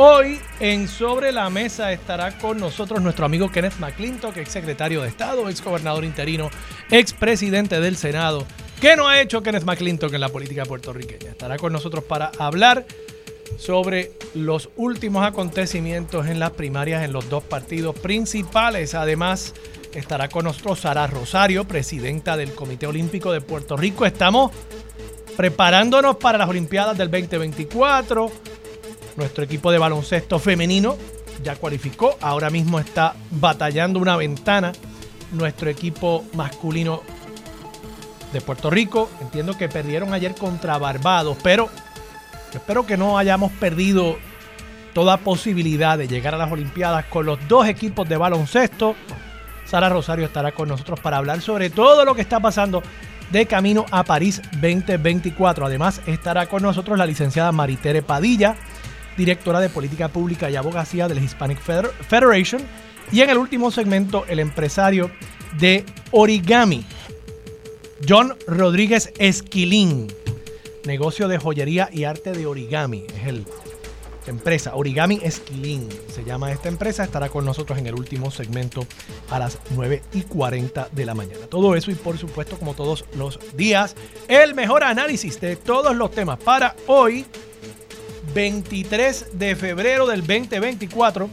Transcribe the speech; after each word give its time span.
Hoy 0.00 0.40
en 0.60 0.86
Sobre 0.86 1.32
la 1.32 1.50
Mesa 1.50 1.92
estará 1.92 2.38
con 2.38 2.58
nosotros 2.58 3.02
nuestro 3.02 3.26
amigo 3.26 3.50
Kenneth 3.50 3.80
McClintock, 3.80 4.36
ex 4.36 4.52
secretario 4.52 5.02
de 5.02 5.08
Estado, 5.08 5.48
ex 5.48 5.60
gobernador 5.60 6.04
interino, 6.04 6.50
ex 6.88 7.12
presidente 7.12 7.80
del 7.80 7.96
Senado. 7.96 8.46
¿Qué 8.80 8.94
no 8.94 9.08
ha 9.08 9.20
hecho 9.20 9.42
Kenneth 9.42 9.64
McClintock 9.64 10.14
en 10.14 10.20
la 10.20 10.28
política 10.28 10.64
puertorriqueña? 10.64 11.32
Estará 11.32 11.56
con 11.56 11.72
nosotros 11.72 12.04
para 12.04 12.30
hablar 12.38 12.86
sobre 13.56 14.12
los 14.34 14.70
últimos 14.76 15.26
acontecimientos 15.26 16.28
en 16.28 16.38
las 16.38 16.52
primarias 16.52 17.02
en 17.02 17.12
los 17.12 17.28
dos 17.28 17.42
partidos 17.42 17.98
principales. 17.98 18.94
Además, 18.94 19.52
Estará 19.94 20.28
con 20.28 20.44
nosotros 20.44 20.80
Sara 20.80 21.06
Rosario, 21.06 21.64
presidenta 21.64 22.36
del 22.36 22.54
Comité 22.54 22.86
Olímpico 22.86 23.32
de 23.32 23.40
Puerto 23.40 23.76
Rico. 23.76 24.04
Estamos 24.04 24.52
preparándonos 25.36 26.16
para 26.16 26.38
las 26.38 26.48
Olimpiadas 26.48 26.98
del 26.98 27.10
2024. 27.10 28.30
Nuestro 29.18 29.42
equipo 29.42 29.72
de 29.72 29.78
baloncesto 29.78 30.38
femenino 30.38 30.96
ya 31.42 31.56
cualificó, 31.56 32.16
ahora 32.20 32.50
mismo 32.50 32.78
está 32.78 33.16
batallando 33.32 33.98
una 33.98 34.16
ventana. 34.16 34.70
Nuestro 35.32 35.68
equipo 35.68 36.24
masculino 36.34 37.02
de 38.32 38.40
Puerto 38.40 38.70
Rico, 38.70 39.10
entiendo 39.20 39.58
que 39.58 39.68
perdieron 39.68 40.14
ayer 40.14 40.36
contra 40.36 40.78
Barbados, 40.78 41.36
pero 41.42 41.68
espero 42.54 42.86
que 42.86 42.96
no 42.96 43.18
hayamos 43.18 43.50
perdido 43.50 44.18
toda 44.94 45.16
posibilidad 45.16 45.98
de 45.98 46.06
llegar 46.06 46.36
a 46.36 46.38
las 46.38 46.52
Olimpiadas 46.52 47.06
con 47.06 47.26
los 47.26 47.40
dos 47.48 47.66
equipos 47.66 48.08
de 48.08 48.16
baloncesto 48.16 48.94
Sara 49.68 49.90
Rosario 49.90 50.24
estará 50.24 50.52
con 50.52 50.68
nosotros 50.68 50.98
para 51.00 51.18
hablar 51.18 51.42
sobre 51.42 51.68
todo 51.68 52.06
lo 52.06 52.14
que 52.14 52.22
está 52.22 52.40
pasando 52.40 52.82
de 53.30 53.44
camino 53.44 53.84
a 53.90 54.02
París 54.02 54.40
2024. 54.52 55.66
Además, 55.66 56.00
estará 56.06 56.46
con 56.46 56.62
nosotros 56.62 56.96
la 56.96 57.04
licenciada 57.04 57.52
Maritere 57.52 58.00
Padilla, 58.00 58.56
directora 59.18 59.60
de 59.60 59.68
Política 59.68 60.08
Pública 60.08 60.48
y 60.48 60.56
Abogacía 60.56 61.08
del 61.08 61.22
Hispanic 61.22 61.58
Federation. 61.60 62.62
Y 63.12 63.20
en 63.20 63.30
el 63.30 63.36
último 63.36 63.70
segmento, 63.70 64.24
el 64.28 64.38
empresario 64.38 65.10
de 65.58 65.84
Origami, 66.12 66.84
John 68.08 68.34
Rodríguez 68.46 69.12
Esquilín, 69.18 70.06
negocio 70.84 71.28
de 71.28 71.38
joyería 71.38 71.90
y 71.92 72.04
arte 72.04 72.32
de 72.32 72.46
origami. 72.46 73.04
Es 73.16 73.26
el 73.26 73.44
empresa, 74.28 74.74
Origami 74.74 75.20
Esquilín 75.22 75.88
se 76.14 76.24
llama 76.24 76.52
esta 76.52 76.68
empresa, 76.68 77.04
estará 77.04 77.28
con 77.28 77.44
nosotros 77.44 77.78
en 77.78 77.86
el 77.86 77.94
último 77.94 78.30
segmento 78.30 78.86
a 79.30 79.38
las 79.38 79.58
9 79.70 80.02
y 80.12 80.22
40 80.22 80.90
de 80.92 81.06
la 81.06 81.14
mañana. 81.14 81.46
Todo 81.48 81.74
eso 81.74 81.90
y 81.90 81.94
por 81.94 82.18
supuesto 82.18 82.58
como 82.58 82.74
todos 82.74 83.04
los 83.16 83.38
días, 83.56 83.96
el 84.28 84.54
mejor 84.54 84.84
análisis 84.84 85.40
de 85.40 85.56
todos 85.56 85.96
los 85.96 86.10
temas 86.10 86.38
para 86.38 86.76
hoy, 86.86 87.24
23 88.38 89.36
de 89.36 89.56
febrero 89.56 90.06
del 90.06 90.20
2024, 90.20 91.28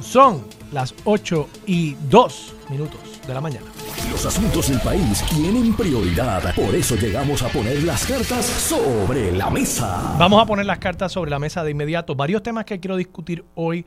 son 0.00 0.44
las 0.72 0.92
8 1.04 1.48
y 1.64 1.94
2 2.10 2.54
minutos 2.70 2.98
de 3.24 3.32
la 3.32 3.40
mañana. 3.40 3.66
Los 4.10 4.26
asuntos 4.26 4.68
del 4.68 4.80
país 4.80 5.22
tienen 5.30 5.72
prioridad. 5.76 6.56
Por 6.56 6.74
eso 6.74 6.96
llegamos 6.96 7.40
a 7.44 7.48
poner 7.50 7.84
las 7.84 8.04
cartas 8.04 8.44
sobre 8.44 9.30
la 9.30 9.48
mesa. 9.48 10.16
Vamos 10.18 10.42
a 10.42 10.46
poner 10.46 10.66
las 10.66 10.80
cartas 10.80 11.12
sobre 11.12 11.30
la 11.30 11.38
mesa 11.38 11.62
de 11.62 11.70
inmediato. 11.70 12.16
Varios 12.16 12.42
temas 12.42 12.64
que 12.64 12.80
quiero 12.80 12.96
discutir 12.96 13.44
hoy 13.54 13.86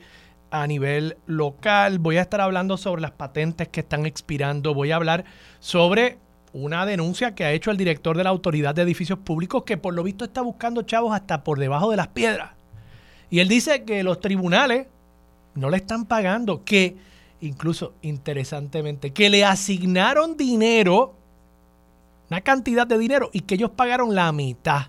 a 0.50 0.66
nivel 0.66 1.18
local. 1.26 1.98
Voy 1.98 2.16
a 2.16 2.22
estar 2.22 2.40
hablando 2.40 2.78
sobre 2.78 3.02
las 3.02 3.10
patentes 3.10 3.68
que 3.68 3.80
están 3.80 4.06
expirando. 4.06 4.72
Voy 4.72 4.90
a 4.90 4.96
hablar 4.96 5.26
sobre 5.60 6.16
una 6.56 6.86
denuncia 6.86 7.34
que 7.34 7.44
ha 7.44 7.52
hecho 7.52 7.70
el 7.70 7.76
director 7.76 8.16
de 8.16 8.24
la 8.24 8.30
Autoridad 8.30 8.74
de 8.74 8.80
Edificios 8.80 9.18
Públicos 9.18 9.64
que 9.64 9.76
por 9.76 9.92
lo 9.92 10.02
visto 10.02 10.24
está 10.24 10.40
buscando 10.40 10.82
chavos 10.82 11.14
hasta 11.14 11.44
por 11.44 11.58
debajo 11.58 11.90
de 11.90 11.98
las 11.98 12.08
piedras. 12.08 12.52
Y 13.28 13.40
él 13.40 13.48
dice 13.48 13.84
que 13.84 14.02
los 14.02 14.20
tribunales 14.20 14.86
no 15.54 15.68
le 15.68 15.76
están 15.76 16.06
pagando, 16.06 16.64
que 16.64 16.96
incluso 17.42 17.94
interesantemente, 18.00 19.12
que 19.12 19.28
le 19.28 19.44
asignaron 19.44 20.38
dinero, 20.38 21.14
una 22.30 22.40
cantidad 22.40 22.86
de 22.86 22.96
dinero, 22.96 23.28
y 23.34 23.40
que 23.40 23.56
ellos 23.56 23.70
pagaron 23.76 24.14
la 24.14 24.32
mitad. 24.32 24.86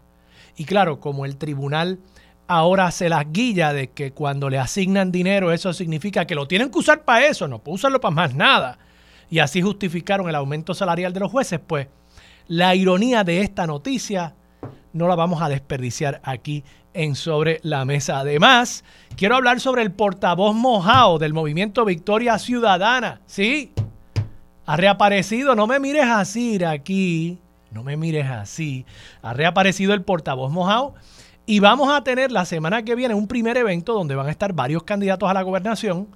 Y 0.56 0.64
claro, 0.64 1.02
como 1.02 1.26
el 1.26 1.36
tribunal 1.36 2.00
ahora 2.48 2.92
se 2.92 3.10
las 3.10 3.30
guilla 3.34 3.74
de 3.74 3.90
que 3.90 4.14
cuando 4.14 4.50
le 4.50 4.58
asignan 4.58 5.12
dinero, 5.12 5.52
eso 5.52 5.74
significa 5.74 6.26
que 6.26 6.36
lo 6.36 6.48
tienen 6.48 6.72
que 6.72 6.80
usar 6.80 7.04
para 7.04 7.28
eso, 7.28 7.46
no 7.50 7.60
puede 7.60 7.76
usarlo 7.76 8.00
para 8.00 8.16
más 8.16 8.34
nada. 8.34 8.80
Y 9.30 9.40
así 9.40 9.62
justificaron 9.62 10.30
el 10.30 10.36
aumento 10.36 10.74
salarial 10.74 11.14
de 11.14 11.20
los 11.20 11.32
jueces, 11.32 11.60
pues 11.66 11.88
la 12.48 12.76
ironía 12.76 13.24
de 13.24 13.42
esta 13.42 13.68
noticia 13.68 14.36
no 14.94 15.08
la 15.08 15.16
vamos 15.16 15.42
a 15.42 15.50
desperdiciar 15.50 16.22
aquí 16.24 16.64
en 16.94 17.16
Sobre 17.16 17.60
la 17.62 17.86
Mesa. 17.86 18.20
Además, 18.20 18.84
quiero 19.16 19.36
hablar 19.36 19.60
sobre 19.60 19.84
el 19.84 19.92
portavoz 19.92 20.56
mojado 20.56 21.20
del 21.20 21.34
movimiento 21.34 21.86
Victoria 21.86 22.40
Ciudadana. 22.40 23.22
Sí, 23.26 23.74
ha 24.66 24.78
reaparecido, 24.78 25.56
no 25.56 25.68
me 25.68 25.80
mires 25.80 26.06
así 26.06 26.64
aquí, 26.64 27.38
no 27.72 27.84
me 27.84 27.98
mires 27.98 28.28
así. 28.28 28.86
Ha 29.22 29.34
reaparecido 29.34 29.94
el 29.94 30.02
portavoz 30.02 30.52
mojado 30.52 30.96
y 31.46 31.60
vamos 31.60 31.94
a 31.94 32.04
tener 32.04 32.32
la 32.32 32.46
semana 32.46 32.84
que 32.84 32.96
viene 32.96 33.14
un 33.14 33.28
primer 33.28 33.58
evento 33.58 33.94
donde 33.94 34.16
van 34.16 34.28
a 34.28 34.32
estar 34.32 34.54
varios 34.54 34.84
candidatos 34.84 35.30
a 35.30 35.34
la 35.34 35.42
gobernación. 35.42 36.08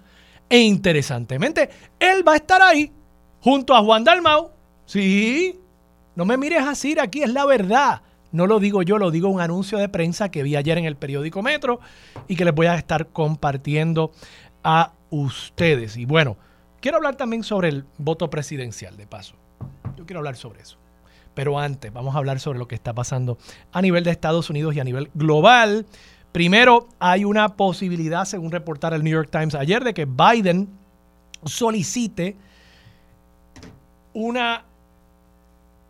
E 0.49 0.59
interesantemente, 0.59 1.69
él 1.99 2.27
va 2.27 2.33
a 2.33 2.37
estar 2.37 2.61
ahí 2.61 2.91
junto 3.41 3.75
a 3.75 3.83
Juan 3.83 4.03
Dalmau. 4.03 4.51
Sí, 4.85 5.59
no 6.15 6.25
me 6.25 6.37
mires 6.37 6.63
así, 6.63 6.97
aquí 6.99 7.23
es 7.23 7.31
la 7.31 7.45
verdad. 7.45 8.01
No 8.31 8.47
lo 8.47 8.59
digo 8.59 8.81
yo, 8.81 8.97
lo 8.97 9.11
digo 9.11 9.27
un 9.27 9.41
anuncio 9.41 9.77
de 9.77 9.89
prensa 9.89 10.29
que 10.29 10.43
vi 10.43 10.55
ayer 10.55 10.77
en 10.77 10.85
el 10.85 10.95
periódico 10.95 11.41
Metro 11.41 11.81
y 12.27 12.35
que 12.35 12.45
les 12.45 12.55
voy 12.55 12.67
a 12.67 12.75
estar 12.75 13.07
compartiendo 13.07 14.11
a 14.63 14.93
ustedes. 15.09 15.97
Y 15.97 16.05
bueno, 16.05 16.37
quiero 16.79 16.97
hablar 16.97 17.15
también 17.15 17.43
sobre 17.43 17.69
el 17.69 17.85
voto 17.97 18.29
presidencial, 18.29 18.95
de 18.95 19.05
paso. 19.05 19.35
Yo 19.97 20.05
quiero 20.05 20.19
hablar 20.19 20.37
sobre 20.37 20.61
eso. 20.61 20.77
Pero 21.33 21.59
antes, 21.59 21.91
vamos 21.91 22.15
a 22.15 22.17
hablar 22.17 22.39
sobre 22.39 22.59
lo 22.59 22.67
que 22.67 22.75
está 22.75 22.93
pasando 22.93 23.37
a 23.71 23.81
nivel 23.81 24.03
de 24.03 24.11
Estados 24.11 24.49
Unidos 24.49 24.75
y 24.75 24.79
a 24.79 24.83
nivel 24.83 25.09
global. 25.13 25.85
Primero, 26.31 26.87
hay 26.99 27.25
una 27.25 27.55
posibilidad, 27.55 28.25
según 28.25 28.51
reportar 28.51 28.93
el 28.93 29.03
New 29.03 29.13
York 29.13 29.29
Times 29.31 29.55
ayer, 29.55 29.83
de 29.83 29.93
que 29.93 30.05
Biden 30.05 30.69
solicite 31.45 32.37
una 34.13 34.65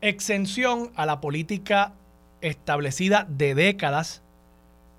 exención 0.02 0.92
a 0.96 1.06
la 1.06 1.22
política 1.22 1.94
establecida 2.42 3.26
de 3.30 3.56
décadas 3.56 4.22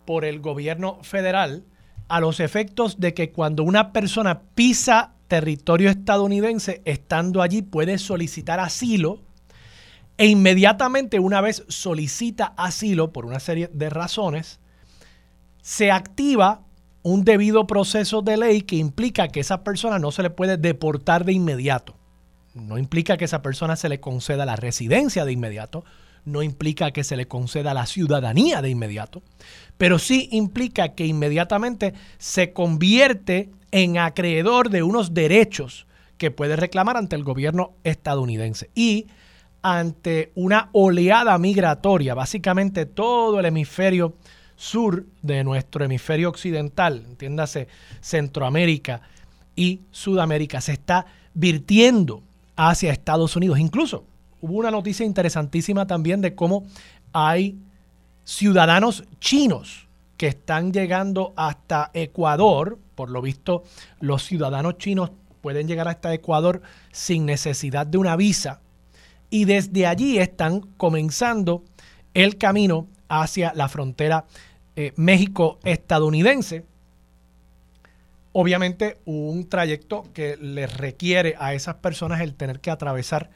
por 0.07 0.25
el 0.25 0.41
gobierno 0.41 0.99
federal 1.03 1.65
a 2.09 2.21
los 2.21 2.41
efectos 2.41 3.01
de 3.01 3.15
que 3.15 3.31
cuando 3.31 3.63
una 3.63 3.93
persona 3.93 4.43
pisa 4.55 5.15
territorio 5.29 5.89
estadounidense, 5.89 6.83
estando 6.85 7.41
allí, 7.41 7.63
puede 7.63 7.97
solicitar 7.99 8.61
asilo 8.61 9.23
e 10.19 10.27
inmediatamente 10.27 11.19
una 11.19 11.41
vez 11.41 11.65
solicita 11.69 12.53
asilo 12.57 13.13
por 13.13 13.25
una 13.25 13.41
serie 13.41 13.71
de 13.73 13.89
razones, 13.89 14.61
se 15.63 15.91
activa 15.91 16.67
un 17.03 17.25
debido 17.25 17.67
proceso 17.67 18.21
de 18.21 18.37
ley 18.37 18.63
que 18.63 18.77
implica 18.77 19.29
que 19.29 19.41
esa 19.41 19.65
persona 19.65 19.99
no 19.99 20.13
se 20.13 20.23
le 20.23 20.31
puede 20.31 20.59
deportar 20.59 21.25
de 21.25 21.33
inmediato. 21.33 21.97
No 22.55 22.79
implica 22.79 23.17
que 23.17 23.25
esa 23.25 23.43
persona 23.43 23.77
se 23.77 23.89
le 23.89 24.01
conceda 24.01 24.45
la 24.45 24.57
residencia 24.57 25.25
de 25.25 25.33
inmediato, 25.33 25.85
no 26.25 26.43
implica 26.43 26.93
que 26.93 27.05
se 27.05 27.17
le 27.17 27.27
conceda 27.27 27.75
la 27.75 27.87
ciudadanía 27.87 28.63
de 28.63 28.71
inmediato, 28.71 29.23
pero 29.79 29.99
sí 29.99 30.29
implica 30.33 30.91
que 30.91 31.07
inmediatamente 31.07 31.95
se 32.19 32.53
convierte 32.53 33.51
en 33.71 33.99
acreedor 33.99 34.71
de 34.71 34.83
unos 34.83 35.15
derechos 35.15 35.87
que 36.19 36.31
puede 36.31 36.57
reclamar 36.57 36.97
ante 36.97 37.17
el 37.17 37.25
gobierno 37.25 37.73
estadounidense. 37.83 38.71
Y 38.75 39.09
ante 39.63 40.31
una 40.35 40.69
oleada 40.73 41.37
migratoria, 41.39 42.15
básicamente 42.15 42.87
todo 42.87 43.41
el 43.41 43.47
hemisferio 43.47 44.15
sur 44.55 45.07
de 45.23 45.43
nuestro 45.43 45.85
hemisferio 45.85 46.29
occidental, 46.29 47.05
entiéndase 47.09 47.67
Centroamérica 48.01 49.01
y 49.57 49.81
Sudamérica, 49.91 50.61
se 50.61 50.73
está 50.73 51.07
virtiendo 51.35 52.23
hacia 52.57 52.93
Estados 52.93 53.37
Unidos. 53.37 53.59
Incluso 53.59 54.05
hubo 54.41 54.55
una 54.55 54.71
noticia 54.71 55.07
interesantísima 55.07 55.87
también 55.87 56.21
de 56.21 56.35
cómo 56.35 56.65
hay 57.13 57.59
ciudadanos 58.25 59.05
chinos 59.21 59.89
que 60.17 60.29
están 60.29 60.73
llegando 60.73 61.33
hasta 61.37 61.91
Ecuador. 61.95 62.79
Por 62.95 63.11
lo 63.11 63.23
visto, 63.23 63.65
los 64.01 64.25
ciudadanos 64.25 64.79
chinos 64.79 65.11
pueden 65.41 65.67
llegar 65.67 65.89
hasta 65.89 66.15
Ecuador 66.15 66.63
sin 66.93 67.27
necesidad 67.27 67.87
de 67.87 67.99
una 67.99 68.17
visa. 68.17 68.61
Y 69.31 69.45
desde 69.47 69.87
allí 69.87 70.19
están 70.19 70.61
comenzando 70.77 71.65
el 72.15 72.39
camino 72.39 72.87
hacia 73.09 73.53
la 73.55 73.69
frontera 73.69 74.27
eh, 74.77 74.93
México-estadounidense. 74.97 76.65
Obviamente 78.33 78.99
un 79.05 79.49
trayecto 79.49 80.05
que 80.15 80.37
les 80.37 80.75
requiere 80.77 81.35
a 81.39 81.55
esas 81.55 81.77
personas 81.77 82.21
el 82.21 82.35
tener 82.35 82.61
que 82.61 82.71
atravesar 82.71 83.31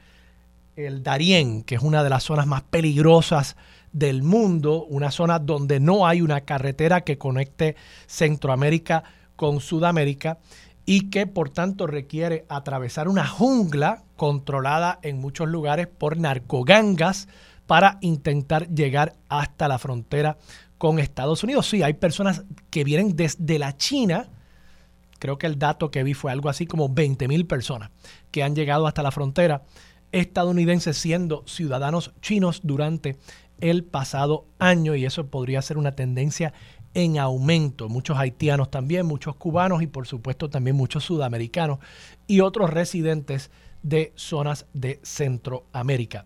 el 0.75 1.03
Darién, 1.03 1.63
que 1.63 1.75
es 1.75 1.81
una 1.81 2.03
de 2.03 2.09
las 2.09 2.23
zonas 2.23 2.47
más 2.47 2.63
peligrosas 2.63 3.55
del 3.91 4.23
mundo, 4.23 4.85
una 4.85 5.11
zona 5.11 5.39
donde 5.39 5.79
no 5.79 6.07
hay 6.07 6.21
una 6.21 6.41
carretera 6.41 7.01
que 7.01 7.17
conecte 7.17 7.75
Centroamérica 8.05 9.03
con 9.35 9.59
Sudamérica 9.59 10.39
y 10.85 11.09
que 11.09 11.27
por 11.27 11.49
tanto 11.49 11.85
requiere 11.85 12.45
atravesar 12.49 13.07
una 13.07 13.27
jungla 13.27 14.03
controlada 14.15 14.99
en 15.03 15.19
muchos 15.19 15.47
lugares 15.47 15.87
por 15.87 16.17
narcogangas 16.17 17.27
para 17.65 17.97
intentar 18.01 18.69
llegar 18.69 19.15
hasta 19.29 19.67
la 19.67 19.77
frontera 19.77 20.37
con 20.77 20.99
Estados 20.99 21.43
Unidos. 21.43 21.67
Sí, 21.67 21.83
hay 21.83 21.93
personas 21.93 22.43
que 22.69 22.83
vienen 22.83 23.15
desde 23.15 23.59
la 23.59 23.75
China, 23.75 24.29
creo 25.19 25.37
que 25.37 25.47
el 25.47 25.59
dato 25.59 25.91
que 25.91 26.03
vi 26.03 26.13
fue 26.13 26.31
algo 26.31 26.49
así 26.49 26.65
como 26.65 26.89
20 26.89 27.27
mil 27.27 27.45
personas 27.45 27.91
que 28.31 28.43
han 28.43 28.55
llegado 28.55 28.87
hasta 28.87 29.03
la 29.03 29.11
frontera 29.11 29.63
estadounidense 30.11 30.93
siendo 30.93 31.43
ciudadanos 31.47 32.13
chinos 32.21 32.61
durante 32.63 33.17
el 33.59 33.83
pasado 33.83 34.45
año 34.59 34.95
y 34.95 35.05
eso 35.05 35.27
podría 35.27 35.61
ser 35.61 35.77
una 35.77 35.95
tendencia 35.95 36.53
en 36.93 37.19
aumento. 37.19 37.89
Muchos 37.89 38.17
haitianos 38.17 38.71
también, 38.71 39.05
muchos 39.05 39.35
cubanos 39.35 39.81
y 39.81 39.87
por 39.87 40.07
supuesto 40.07 40.49
también 40.49 40.75
muchos 40.75 41.03
sudamericanos 41.03 41.79
y 42.27 42.39
otros 42.39 42.69
residentes 42.69 43.51
de 43.83 44.13
zonas 44.15 44.65
de 44.73 44.99
Centroamérica. 45.03 46.25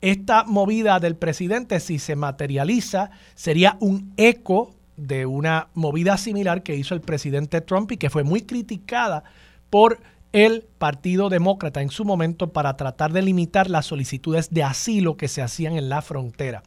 Esta 0.00 0.44
movida 0.44 0.98
del 0.98 1.16
presidente, 1.16 1.78
si 1.78 1.98
se 1.98 2.16
materializa, 2.16 3.10
sería 3.34 3.76
un 3.80 4.12
eco 4.16 4.74
de 4.96 5.26
una 5.26 5.68
movida 5.74 6.16
similar 6.16 6.62
que 6.62 6.76
hizo 6.76 6.94
el 6.94 7.00
presidente 7.00 7.60
Trump 7.60 7.92
y 7.92 7.96
que 7.96 8.10
fue 8.10 8.24
muy 8.24 8.42
criticada 8.42 9.24
por 9.70 10.00
el 10.32 10.66
Partido 10.78 11.28
Demócrata 11.28 11.82
en 11.82 11.90
su 11.90 12.04
momento 12.04 12.52
para 12.52 12.76
tratar 12.76 13.12
de 13.12 13.22
limitar 13.22 13.68
las 13.68 13.86
solicitudes 13.86 14.50
de 14.50 14.62
asilo 14.62 15.16
que 15.16 15.28
se 15.28 15.42
hacían 15.42 15.76
en 15.76 15.88
la 15.88 16.02
frontera. 16.02 16.62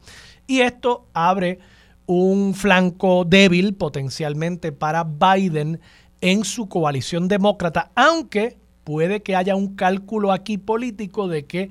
Y 0.46 0.60
esto 0.60 1.06
abre 1.12 1.58
un 2.06 2.54
flanco 2.54 3.24
débil 3.24 3.74
potencialmente 3.74 4.70
para 4.70 5.04
Biden 5.04 5.80
en 6.20 6.44
su 6.44 6.68
coalición 6.68 7.28
demócrata, 7.28 7.90
aunque 7.96 8.56
puede 8.84 9.22
que 9.22 9.34
haya 9.34 9.56
un 9.56 9.74
cálculo 9.74 10.32
aquí 10.32 10.58
político 10.58 11.26
de 11.26 11.44
que 11.44 11.70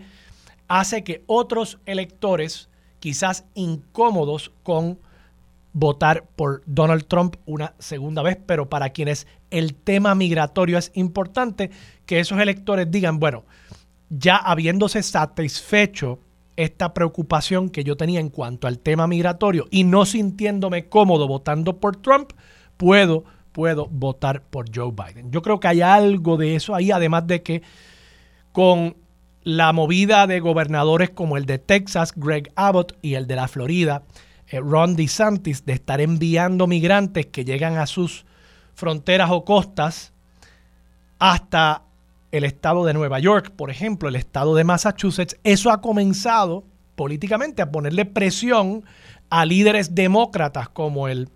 hace 0.67 1.03
que 1.03 1.23
otros 1.27 1.79
electores, 1.85 2.69
quizás 2.99 3.45
incómodos 3.53 4.51
con 4.63 4.99
votar 5.75 6.23
por 6.37 6.63
Donald 6.65 7.05
Trump 7.05 7.35
una 7.45 7.73
segunda 7.79 8.23
vez, 8.23 8.37
pero 8.45 8.69
para 8.69 8.91
quienes 8.91 9.27
el 9.51 9.75
tema 9.75 10.15
migratorio 10.15 10.77
es 10.77 10.89
importante, 10.95 11.69
que 12.05 12.21
esos 12.21 12.39
electores 12.39 12.89
digan, 12.89 13.19
bueno, 13.19 13.43
ya 14.09 14.37
habiéndose 14.37 15.03
satisfecho 15.03 16.19
esta 16.55 16.93
preocupación 16.93 17.69
que 17.69 17.83
yo 17.83 17.97
tenía 17.97 18.21
en 18.21 18.29
cuanto 18.29 18.67
al 18.67 18.79
tema 18.79 19.05
migratorio 19.05 19.67
y 19.69 19.83
no 19.83 20.05
sintiéndome 20.05 20.87
cómodo 20.87 21.27
votando 21.27 21.77
por 21.81 21.97
Trump, 21.97 22.31
puedo, 22.77 23.25
puedo 23.51 23.87
votar 23.87 24.43
por 24.43 24.73
Joe 24.73 24.93
Biden. 24.93 25.29
Yo 25.29 25.41
creo 25.41 25.59
que 25.59 25.67
hay 25.67 25.81
algo 25.81 26.37
de 26.37 26.55
eso 26.55 26.73
ahí, 26.73 26.91
además 26.91 27.27
de 27.27 27.43
que 27.43 27.63
con 28.53 28.95
la 29.43 29.73
movida 29.73 30.25
de 30.25 30.39
gobernadores 30.39 31.09
como 31.09 31.35
el 31.35 31.45
de 31.45 31.59
Texas, 31.59 32.13
Greg 32.15 32.53
Abbott, 32.55 32.97
y 33.01 33.15
el 33.15 33.27
de 33.27 33.35
la 33.35 33.49
Florida, 33.49 34.03
Ron 34.59 34.95
DeSantis, 34.95 35.65
de 35.65 35.73
estar 35.73 36.01
enviando 36.01 36.67
migrantes 36.67 37.25
que 37.27 37.45
llegan 37.45 37.77
a 37.77 37.87
sus 37.87 38.25
fronteras 38.73 39.29
o 39.31 39.45
costas 39.45 40.13
hasta 41.19 41.83
el 42.31 42.43
estado 42.43 42.85
de 42.85 42.93
Nueva 42.93 43.19
York, 43.19 43.51
por 43.55 43.69
ejemplo, 43.69 44.09
el 44.09 44.15
estado 44.15 44.55
de 44.55 44.63
Massachusetts, 44.63 45.37
eso 45.43 45.71
ha 45.71 45.81
comenzado 45.81 46.65
políticamente 46.95 47.61
a 47.61 47.71
ponerle 47.71 48.05
presión 48.05 48.83
a 49.29 49.45
líderes 49.45 49.95
demócratas 49.95 50.69
como 50.69 51.07
el 51.07 51.29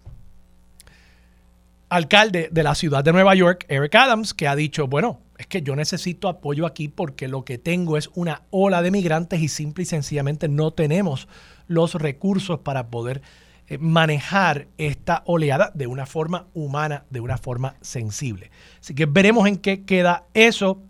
alcalde 1.89 2.50
de 2.51 2.63
la 2.63 2.75
ciudad 2.75 3.04
de 3.04 3.13
Nueva 3.13 3.36
York, 3.36 3.66
Eric 3.68 3.95
Adams, 3.95 4.33
que 4.33 4.48
ha 4.48 4.56
dicho, 4.56 4.88
bueno, 4.88 5.19
es 5.39 5.47
que 5.47 5.62
yo 5.62 5.74
necesito 5.77 6.27
apoyo 6.27 6.65
aquí 6.65 6.89
porque 6.89 7.30
lo 7.30 7.45
que 7.45 7.57
tengo 7.57 7.95
es 7.95 8.09
una 8.13 8.41
ola 8.51 8.81
de 8.81 8.91
migrantes 8.91 9.39
y 9.39 9.47
simple 9.47 9.83
y 9.83 9.86
sencillamente 9.86 10.50
no 10.50 10.71
tenemos 10.71 11.30
los 11.68 11.95
recursos 11.95 12.59
para 12.59 12.88
poder 12.88 13.21
eh, 13.68 13.77
manejar 13.77 14.68
esta 14.77 15.24
oleada 15.25 15.71
de 15.74 15.88
una 15.88 16.06
forma 16.06 16.47
humana, 16.53 17.06
de 17.09 17.21
una 17.21 17.38
forma 17.38 17.75
sensible. 17.80 18.51
Así 18.81 18.94
que 18.94 19.06
veremos 19.06 19.47
en 19.47 19.59
qué 19.59 19.86
queda 19.86 20.25
eso. 20.33 20.81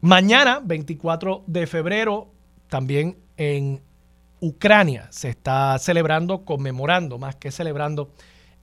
Mañana, 0.00 0.62
24 0.64 1.44
de 1.46 1.66
febrero, 1.66 2.32
también 2.68 3.18
en 3.36 3.82
Ucrania 4.40 5.08
se 5.10 5.28
está 5.28 5.78
celebrando, 5.78 6.46
conmemorando, 6.46 7.18
más 7.18 7.36
que 7.36 7.50
celebrando, 7.50 8.10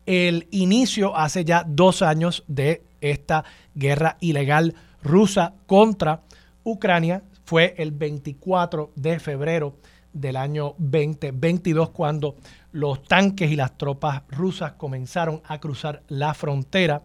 el 0.07 0.47
inicio 0.49 1.15
hace 1.15 1.45
ya 1.45 1.63
dos 1.67 2.01
años 2.01 2.43
de 2.47 2.81
esta 3.01 3.43
guerra 3.75 4.17
ilegal 4.21 4.75
rusa 5.03 5.53
contra 5.65 6.21
Ucrania. 6.63 7.23
Fue 7.43 7.75
el 7.77 7.91
24 7.91 8.91
de 8.95 9.19
febrero 9.19 9.75
del 10.13 10.35
año 10.37 10.75
2022 10.77 11.89
cuando 11.89 12.35
los 12.71 13.03
tanques 13.03 13.51
y 13.51 13.55
las 13.55 13.77
tropas 13.77 14.23
rusas 14.29 14.73
comenzaron 14.73 15.41
a 15.45 15.59
cruzar 15.59 16.03
la 16.07 16.33
frontera 16.33 17.03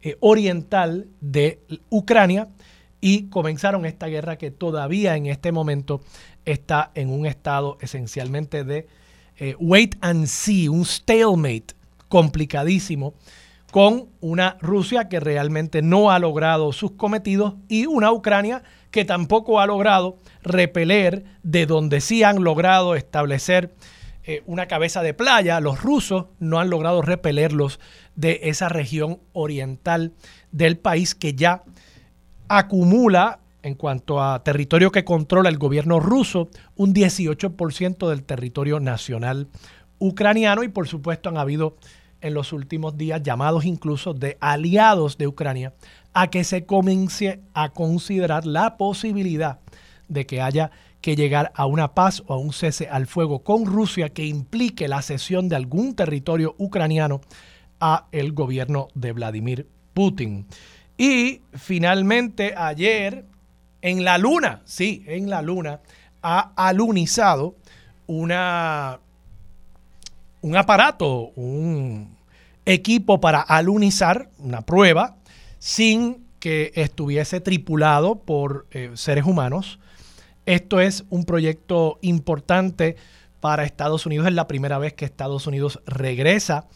eh, 0.00 0.16
oriental 0.20 1.08
de 1.20 1.60
Ucrania 1.90 2.48
y 3.00 3.28
comenzaron 3.28 3.86
esta 3.86 4.06
guerra 4.06 4.38
que 4.38 4.50
todavía 4.50 5.16
en 5.16 5.26
este 5.26 5.52
momento 5.52 6.00
está 6.44 6.90
en 6.94 7.10
un 7.10 7.26
estado 7.26 7.78
esencialmente 7.80 8.64
de 8.64 8.86
eh, 9.38 9.54
wait 9.58 9.96
and 10.00 10.26
see, 10.26 10.68
un 10.68 10.84
stalemate 10.84 11.74
complicadísimo 12.08 13.14
con 13.70 14.08
una 14.20 14.56
Rusia 14.60 15.08
que 15.08 15.20
realmente 15.20 15.82
no 15.82 16.10
ha 16.10 16.18
logrado 16.18 16.72
sus 16.72 16.92
cometidos 16.92 17.54
y 17.68 17.86
una 17.86 18.12
Ucrania 18.12 18.62
que 18.90 19.04
tampoco 19.04 19.60
ha 19.60 19.66
logrado 19.66 20.18
repeler 20.42 21.24
de 21.42 21.66
donde 21.66 22.00
sí 22.00 22.22
han 22.22 22.42
logrado 22.42 22.94
establecer 22.94 23.74
eh, 24.24 24.42
una 24.46 24.66
cabeza 24.66 25.02
de 25.02 25.14
playa. 25.14 25.60
Los 25.60 25.82
rusos 25.82 26.26
no 26.38 26.58
han 26.58 26.70
logrado 26.70 27.02
repelerlos 27.02 27.80
de 28.14 28.40
esa 28.44 28.68
región 28.68 29.20
oriental 29.32 30.12
del 30.50 30.78
país 30.78 31.14
que 31.14 31.34
ya 31.34 31.62
acumula 32.48 33.40
en 33.62 33.74
cuanto 33.74 34.22
a 34.22 34.42
territorio 34.44 34.90
que 34.92 35.04
controla 35.04 35.48
el 35.48 35.58
gobierno 35.58 36.00
ruso, 36.00 36.48
un 36.76 36.94
18% 36.94 38.08
del 38.08 38.22
territorio 38.22 38.80
nacional 38.80 39.48
ucraniano 39.98 40.62
y 40.62 40.68
por 40.68 40.88
supuesto 40.88 41.28
han 41.28 41.38
habido 41.38 41.76
en 42.20 42.34
los 42.34 42.52
últimos 42.52 42.96
días, 42.96 43.22
llamados 43.22 43.64
incluso 43.64 44.14
de 44.14 44.36
aliados 44.40 45.18
de 45.18 45.26
Ucrania, 45.26 45.74
a 46.12 46.28
que 46.28 46.44
se 46.44 46.64
comience 46.64 47.40
a 47.54 47.70
considerar 47.70 48.46
la 48.46 48.76
posibilidad 48.76 49.60
de 50.08 50.26
que 50.26 50.40
haya 50.40 50.70
que 51.00 51.16
llegar 51.16 51.52
a 51.54 51.66
una 51.66 51.94
paz 51.94 52.22
o 52.26 52.34
a 52.34 52.38
un 52.38 52.52
cese 52.52 52.88
al 52.88 53.06
fuego 53.06 53.40
con 53.44 53.66
Rusia 53.66 54.08
que 54.08 54.26
implique 54.26 54.88
la 54.88 55.02
cesión 55.02 55.48
de 55.48 55.56
algún 55.56 55.94
territorio 55.94 56.54
ucraniano 56.58 57.20
a 57.80 58.08
el 58.10 58.32
gobierno 58.32 58.88
de 58.94 59.12
Vladimir 59.12 59.68
Putin. 59.94 60.46
Y 60.96 61.42
finalmente 61.52 62.54
ayer 62.56 63.24
en 63.82 64.04
la 64.04 64.18
luna, 64.18 64.62
sí, 64.64 65.04
en 65.06 65.30
la 65.30 65.42
luna, 65.42 65.80
ha 66.22 66.52
alunizado 66.56 67.54
una 68.08 68.98
un 70.40 70.56
aparato, 70.56 71.32
un 71.36 72.16
equipo 72.64 73.20
para 73.20 73.40
alunizar, 73.40 74.30
una 74.38 74.62
prueba, 74.62 75.16
sin 75.58 76.26
que 76.38 76.72
estuviese 76.74 77.40
tripulado 77.40 78.16
por 78.20 78.66
eh, 78.70 78.90
seres 78.94 79.24
humanos. 79.24 79.78
Esto 80.46 80.80
es 80.80 81.04
un 81.10 81.24
proyecto 81.24 81.98
importante 82.02 82.96
para 83.40 83.64
Estados 83.64 84.06
Unidos. 84.06 84.26
Es 84.26 84.34
la 84.34 84.48
primera 84.48 84.78
vez 84.78 84.94
que 84.94 85.04
Estados 85.04 85.46
Unidos 85.46 85.80
regresa 85.86 86.66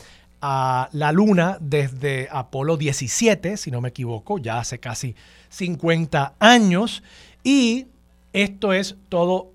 a 0.41 0.89
la 0.93 1.13
Luna 1.13 1.57
desde 1.61 2.29
Apolo 2.31 2.77
17, 2.77 3.57
si 3.57 3.71
no 3.71 3.81
me 3.81 3.91
equivoco, 3.91 4.39
ya 4.39 4.59
hace 4.59 4.81
casi 4.81 5.15
50 5.51 6.35
años. 6.41 7.03
Y 7.45 7.87
esto 8.33 8.73
es 8.73 8.97
todo 9.09 9.53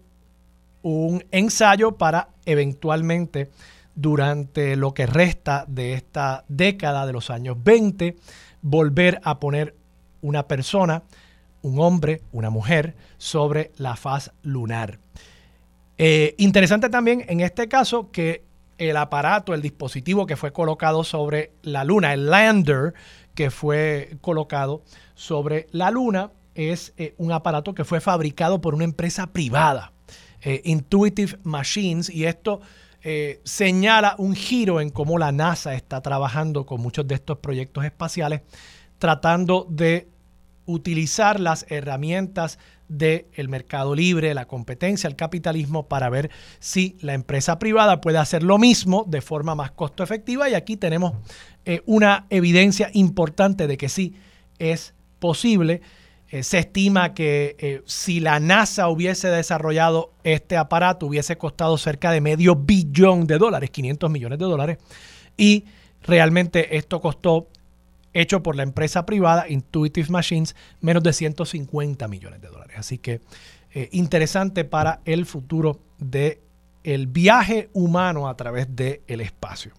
un 0.81 1.25
ensayo 1.31 1.97
para 1.97 2.29
eventualmente 2.45 3.49
durante 3.97 4.75
lo 4.75 4.93
que 4.93 5.07
resta 5.07 5.65
de 5.67 5.93
esta 5.93 6.45
década 6.47 7.05
de 7.07 7.13
los 7.13 7.31
años 7.31 7.57
20, 7.63 8.15
volver 8.61 9.19
a 9.23 9.39
poner 9.39 9.75
una 10.21 10.47
persona, 10.47 11.03
un 11.63 11.79
hombre, 11.79 12.21
una 12.31 12.51
mujer, 12.51 12.95
sobre 13.17 13.71
la 13.77 13.95
faz 13.95 14.31
lunar. 14.43 14.99
Eh, 15.97 16.35
interesante 16.37 16.89
también 16.89 17.25
en 17.27 17.39
este 17.39 17.67
caso 17.67 18.11
que 18.11 18.43
el 18.77 18.95
aparato, 18.97 19.55
el 19.55 19.63
dispositivo 19.63 20.27
que 20.27 20.35
fue 20.35 20.53
colocado 20.53 21.03
sobre 21.03 21.53
la 21.63 21.83
luna, 21.83 22.13
el 22.13 22.27
lander 22.27 22.93
que 23.33 23.49
fue 23.49 24.17
colocado 24.21 24.83
sobre 25.15 25.67
la 25.71 25.89
luna, 25.89 26.31
es 26.53 26.93
eh, 26.97 27.15
un 27.17 27.31
aparato 27.31 27.73
que 27.73 27.83
fue 27.83 27.99
fabricado 27.99 28.61
por 28.61 28.75
una 28.75 28.83
empresa 28.83 29.33
privada, 29.33 29.91
eh, 30.41 30.61
Intuitive 30.65 31.39
Machines, 31.43 32.11
y 32.11 32.25
esto 32.25 32.61
señala 33.43 34.15
un 34.17 34.35
giro 34.35 34.81
en 34.81 34.89
cómo 34.89 35.17
la 35.17 35.31
NASA 35.31 35.73
está 35.75 36.01
trabajando 36.01 36.65
con 36.65 36.81
muchos 36.81 37.07
de 37.07 37.15
estos 37.15 37.37
proyectos 37.37 37.85
espaciales, 37.85 38.41
tratando 38.99 39.65
de 39.69 40.09
utilizar 40.67 41.39
las 41.39 41.65
herramientas 41.69 42.59
del 42.87 43.49
mercado 43.49 43.95
libre, 43.95 44.33
la 44.33 44.45
competencia, 44.45 45.07
el 45.07 45.15
capitalismo, 45.15 45.87
para 45.87 46.09
ver 46.09 46.29
si 46.59 46.97
la 47.01 47.13
empresa 47.13 47.59
privada 47.59 47.99
puede 47.99 48.17
hacer 48.17 48.43
lo 48.43 48.57
mismo 48.57 49.03
de 49.07 49.21
forma 49.21 49.55
más 49.55 49.71
costo 49.71 50.03
efectiva. 50.03 50.49
Y 50.49 50.53
aquí 50.53 50.77
tenemos 50.77 51.13
eh, 51.65 51.81
una 51.85 52.27
evidencia 52.29 52.89
importante 52.93 53.67
de 53.67 53.77
que 53.77 53.89
sí 53.89 54.15
es 54.59 54.93
posible. 55.19 55.81
Eh, 56.29 56.43
se 56.43 56.59
estima 56.59 57.13
que 57.13 57.55
eh, 57.59 57.81
si 57.85 58.19
la 58.19 58.39
NASA 58.39 58.89
hubiese 58.89 59.29
desarrollado 59.29 60.11
este 60.23 60.57
aparato, 60.57 61.05
hubiese 61.05 61.37
costado 61.37 61.77
cerca 61.77 62.11
de 62.11 62.19
medio 62.19 62.55
billón 62.55 63.27
de 63.27 63.37
dólares, 63.37 63.69
500 63.69 64.09
millones 64.11 64.39
de 64.39 64.45
dólares. 64.45 64.77
Y 65.37 65.65
realmente 66.03 66.77
esto 66.77 66.99
costó 66.99 67.47
hecho 68.13 68.43
por 68.43 68.55
la 68.55 68.63
empresa 68.63 69.05
privada 69.05 69.47
Intuitive 69.47 70.09
Machines, 70.09 70.55
menos 70.81 71.03
de 71.03 71.13
150 71.13 72.07
millones 72.07 72.41
de 72.41 72.47
dólares. 72.49 72.77
Así 72.77 72.97
que 72.97 73.21
eh, 73.73 73.89
interesante 73.91 74.65
para 74.65 75.01
el 75.05 75.25
futuro 75.25 75.79
del 75.97 76.39
el 76.83 77.07
viaje 77.07 77.69
humano 77.73 78.29
a 78.29 78.37
través 78.37 78.73
del 78.73 79.21
espacio. 79.21 79.73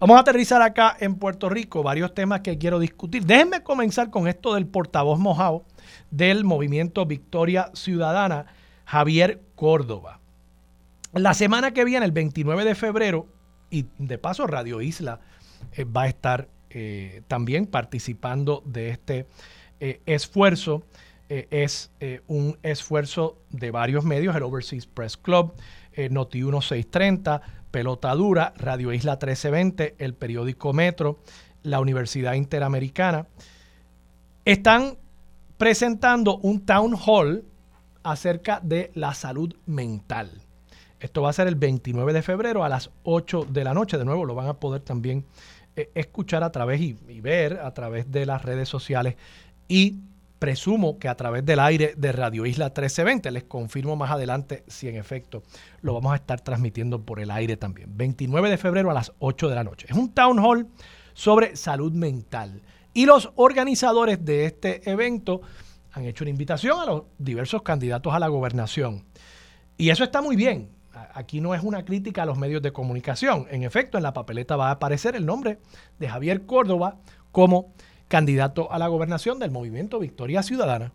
Vamos 0.00 0.16
a 0.16 0.20
aterrizar 0.20 0.62
acá 0.62 0.96
en 1.00 1.16
Puerto 1.16 1.48
Rico 1.48 1.82
varios 1.82 2.14
temas 2.14 2.42
que 2.42 2.56
quiero 2.56 2.78
discutir. 2.78 3.26
Déjenme 3.26 3.64
comenzar 3.64 4.10
con 4.10 4.28
esto 4.28 4.54
del 4.54 4.64
portavoz 4.64 5.18
mojado 5.18 5.64
del 6.12 6.44
movimiento 6.44 7.04
Victoria 7.04 7.72
Ciudadana, 7.74 8.46
Javier 8.84 9.40
Córdoba. 9.56 10.20
La 11.14 11.34
semana 11.34 11.72
que 11.72 11.84
viene, 11.84 12.06
el 12.06 12.12
29 12.12 12.64
de 12.64 12.76
febrero, 12.76 13.26
y 13.70 13.86
de 13.98 14.18
paso 14.18 14.46
Radio 14.46 14.80
Isla 14.80 15.18
eh, 15.72 15.82
va 15.82 16.02
a 16.02 16.08
estar 16.08 16.48
eh, 16.70 17.22
también 17.26 17.66
participando 17.66 18.62
de 18.66 18.90
este 18.90 19.26
eh, 19.80 20.00
esfuerzo. 20.06 20.86
Es 21.28 21.90
un 22.26 22.56
esfuerzo 22.62 23.36
de 23.50 23.70
varios 23.70 24.02
medios, 24.02 24.34
el 24.34 24.44
Overseas 24.44 24.86
Press 24.86 25.18
Club, 25.18 25.52
Noti 26.10 26.38
1630, 26.38 27.42
Pelota 27.70 28.14
Dura, 28.14 28.54
Radio 28.56 28.92
Isla 28.92 29.12
1320, 29.12 29.96
el 29.98 30.14
periódico 30.14 30.72
Metro, 30.72 31.20
la 31.62 31.80
Universidad 31.80 32.34
Interamericana. 32.34 33.26
Están 34.44 34.96
presentando 35.56 36.38
un 36.38 36.64
town 36.64 36.94
hall 36.94 37.44
acerca 38.02 38.60
de 38.62 38.90
la 38.94 39.14
salud 39.14 39.54
mental. 39.66 40.30
Esto 41.00 41.22
va 41.22 41.30
a 41.30 41.32
ser 41.32 41.46
el 41.46 41.54
29 41.54 42.12
de 42.12 42.22
febrero 42.22 42.64
a 42.64 42.68
las 42.68 42.90
8 43.04 43.46
de 43.50 43.64
la 43.64 43.74
noche. 43.74 43.98
De 43.98 44.04
nuevo, 44.04 44.24
lo 44.24 44.34
van 44.34 44.48
a 44.48 44.54
poder 44.54 44.80
también 44.80 45.24
eh, 45.76 45.90
escuchar 45.94 46.42
a 46.42 46.50
través 46.50 46.80
y, 46.80 46.94
ver 47.20 47.60
a 47.60 47.72
través 47.72 48.10
de 48.10 48.26
las 48.26 48.42
redes 48.44 48.68
sociales 48.68 49.16
y 49.68 49.96
presumo 50.38 50.98
que 50.98 51.08
a 51.08 51.16
través 51.16 51.44
del 51.44 51.60
aire 51.60 51.94
de 51.96 52.12
Radio 52.12 52.46
Isla 52.46 52.66
1320. 52.66 53.30
Les 53.30 53.44
confirmo 53.44 53.96
más 53.96 54.10
adelante 54.10 54.64
si 54.66 54.88
en 54.88 54.96
efecto 54.96 55.42
lo 55.82 55.94
vamos 55.94 56.12
a 56.12 56.16
estar 56.16 56.40
transmitiendo 56.40 57.02
por 57.02 57.20
el 57.20 57.30
aire 57.30 57.56
también. 57.56 57.96
29 57.96 58.50
de 58.50 58.58
febrero 58.58 58.90
a 58.90 58.94
las 58.94 59.12
8 59.18 59.48
de 59.48 59.54
la 59.54 59.64
noche. 59.64 59.86
Es 59.88 59.96
un 59.96 60.12
town 60.12 60.38
hall 60.38 60.68
sobre 61.14 61.56
salud 61.56 61.92
mental. 61.92 62.62
Y 62.94 63.06
los 63.06 63.30
organizadores 63.36 64.24
de 64.24 64.46
este 64.46 64.88
evento 64.90 65.40
han 65.92 66.04
hecho 66.04 66.24
una 66.24 66.30
invitación 66.30 66.80
a 66.80 66.86
los 66.86 67.02
diversos 67.18 67.62
candidatos 67.62 68.14
a 68.14 68.18
la 68.18 68.28
gobernación. 68.28 69.04
Y 69.76 69.90
eso 69.90 70.04
está 70.04 70.20
muy 70.22 70.36
bien 70.36 70.78
aquí 71.14 71.40
no 71.40 71.54
es 71.54 71.62
una 71.62 71.84
crítica 71.84 72.22
a 72.22 72.26
los 72.26 72.38
medios 72.38 72.62
de 72.62 72.72
comunicación. 72.72 73.46
En 73.50 73.62
efecto, 73.62 73.96
en 73.96 74.02
la 74.02 74.12
papeleta 74.12 74.56
va 74.56 74.68
a 74.68 74.72
aparecer 74.72 75.16
el 75.16 75.26
nombre 75.26 75.58
de 75.98 76.08
Javier 76.08 76.46
Córdoba 76.46 76.96
como 77.32 77.72
candidato 78.08 78.72
a 78.72 78.78
la 78.78 78.88
gobernación 78.88 79.38
del 79.38 79.50
movimiento 79.50 79.98
Victoria 79.98 80.42
Ciudadana. 80.42 80.92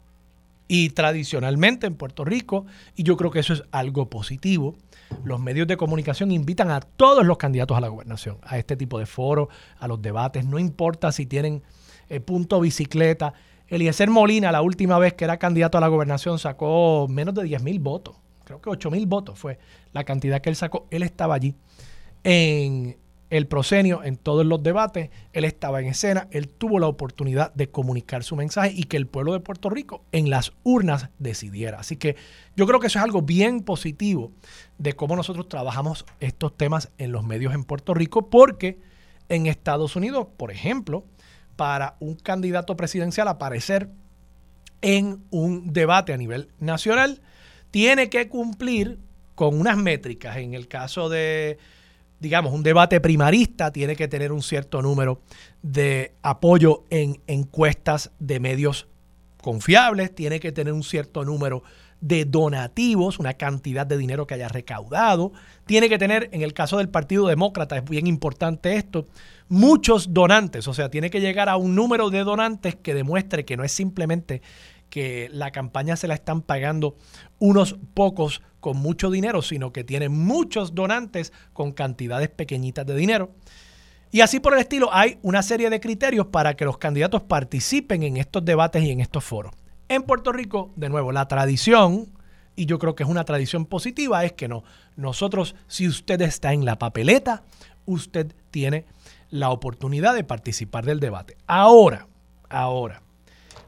Y 0.67 0.89
tradicionalmente 0.89 1.87
en 1.87 1.95
Puerto 1.95 2.23
Rico, 2.25 2.65
y 2.95 3.03
yo 3.03 3.17
creo 3.17 3.31
que 3.31 3.39
eso 3.39 3.53
es 3.53 3.63
algo 3.71 4.09
positivo, 4.09 4.75
los 5.23 5.39
medios 5.39 5.67
de 5.67 5.77
comunicación 5.77 6.31
invitan 6.31 6.71
a 6.71 6.79
todos 6.79 7.25
los 7.25 7.37
candidatos 7.37 7.77
a 7.77 7.81
la 7.81 7.89
gobernación, 7.89 8.37
a 8.43 8.57
este 8.57 8.75
tipo 8.75 8.97
de 8.97 9.05
foros, 9.05 9.49
a 9.77 9.87
los 9.87 10.01
debates, 10.01 10.45
no 10.45 10.57
importa 10.57 11.11
si 11.11 11.25
tienen 11.25 11.61
eh, 12.09 12.19
punto 12.19 12.59
bicicleta. 12.59 13.33
Eliezer 13.67 14.09
Molina, 14.09 14.51
la 14.51 14.61
última 14.61 14.97
vez 14.99 15.13
que 15.13 15.25
era 15.25 15.37
candidato 15.37 15.77
a 15.77 15.81
la 15.81 15.89
gobernación, 15.89 16.39
sacó 16.39 17.07
menos 17.09 17.35
de 17.35 17.43
10 17.43 17.61
mil 17.61 17.79
votos 17.79 18.15
creo 18.43 18.61
que 18.61 18.69
8 18.69 18.91
mil 18.91 19.05
votos 19.05 19.39
fue 19.39 19.59
la 19.91 20.03
cantidad 20.03 20.41
que 20.41 20.49
él 20.49 20.55
sacó. 20.55 20.87
Él 20.91 21.03
estaba 21.03 21.35
allí 21.35 21.55
en 22.23 22.97
el 23.33 23.47
prosenio, 23.47 24.03
en 24.03 24.15
todos 24.15 24.45
los 24.45 24.61
debates, 24.61 25.09
él 25.31 25.43
estaba 25.43 25.81
en 25.81 25.87
escena, 25.87 26.27
él 26.29 26.47
tuvo 26.47 26.77
la 26.77 26.85
oportunidad 26.85 27.51
de 27.55 27.67
comunicar 27.67 28.23
su 28.23 28.35
mensaje 28.35 28.73
y 28.75 28.83
que 28.83 28.95
el 28.95 29.07
pueblo 29.07 29.33
de 29.33 29.39
Puerto 29.39 29.71
Rico 29.71 30.03
en 30.11 30.29
las 30.29 30.53
urnas 30.61 31.09
decidiera. 31.17 31.79
Así 31.79 31.97
que 31.97 32.15
yo 32.55 32.67
creo 32.67 32.79
que 32.79 32.85
eso 32.85 32.99
es 32.99 33.03
algo 33.03 33.23
bien 33.23 33.61
positivo 33.61 34.31
de 34.77 34.93
cómo 34.93 35.15
nosotros 35.15 35.49
trabajamos 35.49 36.05
estos 36.19 36.55
temas 36.55 36.91
en 36.99 37.11
los 37.11 37.23
medios 37.23 37.55
en 37.55 37.63
Puerto 37.63 37.95
Rico, 37.95 38.29
porque 38.29 38.77
en 39.29 39.47
Estados 39.47 39.95
Unidos, 39.95 40.27
por 40.37 40.51
ejemplo, 40.51 41.03
para 41.55 41.95
un 41.99 42.13
candidato 42.13 42.77
presidencial 42.77 43.27
aparecer 43.27 43.89
en 44.81 45.23
un 45.31 45.73
debate 45.73 46.13
a 46.13 46.17
nivel 46.17 46.49
nacional, 46.59 47.19
tiene 47.71 48.11
que 48.11 48.29
cumplir 48.29 48.99
con 49.33 49.59
unas 49.59 49.77
métricas. 49.77 50.37
En 50.37 50.53
el 50.53 50.67
caso 50.67 51.09
de, 51.09 51.57
digamos, 52.23 52.53
un 52.53 52.63
debate 52.63 53.01
primarista, 53.01 53.69
tiene 53.73 53.97
que 53.97 54.07
tener 54.07 54.31
un 54.31 54.41
cierto 54.41 54.81
número 54.81 55.19
de 55.61 56.13
apoyo 56.21 56.85
en 56.89 57.21
encuestas 57.27 58.11
de 58.17 58.39
medios 58.39 58.87
confiables, 59.41 60.15
tiene 60.15 60.39
que 60.39 60.53
tener 60.53 60.71
un 60.71 60.83
cierto 60.83 61.25
número 61.25 61.63
de 61.99 62.23
donativos, 62.23 63.19
una 63.19 63.33
cantidad 63.33 63.85
de 63.85 63.97
dinero 63.97 64.25
que 64.25 64.35
haya 64.35 64.47
recaudado, 64.47 65.33
tiene 65.65 65.89
que 65.89 65.97
tener, 65.97 66.29
en 66.31 66.43
el 66.43 66.53
caso 66.53 66.77
del 66.77 66.87
Partido 66.87 67.27
Demócrata, 67.27 67.75
es 67.75 67.83
bien 67.83 68.07
importante 68.07 68.77
esto, 68.77 69.05
muchos 69.49 70.13
donantes, 70.13 70.65
o 70.69 70.73
sea, 70.73 70.89
tiene 70.89 71.09
que 71.09 71.19
llegar 71.19 71.49
a 71.49 71.57
un 71.57 71.75
número 71.75 72.09
de 72.09 72.23
donantes 72.23 72.75
que 72.75 72.93
demuestre 72.93 73.43
que 73.43 73.57
no 73.57 73.65
es 73.65 73.73
simplemente 73.73 74.41
que 74.93 75.27
la 75.33 75.49
campaña 75.49 75.95
se 75.95 76.07
la 76.07 76.13
están 76.13 76.43
pagando 76.43 76.95
unos 77.39 77.77
pocos 77.95 78.43
con 78.59 78.77
mucho 78.77 79.09
dinero, 79.09 79.41
sino 79.41 79.73
que 79.73 79.83
tiene 79.83 80.07
muchos 80.07 80.75
donantes 80.75 81.33
con 81.51 81.71
cantidades 81.71 82.29
pequeñitas 82.29 82.85
de 82.85 82.95
dinero. 82.95 83.31
Y 84.11 84.21
así 84.21 84.39
por 84.39 84.53
el 84.53 84.59
estilo, 84.59 84.93
hay 84.93 85.17
una 85.23 85.41
serie 85.41 85.71
de 85.71 85.79
criterios 85.79 86.27
para 86.27 86.53
que 86.55 86.65
los 86.65 86.77
candidatos 86.77 87.23
participen 87.23 88.03
en 88.03 88.17
estos 88.17 88.45
debates 88.45 88.83
y 88.83 88.91
en 88.91 88.99
estos 88.99 89.23
foros. 89.23 89.55
En 89.89 90.03
Puerto 90.03 90.31
Rico, 90.31 90.71
de 90.75 90.89
nuevo, 90.89 91.11
la 91.11 91.27
tradición, 91.27 92.11
y 92.55 92.67
yo 92.67 92.77
creo 92.77 92.93
que 92.93 93.01
es 93.01 93.09
una 93.09 93.25
tradición 93.25 93.65
positiva, 93.65 94.23
es 94.23 94.33
que 94.33 94.47
no. 94.47 94.63
Nosotros, 94.95 95.55
si 95.65 95.87
usted 95.87 96.21
está 96.21 96.53
en 96.53 96.65
la 96.65 96.77
papeleta, 96.77 97.41
usted 97.87 98.35
tiene 98.51 98.85
la 99.31 99.49
oportunidad 99.49 100.13
de 100.13 100.23
participar 100.23 100.85
del 100.85 100.99
debate. 100.99 101.35
Ahora, 101.47 102.05
ahora, 102.47 103.01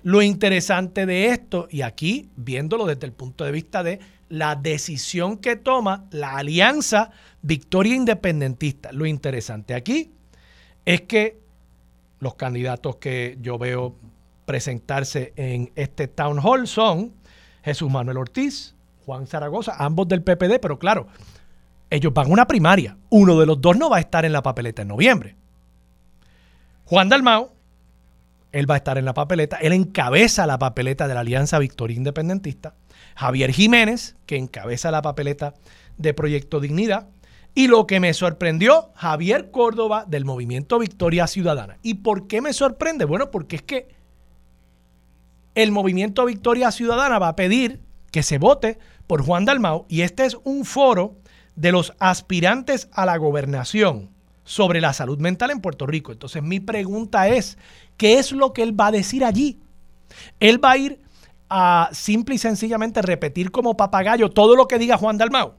lo 0.05 0.21
interesante 0.21 1.07
de 1.07 1.29
esto, 1.29 1.67
y 1.71 1.81
aquí 1.81 2.29
viéndolo 2.35 2.85
desde 2.85 3.07
el 3.07 3.11
punto 3.11 3.43
de 3.43 3.51
vista 3.51 3.81
de 3.81 3.99
la 4.29 4.55
decisión 4.55 5.39
que 5.39 5.55
toma 5.55 6.05
la 6.11 6.37
alianza 6.37 7.09
Victoria 7.41 7.95
Independentista, 7.95 8.91
lo 8.91 9.07
interesante 9.07 9.73
aquí 9.73 10.11
es 10.85 11.01
que 11.01 11.39
los 12.19 12.35
candidatos 12.35 12.97
que 12.97 13.39
yo 13.41 13.57
veo 13.57 13.95
presentarse 14.45 15.33
en 15.37 15.71
este 15.73 16.07
town 16.07 16.37
hall 16.39 16.67
son 16.67 17.15
Jesús 17.63 17.89
Manuel 17.89 18.17
Ortiz, 18.17 18.75
Juan 19.07 19.25
Zaragoza, 19.25 19.73
ambos 19.79 20.07
del 20.07 20.21
PPD, 20.21 20.59
pero 20.61 20.77
claro, 20.77 21.07
ellos 21.89 22.13
van 22.13 22.27
a 22.27 22.29
una 22.29 22.45
primaria. 22.45 22.95
Uno 23.09 23.39
de 23.39 23.47
los 23.47 23.59
dos 23.59 23.75
no 23.75 23.89
va 23.89 23.97
a 23.97 24.01
estar 24.01 24.23
en 24.23 24.33
la 24.33 24.43
papeleta 24.43 24.83
en 24.83 24.89
noviembre. 24.89 25.35
Juan 26.83 27.09
Dalmao 27.09 27.54
él 28.55 28.71
va 28.71 28.75
a 28.75 28.77
estar 28.77 28.97
en 28.97 29.03
la 29.03 29.13
papeleta. 29.13 29.57
Él 29.57 29.73
encabeza 29.73 30.47
la 30.47 30.57
papeleta 30.57 31.09
de 31.09 31.13
la 31.13 31.19
Alianza 31.19 31.59
Victoria 31.59 31.97
Independentista. 31.97 32.73
Javier 33.17 33.51
Jiménez, 33.51 34.15
que 34.25 34.37
encabeza 34.37 34.91
la 34.91 35.01
papeleta 35.01 35.55
de 35.97 36.13
Proyecto 36.13 36.61
Dignidad. 36.61 37.09
Y 37.53 37.67
lo 37.67 37.85
que 37.85 37.99
me 37.99 38.13
sorprendió, 38.13 38.91
Javier 38.95 39.51
Córdoba 39.51 40.05
del 40.07 40.23
movimiento 40.23 40.79
Victoria 40.79 41.27
Ciudadana. 41.27 41.79
¿Y 41.81 41.95
por 41.95 42.27
qué 42.27 42.39
me 42.39 42.53
sorprende? 42.53 43.03
Bueno, 43.03 43.29
porque 43.29 43.57
es 43.57 43.61
que 43.61 43.89
el 45.53 45.73
movimiento 45.73 46.23
Victoria 46.23 46.71
Ciudadana 46.71 47.19
va 47.19 47.27
a 47.27 47.35
pedir 47.35 47.81
que 48.09 48.23
se 48.23 48.37
vote 48.37 48.79
por 49.05 49.21
Juan 49.21 49.43
Dalmau 49.43 49.85
y 49.89 50.01
este 50.01 50.23
es 50.23 50.37
un 50.45 50.63
foro 50.63 51.17
de 51.57 51.73
los 51.73 51.91
aspirantes 51.99 52.87
a 52.93 53.05
la 53.05 53.17
gobernación 53.17 54.14
sobre 54.45 54.79
la 54.79 54.93
salud 54.93 55.19
mental 55.19 55.51
en 55.51 55.59
Puerto 55.59 55.85
Rico. 55.85 56.13
Entonces 56.13 56.41
mi 56.41 56.61
pregunta 56.61 57.27
es, 57.27 57.57
¿qué 57.97 58.19
es 58.19 58.31
lo 58.31 58.53
que 58.53 58.63
él 58.63 58.79
va 58.79 58.87
a 58.87 58.91
decir 58.91 59.25
allí? 59.25 59.59
Él 60.39 60.63
va 60.63 60.71
a 60.71 60.77
ir 60.77 61.01
a 61.49 61.89
simple 61.91 62.35
y 62.35 62.37
sencillamente 62.37 63.01
repetir 63.01 63.51
como 63.51 63.75
papagayo 63.75 64.29
todo 64.29 64.55
lo 64.55 64.67
que 64.67 64.79
diga 64.79 64.97
Juan 64.97 65.17
Dalmau. 65.17 65.55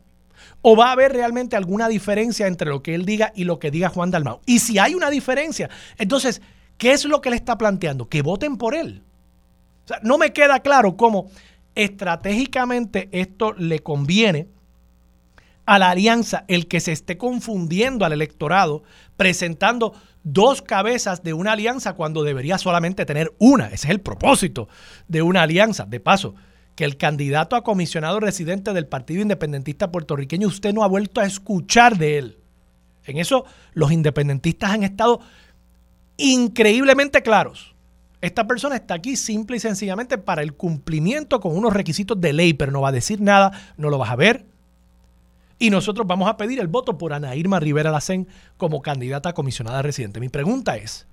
¿O 0.62 0.76
va 0.76 0.88
a 0.88 0.92
haber 0.92 1.12
realmente 1.12 1.56
alguna 1.56 1.88
diferencia 1.88 2.46
entre 2.46 2.70
lo 2.70 2.82
que 2.82 2.94
él 2.94 3.04
diga 3.04 3.32
y 3.34 3.44
lo 3.44 3.58
que 3.58 3.70
diga 3.70 3.88
Juan 3.88 4.10
Dalmau? 4.10 4.40
Y 4.46 4.60
si 4.60 4.78
hay 4.78 4.94
una 4.94 5.10
diferencia, 5.10 5.68
entonces, 5.98 6.40
¿qué 6.78 6.92
es 6.92 7.04
lo 7.04 7.20
que 7.20 7.28
él 7.28 7.34
está 7.34 7.58
planteando? 7.58 8.08
Que 8.08 8.22
voten 8.22 8.56
por 8.56 8.74
él. 8.74 9.02
O 9.84 9.88
sea, 9.88 10.00
no 10.02 10.18
me 10.18 10.32
queda 10.32 10.60
claro 10.60 10.96
cómo 10.96 11.30
estratégicamente 11.74 13.08
esto 13.12 13.52
le 13.52 13.80
conviene 13.80 14.48
a 15.66 15.78
la 15.78 15.90
alianza 15.90 16.44
el 16.48 16.68
que 16.68 16.80
se 16.80 16.92
esté 16.92 17.18
confundiendo 17.18 18.04
al 18.04 18.12
electorado 18.12 18.84
presentando 19.16 19.92
dos 20.22 20.62
cabezas 20.62 21.22
de 21.22 21.32
una 21.32 21.52
alianza 21.52 21.94
cuando 21.94 22.22
debería 22.22 22.58
solamente 22.58 23.04
tener 23.04 23.34
una. 23.38 23.66
Ese 23.66 23.88
es 23.88 23.90
el 23.90 24.00
propósito 24.00 24.68
de 25.08 25.22
una 25.22 25.42
alianza. 25.42 25.84
De 25.84 26.00
paso, 26.00 26.34
que 26.76 26.84
el 26.84 26.96
candidato 26.96 27.56
a 27.56 27.64
comisionado 27.64 28.20
residente 28.20 28.72
del 28.72 28.86
Partido 28.86 29.22
Independentista 29.22 29.90
puertorriqueño, 29.90 30.48
usted 30.48 30.72
no 30.72 30.84
ha 30.84 30.88
vuelto 30.88 31.20
a 31.20 31.26
escuchar 31.26 31.98
de 31.98 32.18
él. 32.18 32.38
En 33.04 33.18
eso 33.18 33.44
los 33.72 33.92
independentistas 33.92 34.70
han 34.70 34.82
estado 34.82 35.20
increíblemente 36.16 37.22
claros. 37.22 37.74
Esta 38.20 38.46
persona 38.46 38.76
está 38.76 38.94
aquí 38.94 39.16
simple 39.16 39.58
y 39.58 39.60
sencillamente 39.60 40.18
para 40.18 40.42
el 40.42 40.54
cumplimiento 40.54 41.40
con 41.40 41.56
unos 41.56 41.72
requisitos 41.72 42.20
de 42.20 42.32
ley, 42.32 42.54
pero 42.54 42.72
no 42.72 42.80
va 42.80 42.88
a 42.88 42.92
decir 42.92 43.20
nada, 43.20 43.52
no 43.76 43.90
lo 43.90 43.98
vas 43.98 44.10
a 44.10 44.16
ver, 44.16 44.46
y 45.58 45.70
nosotros 45.70 46.06
vamos 46.06 46.28
a 46.28 46.36
pedir 46.36 46.60
el 46.60 46.68
voto 46.68 46.98
por 46.98 47.12
Ana 47.12 47.34
Irma 47.34 47.60
Rivera 47.60 47.90
Lacén 47.90 48.28
como 48.56 48.82
candidata 48.82 49.30
a 49.30 49.34
comisionada 49.34 49.82
residente. 49.82 50.20
Mi 50.20 50.28
pregunta 50.28 50.76
es, 50.76 51.06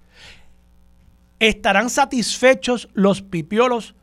¿estarán 1.39 1.89
satisfechos 1.89 2.89
los 2.93 3.21
pipiolos 3.21 3.95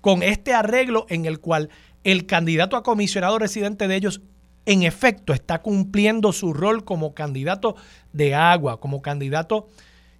con 0.00 0.22
este 0.22 0.54
arreglo 0.54 1.06
en 1.08 1.26
el 1.26 1.40
cual 1.40 1.70
el 2.02 2.26
candidato 2.26 2.76
a 2.76 2.82
comisionado 2.82 3.38
residente 3.38 3.88
de 3.88 3.96
ellos 3.96 4.20
en 4.66 4.82
efecto 4.82 5.32
está 5.32 5.60
cumpliendo 5.60 6.32
su 6.32 6.52
rol 6.54 6.84
como 6.84 7.14
candidato 7.14 7.76
de 8.12 8.34
agua, 8.34 8.80
como 8.80 9.02
candidato 9.02 9.68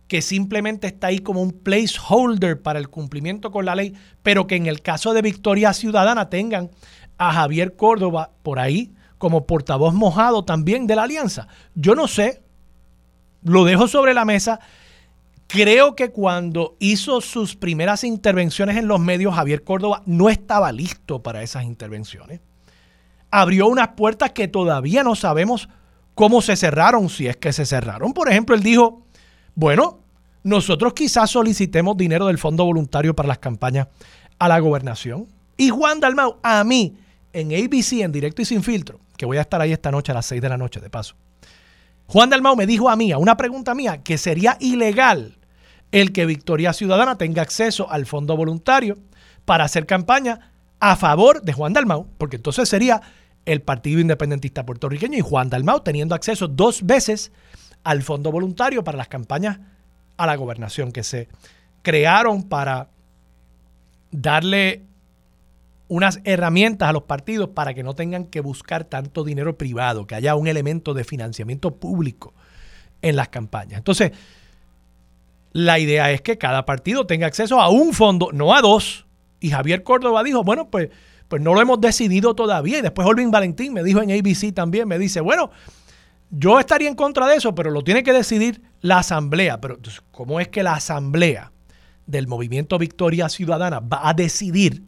que 0.09 0.21
simplemente 0.21 0.87
está 0.87 1.07
ahí 1.07 1.21
como 1.21 1.41
un 1.41 1.53
placeholder 1.53 2.61
para 2.61 2.79
el 2.79 2.91
cumplimiento 2.91 3.51
con 3.51 3.65
la 3.65 3.75
ley, 3.75 3.95
pero 4.23 4.47
que 4.47 4.57
en 4.57 4.67
el 4.67 4.83
caso 4.83 5.15
de 5.15 5.23
Victoria 5.23 5.73
Ciudadana 5.73 6.29
tengan 6.29 6.71
a 7.17 7.33
Javier 7.33 7.75
Córdoba 7.75 8.33
por 8.43 8.59
ahí 8.59 8.93
como 9.25 9.47
portavoz 9.47 9.95
mojado 9.95 10.45
también 10.45 10.87
de 10.87 10.97
la 10.97 11.05
alianza. 11.05 11.49
Yo 11.75 11.95
no 11.95 12.09
sé, 12.09 12.43
lo 13.43 13.65
dejo 13.65 13.89
sobre 13.89 14.13
la 14.13 14.27
mesa. 14.27 14.61
Creo 15.47 15.97
que 15.97 16.11
cuando 16.11 16.77
hizo 16.79 17.23
sus 17.23 17.57
primeras 17.57 18.05
intervenciones 18.05 18.77
en 18.77 18.87
los 18.87 19.01
medios, 19.01 19.35
Javier 19.35 19.65
Córdoba 19.65 20.03
no 20.05 20.29
estaba 20.29 20.73
listo 20.73 21.23
para 21.23 21.43
esas 21.43 21.65
intervenciones. 21.65 22.43
Abrió 23.31 23.67
unas 23.69 23.89
puertas 23.97 24.33
que 24.33 24.47
todavía 24.47 25.03
no 25.03 25.15
sabemos 25.15 25.71
cómo 26.15 26.43
se 26.43 26.55
cerraron, 26.55 27.09
si 27.09 27.27
es 27.27 27.39
que 27.39 27.55
se 27.55 27.65
cerraron. 27.65 28.13
Por 28.13 28.31
ejemplo, 28.31 28.55
él 28.55 28.63
dijo, 28.63 29.07
bueno, 29.55 30.01
nosotros 30.43 30.93
quizás 30.93 31.31
solicitemos 31.31 31.97
dinero 31.97 32.27
del 32.27 32.37
Fondo 32.37 32.67
Voluntario 32.67 33.17
para 33.17 33.29
las 33.29 33.39
campañas 33.39 33.89
a 34.39 34.49
la 34.49 34.59
gobernación. 34.59 35.29
Y 35.57 35.71
Juan 35.71 35.99
Dalmau, 35.99 36.37
a 36.43 36.63
mí, 36.63 36.99
en 37.33 37.49
ABC, 37.53 38.03
en 38.03 38.13
directo 38.13 38.43
y 38.43 38.45
sin 38.45 38.63
filtro, 38.63 39.01
que 39.17 39.27
voy 39.27 39.39
a 39.39 39.43
estar 39.43 39.61
ahí 39.61 39.73
esta 39.73 39.91
noche 39.91 40.13
a 40.13 40.15
las 40.15 40.27
6 40.27 40.41
de 40.43 40.49
la 40.49 40.57
noche, 40.57 40.81
de 40.81 40.91
paso. 40.91 41.17
Juan 42.07 42.31
Dalmau 42.31 42.57
me 42.57 42.67
dijo 42.67 42.91
a 42.91 42.97
mí, 42.97 43.13
a 43.13 43.19
una 43.19 43.37
pregunta 43.37 43.75
mía, 43.75 44.03
que 44.03 44.19
sería 44.19 44.57
ilegal 44.61 45.39
el 45.93 46.13
que 46.13 46.27
Victoria 46.27 46.73
Ciudadana 46.73 47.17
tenga 47.17 47.43
acceso 47.43 47.91
al 47.91 48.07
fondo 48.07 48.37
voluntario 48.37 48.99
para 49.45 49.65
hacer 49.65 49.87
campaña 49.87 50.53
a 50.81 50.97
favor 50.97 51.43
de 51.43 51.53
Juan 51.53 51.73
Dalmau, 51.73 52.09
porque 52.19 52.37
entonces 52.37 52.69
sería 52.69 53.01
el 53.45 53.63
Partido 53.63 54.01
Independentista 54.01 54.67
Puertorriqueño 54.67 55.19
y 55.19 55.23
Juan 55.23 55.51
Dalmau 55.51 55.81
teniendo 55.81 56.15
acceso 56.15 56.49
dos 56.49 56.83
veces 56.85 57.33
al 57.85 58.03
fondo 58.03 58.33
voluntario 58.33 58.83
para 58.83 58.99
las 58.99 59.09
campañas 59.09 59.61
a 60.17 60.27
la 60.27 60.37
gobernación 60.37 60.93
que 60.93 61.05
se 61.05 61.29
crearon 61.83 62.43
para 62.45 62.89
darle 64.11 64.83
unas 65.89 66.21
herramientas 66.25 66.89
a 66.89 66.93
los 66.93 67.03
partidos 67.03 67.51
para 67.51 67.75
que 67.75 67.83
no 67.83 67.95
tengan 67.95 68.25
que 68.25 68.41
buscar 68.41 68.85
tanto 68.85 69.25
dinero 69.25 69.59
privado, 69.59 70.07
que 70.07 70.15
haya 70.15 70.35
un 70.35 70.47
elemento 70.47 70.95
de 70.95 71.05
financiamiento 71.05 71.77
público 71.77 72.33
en 73.03 73.17
las 73.17 73.29
campañas. 73.29 73.79
Entonces, 73.79 74.13
la 75.53 75.79
idea 75.79 76.11
es 76.11 76.21
que 76.21 76.39
cada 76.39 76.65
partido 76.65 77.07
tenga 77.07 77.27
acceso 77.27 77.61
a 77.61 77.69
un 77.69 77.93
fondo, 77.93 78.31
no 78.33 78.55
a 78.55 78.61
dos. 78.61 79.07
Y 79.41 79.51
Javier 79.51 79.83
Córdoba 79.83 80.23
dijo, 80.23 80.43
bueno, 80.43 80.69
pues, 80.71 80.89
pues 81.29 81.41
no 81.43 81.55
lo 81.55 81.61
hemos 81.61 81.81
decidido 81.81 82.35
todavía. 82.35 82.79
Y 82.79 82.83
después 82.83 83.07
Olvin 83.07 83.31
Valentín 83.31 83.73
me 83.73 83.85
dijo 83.85 84.03
en 84.03 84.11
ABC 84.11 84.53
también, 84.55 84.89
me 84.89 84.99
dice, 84.99 85.21
bueno, 85.21 85.51
yo 86.31 86.59
estaría 86.59 86.89
en 86.89 86.97
contra 86.97 87.27
de 87.29 87.37
eso, 87.37 87.55
pero 87.55 87.71
lo 87.71 87.85
tiene 87.85 88.03
que 88.03 88.13
decidir 88.13 88.63
la 88.81 88.99
Asamblea. 88.99 89.61
Pero 89.61 89.79
¿cómo 90.11 90.41
es 90.41 90.49
que 90.49 90.63
la 90.63 90.75
Asamblea 90.75 91.53
del 92.07 92.27
Movimiento 92.27 92.79
Victoria 92.79 93.29
Ciudadana 93.29 93.81
va 93.81 94.09
a 94.09 94.15
decidir 94.15 94.83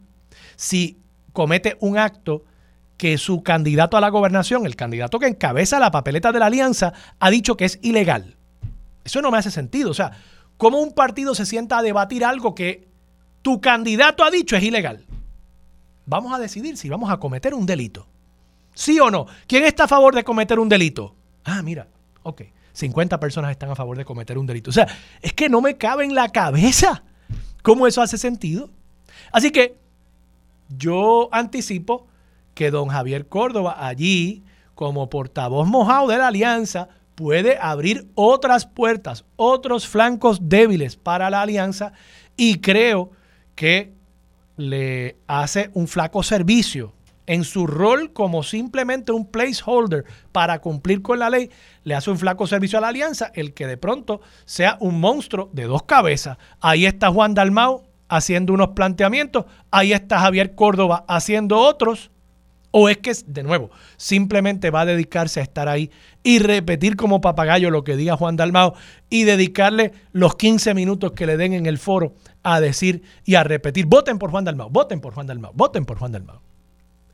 si 0.57 0.99
comete 1.31 1.77
un 1.79 1.97
acto 1.97 2.43
que 2.97 3.17
su 3.17 3.43
candidato 3.43 3.95
a 3.95 4.01
la 4.01 4.09
gobernación, 4.09 4.65
el 4.65 4.75
candidato 4.75 5.19
que 5.19 5.27
encabeza 5.27 5.79
la 5.79 5.91
papeleta 5.91 6.31
de 6.31 6.39
la 6.39 6.47
alianza, 6.47 6.93
ha 7.19 7.29
dicho 7.29 7.55
que 7.55 7.65
es 7.65 7.79
ilegal. 7.81 8.35
Eso 9.05 9.21
no 9.21 9.31
me 9.31 9.37
hace 9.37 9.51
sentido. 9.51 9.91
O 9.91 9.93
sea, 9.93 10.11
¿cómo 10.57 10.79
un 10.79 10.93
partido 10.93 11.35
se 11.35 11.45
sienta 11.45 11.77
a 11.77 11.83
debatir 11.83 12.25
algo 12.25 12.55
que 12.55 12.87
tu 13.43 13.61
candidato 13.61 14.23
ha 14.23 14.31
dicho 14.31 14.57
es 14.57 14.63
ilegal? 14.63 15.05
Vamos 16.05 16.33
a 16.33 16.39
decidir 16.39 16.75
si 16.75 16.89
vamos 16.89 17.11
a 17.11 17.17
cometer 17.17 17.53
un 17.53 17.65
delito. 17.65 18.07
¿Sí 18.73 18.99
o 18.99 19.11
no? 19.11 19.27
¿Quién 19.47 19.63
está 19.63 19.83
a 19.83 19.87
favor 19.87 20.15
de 20.15 20.23
cometer 20.23 20.59
un 20.59 20.69
delito? 20.69 21.15
Ah, 21.43 21.61
mira, 21.61 21.87
ok. 22.23 22.41
50 22.73 23.19
personas 23.19 23.51
están 23.51 23.69
a 23.71 23.75
favor 23.75 23.97
de 23.97 24.05
cometer 24.05 24.37
un 24.37 24.45
delito. 24.45 24.69
O 24.69 24.73
sea, 24.73 24.87
es 25.21 25.33
que 25.33 25.49
no 25.49 25.61
me 25.61 25.77
cabe 25.77 26.05
en 26.05 26.15
la 26.15 26.29
cabeza 26.29 27.03
cómo 27.61 27.87
eso 27.87 28.01
hace 28.01 28.17
sentido. 28.17 28.69
Así 29.31 29.51
que 29.51 29.77
yo 30.69 31.29
anticipo 31.31 32.07
que 32.53 32.71
don 32.71 32.89
Javier 32.89 33.27
Córdoba 33.27 33.75
allí, 33.85 34.43
como 34.75 35.09
portavoz 35.09 35.67
mojado 35.67 36.07
de 36.07 36.17
la 36.17 36.27
alianza, 36.27 36.89
puede 37.15 37.57
abrir 37.59 38.07
otras 38.15 38.65
puertas, 38.65 39.25
otros 39.35 39.87
flancos 39.87 40.49
débiles 40.49 40.95
para 40.95 41.29
la 41.29 41.41
alianza 41.41 41.93
y 42.35 42.59
creo 42.59 43.11
que 43.55 43.93
le 44.55 45.17
hace 45.27 45.71
un 45.73 45.87
flaco 45.87 46.21
servicio 46.21 46.93
en 47.27 47.43
su 47.43 47.67
rol 47.67 48.13
como 48.13 48.41
simplemente 48.41 49.11
un 49.11 49.25
placeholder 49.25 50.05
para 50.31 50.59
cumplir 50.59 51.01
con 51.01 51.19
la 51.19 51.29
ley, 51.29 51.49
le 51.83 51.93
hace 51.93 52.09
un 52.09 52.17
flaco 52.17 52.47
servicio 52.47 52.77
a 52.77 52.81
la 52.81 52.87
alianza 52.87 53.31
el 53.35 53.53
que 53.53 53.67
de 53.67 53.77
pronto 53.77 54.21
sea 54.45 54.77
un 54.79 54.99
monstruo 54.99 55.49
de 55.53 55.65
dos 55.65 55.83
cabezas. 55.83 56.37
Ahí 56.61 56.85
está 56.85 57.11
Juan 57.11 57.33
Dalmau 57.33 57.83
haciendo 58.07 58.53
unos 58.53 58.69
planteamientos, 58.69 59.45
ahí 59.71 59.93
está 59.93 60.19
Javier 60.19 60.55
Córdoba 60.55 61.05
haciendo 61.07 61.57
otros, 61.57 62.11
o 62.71 62.89
es 62.89 62.97
que, 62.97 63.13
de 63.25 63.43
nuevo, 63.43 63.71
simplemente 63.95 64.69
va 64.69 64.81
a 64.81 64.85
dedicarse 64.85 65.39
a 65.39 65.43
estar 65.43 65.67
ahí 65.67 65.89
y 66.21 66.39
repetir 66.39 66.95
como 66.95 67.21
papagayo 67.21 67.71
lo 67.71 67.83
que 67.83 67.95
diga 67.95 68.17
Juan 68.17 68.35
Dalmao 68.35 68.75
y 69.09 69.23
dedicarle 69.23 69.93
los 70.11 70.35
15 70.35 70.73
minutos 70.73 71.13
que 71.13 71.25
le 71.25 71.37
den 71.37 71.53
en 71.53 71.65
el 71.65 71.77
foro 71.77 72.13
a 72.43 72.59
decir 72.59 73.03
y 73.23 73.35
a 73.35 73.43
repetir, 73.43 73.85
voten 73.85 74.19
por 74.19 74.31
Juan 74.31 74.43
Dalmao, 74.43 74.69
voten 74.69 74.99
por 74.99 75.13
Juan 75.13 75.27
Dalmao, 75.27 75.53
voten 75.55 75.85
por 75.85 75.97
Juan 75.97 76.11
Dalmao. 76.11 76.41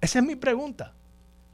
Esa 0.01 0.19
es 0.19 0.25
mi 0.25 0.35
pregunta. 0.35 0.93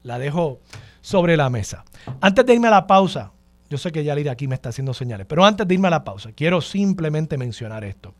La 0.02 0.18
dejo 0.18 0.60
sobre 1.02 1.36
la 1.36 1.50
mesa. 1.50 1.84
Antes 2.20 2.44
de 2.46 2.54
irme 2.54 2.68
a 2.68 2.72
la 2.72 2.86
pausa, 2.86 3.32
yo 3.68 3.78
sé 3.78 3.92
que 3.92 4.02
Yalir 4.02 4.28
aquí 4.28 4.48
me 4.48 4.54
está 4.54 4.70
haciendo 4.70 4.94
señales, 4.94 5.26
pero 5.26 5.44
antes 5.44 5.68
de 5.68 5.74
irme 5.74 5.88
a 5.88 5.92
la 5.92 6.04
pausa, 6.04 6.32
quiero 6.32 6.60
simplemente 6.60 7.38
mencionar 7.38 7.84
esto. 7.84 8.14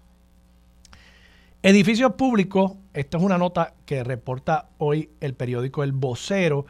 Edificios 1.62 2.14
públicos, 2.14 2.73
esto 2.94 3.18
es 3.18 3.23
una 3.23 3.37
nota 3.37 3.75
que 3.85 4.03
reporta 4.03 4.70
hoy 4.79 5.11
el 5.20 5.35
periódico 5.35 5.83
El 5.83 5.92
Vocero, 5.92 6.64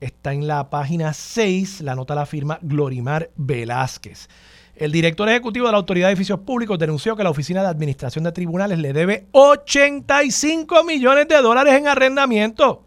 está 0.00 0.34
en 0.34 0.46
la 0.46 0.70
página 0.70 1.12
6, 1.14 1.80
la 1.80 1.96
nota 1.96 2.14
la 2.14 2.26
firma 2.26 2.60
Glorimar 2.62 3.30
Velázquez. 3.34 4.28
El 4.76 4.92
director 4.92 5.28
ejecutivo 5.28 5.66
de 5.66 5.72
la 5.72 5.78
Autoridad 5.78 6.06
de 6.06 6.12
Edificios 6.12 6.38
Públicos 6.38 6.78
denunció 6.78 7.16
que 7.16 7.24
la 7.24 7.30
Oficina 7.30 7.60
de 7.62 7.68
Administración 7.68 8.22
de 8.22 8.30
Tribunales 8.30 8.78
le 8.78 8.92
debe 8.92 9.26
85 9.32 10.84
millones 10.84 11.26
de 11.26 11.42
dólares 11.42 11.74
en 11.74 11.88
arrendamiento 11.88 12.86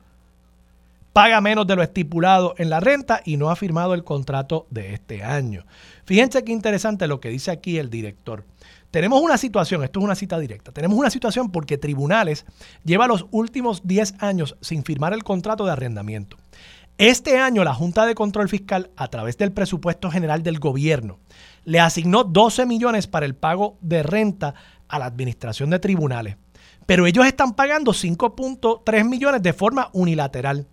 paga 1.13 1.41
menos 1.41 1.67
de 1.67 1.75
lo 1.75 1.83
estipulado 1.83 2.55
en 2.57 2.69
la 2.69 2.79
renta 2.79 3.21
y 3.25 3.35
no 3.35 3.49
ha 3.49 3.57
firmado 3.57 3.93
el 3.93 4.05
contrato 4.05 4.67
de 4.69 4.93
este 4.93 5.23
año. 5.23 5.65
Fíjense 6.05 6.45
qué 6.45 6.53
interesante 6.53 7.07
lo 7.07 7.19
que 7.19 7.27
dice 7.27 7.51
aquí 7.51 7.77
el 7.77 7.89
director. 7.89 8.45
Tenemos 8.91 9.21
una 9.21 9.37
situación, 9.37 9.83
esto 9.83 9.99
es 9.99 10.03
una 10.03 10.15
cita 10.15 10.39
directa, 10.39 10.71
tenemos 10.71 10.97
una 10.97 11.11
situación 11.11 11.51
porque 11.51 11.77
tribunales 11.77 12.45
lleva 12.83 13.07
los 13.07 13.27
últimos 13.29 13.81
10 13.85 14.15
años 14.19 14.57
sin 14.61 14.83
firmar 14.83 15.13
el 15.13 15.23
contrato 15.23 15.63
de 15.63 15.71
arrendamiento. 15.71 16.37
Este 16.97 17.37
año 17.37 17.63
la 17.63 17.75
Junta 17.75 18.07
de 18.07 18.15
Control 18.15 18.49
Fiscal, 18.49 18.89
a 18.97 19.07
través 19.07 19.37
del 19.37 19.51
presupuesto 19.51 20.09
general 20.09 20.41
del 20.41 20.59
gobierno, 20.59 21.19
le 21.65 21.79
asignó 21.79 22.23
12 22.23 22.65
millones 22.65 23.05
para 23.05 23.27
el 23.27 23.35
pago 23.35 23.77
de 23.81 24.01
renta 24.01 24.55
a 24.87 24.97
la 24.97 25.05
administración 25.05 25.69
de 25.69 25.79
tribunales. 25.79 26.37
Pero 26.87 27.05
ellos 27.05 27.27
están 27.27 27.53
pagando 27.53 27.93
5.3 27.93 29.07
millones 29.07 29.43
de 29.43 29.53
forma 29.53 29.91
unilateral. 29.93 30.67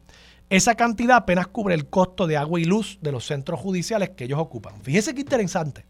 Esa 0.48 0.74
cantidad 0.74 1.18
apenas 1.18 1.48
cubre 1.48 1.74
el 1.74 1.90
costo 1.90 2.26
de 2.26 2.38
agua 2.38 2.58
y 2.58 2.64
luz 2.64 2.98
de 3.02 3.12
los 3.12 3.26
centros 3.26 3.60
judiciales 3.60 4.10
que 4.10 4.24
ellos 4.24 4.40
ocupan. 4.40 4.80
Fíjese 4.80 5.14
qué 5.14 5.20
interesante 5.20 5.84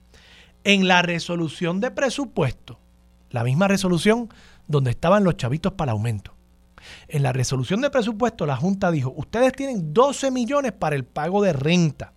en 0.66 0.88
la 0.88 1.00
resolución 1.00 1.78
de 1.78 1.92
presupuesto, 1.92 2.80
la 3.30 3.44
misma 3.44 3.68
resolución 3.68 4.28
donde 4.66 4.90
estaban 4.90 5.22
los 5.22 5.36
chavitos 5.36 5.74
para 5.74 5.92
el 5.92 5.98
aumento. 5.98 6.34
En 7.06 7.22
la 7.22 7.32
resolución 7.32 7.80
de 7.82 7.88
presupuesto, 7.88 8.46
la 8.46 8.56
Junta 8.56 8.90
dijo, 8.90 9.14
ustedes 9.16 9.52
tienen 9.52 9.94
12 9.94 10.32
millones 10.32 10.72
para 10.72 10.96
el 10.96 11.04
pago 11.04 11.40
de 11.40 11.52
renta. 11.52 12.12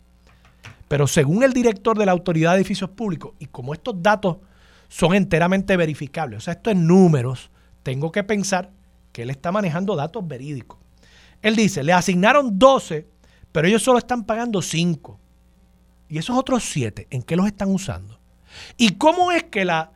Pero 0.87 1.05
según 1.05 1.43
el 1.43 1.53
director 1.53 1.95
de 1.95 2.07
la 2.07 2.11
Autoridad 2.11 2.53
de 2.53 2.57
Edificios 2.57 2.89
Públicos, 2.89 3.33
y 3.37 3.45
como 3.45 3.75
estos 3.75 4.01
datos 4.01 4.37
son 4.87 5.13
enteramente 5.13 5.77
verificables, 5.77 6.39
o 6.39 6.41
sea, 6.41 6.55
esto 6.55 6.71
es 6.71 6.75
números, 6.75 7.51
tengo 7.83 8.11
que 8.11 8.23
pensar 8.23 8.71
que 9.11 9.21
él 9.21 9.29
está 9.29 9.51
manejando 9.51 9.95
datos 9.95 10.27
verídicos. 10.27 10.79
Él 11.43 11.55
dice, 11.55 11.83
le 11.83 11.93
asignaron 11.93 12.57
12, 12.57 13.07
pero 13.51 13.67
ellos 13.67 13.83
solo 13.83 13.99
están 13.99 14.23
pagando 14.23 14.63
5. 14.63 15.19
Y 16.09 16.17
esos 16.17 16.35
otros 16.35 16.63
7, 16.63 17.05
¿en 17.11 17.21
qué 17.21 17.35
los 17.35 17.45
están 17.45 17.69
usando? 17.69 18.18
¿Y 18.77 18.95
cómo 18.95 19.31
es 19.31 19.43
que 19.43 19.65
la 19.65 19.91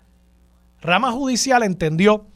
rama 0.81 1.11
judicial 1.11 1.63
entendió 1.63 2.27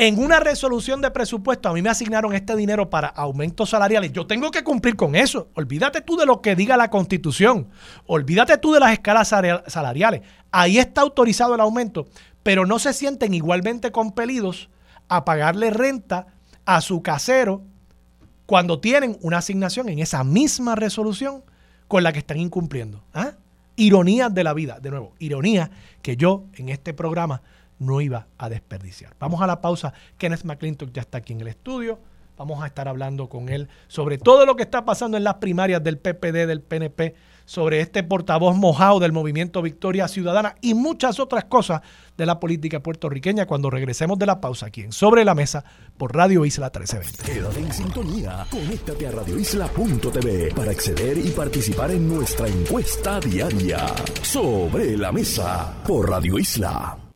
en 0.00 0.18
una 0.18 0.40
resolución 0.40 1.02
de 1.02 1.10
presupuesto, 1.10 1.68
a 1.68 1.74
mí 1.74 1.82
me 1.82 1.90
asignaron 1.90 2.32
este 2.32 2.56
dinero 2.56 2.88
para 2.88 3.08
aumentos 3.08 3.68
salariales. 3.68 4.12
Yo 4.12 4.26
tengo 4.26 4.50
que 4.50 4.64
cumplir 4.64 4.96
con 4.96 5.14
eso. 5.14 5.50
Olvídate 5.52 6.00
tú 6.00 6.16
de 6.16 6.24
lo 6.24 6.40
que 6.40 6.56
diga 6.56 6.78
la 6.78 6.88
constitución. 6.88 7.68
Olvídate 8.06 8.56
tú 8.56 8.72
de 8.72 8.80
las 8.80 8.92
escalas 8.92 9.28
salariales. 9.28 10.22
Ahí 10.50 10.78
está 10.78 11.02
autorizado 11.02 11.54
el 11.54 11.60
aumento, 11.60 12.06
pero 12.42 12.64
no 12.64 12.78
se 12.78 12.94
sienten 12.94 13.34
igualmente 13.34 13.92
compelidos 13.92 14.70
a 15.10 15.26
pagarle 15.26 15.68
renta 15.68 16.28
a 16.64 16.80
su 16.80 17.02
casero 17.02 17.62
cuando 18.46 18.80
tienen 18.80 19.18
una 19.20 19.36
asignación 19.36 19.90
en 19.90 19.98
esa 19.98 20.24
misma 20.24 20.76
resolución 20.76 21.44
con 21.88 22.04
la 22.04 22.14
que 22.14 22.20
están 22.20 22.38
incumpliendo. 22.38 23.04
¿Ah? 23.12 23.32
Ironías 23.80 24.32
de 24.32 24.44
la 24.44 24.52
vida. 24.52 24.78
De 24.80 24.90
nuevo, 24.90 25.14
ironía 25.18 25.70
que 26.02 26.16
yo 26.16 26.44
en 26.54 26.68
este 26.68 26.92
programa 26.94 27.42
no 27.78 28.00
iba 28.00 28.26
a 28.36 28.48
desperdiciar. 28.48 29.14
Vamos 29.18 29.40
a 29.40 29.46
la 29.46 29.60
pausa. 29.60 29.92
Kenneth 30.18 30.44
McClintock 30.44 30.92
ya 30.92 31.00
está 31.00 31.18
aquí 31.18 31.32
en 31.32 31.40
el 31.40 31.48
estudio. 31.48 31.98
Vamos 32.36 32.62
a 32.62 32.66
estar 32.66 32.88
hablando 32.88 33.28
con 33.28 33.48
él 33.48 33.68
sobre 33.88 34.16
todo 34.16 34.46
lo 34.46 34.56
que 34.56 34.62
está 34.62 34.84
pasando 34.84 35.16
en 35.16 35.24
las 35.24 35.34
primarias 35.34 35.82
del 35.82 35.98
PPD, 35.98 36.46
del 36.46 36.62
PNP, 36.62 37.14
sobre 37.50 37.80
este 37.80 38.04
portavoz 38.04 38.54
mojado 38.54 39.00
del 39.00 39.10
movimiento 39.10 39.60
Victoria 39.60 40.06
Ciudadana 40.06 40.54
y 40.60 40.74
muchas 40.74 41.18
otras 41.18 41.46
cosas 41.46 41.80
de 42.16 42.24
la 42.24 42.38
política 42.38 42.80
puertorriqueña 42.80 43.46
cuando 43.46 43.70
regresemos 43.70 44.20
de 44.20 44.26
la 44.26 44.40
pausa 44.40 44.66
aquí 44.66 44.82
en 44.82 44.92
Sobre 44.92 45.24
la 45.24 45.34
Mesa 45.34 45.64
por 45.98 46.14
Radio 46.14 46.44
Isla 46.44 46.66
1320. 46.66 47.24
Quédate 47.24 47.58
en 47.58 47.72
sintonía, 47.72 48.46
conéctate 48.48 49.08
a 49.08 49.10
radioisla.tv 49.10 50.54
para 50.54 50.70
acceder 50.70 51.18
y 51.18 51.30
participar 51.30 51.90
en 51.90 52.08
nuestra 52.08 52.46
encuesta 52.46 53.18
diaria. 53.18 53.84
Sobre 54.22 54.96
la 54.96 55.10
Mesa 55.10 55.74
por 55.84 56.08
Radio 56.08 56.38
Isla. 56.38 57.09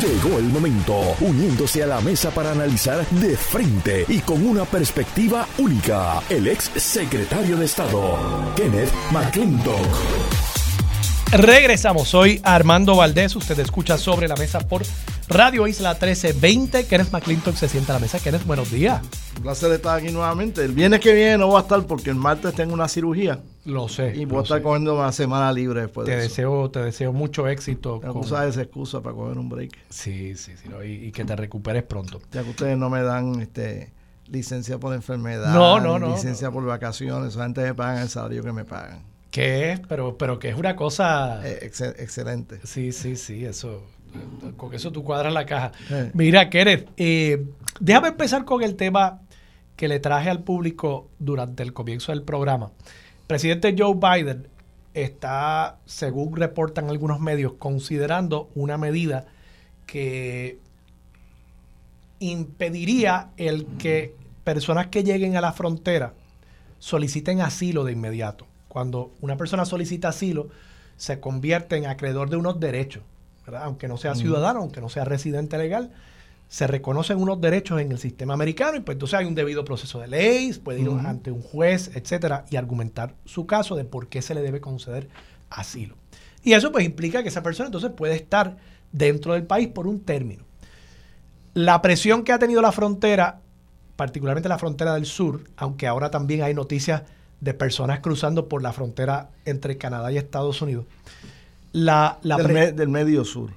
Llegó 0.00 0.38
el 0.38 0.44
momento, 0.44 1.16
uniéndose 1.20 1.82
a 1.82 1.86
la 1.86 2.00
mesa 2.02 2.30
para 2.30 2.52
analizar 2.52 3.06
de 3.08 3.36
frente 3.36 4.04
y 4.08 4.20
con 4.20 4.46
una 4.46 4.66
perspectiva 4.66 5.48
única, 5.56 6.22
el 6.28 6.46
ex 6.48 6.70
secretario 6.76 7.56
de 7.56 7.64
Estado, 7.64 8.52
Kenneth 8.54 8.92
McClintock. 9.12 10.35
Regresamos, 11.32 12.08
soy 12.08 12.40
Armando 12.44 12.96
Valdés, 12.96 13.34
usted 13.34 13.58
escucha 13.58 13.98
sobre 13.98 14.28
la 14.28 14.36
mesa 14.36 14.60
por 14.60 14.82
Radio 15.28 15.66
Isla 15.66 15.90
1320. 15.90 16.86
Kenneth 16.86 17.10
McClintock 17.10 17.56
se 17.56 17.68
sienta 17.68 17.92
a 17.92 17.96
la 17.96 18.00
mesa. 18.00 18.20
Kenneth, 18.20 18.46
buenos 18.46 18.70
días. 18.70 19.02
Un 19.36 19.42
placer 19.42 19.72
estar 19.72 19.98
aquí 19.98 20.12
nuevamente. 20.12 20.64
El 20.64 20.72
viernes 20.72 21.00
que 21.00 21.12
viene 21.12 21.36
no 21.36 21.48
va 21.50 21.60
a 21.60 21.62
estar 21.62 21.84
porque 21.84 22.10
el 22.10 22.16
martes 22.16 22.54
tengo 22.54 22.72
una 22.72 22.86
cirugía. 22.86 23.40
Lo 23.64 23.88
sé. 23.88 24.14
Y 24.14 24.24
voy 24.24 24.38
a 24.38 24.42
estar 24.42 24.62
cogiendo 24.62 24.94
una 24.94 25.10
semana 25.10 25.52
libre 25.52 25.82
después 25.82 26.06
te 26.06 26.12
de 26.12 26.22
deseo, 26.22 26.70
Te 26.70 26.80
deseo 26.80 27.12
mucho 27.12 27.48
éxito. 27.48 28.00
Con... 28.00 28.18
Usar 28.18 28.48
esa 28.48 28.62
excusa 28.62 29.02
para 29.02 29.16
coger 29.16 29.36
un 29.36 29.48
break. 29.48 29.76
Sí, 29.90 30.36
sí, 30.36 30.52
sí. 30.56 30.68
y, 30.86 31.10
que 31.10 31.24
te 31.24 31.34
recuperes 31.34 31.82
pronto. 31.82 32.20
Ya 32.30 32.44
que 32.44 32.50
ustedes 32.50 32.78
no 32.78 32.88
me 32.88 33.02
dan 33.02 33.40
este 33.40 33.92
licencia 34.28 34.78
por 34.78 34.94
enfermedad. 34.94 35.52
No, 35.52 35.80
no, 35.80 35.98
no. 35.98 36.14
Licencia 36.14 36.52
por 36.52 36.64
vacaciones. 36.64 37.36
Me 37.36 37.74
pagan 37.74 38.02
el 38.02 38.08
salario 38.08 38.44
que 38.44 38.52
me 38.52 38.64
pagan. 38.64 39.15
¿Qué 39.36 39.72
es? 39.72 39.80
Pero, 39.80 40.16
pero 40.16 40.38
que 40.38 40.48
es 40.48 40.56
una 40.56 40.74
cosa... 40.74 41.46
Eh, 41.46 41.58
excelente. 41.62 42.58
Sí, 42.64 42.90
sí, 42.90 43.16
sí. 43.16 43.44
Eso 43.44 43.82
con 44.56 44.72
eso 44.72 44.90
tú 44.92 45.04
cuadras 45.04 45.30
la 45.30 45.44
caja. 45.44 45.72
Eh. 45.90 46.10
Mira, 46.14 46.48
Kenneth, 46.48 46.88
eh, 46.96 47.44
déjame 47.78 48.08
empezar 48.08 48.46
con 48.46 48.62
el 48.62 48.76
tema 48.76 49.20
que 49.76 49.88
le 49.88 50.00
traje 50.00 50.30
al 50.30 50.42
público 50.42 51.10
durante 51.18 51.62
el 51.62 51.74
comienzo 51.74 52.12
del 52.12 52.22
programa. 52.22 52.72
Presidente 53.26 53.74
Joe 53.76 53.94
Biden 53.94 54.48
está, 54.94 55.80
según 55.84 56.34
reportan 56.34 56.88
algunos 56.88 57.20
medios, 57.20 57.52
considerando 57.58 58.48
una 58.54 58.78
medida 58.78 59.26
que 59.84 60.58
impediría 62.20 63.32
el 63.36 63.66
que 63.76 64.14
personas 64.44 64.86
que 64.86 65.04
lleguen 65.04 65.36
a 65.36 65.42
la 65.42 65.52
frontera 65.52 66.14
soliciten 66.78 67.42
asilo 67.42 67.84
de 67.84 67.92
inmediato. 67.92 68.46
Cuando 68.76 69.14
una 69.22 69.38
persona 69.38 69.64
solicita 69.64 70.08
asilo, 70.08 70.50
se 70.98 71.18
convierte 71.18 71.76
en 71.76 71.86
acreedor 71.86 72.28
de 72.28 72.36
unos 72.36 72.60
derechos 72.60 73.02
aunque 73.62 73.88
no 73.88 73.96
sea 73.96 74.14
ciudadano, 74.14 74.60
aunque 74.60 74.82
no 74.82 74.90
sea 74.90 75.06
residente 75.06 75.56
legal, 75.56 75.92
se 76.50 76.66
reconocen 76.66 77.16
unos 77.16 77.40
derechos 77.40 77.80
en 77.80 77.90
el 77.90 77.98
sistema 77.98 78.34
americano 78.34 78.76
y 78.76 78.80
pues 78.80 78.96
entonces 78.96 79.18
hay 79.18 79.24
un 79.24 79.34
debido 79.34 79.64
proceso 79.64 79.98
de 79.98 80.08
ley, 80.08 80.52
puede 80.62 80.82
ir 80.82 80.90
ante 81.06 81.30
un 81.30 81.40
juez, 81.40 81.90
etcétera, 81.94 82.44
y 82.50 82.56
argumentar 82.56 83.14
su 83.24 83.46
caso 83.46 83.76
de 83.76 83.86
por 83.86 84.08
qué 84.08 84.20
se 84.20 84.34
le 84.34 84.42
debe 84.42 84.60
conceder 84.60 85.08
asilo. 85.48 85.94
Y 86.42 86.52
eso 86.52 86.70
pues 86.70 86.84
implica 86.84 87.22
que 87.22 87.30
esa 87.30 87.42
persona 87.42 87.68
entonces 87.68 87.92
puede 87.92 88.14
estar 88.14 88.58
dentro 88.92 89.32
del 89.32 89.44
país 89.44 89.68
por 89.68 89.86
un 89.86 90.00
término. 90.00 90.44
La 91.54 91.80
presión 91.80 92.24
que 92.24 92.32
ha 92.32 92.38
tenido 92.38 92.60
la 92.60 92.72
frontera, 92.72 93.40
particularmente 93.96 94.50
la 94.50 94.58
frontera 94.58 94.92
del 94.92 95.06
sur, 95.06 95.44
aunque 95.56 95.86
ahora 95.86 96.10
también 96.10 96.42
hay 96.42 96.52
noticias 96.52 97.04
de 97.40 97.54
personas 97.54 98.00
cruzando 98.00 98.48
por 98.48 98.62
la 98.62 98.72
frontera 98.72 99.30
entre 99.44 99.76
Canadá 99.76 100.10
y 100.10 100.16
Estados 100.16 100.60
Unidos, 100.62 100.86
la, 101.72 102.18
del, 102.22 102.88
medio 102.88 103.24
sur. 103.24 103.50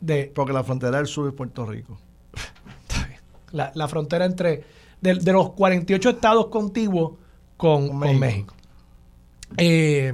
De, 0.00 0.30
Porque 0.34 0.52
la 0.52 0.62
frontera 0.62 0.98
del 0.98 1.06
sur 1.06 1.28
es 1.28 1.34
Puerto 1.34 1.66
Rico. 1.66 1.98
la, 3.52 3.88
frontera 3.88 4.24
entre. 4.24 4.64
De, 5.00 5.32
los 5.32 5.50
48 5.50 6.10
estados 6.10 6.46
contiguos 6.46 7.14
con, 7.56 7.98
México. 7.98 8.54
Eh, 9.56 10.12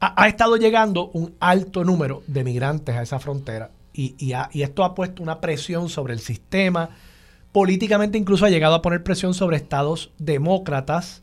ha, 0.00 0.28
estado 0.28 0.56
llegando 0.56 1.10
un 1.12 1.34
alto 1.40 1.84
número 1.84 2.22
de 2.26 2.44
migrantes 2.44 2.96
a 2.96 3.02
esa 3.02 3.18
frontera 3.18 3.70
y, 3.92 4.14
y, 4.18 4.62
esto 4.62 4.84
ha 4.84 4.94
puesto 4.94 5.22
una 5.22 5.40
presión 5.40 5.88
sobre 5.88 6.14
el 6.14 6.20
sistema. 6.20 6.90
Políticamente 7.52 8.18
incluso 8.18 8.44
ha 8.44 8.50
llegado 8.50 8.74
a 8.74 8.82
poner 8.82 9.02
presión 9.02 9.34
sobre 9.34 9.56
estados 9.56 10.12
demócratas 10.18 11.22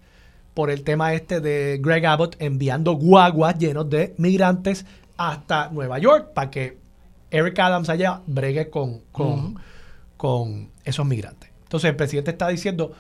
por 0.56 0.72
el 0.72 0.84
tema 0.84 1.14
este 1.14 1.42
de 1.42 1.80
Greg 1.82 2.06
Abbott 2.06 2.38
enviando 2.40 2.94
guaguas 2.94 3.60
llenos 3.60 3.90
de 3.90 4.16
migrantes 4.18 4.86
hasta 5.18 5.70
Nueva 5.70 6.00
York 6.00 6.32
para 6.34 6.50
que 6.50 6.78
Eric 7.30 7.60
Adams 7.60 7.90
allá 7.90 8.22
bregue 8.26 8.70
con, 8.70 9.02
con, 9.12 10.72
esos 10.84 11.06
migrantes. 11.06 11.52
Entonces 11.64 11.90
el 11.90 11.96
presidente 11.96 12.32
está 12.32 12.48
diciendo, 12.48 12.94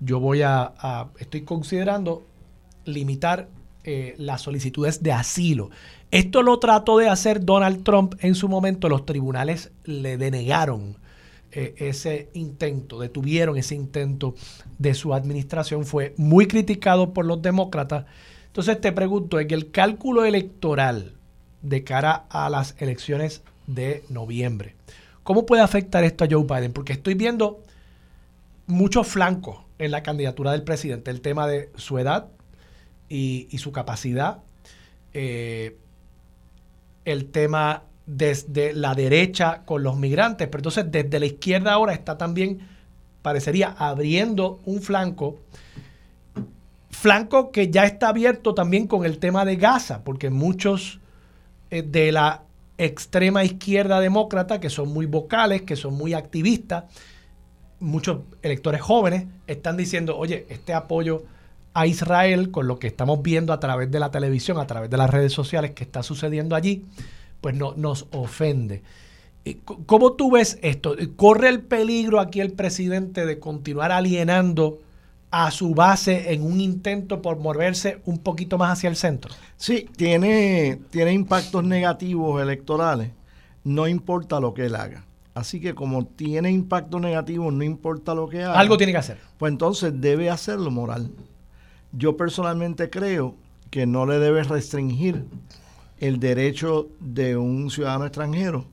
yo 0.00 0.20
voy 0.20 0.42
a, 0.42 0.72
estoy 1.18 1.42
considerando 1.42 2.26
limitar 2.84 3.48
eh, 3.84 4.14
las 4.18 4.42
solicitudes 4.42 5.02
de 5.02 5.12
asilo. 5.12 5.70
Esto 6.10 6.42
lo 6.42 6.58
trató 6.58 6.98
de 6.98 7.08
hacer 7.08 7.44
Donald 7.44 7.84
Trump 7.84 8.14
en 8.20 8.34
su 8.34 8.48
momento, 8.48 8.88
los 8.88 9.06
tribunales 9.06 9.70
le 9.84 10.16
denegaron 10.18 10.96
eh, 11.58 11.74
ese 11.78 12.28
intento, 12.34 13.00
detuvieron 13.00 13.56
ese 13.56 13.74
intento 13.74 14.34
de 14.76 14.92
su 14.92 15.14
administración, 15.14 15.86
fue 15.86 16.12
muy 16.18 16.46
criticado 16.46 17.14
por 17.14 17.24
los 17.24 17.40
demócratas. 17.40 18.04
Entonces 18.48 18.78
te 18.78 18.92
pregunto, 18.92 19.40
en 19.40 19.50
el 19.50 19.70
cálculo 19.70 20.26
electoral 20.26 21.14
de 21.62 21.82
cara 21.82 22.26
a 22.28 22.50
las 22.50 22.74
elecciones 22.78 23.42
de 23.66 24.04
noviembre, 24.10 24.74
¿cómo 25.22 25.46
puede 25.46 25.62
afectar 25.62 26.04
esto 26.04 26.24
a 26.24 26.28
Joe 26.30 26.44
Biden? 26.44 26.74
Porque 26.74 26.92
estoy 26.92 27.14
viendo 27.14 27.62
muchos 28.66 29.06
flancos 29.06 29.60
en 29.78 29.92
la 29.92 30.02
candidatura 30.02 30.52
del 30.52 30.62
presidente. 30.62 31.10
El 31.10 31.22
tema 31.22 31.46
de 31.46 31.70
su 31.76 31.98
edad 31.98 32.28
y, 33.08 33.48
su 33.56 33.72
capacidad. 33.72 34.40
Eh, 35.14 35.78
el 37.06 37.30
tema 37.30 37.84
desde 38.06 38.72
la 38.72 38.94
derecha 38.94 39.62
con 39.64 39.82
los 39.82 39.96
migrantes. 39.96 40.48
Pero 40.48 40.60
entonces 40.60 40.86
desde 40.90 41.20
la 41.20 41.26
izquierda 41.26 41.72
ahora 41.72 41.92
está 41.92 42.16
también, 42.16 42.60
parecería, 43.22 43.74
abriendo 43.76 44.60
un 44.64 44.80
flanco. 44.80 45.38
Flanco 46.90 47.50
que 47.50 47.70
ya 47.70 47.84
está 47.84 48.08
abierto 48.08 48.54
también 48.54 48.86
con 48.86 49.04
el 49.04 49.18
tema 49.18 49.44
de 49.44 49.56
Gaza, 49.56 50.02
porque 50.02 50.30
muchos 50.30 51.00
eh, 51.70 51.82
de 51.82 52.12
la 52.12 52.42
extrema 52.78 53.44
izquierda 53.44 54.00
demócrata, 54.00 54.60
que 54.60 54.70
son 54.70 54.92
muy 54.92 55.06
vocales, 55.06 55.62
que 55.62 55.76
son 55.76 55.94
muy 55.94 56.14
activistas, 56.14 56.84
muchos 57.80 58.20
electores 58.42 58.80
jóvenes 58.80 59.26
están 59.46 59.76
diciendo, 59.76 60.16
oye, 60.16 60.46
este 60.48 60.74
apoyo 60.74 61.24
a 61.74 61.86
Israel 61.86 62.50
con 62.50 62.66
lo 62.66 62.78
que 62.78 62.86
estamos 62.86 63.22
viendo 63.22 63.52
a 63.52 63.60
través 63.60 63.90
de 63.90 64.00
la 64.00 64.10
televisión, 64.10 64.58
a 64.58 64.66
través 64.66 64.88
de 64.88 64.96
las 64.96 65.10
redes 65.10 65.32
sociales 65.32 65.72
que 65.72 65.84
está 65.84 66.02
sucediendo 66.02 66.54
allí, 66.54 66.84
pues 67.40 67.54
no, 67.54 67.74
nos 67.76 68.06
ofende. 68.12 68.82
¿Cómo 69.86 70.14
tú 70.14 70.32
ves 70.32 70.58
esto? 70.62 70.96
¿Corre 71.14 71.48
el 71.48 71.60
peligro 71.62 72.18
aquí 72.18 72.40
el 72.40 72.52
presidente 72.52 73.26
de 73.26 73.38
continuar 73.38 73.92
alienando 73.92 74.80
a 75.30 75.50
su 75.50 75.74
base 75.74 76.32
en 76.32 76.42
un 76.42 76.60
intento 76.60 77.22
por 77.22 77.38
moverse 77.38 78.00
un 78.06 78.18
poquito 78.18 78.58
más 78.58 78.72
hacia 78.72 78.90
el 78.90 78.96
centro? 78.96 79.32
Sí, 79.56 79.88
tiene, 79.96 80.80
tiene 80.90 81.12
impactos 81.12 81.62
negativos 81.62 82.42
electorales, 82.42 83.10
no 83.62 83.86
importa 83.86 84.40
lo 84.40 84.52
que 84.52 84.66
él 84.66 84.74
haga. 84.74 85.04
Así 85.34 85.60
que 85.60 85.74
como 85.74 86.06
tiene 86.06 86.50
impactos 86.50 87.00
negativos, 87.00 87.52
no 87.52 87.62
importa 87.62 88.14
lo 88.14 88.28
que 88.28 88.42
haga. 88.42 88.58
Algo 88.58 88.78
tiene 88.78 88.92
que 88.92 88.98
hacer. 88.98 89.18
Pues 89.36 89.52
entonces 89.52 89.92
debe 90.00 90.30
hacerlo 90.30 90.70
moral. 90.70 91.10
Yo 91.92 92.16
personalmente 92.16 92.88
creo 92.88 93.34
que 93.70 93.86
no 93.86 94.06
le 94.06 94.18
debe 94.18 94.42
restringir 94.44 95.26
el 95.98 96.20
derecho 96.20 96.88
de 97.00 97.36
un 97.36 97.70
ciudadano 97.70 98.06
extranjero 98.06 98.66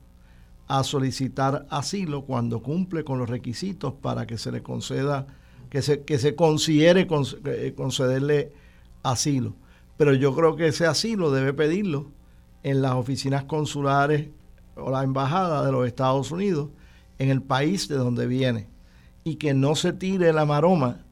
a 0.66 0.82
solicitar 0.84 1.66
asilo 1.70 2.22
cuando 2.22 2.62
cumple 2.62 3.04
con 3.04 3.18
los 3.18 3.28
requisitos 3.28 3.94
para 3.94 4.26
que 4.26 4.38
se 4.38 4.50
le 4.52 4.62
conceda, 4.62 5.26
que 5.70 5.82
se, 5.82 6.02
que 6.02 6.18
se 6.18 6.34
considere 6.34 7.06
eh, 7.46 7.74
concederle 7.76 8.52
asilo. 9.02 9.54
Pero 9.96 10.14
yo 10.14 10.34
creo 10.34 10.56
que 10.56 10.68
ese 10.68 10.86
asilo 10.86 11.30
debe 11.30 11.52
pedirlo 11.52 12.10
en 12.62 12.82
las 12.82 12.92
oficinas 12.92 13.44
consulares 13.44 14.28
o 14.76 14.90
la 14.90 15.02
embajada 15.02 15.64
de 15.64 15.72
los 15.72 15.86
Estados 15.86 16.30
Unidos 16.30 16.70
en 17.18 17.30
el 17.30 17.42
país 17.42 17.88
de 17.88 17.96
donde 17.96 18.26
viene 18.26 18.68
y 19.22 19.36
que 19.36 19.54
no 19.54 19.74
se 19.74 19.92
tire 19.92 20.32
la 20.32 20.44
maroma 20.44 21.03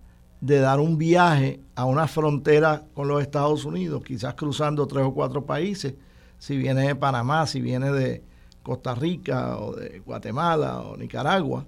de 0.42 0.59
dar 0.59 0.81
un 0.81 0.98
viaje 0.98 1.61
a 1.76 1.85
una 1.85 2.09
frontera 2.09 2.83
con 2.94 3.07
los 3.07 3.22
Estados 3.22 3.64
Unidos, 3.64 4.02
quizás 4.05 4.35
cruzando 4.35 4.88
tres 4.88 5.05
o 5.05 5.14
cuatro 5.14 5.46
países, 5.46 5.94
si 6.37 6.57
viene 6.57 6.88
de 6.88 6.96
Panamá, 6.96 7.46
si 7.46 7.61
viene 7.61 7.92
de 7.92 8.24
Costa 8.64 8.92
Rica 8.92 9.57
o 9.59 9.76
de 9.76 10.00
Guatemala 10.00 10.81
o 10.81 10.96
Nicaragua, 10.96 11.64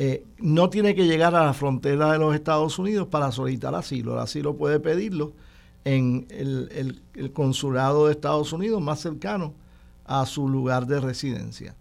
eh, 0.00 0.24
no 0.38 0.68
tiene 0.68 0.96
que 0.96 1.06
llegar 1.06 1.36
a 1.36 1.44
la 1.46 1.54
frontera 1.54 2.10
de 2.10 2.18
los 2.18 2.34
Estados 2.34 2.76
Unidos 2.80 3.06
para 3.06 3.30
solicitar 3.30 3.72
asilo. 3.76 4.14
El 4.14 4.18
asilo 4.18 4.56
puede 4.56 4.80
pedirlo 4.80 5.32
en 5.84 6.26
el, 6.30 7.00
consulado 7.32 8.06
de 8.06 8.12
Estados 8.12 8.52
Unidos 8.52 8.82
más 8.82 8.98
cercano 8.98 9.54
a 10.04 10.26
su 10.26 10.48
lugar 10.48 10.86
de 10.86 10.98
residencia. 11.00 11.76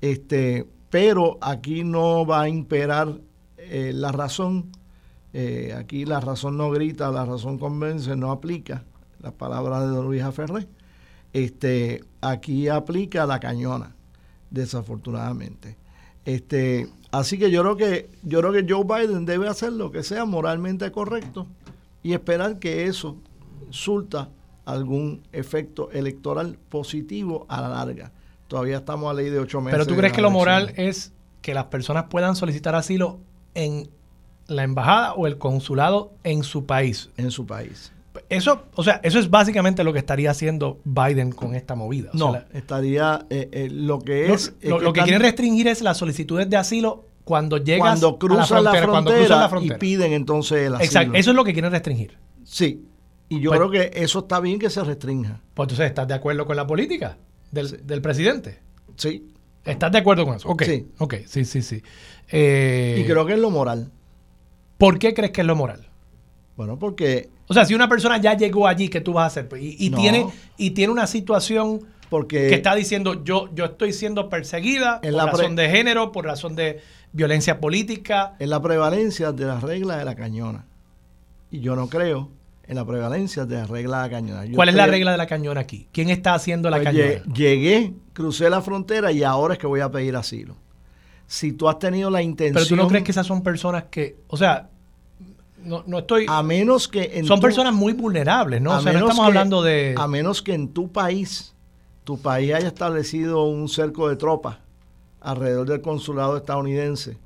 Este, 0.00 0.66
pero 0.88 1.36
aquí 1.42 1.84
no 1.84 2.24
va 2.24 2.42
a 2.42 2.48
imperar 2.48 3.20
eh, 3.58 3.92
la 3.94 4.10
razón. 4.10 4.72
Eh, 5.32 5.74
aquí 5.76 6.04
la 6.04 6.20
razón 6.20 6.56
no 6.56 6.70
grita, 6.70 7.10
la 7.10 7.24
razón 7.24 7.58
convence, 7.58 8.14
no 8.16 8.30
aplica. 8.30 8.84
Las 9.20 9.32
palabras 9.32 9.82
de 9.82 9.88
don 9.88 10.06
Luis 10.06 10.22
Ferré. 10.32 10.66
Este, 11.32 12.04
aquí 12.20 12.68
aplica 12.68 13.24
la 13.26 13.40
cañona, 13.40 13.94
desafortunadamente. 14.50 15.76
Este, 16.24 16.88
así 17.10 17.38
que 17.38 17.50
yo 17.50 17.62
creo 17.62 17.76
que 17.76 18.10
yo 18.22 18.40
creo 18.40 18.52
que 18.52 18.66
Joe 18.68 18.84
Biden 18.84 19.24
debe 19.24 19.48
hacer 19.48 19.72
lo 19.72 19.90
que 19.90 20.02
sea 20.02 20.24
moralmente 20.24 20.92
correcto 20.92 21.46
y 22.02 22.12
esperar 22.12 22.58
que 22.58 22.86
eso 22.86 23.16
surta 23.70 24.28
algún 24.64 25.22
efecto 25.32 25.90
electoral 25.90 26.58
positivo 26.68 27.46
a 27.48 27.60
la 27.60 27.68
larga. 27.68 28.12
Todavía 28.48 28.78
estamos 28.78 29.10
a 29.10 29.14
ley 29.14 29.30
de 29.30 29.38
ocho 29.38 29.60
meses. 29.60 29.78
Pero 29.78 29.86
tú 29.86 29.96
crees 29.96 30.12
que 30.12 30.22
lo 30.22 30.30
moral 30.30 30.72
es 30.76 31.12
que 31.40 31.54
las 31.54 31.64
personas 31.64 32.04
puedan 32.04 32.36
solicitar 32.36 32.74
asilo 32.74 33.18
en 33.54 33.88
la 34.46 34.62
embajada 34.62 35.14
o 35.14 35.26
el 35.26 35.38
consulado 35.38 36.12
en 36.24 36.42
su 36.42 36.66
país. 36.66 37.10
En 37.16 37.30
su 37.30 37.46
país. 37.46 37.92
Eso, 38.28 38.64
o 38.74 38.82
sea, 38.82 39.00
eso 39.02 39.18
es 39.18 39.30
básicamente 39.30 39.84
lo 39.84 39.92
que 39.92 39.98
estaría 39.98 40.30
haciendo 40.30 40.78
Biden 40.84 41.32
con 41.32 41.54
esta 41.54 41.74
movida. 41.74 42.10
no, 42.14 42.38
estaría 42.52 43.26
eh, 43.30 43.48
eh, 43.52 43.68
lo 43.70 43.98
que 44.00 44.32
es. 44.32 44.54
Lo, 44.62 44.92
que, 44.92 45.02
quieren 45.02 45.20
restringir 45.20 45.68
es 45.68 45.82
las 45.82 45.98
solicitudes 45.98 46.48
de 46.48 46.56
asilo 46.56 47.06
cuando 47.24 47.58
llegas 47.58 47.80
cuando 47.80 48.18
cruzan 48.18 48.64
la, 48.64 48.74
frontera, 48.74 49.36
la 49.36 49.48
frontera 49.48 49.76
y 49.76 49.78
piden 49.78 50.12
entonces 50.12 50.66
el 50.66 50.74
asilo. 50.74 50.84
Exacto, 50.84 51.14
eso 51.14 51.30
es 51.30 51.36
lo 51.36 51.44
que 51.44 51.52
quieren 51.52 51.70
restringir. 51.70 52.18
Sí, 52.44 52.86
y 53.28 53.40
yo 53.40 53.50
pues 53.50 53.60
creo 53.60 53.70
que 53.70 53.90
eso 53.94 54.20
está 54.20 54.40
bien 54.40 54.58
que 54.58 54.68
se 54.68 54.84
restrinja. 54.84 55.40
Pues 55.54 55.66
entonces, 55.66 55.86
¿estás 55.86 56.06
de 56.06 56.14
acuerdo 56.14 56.44
con 56.44 56.56
la 56.56 56.66
política 56.66 57.16
del, 57.50 58.02
presidente? 58.02 58.58
Sí. 58.96 59.26
¿Estás 59.64 59.90
de 59.92 59.98
acuerdo 59.98 60.26
con 60.26 60.36
eso? 60.36 60.48
Ok. 60.48 60.64
Sí. 60.64 60.86
Ok, 60.98 61.14
sí, 61.26 61.44
sí, 61.46 61.62
sí. 61.62 61.82
Eh, 62.28 62.98
y 63.00 63.04
creo 63.04 63.24
que 63.24 63.32
es 63.34 63.38
lo 63.38 63.50
moral. 63.50 63.90
¿Por 64.82 64.98
qué 64.98 65.14
crees 65.14 65.30
que 65.30 65.42
es 65.42 65.46
lo 65.46 65.54
moral? 65.54 65.86
Bueno, 66.56 66.76
porque... 66.76 67.30
O 67.46 67.54
sea, 67.54 67.64
si 67.64 67.72
una 67.72 67.88
persona 67.88 68.16
ya 68.16 68.36
llegó 68.36 68.66
allí, 68.66 68.88
¿qué 68.88 69.00
tú 69.00 69.12
vas 69.12 69.22
a 69.22 69.26
hacer? 69.26 69.48
Y, 69.60 69.90
tiene, 69.90 70.26
y 70.56 70.72
tiene 70.72 70.92
una 70.92 71.06
situación 71.06 71.82
porque 72.10 72.48
que 72.48 72.54
está 72.54 72.74
diciendo, 72.74 73.22
yo, 73.22 73.48
yo 73.54 73.66
estoy 73.66 73.92
siendo 73.92 74.28
perseguida 74.28 75.00
por 75.00 75.12
razón 75.12 75.54
de 75.54 75.70
género, 75.70 76.10
por 76.10 76.24
razón 76.24 76.56
de 76.56 76.80
violencia 77.12 77.60
política. 77.60 78.34
En 78.40 78.50
la 78.50 78.60
prevalencia 78.60 79.30
de 79.30 79.44
las 79.44 79.62
reglas 79.62 79.98
de 79.98 80.04
la 80.04 80.16
cañona. 80.16 80.64
Y 81.52 81.60
yo 81.60 81.76
no 81.76 81.88
creo 81.88 82.30
en 82.66 82.74
la 82.74 82.84
prevalencia 82.84 83.44
de 83.44 83.58
la 83.58 83.66
regla 83.66 83.98
de 83.98 84.08
la 84.08 84.10
cañona. 84.10 84.44
¿Cuál 84.52 84.68
es 84.68 84.74
la 84.74 84.86
regla 84.88 85.12
de 85.12 85.16
la 85.16 85.28
cañona 85.28 85.60
aquí? 85.60 85.86
¿Quién 85.92 86.10
está 86.10 86.34
haciendo 86.34 86.70
la 86.70 86.82
cañona? 86.82 87.22
Llegué, 87.32 87.92
crucé 88.14 88.50
la 88.50 88.60
frontera 88.60 89.12
y 89.12 89.22
ahora 89.22 89.54
es 89.54 89.60
que 89.60 89.68
voy 89.68 89.78
a 89.78 89.92
pedir 89.92 90.16
asilo. 90.16 90.56
Si 91.26 91.52
tú 91.52 91.68
has 91.68 91.78
tenido 91.78 92.10
la 92.10 92.22
intención... 92.22 92.54
Pero 92.54 92.66
tú 92.66 92.76
no 92.76 92.88
crees 92.88 93.04
que 93.04 93.10
esas 93.10 93.26
son 93.26 93.42
personas 93.42 93.84
que, 93.90 94.16
o 94.28 94.36
sea, 94.36 94.68
no, 95.64 95.82
no 95.86 96.00
estoy... 96.00 96.26
A 96.28 96.42
menos 96.42 96.88
que... 96.88 97.24
son 97.24 97.40
personas 97.40 97.72
muy 97.74 97.92
vulnerables, 97.92 98.60
¿no? 98.60 98.76
O 98.76 98.80
sea, 98.80 98.92
no 98.92 99.00
estamos 99.00 99.26
hablando 99.26 99.62
de... 99.62 99.94
A 99.96 100.06
menos 100.08 100.42
que 100.42 100.54
en 100.54 100.68
tu 100.68 100.90
país, 100.90 101.54
tu 102.04 102.18
país 102.18 102.52
haya 102.54 102.68
establecido 102.68 103.44
un 103.44 103.68
cerco 103.68 104.08
de 104.08 104.16
tropas 104.16 104.58
alrededor 105.20 105.68
del 105.68 105.80
consulado 105.80 106.36
estadounidense 106.36 107.16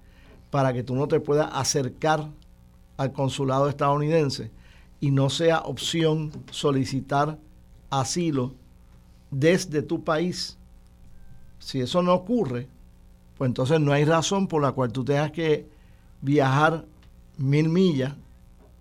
para 0.50 0.72
que 0.72 0.82
tú 0.82 0.94
no 0.94 1.08
te 1.08 1.20
puedas 1.20 1.50
acercar 1.52 2.28
al 2.96 3.12
consulado 3.12 3.68
estadounidense 3.68 4.50
y 5.00 5.10
no 5.10 5.30
sea 5.30 5.60
opción 5.60 6.30
solicitar 6.50 7.38
asilo 7.90 8.54
desde 9.30 9.82
tu 9.82 10.02
país, 10.04 10.58
si 11.58 11.80
eso 11.80 12.02
no 12.02 12.14
ocurre, 12.14 12.68
pues 13.36 13.48
entonces 13.48 13.80
no 13.80 13.92
hay 13.92 14.04
razón 14.04 14.46
por 14.46 14.62
la 14.62 14.72
cual 14.72 14.92
tú 14.92 15.04
tengas 15.04 15.30
que 15.30 15.68
viajar 16.20 16.84
mil 17.36 17.68
millas 17.68 18.14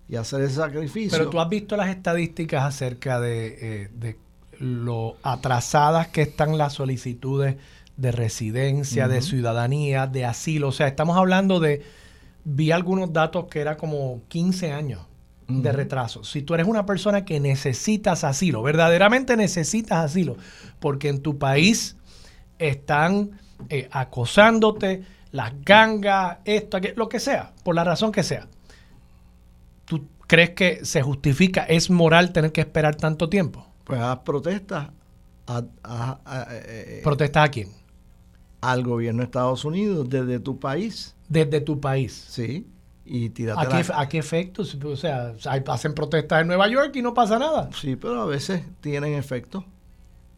y 0.08 0.16
hacer 0.16 0.42
ese 0.42 0.56
sacrificio. 0.56 1.16
Pero 1.16 1.30
tú 1.30 1.40
has 1.40 1.48
visto 1.48 1.76
las 1.76 1.88
estadísticas 1.88 2.64
acerca 2.64 3.20
de, 3.20 3.90
eh, 4.02 4.16
lo 4.58 5.16
atrasadas 5.22 6.08
que 6.08 6.22
están 6.22 6.56
las 6.56 6.74
solicitudes 6.74 7.56
de 7.96 8.12
residencia, 8.12 9.08
de 9.08 9.22
ciudadanía, 9.22 10.06
de 10.06 10.24
asilo. 10.24 10.68
O 10.68 10.72
sea, 10.72 10.86
estamos 10.86 11.16
hablando 11.16 11.60
de, 11.60 11.82
vi 12.44 12.70
algunos 12.70 13.12
datos 13.12 13.46
que 13.46 13.60
era 13.60 13.76
como 13.76 14.22
15 14.28 14.72
años 14.72 15.00
de 15.48 15.72
retraso. 15.72 16.24
Si 16.24 16.42
tú 16.42 16.54
eres 16.54 16.66
una 16.66 16.86
persona 16.86 17.24
que 17.24 17.40
necesitas 17.40 18.24
asilo, 18.24 18.62
verdaderamente 18.62 19.36
necesitas 19.36 20.04
asilo, 20.04 20.36
porque 20.80 21.08
en 21.08 21.20
tu 21.20 21.38
país 21.38 21.96
están 22.58 23.38
eh, 23.68 23.88
acosándote, 23.90 25.02
las 25.32 25.52
gangas, 25.64 26.38
esto, 26.44 26.78
lo 26.94 27.08
que 27.08 27.20
sea, 27.20 27.52
por 27.62 27.74
la 27.74 27.84
razón 27.84 28.12
que 28.12 28.22
sea. 28.22 28.46
¿Tú 29.84 30.06
crees 30.26 30.50
que 30.50 30.84
se 30.84 31.02
justifica, 31.02 31.64
es 31.64 31.90
moral 31.90 32.32
tener 32.32 32.52
que 32.52 32.60
esperar 32.60 32.96
tanto 32.96 33.28
tiempo? 33.28 33.66
Pues 33.84 34.00
haz 34.00 34.18
protestas. 34.20 34.90
A, 35.46 36.18
eh, 36.50 37.00
¿Protestas 37.04 37.44
a 37.44 37.50
quién? 37.50 37.68
Al 38.60 38.82
gobierno 38.82 39.20
de 39.20 39.26
Estados 39.26 39.64
Unidos, 39.64 40.08
desde 40.08 40.40
tu 40.40 40.58
país. 40.58 41.14
Desde 41.28 41.60
tu 41.60 41.80
país. 41.80 42.12
Sí. 42.28 42.66
¿A 43.56 43.68
qué, 43.68 43.92
¿A 43.94 44.08
qué 44.08 44.18
efectos? 44.18 44.76
O 44.82 44.96
sea, 44.96 45.34
hacen 45.68 45.94
protestas 45.94 46.40
en 46.40 46.48
Nueva 46.48 46.68
York 46.68 46.90
y 46.96 47.02
no 47.02 47.14
pasa 47.14 47.38
nada. 47.38 47.70
Sí, 47.72 47.94
pero 47.94 48.22
a 48.22 48.26
veces 48.26 48.64
tienen 48.80 49.14
efecto. 49.14 49.64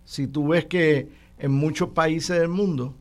Si 0.05 0.27
tú 0.27 0.49
ves 0.49 0.67
que 0.67 1.09
en 1.39 1.53
muchos 1.53 1.91
países 1.91 2.39
del 2.39 2.49
mundo 2.49 2.95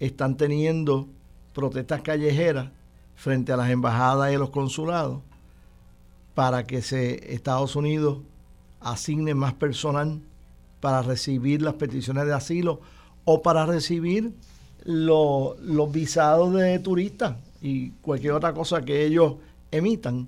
están 0.00 0.36
teniendo 0.36 1.08
protestas 1.54 2.02
callejeras 2.02 2.70
frente 3.16 3.52
a 3.52 3.56
las 3.56 3.70
embajadas 3.70 4.32
y 4.32 4.36
los 4.36 4.50
consulados 4.50 5.20
para 6.34 6.64
que 6.64 6.78
Estados 6.78 7.74
Unidos 7.74 8.18
asigne 8.80 9.34
más 9.34 9.54
personal 9.54 10.20
para 10.80 11.02
recibir 11.02 11.62
las 11.62 11.74
peticiones 11.74 12.26
de 12.26 12.34
asilo 12.34 12.80
o 13.24 13.42
para 13.42 13.66
recibir 13.66 14.32
los 14.84 15.92
visados 15.92 16.54
de 16.54 16.78
turistas 16.78 17.36
y 17.60 17.90
cualquier 18.02 18.34
otra 18.34 18.54
cosa 18.54 18.82
que 18.82 19.04
ellos 19.04 19.34
emitan, 19.70 20.26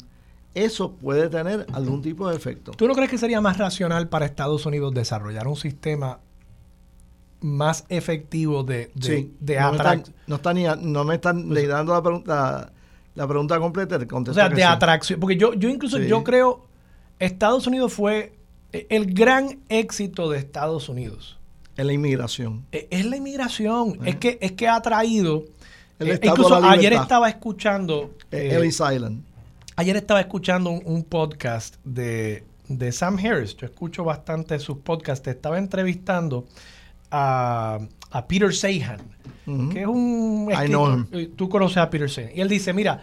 eso 0.54 0.92
puede 0.92 1.28
tener 1.28 1.66
algún 1.72 2.02
tipo 2.02 2.28
de 2.28 2.36
efecto. 2.36 2.72
¿Tú 2.72 2.88
no 2.88 2.94
crees 2.94 3.10
que 3.10 3.18
sería 3.18 3.40
más 3.40 3.56
racional 3.56 4.08
para 4.08 4.26
Estados 4.26 4.66
Unidos 4.66 4.92
desarrollar 4.92 5.46
un 5.46 5.56
sistema 5.56 6.18
más 7.40 7.84
efectivo 7.88 8.64
de, 8.64 8.90
de, 8.94 9.30
no, 10.26 10.38
me 10.38 10.76
no, 10.76 11.04
me 11.04 11.14
están 11.14 11.48
pues 11.48 11.68
dando 11.68 11.94
la 11.94 12.02
pregunta, 12.02 12.72
la 13.14 13.26
pregunta 13.26 13.58
completa. 13.58 13.98
O 14.10 14.34
sea, 14.34 14.48
de 14.48 14.64
atracción. 14.64 15.20
Porque 15.20 15.36
yo, 15.36 15.54
yo 15.54 15.68
incluso 15.68 15.98
yo 15.98 16.22
creo, 16.22 16.66
Estados 17.18 17.66
Unidos 17.66 17.92
fue 17.92 18.34
el 18.72 19.14
gran 19.14 19.60
éxito 19.68 20.30
de 20.30 20.38
Estados 20.38 20.88
Unidos. 20.88 21.38
Es 21.76 21.86
la 21.86 21.92
inmigración. 21.92 22.66
E, 22.72 22.88
es, 22.90 23.06
la 23.06 23.16
inmigración. 23.16 23.98
Es, 24.04 24.16
que, 24.16 24.38
es 24.40 24.52
que 24.52 24.68
ha 24.68 24.80
traído 24.82 25.44
eh, 26.00 26.18
incluso 26.22 26.56
ayer 26.56 26.92
estaba 26.94 27.28
escuchando. 27.28 28.14
Eh, 28.30 28.56
Ellis 28.58 28.80
Island. 28.80 29.22
Ayer 29.76 29.96
estaba 29.96 30.20
escuchando 30.20 30.70
un, 30.70 31.04
podcast 31.04 31.76
de, 31.84 32.44
Sam 32.92 33.18
Harris. 33.18 33.56
Yo 33.56 33.66
escucho 33.66 34.04
bastante 34.04 34.58
sus 34.58 34.78
podcasts. 34.78 35.26
Estaba 35.28 35.58
entrevistando 35.58 36.46
a, 37.10 37.78
Peter 38.28 38.54
Sahan, 38.54 39.00
que 39.72 39.82
es 39.82 39.86
un. 39.86 40.48
Eh, 41.12 41.30
tú 41.36 41.48
conoces 41.48 41.78
a 41.78 41.90
Peter 41.90 42.10
Sahan. 42.10 42.30
Y 42.34 42.40
él 42.40 42.48
dice: 42.48 42.72
Mira, 42.72 43.02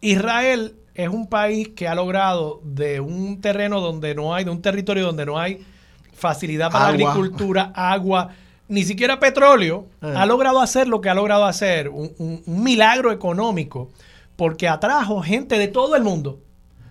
Israel 0.00 0.74
es 0.94 1.08
un 1.08 1.26
país 1.26 1.70
que 1.70 1.88
ha 1.88 1.94
logrado 1.94 2.60
de 2.64 3.00
un 3.00 3.40
terreno 3.40 3.80
donde 3.80 4.14
no 4.14 4.34
hay, 4.34 4.44
de 4.44 4.50
un 4.50 4.62
territorio 4.62 5.06
donde 5.06 5.26
no 5.26 5.38
hay 5.38 5.64
facilidad 6.12 6.70
para 6.70 6.88
agricultura, 6.88 7.72
agua 7.74 8.30
ni 8.68 8.84
siquiera 8.84 9.20
petróleo, 9.20 9.86
eh. 10.00 10.14
ha 10.16 10.24
logrado 10.24 10.60
hacer 10.60 10.88
lo 10.88 11.02
que 11.02 11.10
ha 11.10 11.14
logrado 11.14 11.44
hacer, 11.44 11.90
un, 11.90 12.42
milagro 12.46 13.12
económico, 13.12 13.90
porque 14.34 14.66
atrajo 14.66 15.20
gente 15.20 15.58
de 15.58 15.68
todo 15.68 15.94
el 15.94 16.02
mundo. 16.02 16.40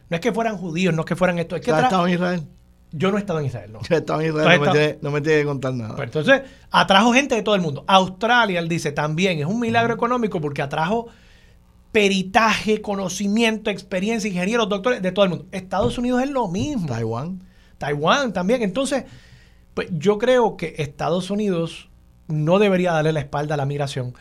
No 0.09 0.15
es 0.15 0.21
que 0.21 0.31
fueran 0.31 0.57
judíos, 0.57 0.93
no 0.93 1.01
es 1.01 1.05
que 1.07 1.15
fueran 1.15 1.39
esto. 1.39 1.55
Es 1.55 1.63
que 1.63 1.71
¿Has 1.71 1.85
estado 1.85 2.05
en 2.05 2.13
Israel? 2.13 2.43
Yo 2.91 3.10
no 3.10 3.17
he 3.17 3.21
estado 3.21 3.39
en 3.39 3.45
Israel, 3.45 3.71
no. 3.71 3.80
Yo 3.82 3.95
he 3.95 3.99
estado 3.99 4.19
en 4.21 4.27
Israel, 4.27 4.97
no, 5.01 5.12
me 5.12 5.21
tiene, 5.21 5.39
que 5.39 5.45
contar 5.45 5.73
nada. 5.73 5.95
Pues 5.95 6.08
entonces, 6.08 6.41
atrajo 6.69 7.13
gente 7.13 7.36
de 7.36 7.41
todo 7.41 7.56
el 7.56 7.62
mundo. 7.62 7.86
Australia, 7.88 8.60
él 8.60 8.67
dice, 8.67 8.91
también 8.91 9.39
es 9.39 9.45
un 9.45 9.60
milagro 9.60 9.93
económico 9.93 10.41
porque 10.41 10.62
atrajo 10.62 11.08
peritaje, 11.91 12.82
conocimiento, 12.82 13.69
experiencia, 13.69 14.30
ingenieros, 14.30 14.67
doctores 14.69 15.01
de 15.01 15.12
todo 15.12 15.25
el 15.25 15.30
mundo. 15.30 15.45
Estados 15.51 15.97
Unidos 15.97 16.21
es 16.23 16.30
lo 16.30 16.47
mismo. 16.47 16.88
Taiwán. 16.88 17.41
Taiwán 17.77 18.34
también. 18.34 18.62
Entonces, 18.62 19.06
pues 19.73 19.88
yo 19.91 20.17
creo 20.17 20.58
que 20.58 20.75
Estados 20.77 21.30
Unidos 21.30 21.89
no 22.27 22.60
debería 22.60 22.93
darle 22.93 23.13
la 23.13 23.19
espalda 23.21 23.56
a 23.56 23.58
la 23.58 23.65
migración. 23.65 24.13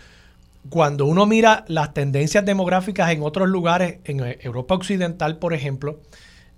Cuando 0.68 1.06
uno 1.06 1.26
mira 1.26 1.64
las 1.68 1.94
tendencias 1.94 2.44
demográficas 2.44 3.10
en 3.10 3.22
otros 3.22 3.48
lugares, 3.48 3.98
en 4.04 4.20
Europa 4.40 4.74
Occidental, 4.74 5.38
por 5.38 5.54
ejemplo, 5.54 6.00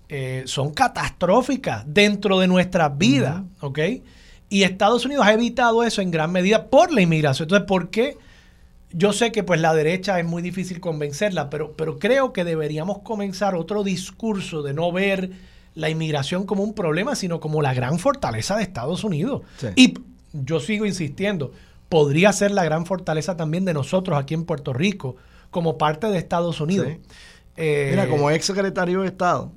eh, 0.09 0.43
son 0.45 0.73
catastróficas 0.73 1.83
dentro 1.87 2.39
de 2.39 2.47
nuestras 2.47 2.97
vidas, 2.97 3.43
¿ok? 3.61 3.79
Y 4.49 4.63
Estados 4.63 5.05
Unidos 5.05 5.25
ha 5.25 5.33
evitado 5.33 5.83
eso 5.83 6.01
en 6.01 6.11
gran 6.11 6.31
medida 6.31 6.67
por 6.67 6.91
la 6.91 7.01
inmigración. 7.01 7.45
Entonces, 7.45 7.67
¿por 7.67 7.89
qué? 7.89 8.17
Yo 8.91 9.11
sé 9.11 9.31
que 9.31 9.43
pues 9.43 9.59
la 9.59 9.73
derecha 9.73 10.19
es 10.19 10.25
muy 10.25 10.43
difícil 10.43 10.79
convencerla, 10.79 11.49
pero, 11.49 11.73
pero 11.73 11.97
creo 11.97 12.31
que 12.33 12.43
deberíamos 12.43 12.99
comenzar 12.99 13.55
otro 13.55 13.83
discurso 13.83 14.61
de 14.61 14.73
no 14.73 14.91
ver 14.91 15.31
la 15.73 15.89
inmigración 15.89 16.45
como 16.45 16.63
un 16.63 16.73
problema, 16.73 17.15
sino 17.15 17.39
como 17.39 17.61
la 17.61 17.73
gran 17.73 17.97
fortaleza 17.97 18.55
de 18.55 18.63
Estados 18.63 19.03
Unidos. 19.03 19.41
Y 19.75 19.95
yo 20.33 20.59
sigo 20.59 20.85
insistiendo, 20.85 21.51
podría 21.89 22.31
ser 22.33 22.51
la 22.51 22.63
gran 22.63 22.85
fortaleza 22.85 23.35
también 23.35 23.65
de 23.65 23.73
nosotros 23.73 24.17
aquí 24.17 24.35
en 24.35 24.45
Puerto 24.45 24.73
Rico, 24.73 25.15
como 25.49 25.77
parte 25.77 26.07
de 26.07 26.17
Estados 26.17 26.61
Unidos. 26.61 26.87
Eh, 27.55 27.87
Mira, 27.91 28.07
como 28.07 28.29
ex 28.31 28.45
secretario 28.45 29.01
de 29.01 29.07
Estado, 29.07 29.51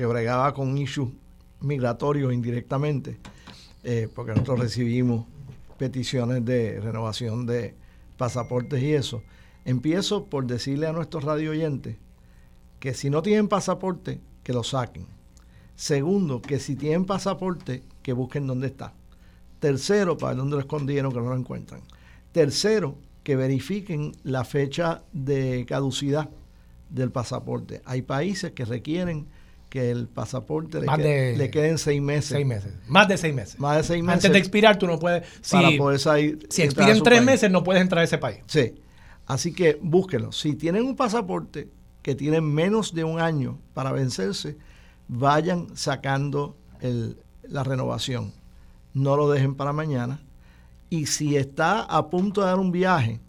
que 0.00 0.06
bregaba 0.06 0.54
con 0.54 0.78
issues 0.78 1.10
migratorios 1.60 2.32
indirectamente, 2.32 3.20
eh, 3.84 4.08
porque 4.14 4.30
nosotros 4.30 4.60
recibimos 4.60 5.26
peticiones 5.76 6.42
de 6.42 6.80
renovación 6.80 7.44
de 7.44 7.74
pasaportes 8.16 8.82
y 8.82 8.94
eso. 8.94 9.22
Empiezo 9.66 10.24
por 10.24 10.46
decirle 10.46 10.86
a 10.86 10.94
nuestros 10.94 11.24
radio 11.24 11.50
oyentes 11.50 11.98
que 12.78 12.94
si 12.94 13.10
no 13.10 13.20
tienen 13.20 13.46
pasaporte, 13.46 14.22
que 14.42 14.54
lo 14.54 14.64
saquen 14.64 15.06
Segundo, 15.74 16.40
que 16.40 16.60
si 16.60 16.76
tienen 16.76 17.04
pasaporte, 17.04 17.82
que 18.02 18.14
busquen 18.14 18.46
dónde 18.46 18.68
está. 18.68 18.94
Tercero, 19.58 20.16
para 20.16 20.34
dónde 20.34 20.56
lo 20.56 20.60
escondieron, 20.60 21.12
que 21.12 21.20
no 21.20 21.28
lo 21.28 21.36
encuentran. 21.36 21.82
Tercero, 22.32 22.96
que 23.22 23.36
verifiquen 23.36 24.12
la 24.22 24.44
fecha 24.44 25.02
de 25.12 25.66
caducidad 25.68 26.30
del 26.88 27.12
pasaporte. 27.12 27.82
Hay 27.84 28.00
países 28.00 28.52
que 28.52 28.64
requieren 28.64 29.26
que 29.70 29.90
el 29.90 30.08
pasaporte 30.08 30.80
le, 30.80 31.50
queden 31.50 31.78
seis 31.78 32.02
meses. 32.02 32.30
Seis 32.30 32.44
meses. 32.44 32.72
Más 32.88 33.06
de 33.06 33.16
seis 33.16 33.32
meses. 33.32 33.58
Más 33.58 33.76
de 33.76 33.84
seis 33.84 34.02
meses. 34.02 34.16
Antes 34.16 34.32
de 34.32 34.38
expirar, 34.38 34.78
tú 34.78 34.88
no 34.88 34.98
puedes. 34.98 35.24
Si, 35.40 35.56
para 35.56 35.70
poder 35.78 36.00
salir, 36.00 36.46
si 36.50 36.62
expiran 36.62 37.00
tres 37.02 37.22
meses, 37.22 37.50
no 37.50 37.62
puedes 37.62 37.80
entrar 37.80 38.00
a 38.00 38.04
ese 38.04 38.18
país. 38.18 38.40
Sí. 38.46 38.74
Así 39.26 39.52
que 39.52 39.78
búsquenlo. 39.80 40.32
Si 40.32 40.56
tienen 40.56 40.84
un 40.84 40.96
pasaporte 40.96 41.68
que 42.02 42.16
tiene 42.16 42.40
menos 42.40 42.94
de 42.94 43.04
un 43.04 43.20
año 43.20 43.60
para 43.72 43.92
vencerse, 43.92 44.58
vayan 45.06 45.68
sacando 45.76 46.56
la 47.42 47.62
renovación. 47.62 48.32
No 48.92 49.16
lo 49.16 49.30
dejen 49.30 49.54
para 49.54 49.72
mañana. 49.72 50.20
Y 50.88 51.06
si 51.06 51.36
está 51.36 51.82
a 51.82 52.10
punto 52.10 52.40
de 52.40 52.48
dar 52.48 52.58
un 52.58 52.72
viaje 52.72 53.20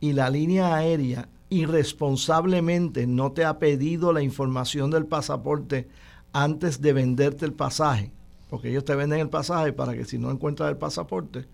y 0.00 0.12
la 0.12 0.28
línea 0.28 0.74
aérea 0.74 1.30
irresponsablemente 1.50 3.06
no 3.06 3.32
te 3.32 3.44
ha 3.44 3.58
pedido 3.58 4.12
la 4.12 4.22
información 4.22 4.90
del 4.90 5.06
pasaporte 5.06 5.88
antes 6.32 6.80
de 6.80 6.92
venderte 6.92 7.44
el 7.44 7.52
pasaje, 7.52 8.12
porque 8.50 8.70
ellos 8.70 8.84
te 8.84 8.94
venden 8.94 9.20
el 9.20 9.30
pasaje 9.30 9.72
para 9.72 9.94
que 9.94 10.04
si 10.04 10.18
no 10.18 10.30
encuentras 10.30 10.68
el 10.70 10.76
pasaporte 10.76 11.46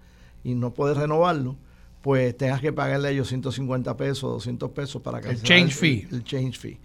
y 0.42 0.54
no 0.54 0.74
puedes 0.74 0.96
renovarlo, 0.96 1.56
pues 2.02 2.36
tengas 2.36 2.60
que 2.60 2.72
pagarle 2.72 3.08
a 3.08 3.10
ellos 3.12 3.28
150 3.28 3.96
pesos, 3.96 4.32
200 4.32 4.70
pesos 4.72 5.00
para 5.00 5.20
que 5.20 5.30
el 5.30 5.42
change 5.42 5.74
fee. 5.74 6.08
El 6.10 6.24
change 6.24 6.58
fee. 6.58 6.78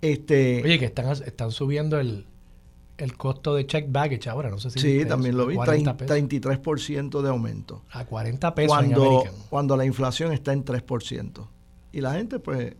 Este, 0.00 0.62
Oye, 0.64 0.78
que 0.78 0.86
están, 0.86 1.10
están 1.10 1.50
subiendo 1.52 2.00
el, 2.00 2.26
el 2.98 3.16
costo 3.16 3.54
de 3.54 3.66
check 3.66 3.86
baggage 3.88 4.28
ahora, 4.28 4.50
no 4.50 4.58
sé 4.58 4.70
si... 4.70 4.78
Sí, 4.80 5.04
también 5.04 5.36
lo 5.36 5.46
vi, 5.46 5.56
33% 5.56 7.22
de 7.22 7.28
aumento. 7.28 7.82
A 7.90 8.06
40 8.06 8.54
pesos 8.54 8.68
cuando, 8.68 9.24
Cuando 9.50 9.76
la 9.76 9.84
inflación 9.84 10.32
está 10.32 10.52
en 10.52 10.64
3%. 10.64 11.46
Y 11.96 12.02
la 12.02 12.12
gente 12.12 12.38
pues 12.38 12.74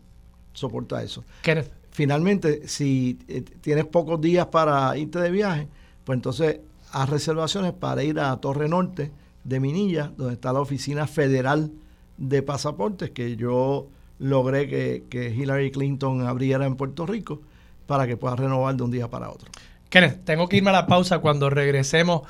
soporta 0.52 1.02
eso. 1.02 1.24
Finalmente, 1.90 2.68
si 2.68 3.18
eh, 3.28 3.40
tienes 3.40 3.86
pocos 3.86 4.20
días 4.20 4.44
para 4.48 4.94
irte 4.98 5.18
de 5.18 5.30
viaje, 5.30 5.68
pues 6.04 6.18
entonces 6.18 6.60
haz 6.92 7.08
reservaciones 7.08 7.72
para 7.72 8.02
ir 8.02 8.20
a 8.20 8.36
Torre 8.36 8.68
Norte 8.68 9.10
de 9.42 9.58
Minilla, 9.58 10.12
donde 10.18 10.34
está 10.34 10.52
la 10.52 10.60
Oficina 10.60 11.06
Federal 11.06 11.72
de 12.18 12.42
Pasaportes, 12.42 13.12
que 13.12 13.36
yo 13.36 13.88
logré 14.18 14.68
que, 14.68 15.34
Hillary 15.34 15.70
Clinton 15.70 16.26
abriera 16.26 16.66
en 16.66 16.76
Puerto 16.76 17.06
Rico 17.06 17.40
para 17.86 18.06
que 18.06 18.18
pueda 18.18 18.36
renovar 18.36 18.76
de 18.76 18.82
un 18.82 18.90
día 18.90 19.08
para 19.08 19.30
otro. 19.30 19.50
Kenneth, 19.88 20.26
tengo 20.26 20.46
que 20.46 20.58
irme 20.58 20.68
a 20.68 20.74
la 20.74 20.86
pausa 20.86 21.20
cuando 21.20 21.48
regresemos. 21.48 22.20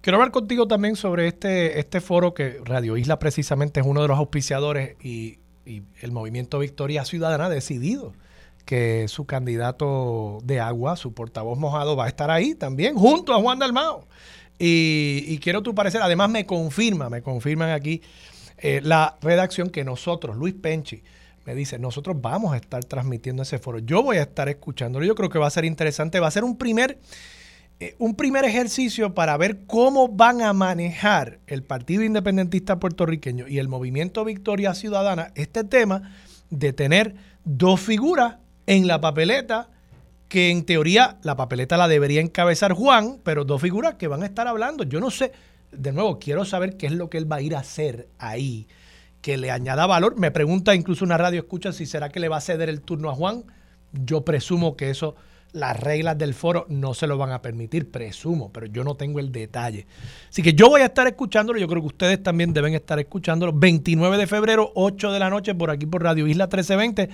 Quiero 0.00 0.16
hablar 0.16 0.32
contigo 0.32 0.66
también 0.66 0.96
sobre 0.96 1.28
este, 1.28 1.78
este 1.78 2.00
foro 2.00 2.32
que 2.32 2.62
Radio 2.64 2.96
Isla 2.96 3.18
precisamente 3.18 3.80
es 3.80 3.86
uno 3.86 4.00
de 4.00 4.08
los 4.08 4.16
auspiciadores 4.16 4.96
y, 5.04 5.38
el 5.66 6.12
movimiento 6.12 6.58
Victoria 6.58 7.04
Ciudadana 7.04 7.46
ha 7.46 7.50
decidido 7.50 8.12
que 8.64 9.06
su 9.08 9.26
candidato 9.26 10.40
de 10.42 10.60
agua, 10.60 10.96
su 10.96 11.12
portavoz 11.12 11.58
mojado, 11.58 11.96
va 11.96 12.06
a 12.06 12.08
estar 12.08 12.30
ahí 12.30 12.54
también, 12.54 12.96
junto 12.96 13.32
a 13.32 13.40
Juan 13.40 13.58
Dalmao. 13.58 14.06
Y, 14.58 15.24
y 15.26 15.38
quiero 15.38 15.62
tu 15.62 15.74
parecer, 15.74 16.00
además 16.02 16.30
me 16.30 16.46
confirma, 16.46 17.10
me 17.10 17.22
confirman 17.22 17.70
aquí 17.70 18.02
eh, 18.58 18.80
la 18.82 19.18
redacción 19.20 19.70
que 19.70 19.84
nosotros, 19.84 20.36
Luis 20.36 20.54
Penchi, 20.54 21.02
me 21.44 21.54
dice, 21.54 21.78
nosotros 21.78 22.16
vamos 22.20 22.54
a 22.54 22.56
estar 22.56 22.84
transmitiendo 22.84 23.42
ese 23.42 23.58
foro. 23.58 23.78
Yo 23.78 24.02
voy 24.02 24.16
a 24.16 24.22
estar 24.22 24.48
escuchándolo. 24.48 25.06
Yo 25.06 25.14
creo 25.14 25.28
que 25.28 25.38
va 25.38 25.46
a 25.46 25.50
ser 25.50 25.64
interesante. 25.64 26.18
Va 26.18 26.26
a 26.26 26.32
ser 26.32 26.42
un 26.42 26.58
primer, 26.58 26.98
eh, 27.78 27.94
un 27.98 28.14
primer 28.14 28.44
ejercicio 28.44 29.14
para 29.14 29.36
ver 29.36 29.66
cómo 29.66 30.08
van 30.08 30.40
a 30.40 30.52
manejar 30.52 31.40
el 31.46 31.62
Partido 31.62 32.02
Independentista 32.02 32.80
Puertorriqueño 32.80 33.48
y 33.48 33.58
el 33.58 33.68
Movimiento 33.68 34.24
Victoria 34.24 34.74
Ciudadana 34.74 35.32
este 35.34 35.62
tema 35.62 36.14
de 36.48 36.72
tener 36.72 37.16
dos 37.44 37.80
figuras 37.80 38.36
en 38.66 38.86
la 38.86 39.00
papeleta 39.00 39.68
que 40.28 40.50
en 40.50 40.64
teoría 40.64 41.18
la 41.22 41.36
papeleta 41.36 41.76
la 41.76 41.86
debería 41.86 42.20
encabezar 42.20 42.72
Juan, 42.72 43.20
pero 43.22 43.44
dos 43.44 43.60
figuras 43.60 43.94
que 43.94 44.08
van 44.08 44.22
a 44.22 44.26
estar 44.26 44.48
hablando. 44.48 44.84
Yo 44.84 44.98
no 44.98 45.10
sé, 45.10 45.32
de 45.70 45.92
nuevo, 45.92 46.18
quiero 46.18 46.44
saber 46.44 46.76
qué 46.76 46.86
es 46.86 46.92
lo 46.92 47.10
que 47.10 47.18
él 47.18 47.30
va 47.30 47.36
a 47.36 47.42
ir 47.42 47.54
a 47.54 47.60
hacer 47.60 48.08
ahí 48.18 48.66
que 49.20 49.36
le 49.36 49.50
añada 49.50 49.86
valor. 49.86 50.16
Me 50.18 50.30
pregunta 50.30 50.74
incluso 50.74 51.04
una 51.04 51.18
radio 51.18 51.40
escucha 51.40 51.72
si 51.72 51.86
será 51.86 52.08
que 52.08 52.20
le 52.20 52.28
va 52.28 52.38
a 52.38 52.40
ceder 52.40 52.68
el 52.68 52.80
turno 52.80 53.10
a 53.10 53.14
Juan. 53.14 53.44
Yo 53.92 54.24
presumo 54.24 54.76
que 54.76 54.90
eso, 54.90 55.14
las 55.56 55.80
reglas 55.80 56.18
del 56.18 56.34
foro 56.34 56.66
no 56.68 56.92
se 56.92 57.06
lo 57.06 57.16
van 57.16 57.32
a 57.32 57.40
permitir, 57.40 57.90
presumo, 57.90 58.52
pero 58.52 58.66
yo 58.66 58.84
no 58.84 58.94
tengo 58.94 59.20
el 59.20 59.32
detalle. 59.32 59.86
Así 60.28 60.42
que 60.42 60.52
yo 60.52 60.68
voy 60.68 60.82
a 60.82 60.86
estar 60.86 61.06
escuchándolo, 61.06 61.58
yo 61.58 61.66
creo 61.66 61.80
que 61.80 61.88
ustedes 61.88 62.22
también 62.22 62.52
deben 62.52 62.74
estar 62.74 62.98
escuchándolo. 62.98 63.52
29 63.54 64.18
de 64.18 64.26
febrero, 64.26 64.70
8 64.74 65.12
de 65.12 65.18
la 65.18 65.30
noche, 65.30 65.54
por 65.54 65.70
aquí 65.70 65.86
por 65.86 66.02
Radio 66.02 66.26
Isla 66.26 66.44
1320. 66.44 67.08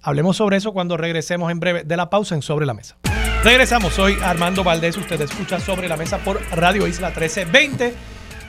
Hablemos 0.00 0.36
sobre 0.36 0.56
eso 0.56 0.72
cuando 0.72 0.96
regresemos 0.96 1.52
en 1.52 1.60
breve 1.60 1.84
de 1.84 1.96
la 1.96 2.08
pausa 2.08 2.34
en 2.34 2.42
Sobre 2.42 2.64
la 2.64 2.74
Mesa. 2.74 2.96
Regresamos, 3.44 3.92
soy 3.92 4.16
Armando 4.22 4.64
Valdés, 4.64 4.96
usted 4.96 5.20
escucha 5.20 5.60
Sobre 5.60 5.86
la 5.86 5.98
Mesa 5.98 6.18
por 6.18 6.40
Radio 6.52 6.86
Isla 6.86 7.08
1320. 7.08 7.94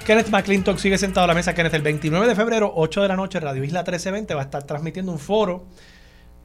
Kenneth 0.05 0.29
McClintock 0.29 0.77
sigue 0.77 0.97
sentado 0.97 1.25
a 1.25 1.27
la 1.27 1.33
mesa. 1.33 1.53
Kenneth, 1.53 1.73
el 1.73 1.81
29 1.81 2.27
de 2.27 2.35
febrero, 2.35 2.71
8 2.75 3.01
de 3.01 3.07
la 3.07 3.15
noche, 3.15 3.39
Radio 3.39 3.63
Isla 3.63 3.79
1320 3.79 4.33
va 4.35 4.41
a 4.41 4.43
estar 4.45 4.63
transmitiendo 4.63 5.11
un 5.11 5.19
foro 5.19 5.65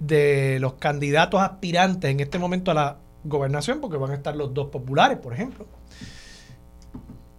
de 0.01 0.59
los 0.61 0.75
candidatos 0.75 1.41
aspirantes 1.41 2.11
en 2.11 2.21
este 2.21 2.39
momento 2.39 2.73
a 2.73 2.75
la 2.75 2.97
gobernación, 3.23 3.81
porque 3.81 3.99
van 3.99 4.11
a 4.11 4.15
estar 4.15 4.35
los 4.35 4.53
dos 4.53 4.69
populares, 4.69 5.19
por 5.19 5.33
ejemplo. 5.33 5.67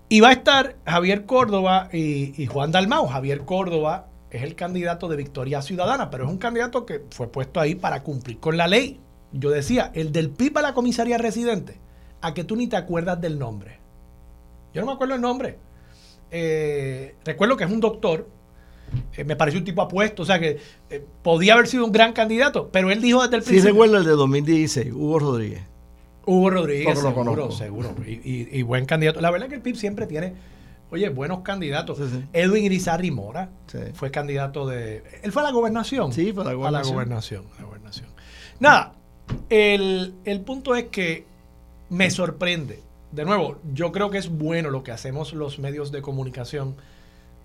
Y 0.07 0.19
va 0.19 0.29
a 0.29 0.33
estar 0.33 0.75
Javier 0.85 1.25
Córdoba 1.25 1.89
y, 1.91 2.45
Juan 2.45 2.71
Dalmau. 2.71 3.07
Javier 3.07 3.45
Córdoba 3.45 4.07
es 4.29 4.43
el 4.43 4.55
candidato 4.55 5.07
de 5.07 5.17
Victoria 5.17 5.61
Ciudadana, 5.61 6.09
pero 6.09 6.25
es 6.25 6.29
un 6.29 6.37
candidato 6.37 6.85
que 6.85 7.03
fue 7.09 7.31
puesto 7.31 7.59
ahí 7.59 7.75
para 7.75 8.03
cumplir 8.03 8.39
con 8.39 8.57
la 8.57 8.67
ley. 8.67 8.99
Yo 9.31 9.49
decía, 9.49 9.91
el 9.95 10.11
del 10.11 10.29
PIB 10.29 10.57
a 10.57 10.61
la 10.61 10.73
comisaría 10.73 11.17
residente, 11.17 11.79
a 12.21 12.33
que 12.33 12.43
tú 12.43 12.55
ni 12.55 12.67
te 12.67 12.75
acuerdas 12.75 13.19
del 13.21 13.39
nombre. 13.39 13.79
Yo 14.73 14.81
no 14.81 14.87
me 14.87 14.93
acuerdo 14.93 15.15
el 15.15 15.21
nombre. 15.21 15.57
Eh, 16.29 17.15
recuerdo 17.25 17.57
que 17.57 17.63
es 17.63 17.71
un 17.71 17.79
doctor, 17.79 18.27
eh, 19.15 19.23
me 19.23 19.35
pareció 19.35 19.59
un 19.59 19.65
tipo 19.65 19.81
apuesto, 19.81 20.23
o 20.23 20.25
sea 20.25 20.39
que 20.39 20.59
eh, 20.89 21.05
podía 21.21 21.53
haber 21.53 21.67
sido 21.67 21.85
un 21.85 21.91
gran 21.91 22.13
candidato, 22.13 22.69
pero 22.71 22.91
él 22.91 23.01
dijo 23.01 23.21
desde 23.21 23.37
el 23.37 23.43
principio. 23.43 23.61
Sí, 23.61 23.67
recuerdo 23.69 23.97
el 23.97 24.05
de 24.05 24.11
2016, 24.11 24.93
Hugo 24.93 25.19
Rodríguez. 25.19 25.61
Hugo 26.25 26.49
Rodríguez, 26.49 26.99
seguro, 26.99 27.51
seguro. 27.51 27.95
Y, 28.05 28.61
buen 28.61 28.85
candidato. 28.85 29.21
La 29.21 29.31
verdad 29.31 29.47
es 29.47 29.49
que 29.49 29.55
el 29.55 29.61
PIB 29.61 29.75
siempre 29.75 30.05
tiene, 30.05 30.33
oye, 30.91 31.09
buenos 31.09 31.39
candidatos. 31.39 31.99
Edwin 32.31 32.65
Irizarry 32.65 33.09
Mora 33.09 33.49
fue 33.93 34.11
candidato 34.11 34.67
de. 34.67 35.03
Él 35.23 35.31
fue 35.31 35.41
a 35.41 35.45
la 35.45 35.51
gobernación. 35.51 36.13
Sí, 36.13 36.31
fue 36.31 36.43
a 36.43 36.47
la 36.47 36.53
gobernación. 36.53 36.85
A 36.85 36.87
la 36.87 36.93
gobernación. 36.93 37.45
la 37.57 37.65
gobernación. 37.65 38.09
Nada, 38.59 38.93
el, 39.49 40.13
el 40.25 40.41
punto 40.41 40.75
es 40.75 40.85
que 40.85 41.25
me 41.89 42.11
sorprende. 42.11 42.83
De 43.11 43.25
nuevo, 43.25 43.57
yo 43.73 43.91
creo 43.91 44.09
que 44.09 44.19
es 44.19 44.29
bueno 44.29 44.69
lo 44.69 44.83
que 44.83 44.91
hacemos 44.91 45.33
los 45.33 45.59
medios 45.59 45.91
de 45.91 46.01
comunicación 46.01 46.75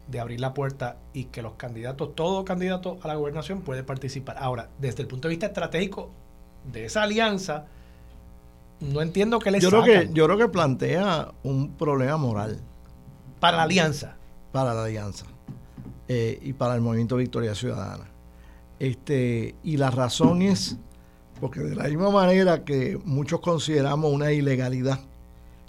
de 0.08 0.20
abrir 0.20 0.40
la 0.40 0.54
puerta 0.54 0.98
y 1.12 1.24
que 1.24 1.42
los 1.42 1.54
candidatos, 1.54 2.14
todo 2.14 2.44
candidato 2.44 2.98
a 3.02 3.08
la 3.08 3.14
gobernación 3.14 3.62
puede 3.62 3.82
participar. 3.82 4.36
Ahora, 4.38 4.68
desde 4.78 5.02
el 5.02 5.08
punto 5.08 5.28
de 5.28 5.30
vista 5.30 5.46
estratégico 5.46 6.10
de 6.72 6.84
esa 6.84 7.02
alianza, 7.02 7.66
no 8.80 9.02
entiendo 9.02 9.38
qué 9.38 9.50
les 9.50 9.62
yo 9.62 9.70
creo 9.70 9.82
que 9.82 10.10
Yo 10.12 10.26
creo 10.26 10.38
que 10.38 10.48
plantea 10.48 11.32
un 11.42 11.72
problema 11.76 12.16
moral. 12.16 12.60
Para 13.40 13.58
la 13.58 13.62
alianza. 13.64 14.16
Para 14.52 14.74
la 14.74 14.84
alianza. 14.84 15.26
Eh, 16.08 16.38
y 16.42 16.52
para 16.52 16.74
el 16.74 16.80
movimiento 16.80 17.16
Victoria 17.16 17.54
Ciudadana. 17.54 18.04
Este, 18.78 19.54
y 19.62 19.76
la 19.76 19.90
razón 19.90 20.42
es 20.42 20.76
porque 21.40 21.60
de 21.60 21.74
la 21.74 21.84
misma 21.84 22.10
manera 22.10 22.64
que 22.64 22.98
muchos 23.04 23.40
consideramos 23.40 24.12
una 24.12 24.32
ilegalidad 24.32 25.00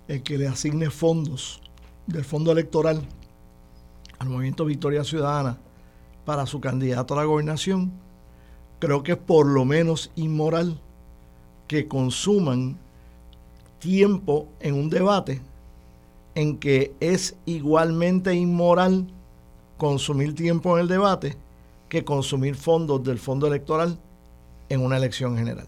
el 0.08 0.24
que 0.24 0.38
le 0.38 0.48
asigne 0.48 0.90
fondos 0.90 1.62
del 2.06 2.24
fondo 2.24 2.52
electoral 2.52 3.02
al 4.20 4.30
movimiento 4.30 4.66
Victoria 4.66 5.04
Ciudadana 5.04 5.58
para 6.26 6.46
su 6.46 6.60
candidato 6.60 7.14
a 7.14 7.18
la 7.18 7.24
gobernación, 7.24 7.92
creo 8.80 9.04
que 9.04 9.14
es 9.14 9.18
por 9.18 9.46
lo 9.46 9.66
menos 9.66 10.12
inmoral 10.16 10.80
que 11.68 11.88
consuman 11.88 12.78
tiempo 13.80 14.48
en 14.60 14.74
un 14.74 14.90
debate 14.90 15.42
en 16.36 16.58
que 16.58 16.94
es 17.00 17.36
igualmente 17.46 18.34
inmoral 18.34 19.08
consumir 19.78 20.36
tiempo 20.36 20.78
en 20.78 20.84
el 20.84 20.88
debate 20.88 21.36
que 21.90 22.04
consumir 22.04 22.56
fondos 22.56 23.04
del 23.04 23.20
fondo 23.20 23.48
electoral 23.48 23.98
en 24.70 24.82
una 24.82 24.98
elección 24.98 25.38
general. 25.38 25.68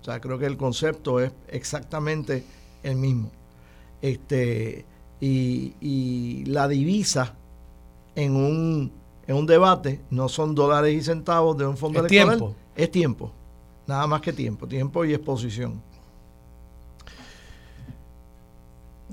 O 0.00 0.04
sea, 0.04 0.20
creo 0.20 0.38
que 0.38 0.46
el 0.46 0.56
concepto 0.56 1.20
es 1.20 1.32
exactamente 1.48 2.44
el 2.82 2.96
mismo. 2.96 3.30
Este, 4.02 4.84
y, 5.20 6.44
la 6.46 6.68
divisa 6.68 7.34
en 8.14 8.36
un, 8.36 8.92
en 9.26 9.36
un 9.36 9.46
debate 9.46 10.00
no 10.10 10.28
son 10.28 10.54
dólares 10.54 10.94
y 10.94 11.02
centavos 11.02 11.56
de 11.56 11.66
un 11.66 11.76
fondo 11.76 12.00
electoral, 12.00 12.54
es 12.76 12.90
tiempo. 12.90 13.32
Nada 13.86 14.06
más 14.06 14.20
que 14.20 14.32
tiempo, 14.32 14.66
tiempo 14.66 15.04
y 15.04 15.12
exposición. 15.14 15.82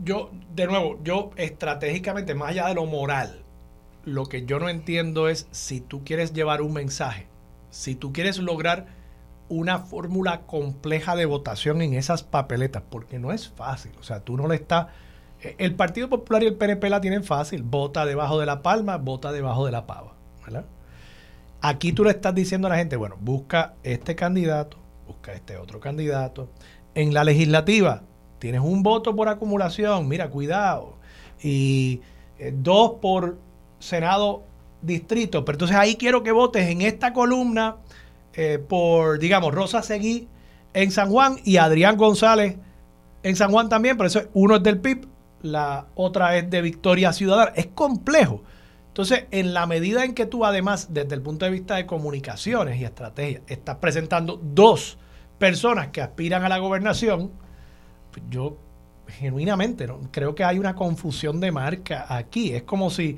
yo, 0.04 0.32
de 0.56 0.68
nuevo, 0.68 1.00
yo 1.04 1.32
estratégicamente, 1.36 2.36
más 2.36 2.50
allá 2.50 2.68
de 2.68 2.76
lo 2.76 2.86
moral, 2.86 3.44
lo 4.06 4.26
que 4.26 4.46
yo 4.46 4.60
no 4.60 4.70
entiendo 4.70 5.28
es 5.28 5.48
si 5.52 5.82
tú 5.82 6.04
quieres 6.04 6.34
llevar 6.34 6.62
un 6.62 6.74
mensaje, 6.74 7.28
si 7.70 7.96
tú 7.96 8.12
quieres 8.14 8.38
lograr 8.40 8.88
una 9.50 9.80
fórmula 9.80 10.42
compleja 10.42 11.16
de 11.16 11.26
votación 11.26 11.82
en 11.82 11.94
esas 11.94 12.24
papeletas, 12.24 12.84
porque 12.90 13.20
no 13.20 13.32
es 13.32 13.50
fácil, 13.50 13.92
o 14.00 14.04
sea, 14.04 14.22
tú 14.22 14.38
no 14.38 14.48
le 14.48 14.56
estás... 14.56 14.88
El 15.58 15.76
Partido 15.76 16.10
Popular 16.10 16.44
y 16.44 16.48
el 16.48 16.56
PNP 16.56 16.90
la 16.90 17.02
tienen 17.02 17.24
fácil, 17.24 17.64
vota 17.64 18.06
debajo 18.06 18.40
de 18.40 18.46
la 18.46 18.62
palma, 18.62 18.98
vota 18.98 19.32
debajo 19.32 19.66
de 19.66 19.72
la 19.72 19.88
pava, 19.88 20.14
¿verdad? 20.44 20.66
Aquí 21.62 21.94
tú 21.94 22.04
le 22.04 22.12
estás 22.12 22.34
diciendo 22.34 22.68
a 22.68 22.72
la 22.72 22.78
gente, 22.78 22.96
bueno, 22.96 23.18
busca 23.20 23.74
este 23.84 24.16
candidato, 24.16 24.78
busca 25.08 25.34
este 25.34 25.58
otro 25.58 25.80
candidato. 25.80 26.50
En 26.96 27.14
la 27.14 27.24
legislativa, 27.24 28.04
tienes 28.40 28.62
un 28.62 28.84
voto 28.84 29.16
por 29.16 29.30
acumulación, 29.30 30.08
mira, 30.08 30.30
cuidado. 30.30 30.98
Y 31.42 32.02
eh, 32.40 32.54
dos 32.56 32.94
por 33.02 33.38
Senado 33.80 34.44
distrito. 34.82 35.46
Pero 35.46 35.56
entonces 35.56 35.78
ahí 35.78 35.96
quiero 35.96 36.24
que 36.24 36.32
votes 36.32 36.70
en 36.70 36.82
esta 36.82 37.14
columna 37.14 37.78
eh, 38.34 38.60
por, 38.60 39.20
digamos, 39.20 39.54
Rosa 39.54 39.84
Seguí 39.84 40.28
en 40.74 40.92
San 40.92 41.10
Juan 41.10 41.38
y 41.44 41.58
Adrián 41.58 41.98
González 41.98 42.58
en 43.24 43.36
San 43.36 43.52
Juan 43.52 43.70
también. 43.70 43.98
Por 43.98 44.06
eso 44.06 44.22
uno 44.34 44.56
es 44.56 44.64
del 44.64 44.80
PIB, 44.80 45.08
la 45.42 45.88
otra 45.96 46.38
es 46.38 46.50
de 46.50 46.62
Victoria 46.62 47.14
Ciudadana. 47.14 47.52
Es 47.56 47.68
complejo. 47.68 48.44
Entonces, 48.88 49.26
en 49.32 49.54
la 49.54 49.66
medida 49.68 50.04
en 50.04 50.14
que 50.14 50.26
tú 50.26 50.46
además, 50.46 50.94
desde 50.94 51.16
el 51.16 51.22
punto 51.22 51.46
de 51.46 51.52
vista 51.52 51.76
de 51.76 51.86
comunicaciones 51.86 52.80
y 52.80 52.84
estrategia, 52.84 53.42
estás 53.48 53.78
presentando 53.78 54.40
dos 54.42 54.98
personas 55.38 55.88
que 55.88 56.02
aspiran 56.02 56.44
a 56.44 56.50
la 56.50 56.58
gobernación, 56.58 57.32
yo 58.30 58.58
genuinamente 59.08 59.88
¿no? 59.88 60.00
creo 60.12 60.36
que 60.36 60.44
hay 60.44 60.60
una 60.60 60.76
confusión 60.76 61.40
de 61.40 61.52
marca 61.52 62.06
aquí. 62.10 62.54
Es 62.54 62.64
como 62.64 62.90
si 62.90 63.18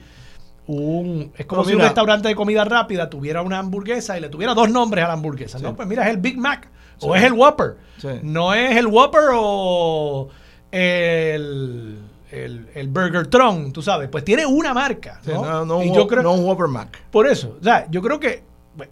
un, 0.67 1.31
es 1.35 1.45
como 1.45 1.65
si 1.65 1.73
un 1.73 1.81
restaurante 1.81 2.27
de 2.27 2.35
comida 2.35 2.63
rápida 2.63 3.09
tuviera 3.09 3.41
una 3.41 3.59
hamburguesa 3.59 4.17
y 4.17 4.21
le 4.21 4.29
tuviera 4.29 4.53
dos 4.53 4.69
nombres 4.69 5.03
a 5.03 5.07
la 5.07 5.13
hamburguesa. 5.13 5.59
No, 5.59 5.75
pues 5.75 5.87
mira, 5.87 6.03
es 6.03 6.11
el 6.11 6.17
Big 6.17 6.37
Mac 6.37 6.69
o 7.01 7.15
es 7.15 7.23
el 7.23 7.33
Whopper. 7.33 7.77
No 8.21 8.53
es 8.53 8.77
el 8.77 8.87
Whopper 8.87 9.23
o 9.33 10.29
el, 10.71 11.99
el, 12.33 12.87
Burger 12.89 13.27
Tron, 13.27 13.71
tú 13.71 13.81
sabes. 13.81 14.09
Pues 14.09 14.23
tiene 14.23 14.45
una 14.45 14.73
marca. 14.73 15.21
¿no? 15.25 15.65
no, 15.65 15.83
yo 15.83 16.07
creo, 16.07 16.23
no 16.23 16.33
un 16.33 16.45
Whopper 16.45 16.67
Mac. 16.67 17.03
Por 17.11 17.27
eso, 17.27 17.57
o 17.59 17.63
sea, 17.63 17.89
yo 17.89 18.01
creo 18.01 18.19
que 18.19 18.43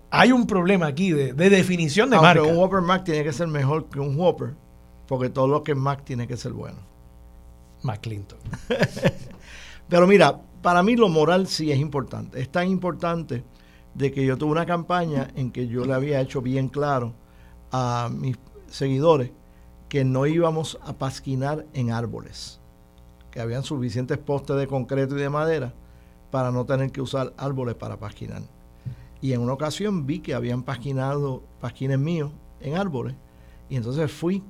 hay 0.09 0.31
un 0.31 0.45
problema 0.45 0.87
aquí 0.87 1.11
de, 1.11 1.33
definición 1.33 2.09
de 2.09 2.19
marca. 2.19 2.43
un 2.43 2.57
Whopper 2.57 2.81
Mac 2.81 3.03
tiene 3.03 3.23
que 3.23 3.33
ser 3.33 3.47
mejor 3.47 3.89
que 3.89 3.99
un 3.99 4.17
Whopper 4.17 4.53
porque 5.11 5.29
todo 5.29 5.47
lo 5.47 5.61
que 5.61 5.73
es 5.73 5.77
Mac 5.77 6.05
tiene 6.05 6.25
que 6.25 6.37
ser 6.37 6.53
bueno. 6.53 6.77
McClinton. 7.83 8.39
Pero 9.89 10.07
mira, 10.07 10.39
para 10.61 10.83
mí 10.83 10.95
lo 10.95 11.09
moral 11.09 11.47
sí 11.47 11.69
es 11.69 11.79
importante. 11.79 12.39
Es 12.39 12.49
tan 12.49 12.69
importante 12.69 13.43
de 13.93 14.11
que 14.13 14.25
yo 14.25 14.37
tuve 14.37 14.51
una 14.51 14.65
campaña 14.65 15.27
en 15.35 15.51
que 15.51 15.67
yo 15.67 15.83
le 15.83 15.93
había 15.93 16.21
hecho 16.21 16.41
bien 16.41 16.69
claro 16.69 17.13
a 17.73 18.09
mis 18.09 18.37
seguidores 18.67 19.31
que 19.89 20.05
no 20.05 20.25
íbamos 20.25 20.79
a 20.81 20.93
pasquinar 20.93 21.65
en 21.73 21.91
árboles, 21.91 22.60
que 23.31 23.39
habían 23.39 23.63
suficientes 23.63 24.17
postes 24.17 24.57
de 24.57 24.67
concreto 24.67 25.17
y 25.17 25.21
de 25.21 25.29
madera 25.29 25.73
para 26.29 26.51
no 26.51 26.65
tener 26.65 26.91
que 26.91 27.01
usar 27.01 27.33
árboles 27.37 27.75
para 27.75 27.97
pasquinar. 27.97 28.43
Y 29.21 29.33
en 29.33 29.41
una 29.41 29.53
ocasión 29.53 30.05
vi 30.05 30.19
que 30.19 30.33
habían 30.33 30.63
pasquinado 30.63 31.43
pasquines 31.59 31.99
míos 31.99 32.31
en 32.59 32.75
árboles 32.75 33.15
y 33.69 33.75
entonces 33.75 34.11
fui 34.11 34.43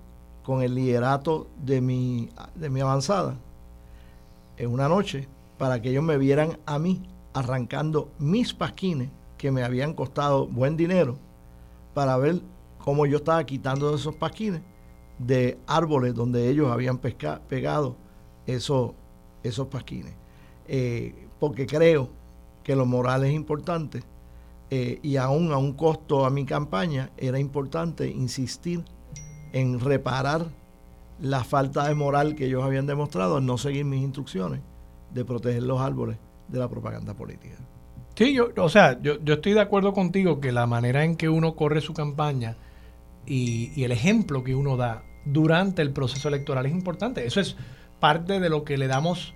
con 0.44 0.64
el 0.64 0.76
liderato 0.76 1.48
de 1.64 1.82
mi, 1.82 2.30
de 2.56 2.70
mi 2.70 2.82
avanzada 2.82 3.38
en 4.58 4.72
una 4.72 4.90
noche 4.90 5.28
para 5.58 5.82
que 5.82 5.90
ellos 5.90 6.04
me 6.04 6.18
vieran 6.18 6.58
a 6.66 6.80
mí 6.80 7.04
arrancando 7.34 8.10
mis 8.18 8.54
pasquines 8.54 9.10
que 9.38 9.52
me 9.52 9.64
habían 9.64 9.94
costado 9.94 10.48
buen 10.48 10.78
dinero 10.78 11.18
para 11.94 12.18
ver 12.18 12.42
cómo 12.80 13.06
yo 13.06 13.18
estaba 13.18 13.44
quitando 13.44 13.94
esos 13.94 14.16
pasquines 14.16 14.62
de 15.20 15.60
árboles 15.68 16.16
donde 16.16 16.50
ellos 16.50 16.72
habían 16.72 16.98
pegado 16.98 17.96
esos, 18.46 18.92
esos 19.44 19.68
pasquines. 19.68 20.14
Eh, 20.68 21.28
porque 21.40 21.66
creo 21.66 22.10
que 22.64 22.76
lo 22.76 22.86
moral 22.86 23.26
es 23.26 23.34
importante 23.34 24.04
eh, 24.70 25.00
y 25.02 25.18
aún 25.18 25.52
a 25.52 25.58
un 25.58 25.74
costo 25.74 26.26
a 26.26 26.30
mi 26.30 26.46
campaña 26.46 27.10
era 27.18 27.40
importante 27.40 28.08
insistir 28.08 28.84
en 29.52 29.80
reparar 29.80 30.46
la 31.20 31.44
falta 31.44 31.88
de 31.88 31.96
moral 31.96 32.36
que 32.36 32.46
ellos 32.46 32.64
habían 32.64 32.88
demostrado 32.88 33.38
al 33.38 33.46
no 33.46 33.58
seguir 33.58 33.86
mis 33.86 34.02
instrucciones 34.02 34.62
de 35.14 35.26
proteger 35.26 35.64
los 35.64 35.82
árboles 35.82 36.18
de 36.48 36.60
la 36.60 36.70
propaganda 36.70 37.14
política. 37.14 37.56
Sí, 38.16 38.34
yo, 38.34 38.50
o 38.56 38.70
sea, 38.70 39.02
yo, 39.02 39.20
yo 39.24 39.36
estoy 39.36 39.54
de 39.54 39.62
acuerdo 39.62 39.94
contigo 39.94 40.40
que 40.40 40.52
la 40.52 40.68
manera 40.68 41.04
en 41.04 41.16
que 41.16 41.30
uno 41.30 41.56
corre 41.56 41.82
su 41.82 41.94
campaña 41.94 42.56
y, 43.26 43.72
y 43.76 43.84
el 43.84 43.92
ejemplo 43.92 44.44
que 44.44 44.56
uno 44.56 44.78
da 44.78 45.04
durante 45.26 45.82
el 45.82 45.92
proceso 45.92 46.28
electoral 46.28 46.66
es 46.66 46.72
importante. 46.72 47.26
Eso 47.26 47.40
es 47.40 47.56
parte 48.02 48.42
de 48.42 48.50
lo 48.50 48.66
que 48.66 48.78
le 48.78 48.88
damos 48.88 49.34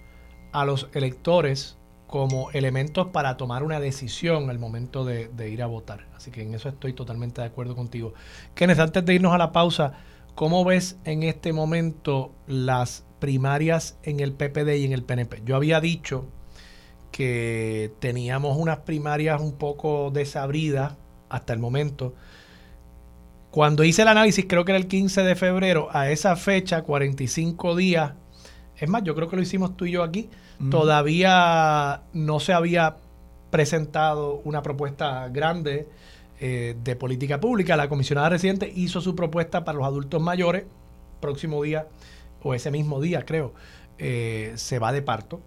a 0.52 0.66
los 0.66 0.90
electores 0.94 1.78
como 2.08 2.52
elementos 2.52 3.08
para 3.08 3.38
tomar 3.38 3.64
una 3.64 3.80
decisión 3.80 4.50
al 4.50 4.60
momento 4.60 5.06
de, 5.06 5.50
ir 5.50 5.64
a 5.64 5.68
votar. 5.68 6.08
Así 6.16 6.32
que 6.32 6.42
en 6.42 6.54
eso 6.54 6.70
estoy 6.70 6.94
totalmente 6.94 7.42
de 7.42 7.48
acuerdo 7.48 7.76
contigo. 7.76 8.14
Kenneth, 8.54 8.80
antes 8.80 9.06
de 9.06 9.14
irnos 9.14 9.34
a 9.34 9.38
la 9.38 9.52
pausa, 9.52 9.94
¿cómo 10.36 10.64
ves 10.66 10.98
en 11.04 11.24
este 11.24 11.54
momento 11.54 12.34
las 12.48 13.06
primarias 13.20 13.98
en 14.04 14.20
el 14.20 14.34
PPD 14.34 14.76
y 14.78 14.86
en 14.86 14.94
el 14.94 15.04
PNP? 15.04 15.42
Yo 15.46 15.56
había 15.56 15.80
dicho 15.80 16.26
que 17.12 17.94
teníamos 18.00 18.58
unas 18.58 18.80
primarias 18.80 19.42
un 19.42 19.54
poco 19.54 20.12
desabridas 20.12 20.96
hasta 21.30 21.54
el 21.54 21.60
momento. 21.60 22.14
Cuando 23.52 23.84
hice 23.84 24.02
el 24.02 24.10
análisis, 24.10 24.46
creo 24.48 24.66
que 24.66 24.74
era 24.74 24.80
el 24.80 24.88
15 24.88 25.24
de 25.24 25.36
febrero, 25.36 25.88
a 25.92 26.10
esa 26.10 26.36
fecha, 26.36 26.82
45 26.82 27.76
días, 27.76 28.14
es 28.78 28.90
más, 28.90 29.04
yo 29.04 29.16
creo 29.16 29.30
que 29.30 29.36
lo 29.36 29.42
hicimos 29.42 29.78
tú 29.78 29.86
y 29.86 29.92
yo 29.92 30.04
aquí, 30.04 30.30
mm. 30.60 30.70
todavía 30.70 32.02
no 32.14 32.40
se 32.40 32.54
había 32.54 32.98
presentado 33.50 34.42
una 34.44 34.62
propuesta 34.62 35.30
grande 35.30 35.88
eh, 36.40 36.76
de 36.84 36.96
política 36.96 37.40
pública. 37.40 37.78
La 37.78 37.88
comisionada 37.88 38.30
residente 38.30 38.72
hizo 38.76 39.00
su 39.00 39.16
propuesta 39.16 39.64
para 39.64 39.78
los 39.78 39.88
adultos 39.88 40.22
mayores, 40.22 40.66
próximo 41.22 41.64
día, 41.64 41.88
o 42.44 42.54
ese 42.54 42.72
mismo 42.72 43.00
día 43.00 43.24
creo, 43.26 43.54
eh, 43.98 44.52
se 44.56 44.80
va 44.80 44.92
de 44.92 45.02
parto. 45.02 45.40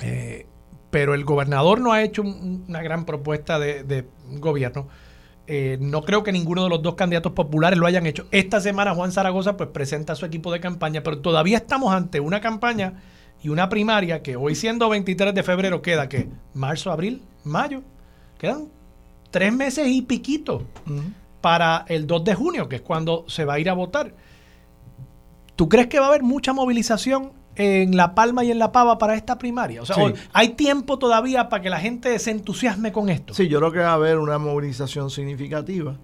Eh, 0.00 0.46
pero 0.90 1.12
el 1.12 1.24
gobernador 1.24 1.80
no 1.80 1.92
ha 1.92 2.02
hecho 2.02 2.22
una 2.22 2.80
gran 2.80 3.04
propuesta 3.04 3.58
de, 3.58 3.82
de 3.82 4.06
gobierno 4.38 4.88
eh, 5.46 5.78
no 5.80 6.02
creo 6.02 6.22
que 6.22 6.32
ninguno 6.32 6.64
de 6.64 6.70
los 6.70 6.82
dos 6.82 6.94
candidatos 6.94 7.32
populares 7.32 7.78
lo 7.78 7.86
hayan 7.86 8.06
hecho. 8.06 8.26
Esta 8.30 8.60
semana 8.60 8.94
Juan 8.94 9.12
Zaragoza 9.12 9.56
pues 9.56 9.68
presenta 9.70 10.14
su 10.14 10.26
equipo 10.26 10.52
de 10.52 10.60
campaña, 10.60 11.02
pero 11.02 11.18
todavía 11.18 11.58
estamos 11.58 11.92
ante 11.92 12.20
una 12.20 12.40
campaña 12.40 12.94
y 13.42 13.48
una 13.48 13.68
primaria 13.68 14.22
que 14.22 14.36
hoy 14.36 14.54
siendo 14.54 14.88
23 14.88 15.34
de 15.34 15.42
febrero 15.42 15.82
queda 15.82 16.08
que 16.08 16.28
marzo, 16.54 16.90
abril, 16.90 17.22
mayo, 17.44 17.82
quedan 18.38 18.68
tres 19.30 19.52
meses 19.52 19.86
y 19.88 20.02
piquito 20.02 20.66
para 21.40 21.84
el 21.88 22.06
2 22.06 22.24
de 22.24 22.34
junio, 22.34 22.68
que 22.68 22.76
es 22.76 22.82
cuando 22.82 23.24
se 23.28 23.44
va 23.44 23.54
a 23.54 23.58
ir 23.60 23.70
a 23.70 23.74
votar. 23.74 24.14
¿Tú 25.54 25.68
crees 25.68 25.86
que 25.86 26.00
va 26.00 26.06
a 26.06 26.08
haber 26.08 26.22
mucha 26.22 26.52
movilización 26.52 27.32
en 27.56 27.96
La 27.96 28.14
Palma 28.14 28.44
y 28.44 28.50
en 28.50 28.58
La 28.58 28.72
Pava 28.72 28.98
para 28.98 29.14
esta 29.14 29.38
primaria? 29.38 29.82
O 29.82 29.86
sea, 29.86 29.96
¿hay 30.32 30.50
tiempo 30.50 30.98
todavía 30.98 31.48
para 31.48 31.62
que 31.62 31.70
la 31.70 31.80
gente 31.80 32.18
se 32.18 32.30
entusiasme 32.30 32.92
con 32.92 33.08
esto? 33.08 33.34
Sí, 33.34 33.48
yo 33.48 33.58
creo 33.58 33.72
que 33.72 33.78
va 33.78 33.90
a 33.90 33.94
haber 33.94 34.18
una 34.18 34.38
movilización 34.38 35.10
significativa. 35.10 35.96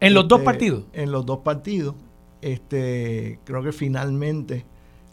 ¿En 0.00 0.14
los 0.14 0.28
dos 0.28 0.40
este, 0.40 0.44
partidos? 0.44 0.84
En 0.92 1.10
los 1.10 1.26
dos 1.26 1.38
partidos. 1.38 1.94
Este, 2.40 3.40
creo 3.44 3.62
que 3.62 3.72
finalmente 3.72 4.64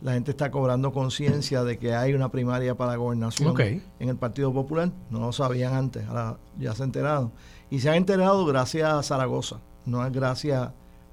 la 0.01 0.13
gente 0.13 0.31
está 0.31 0.51
cobrando 0.51 0.91
conciencia 0.91 1.63
de 1.63 1.79
que 1.79 1.95
hay 1.95 2.13
una 2.13 2.29
primaria 2.29 2.75
para 2.75 2.91
la 2.91 2.97
gobernación 2.97 3.59
en 3.59 4.09
el 4.09 4.17
Partido 4.17 4.53
Popular. 4.53 4.91
No 5.09 5.19
lo 5.19 5.31
sabían 5.31 5.73
antes, 5.73 6.07
ahora 6.07 6.37
ya 6.59 6.75
se 6.75 6.83
han 6.83 6.89
enterado. 6.89 7.31
Y 7.71 7.79
se 7.79 7.89
han 7.89 7.95
enterado 7.95 8.45
gracias 8.45 8.87
a 8.87 9.01
Zaragoza, 9.01 9.61
no 9.85 10.05
es 10.05 10.11
gracias 10.11 10.69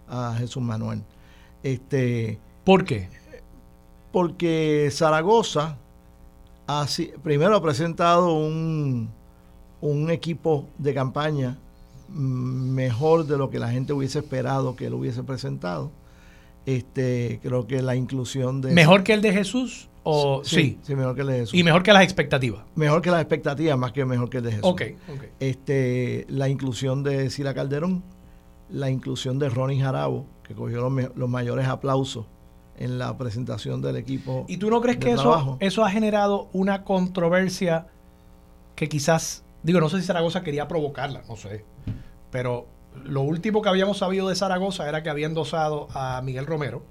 a 0.09 0.35
Jesús 0.37 0.62
Manuel. 0.62 1.03
Este, 1.62 2.39
¿Por 2.64 2.85
qué? 2.85 3.09
Porque 4.13 4.89
Zaragoza 4.93 5.79
primero 7.23 7.57
ha 7.57 7.63
presentado 7.63 8.35
un, 8.35 9.11
un 9.81 10.11
equipo 10.11 10.69
de 10.79 10.95
campaña 10.95 11.59
mejor 12.09 13.27
de 13.27 13.39
lo 13.39 13.51
que 13.51 13.59
la 13.59 13.71
gente 13.71 13.93
hubiese 13.93 14.21
esperado 14.21 14.77
que 14.77 14.87
él 14.87 14.95
hubiese 14.95 15.23
presentado. 15.23 15.91
Este, 16.65 17.41
creo 17.43 17.67
que 17.67 17.83
la 17.83 17.97
inclusión 17.97 18.61
de... 18.61 18.73
¿Mejor 18.73 19.03
que 19.03 19.15
el 19.15 19.23
de 19.23 19.33
Jesús? 19.33 19.89
O, 20.05 20.43
sí, 20.45 20.79
sí, 20.83 20.95
mejor 20.95 21.15
que 21.15 21.23
el 21.23 21.27
de 21.29 21.39
Jesús. 21.39 21.55
¿Y 21.55 21.63
mejor 21.63 21.83
que 21.83 21.93
las 21.93 22.05
expectativas? 22.05 22.65
Mejor 22.75 23.03
que 23.03 23.11
las 23.11 23.21
expectativas, 23.21 23.79
más 23.79 23.93
que 23.93 24.05
mejor 24.05 24.31
que 24.31 24.39
el 24.39 24.45
de 24.45 24.51
Jesús. 24.53 24.65
Ok, 24.65 24.83
ok. 25.13 25.25
Este, 25.41 26.27
la 26.29 26.49
inclusión 26.49 27.03
de 27.03 27.31
Sila 27.31 27.55
Calderón, 27.55 28.03
la 28.69 28.91
inclusión 28.91 29.39
de 29.39 29.49
Ronnie 29.49 29.81
Jarabo, 29.81 30.27
que 30.45 30.55
cogió 30.55 30.89
los, 30.89 31.17
los 31.17 31.29
mayores 31.29 31.67
aplausos 31.67 32.27
en 32.77 32.99
la 32.99 33.16
presentación 33.16 33.83
del 33.83 33.97
equipo. 33.97 34.45
¿Y 34.49 34.57
tú 34.57 34.70
no 34.70 34.81
crees 34.81 34.99
que 34.99 35.12
eso, 35.12 35.57
eso 35.61 35.85
ha 35.85 35.91
generado 35.91 36.49
una 36.53 36.85
controversia 36.85 37.87
que 38.75 38.89
quizás, 38.89 39.45
digo, 39.62 39.81
no 39.81 39.89
sé 39.89 40.01
si 40.01 40.07
Zaragoza 40.07 40.43
quería 40.43 40.68
provocarla, 40.68 41.23
no 41.29 41.37
sé, 41.37 41.64
pero 42.31 42.66
lo 43.05 43.23
último 43.23 43.62
que 43.62 43.68
habíamos 43.68 43.99
sabido 43.99 44.29
de 44.29 44.35
Zaragoza 44.35 44.89
era 44.89 45.03
que 45.03 45.11
había 45.11 45.27
endosado 45.27 45.89
a 45.93 46.20
Miguel 46.23 46.47
Romero. 46.47 46.83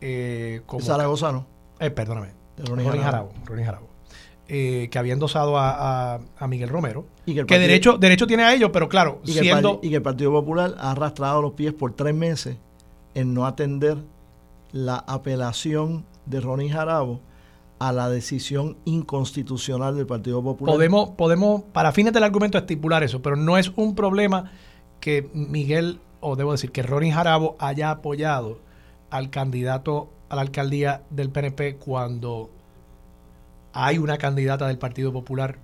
Eh, 0.00 0.62
como 0.66 0.84
Zaragoza 0.84 1.32
no. 1.32 1.46
Eh, 1.80 1.90
perdóname. 1.90 2.32
Ronnie 2.58 2.84
Jarabo. 2.84 3.32
Eh, 4.46 4.88
que 4.90 4.98
había 4.98 5.14
endosado 5.14 5.56
a, 5.58 6.20
a, 6.38 6.46
Miguel 6.46 6.68
Romero. 6.68 7.06
Y 7.24 7.34
que, 7.34 7.58
derecho, 7.58 7.96
derecho 7.96 8.26
tiene 8.26 8.42
a 8.44 8.54
ello, 8.54 8.70
pero 8.70 8.88
claro, 8.88 9.20
y 9.24 9.32
siendo... 9.32 9.80
y 9.82 9.88
que 9.88 9.96
el 9.96 10.02
Partido 10.02 10.30
Popular 10.32 10.74
ha 10.78 10.90
arrastrado 10.90 11.40
los 11.40 11.52
pies 11.52 11.72
por 11.72 11.94
tres 11.94 12.14
meses 12.14 12.58
en 13.14 13.32
no 13.32 13.46
atender 13.46 13.96
la 14.74 14.96
apelación 14.96 16.04
de 16.26 16.40
Ronnie 16.40 16.68
Jarabo 16.68 17.20
a 17.78 17.92
la 17.92 18.10
decisión 18.10 18.76
inconstitucional 18.84 19.96
del 19.96 20.06
Partido 20.06 20.42
Popular. 20.42 20.74
Podemos, 20.74 21.10
podemos, 21.10 21.62
para 21.72 21.92
fines 21.92 22.12
del 22.12 22.24
argumento, 22.24 22.58
estipular 22.58 23.04
eso, 23.04 23.22
pero 23.22 23.36
no 23.36 23.56
es 23.56 23.70
un 23.76 23.94
problema 23.94 24.50
que 24.98 25.30
Miguel, 25.32 26.00
o 26.20 26.34
debo 26.34 26.50
decir, 26.50 26.72
que 26.72 26.82
Ronnie 26.82 27.12
Jarabo 27.12 27.54
haya 27.60 27.90
apoyado 27.90 28.58
al 29.10 29.30
candidato 29.30 30.10
a 30.28 30.34
la 30.34 30.42
alcaldía 30.42 31.02
del 31.08 31.30
PNP 31.30 31.76
cuando 31.76 32.50
hay 33.72 33.98
una 33.98 34.18
candidata 34.18 34.66
del 34.66 34.78
Partido 34.78 35.12
Popular 35.12 35.58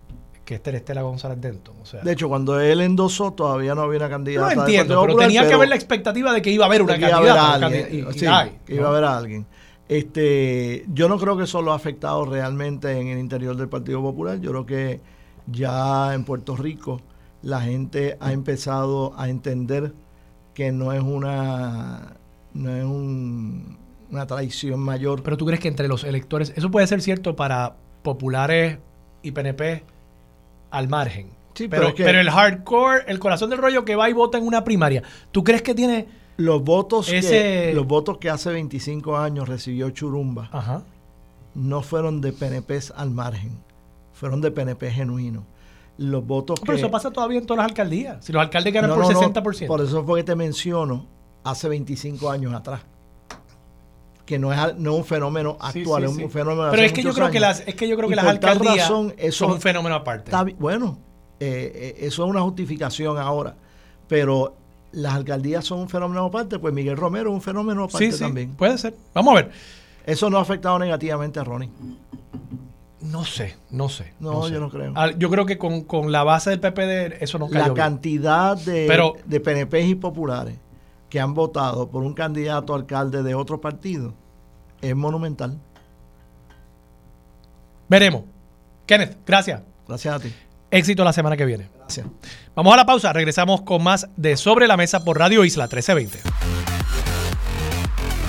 que 0.51 0.69
es 0.69 0.75
Estela 0.75 1.03
González 1.03 1.41
Denton. 1.41 1.77
O 1.81 1.87
sea, 1.87 2.01
de 2.01 2.11
hecho, 2.11 2.29
cuando 2.29 2.59
él 2.61 2.81
endosó, 2.81 3.33
todavía 3.33 3.73
no 3.77 3.83
había 3.83 3.99
una 3.99 4.09
candidata. 4.09 4.53
No 4.57 4.63
entiendo, 4.63 5.01
pero 5.01 5.17
tenía 5.17 5.47
que 5.47 5.53
haber 5.53 5.69
la 5.69 5.77
expectativa 5.77 6.33
de 6.33 6.43
que 6.43 6.51
iba 6.51 6.65
a 6.65 6.67
haber 6.67 6.83
una 6.83 6.99
candidata. 6.99 7.71
que 7.71 8.75
iba 8.75 8.87
a 8.87 8.91
haber 8.91 9.05
a 9.05 9.17
alguien. 9.17 9.47
Este, 9.89 10.85
yo 10.89 11.09
no 11.09 11.19
creo 11.19 11.37
que 11.37 11.45
eso 11.45 11.63
lo 11.63 11.73
ha 11.73 11.77
afectado 11.77 12.25
realmente 12.25 12.99
en 12.99 13.09
el 13.09 13.19
interior 13.19 13.57
del 13.57 13.69
Partido 13.69 14.03
Popular. 14.03 14.41
Yo 14.41 14.51
creo 14.51 14.67
que 14.67 15.01
ya 15.47 16.15
en 16.15 16.25
Puerto 16.25 16.57
Rico 16.57 17.01
la 17.43 17.61
gente 17.61 18.17
ha 18.21 18.33
empezado 18.33 19.13
a 19.17 19.29
entender 19.29 19.93
que 20.55 20.73
no 20.73 20.93
es 20.93 21.01
una 21.01 22.17
no 22.55 22.77
es 22.77 22.85
una 22.85 24.27
traición 24.27 24.81
mayor. 24.81 25.23
Pero 25.23 25.37
tú 25.37 25.47
crees 25.47 25.61
que 25.61 25.69
entre 25.69 25.87
los 25.87 26.03
electores, 26.03 26.53
eso 26.57 26.73
puede 26.73 26.89
ser 26.89 27.03
cierto 27.03 27.37
para 27.37 27.77
populares 28.03 28.79
y 29.23 29.31
PNP 29.31 29.85
al 30.71 30.89
margen. 30.89 31.31
Sí, 31.55 31.69
pero, 31.69 31.93
pero, 31.97 32.21
el 32.21 32.31
hardcore, 32.31 33.05
el 33.09 33.19
corazón 33.19 33.51
del 33.51 33.59
rollo 33.59 33.85
que 33.85 33.97
va 33.97 34.09
y 34.09 34.13
vota 34.13 34.39
en 34.39 34.47
una 34.47 34.65
primaria, 34.65 35.03
¿tú 35.33 35.45
crees 35.45 35.63
que 35.63 35.75
tiene 35.75 36.07
los 36.37 36.63
votos 36.63 37.09
que, 37.09 37.73
los 37.75 37.87
votos 37.87 38.19
que 38.19 38.31
hace 38.31 38.51
25 38.51 39.17
años 39.17 39.49
recibió 39.49 39.91
Churumba 39.91 40.85
no 41.55 41.83
fueron 41.83 42.21
de 42.21 42.33
PNPs 42.33 42.93
al 42.97 43.11
margen, 43.11 43.59
fueron 44.13 44.41
de 44.41 44.51
PNP 44.51 44.91
genuino. 44.91 45.45
Los 45.99 46.27
votos 46.27 46.61
Pero 46.61 46.79
eso 46.79 46.91
pasa 46.91 47.11
todavía 47.11 47.41
en 47.41 47.47
todas 47.47 47.59
las 47.59 47.71
alcaldías. 47.73 48.25
Si 48.25 48.33
los 48.33 48.41
alcaldes 48.41 48.73
ganan 48.73 48.95
por 48.95 49.05
60%. 49.05 49.67
por 49.67 49.83
eso 49.83 50.03
fue 50.05 50.21
que 50.21 50.25
te 50.25 50.35
menciono 50.35 51.07
hace 51.45 51.69
25 51.69 52.31
años 52.31 52.55
atrás 52.55 52.81
que 54.31 54.39
no 54.39 54.53
es, 54.53 54.77
no 54.77 54.95
un 54.95 55.05
fenómeno 55.05 55.59
actual, 55.61 56.05
es 56.05 56.17
un 56.17 56.31
fenómeno 56.31 56.71
Pero 56.71 56.83
es 56.85 56.93
que, 56.93 57.03
yo 57.03 57.13
creo 57.13 57.33
que 57.33 57.41
las, 57.41 57.65
es 57.67 57.75
que 57.75 57.89
yo 57.89 57.97
creo 57.97 58.09
que 58.09 58.15
las 58.15 58.27
alcaldías 58.27 58.87
son 58.87 59.13
un 59.51 59.61
fenómeno 59.61 59.97
aparte. 59.97 60.31
bueno, 60.57 60.99
eh, 61.41 61.97
eh, 61.99 62.07
eso 62.07 62.25
es 62.25 62.31
una 62.31 62.41
justificación 62.43 63.19
ahora, 63.19 63.57
pero 64.07 64.55
las 64.93 65.15
alcaldías 65.15 65.65
son 65.65 65.81
un 65.81 65.89
fenómeno 65.89 66.27
aparte, 66.27 66.61
pues 66.61 66.73
Miguel 66.73 66.97
Romero 66.97 67.31
es 67.31 67.35
un 67.35 67.43
fenómeno 67.43 67.83
aparte 67.83 68.17
también. 68.17 68.55
Puede 68.55 68.79
ser. 68.79 68.95
Vamos 69.15 69.33
a 69.33 69.35
ver. 69.35 69.51
Eso 70.07 70.31
no 70.31 70.39
ha 70.39 70.43
afectado 70.43 70.79
negativamente 70.79 71.41
a 71.41 71.45
Ronnie. 71.45 71.71
No 73.01 73.25
sé, 73.25 73.57
no 73.71 73.89
sé. 73.89 74.15
No, 74.21 74.49
yo 74.49 74.61
no 74.61 74.71
creo. 74.71 74.95
Yo 75.19 75.29
creo 75.29 75.45
que 75.45 75.59
con, 75.59 76.13
la 76.13 76.23
base 76.23 76.51
del 76.51 76.61
PPD 76.61 77.21
eso 77.21 77.37
no 77.41 77.49
cayó 77.49 77.67
La 77.67 77.75
cantidad 77.75 78.57
de, 78.57 78.87
de 79.25 79.41
PNP 79.41 79.87
y 79.87 79.97
populares 79.97 80.55
que 81.09 81.19
han 81.19 81.35
votado 81.35 81.89
por 81.89 82.05
un 82.05 82.15
candidato 82.15 82.77
alcalde 82.77 83.25
de 83.25 83.35
otro 83.35 83.61
partido 83.61 84.15
es 84.83 84.97
monumental. 84.97 85.59
Veremos. 87.89 88.23
Kenneth, 88.87 89.19
gracias. 89.27 89.63
Gracias 89.87 90.15
a 90.15 90.21
ti. 90.21 90.33
Éxito 90.71 91.03
la 91.05 91.13
semana 91.13 91.37
que 91.37 91.45
viene. 91.45 91.69
Gracias. 91.79 92.07
Vamos 92.55 92.73
a 92.73 92.77
la 92.77 92.87
pausa, 92.87 93.13
regresamos 93.13 93.63
con 93.63 93.83
más 93.83 94.09
de 94.17 94.37
Sobre 94.37 94.69
la 94.69 94.77
Mesa 94.77 95.05
por 95.05 95.19
Radio 95.19 95.45
Isla 95.45 95.65
1320. 95.65 96.21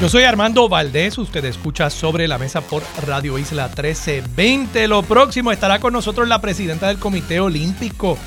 Yo 0.02 0.10
soy 0.10 0.24
Armando 0.24 0.68
Valdés, 0.68 1.20
usted 1.20 1.46
escucha 1.46 1.92
Sobre 1.92 2.28
la 2.28 2.40
Mesa 2.40 2.62
por 2.62 2.82
Radio 3.06 3.38
Isla 3.38 3.68
1320. 3.68 4.88
Lo 4.88 5.04
próximo 5.04 5.52
estará 5.52 5.80
con 5.80 5.94
nosotros 5.94 6.28
la 6.28 6.42
presidenta 6.42 6.88
del 6.88 6.98
Comité 6.98 7.40
Olímpico 7.40 8.18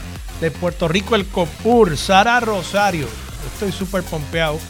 de 0.40 0.52
Puerto 0.52 0.86
Rico, 0.86 1.16
el 1.16 1.26
COPUR, 1.26 1.96
Sara 1.96 2.38
Rosario. 2.38 3.08
Estoy 3.52 3.72
súper 3.72 4.04
pompeado 4.04 4.60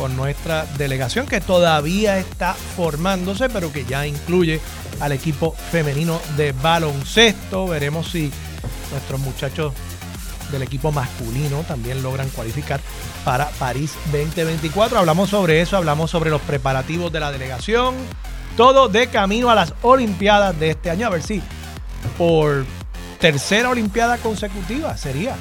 con 0.00 0.16
nuestra 0.16 0.64
delegación 0.78 1.26
que 1.26 1.42
todavía 1.42 2.16
está 2.16 2.54
formándose, 2.54 3.50
pero 3.50 3.70
que 3.70 3.84
ya 3.84 4.06
incluye 4.06 4.58
al 4.98 5.12
equipo 5.12 5.52
femenino 5.70 6.18
de 6.38 6.52
baloncesto. 6.52 7.66
Veremos 7.66 8.10
si 8.10 8.32
nuestros 8.90 9.20
muchachos 9.20 9.74
del 10.50 10.62
equipo 10.62 10.90
masculino 10.90 11.64
también 11.68 12.02
logran 12.02 12.30
cualificar 12.30 12.80
para 13.26 13.50
París 13.50 13.92
2024. 14.10 14.98
Hablamos 14.98 15.28
sobre 15.28 15.60
eso, 15.60 15.76
hablamos 15.76 16.10
sobre 16.10 16.30
los 16.30 16.40
preparativos 16.40 17.12
de 17.12 17.20
la 17.20 17.30
delegación, 17.30 17.94
todo 18.56 18.88
de 18.88 19.08
camino 19.08 19.50
a 19.50 19.54
las 19.54 19.74
Olimpiadas 19.82 20.58
de 20.58 20.70
este 20.70 20.88
año. 20.88 21.08
A 21.08 21.10
ver 21.10 21.22
si 21.22 21.42
por 22.16 22.64
tercera 23.18 23.68
Olimpiada 23.68 24.16
consecutiva 24.16 24.96
sería. 24.96 25.36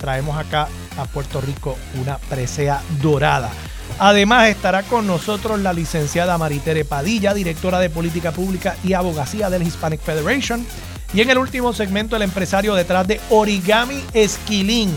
Traemos 0.00 0.36
acá 0.36 0.66
a 0.98 1.04
Puerto 1.04 1.40
Rico 1.40 1.76
una 2.00 2.18
presea 2.18 2.82
dorada. 3.00 3.50
Además 3.98 4.48
estará 4.48 4.82
con 4.82 5.06
nosotros 5.06 5.60
la 5.60 5.72
licenciada 5.72 6.38
Maritere 6.38 6.84
Padilla, 6.84 7.34
directora 7.34 7.78
de 7.78 7.90
Política 7.90 8.32
Pública 8.32 8.76
y 8.82 8.94
Abogacía 8.94 9.50
del 9.50 9.62
Hispanic 9.62 10.00
Federation 10.00 10.66
y 11.14 11.20
en 11.20 11.30
el 11.30 11.38
último 11.38 11.72
segmento, 11.72 12.16
el 12.16 12.22
empresario 12.22 12.74
detrás 12.74 13.06
de 13.06 13.20
Origami 13.30 14.02
Esquilín, 14.14 14.90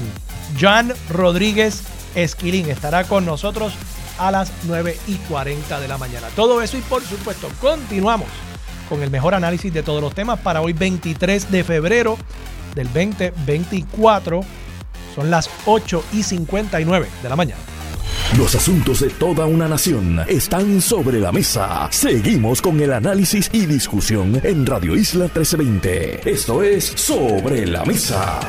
Jan 0.59 0.91
Rodríguez 1.09 1.83
Esquilín, 2.15 2.69
estará 2.71 3.03
con 3.03 3.23
nosotros 3.23 3.73
a 4.17 4.31
las 4.31 4.51
9 4.63 4.97
y 5.05 5.15
40 5.15 5.79
de 5.79 5.87
la 5.87 5.99
mañana. 5.99 6.27
Todo 6.35 6.63
eso 6.63 6.75
y 6.75 6.81
por 6.81 7.03
supuesto, 7.03 7.49
continuamos 7.61 8.29
con 8.89 9.03
el 9.03 9.11
mejor 9.11 9.35
análisis 9.35 9.71
de 9.71 9.83
todos 9.83 10.01
los 10.01 10.15
temas 10.15 10.39
para 10.39 10.61
hoy 10.61 10.73
23 10.73 11.51
de 11.51 11.63
febrero 11.63 12.17
del 12.73 12.87
2024. 12.87 14.41
Son 15.17 15.31
las 15.31 15.49
8 15.65 16.03
y 16.13 16.21
59 16.21 17.07
de 17.23 17.29
la 17.29 17.35
mañana. 17.35 17.59
Los 18.37 18.53
asuntos 18.53 18.99
de 18.99 19.09
toda 19.09 19.47
una 19.47 19.67
nación 19.67 20.23
están 20.27 20.79
sobre 20.79 21.19
la 21.19 21.31
mesa. 21.31 21.87
Seguimos 21.91 22.61
con 22.61 22.79
el 22.79 22.93
análisis 22.93 23.49
y 23.51 23.65
discusión 23.65 24.39
en 24.43 24.63
Radio 24.63 24.95
Isla 24.95 25.23
1320. 25.23 26.29
Esto 26.29 26.61
es 26.61 26.85
Sobre 26.85 27.65
la 27.65 27.83
Mesa. 27.83 28.39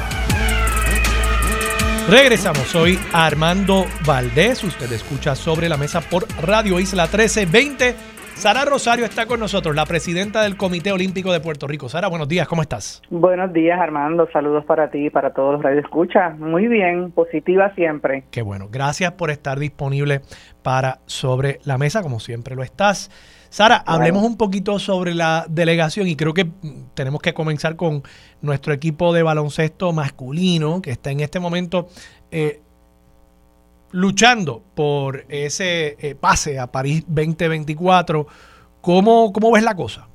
Regresamos, 2.10 2.68
soy 2.68 2.98
Armando 3.14 3.86
Valdés. 4.04 4.62
Usted 4.62 4.92
escucha 4.92 5.34
Sobre 5.34 5.70
la 5.70 5.78
Mesa 5.78 6.02
por 6.02 6.26
Radio 6.42 6.78
Isla 6.78 7.04
1320. 7.04 8.17
Sara 8.38 8.64
Rosario 8.64 9.04
está 9.04 9.26
con 9.26 9.40
nosotros, 9.40 9.74
la 9.74 9.84
presidenta 9.84 10.42
del 10.42 10.56
Comité 10.56 10.92
Olímpico 10.92 11.32
de 11.32 11.40
Puerto 11.40 11.66
Rico. 11.66 11.88
Sara, 11.88 12.06
buenos 12.06 12.28
días, 12.28 12.46
¿cómo 12.46 12.62
estás? 12.62 13.02
Buenos 13.10 13.52
días, 13.52 13.80
Armando. 13.80 14.28
Saludos 14.32 14.64
para 14.64 14.92
ti 14.92 15.06
y 15.06 15.10
para 15.10 15.32
todos 15.34 15.54
los 15.54 15.62
radioescuchas. 15.62 16.38
Muy 16.38 16.68
bien, 16.68 17.10
positiva 17.10 17.74
siempre. 17.74 18.22
Qué 18.30 18.42
bueno. 18.42 18.68
Gracias 18.70 19.10
por 19.14 19.32
estar 19.32 19.58
disponible 19.58 20.20
para 20.62 21.00
Sobre 21.06 21.58
la 21.64 21.78
Mesa, 21.78 22.00
como 22.00 22.20
siempre 22.20 22.54
lo 22.54 22.62
estás. 22.62 23.10
Sara, 23.48 23.82
hablemos 23.84 24.22
un 24.22 24.36
poquito 24.36 24.78
sobre 24.78 25.14
la 25.14 25.44
delegación 25.48 26.06
y 26.06 26.14
creo 26.14 26.32
que 26.32 26.46
tenemos 26.94 27.20
que 27.20 27.34
comenzar 27.34 27.74
con 27.74 28.04
nuestro 28.40 28.72
equipo 28.72 29.12
de 29.12 29.24
baloncesto 29.24 29.92
masculino, 29.92 30.80
que 30.80 30.92
está 30.92 31.10
en 31.10 31.20
este 31.20 31.40
momento 31.40 31.88
eh, 32.30 32.60
luchando 33.92 34.62
por 34.74 35.24
ese 35.28 35.96
eh, 36.00 36.14
pase 36.14 36.58
a 36.58 36.66
París 36.66 37.04
2024. 37.06 38.26
¿Cómo, 38.80 39.32
¿Cómo 39.32 39.52
ves 39.52 39.62
la 39.62 39.74
cosa? 39.74 40.08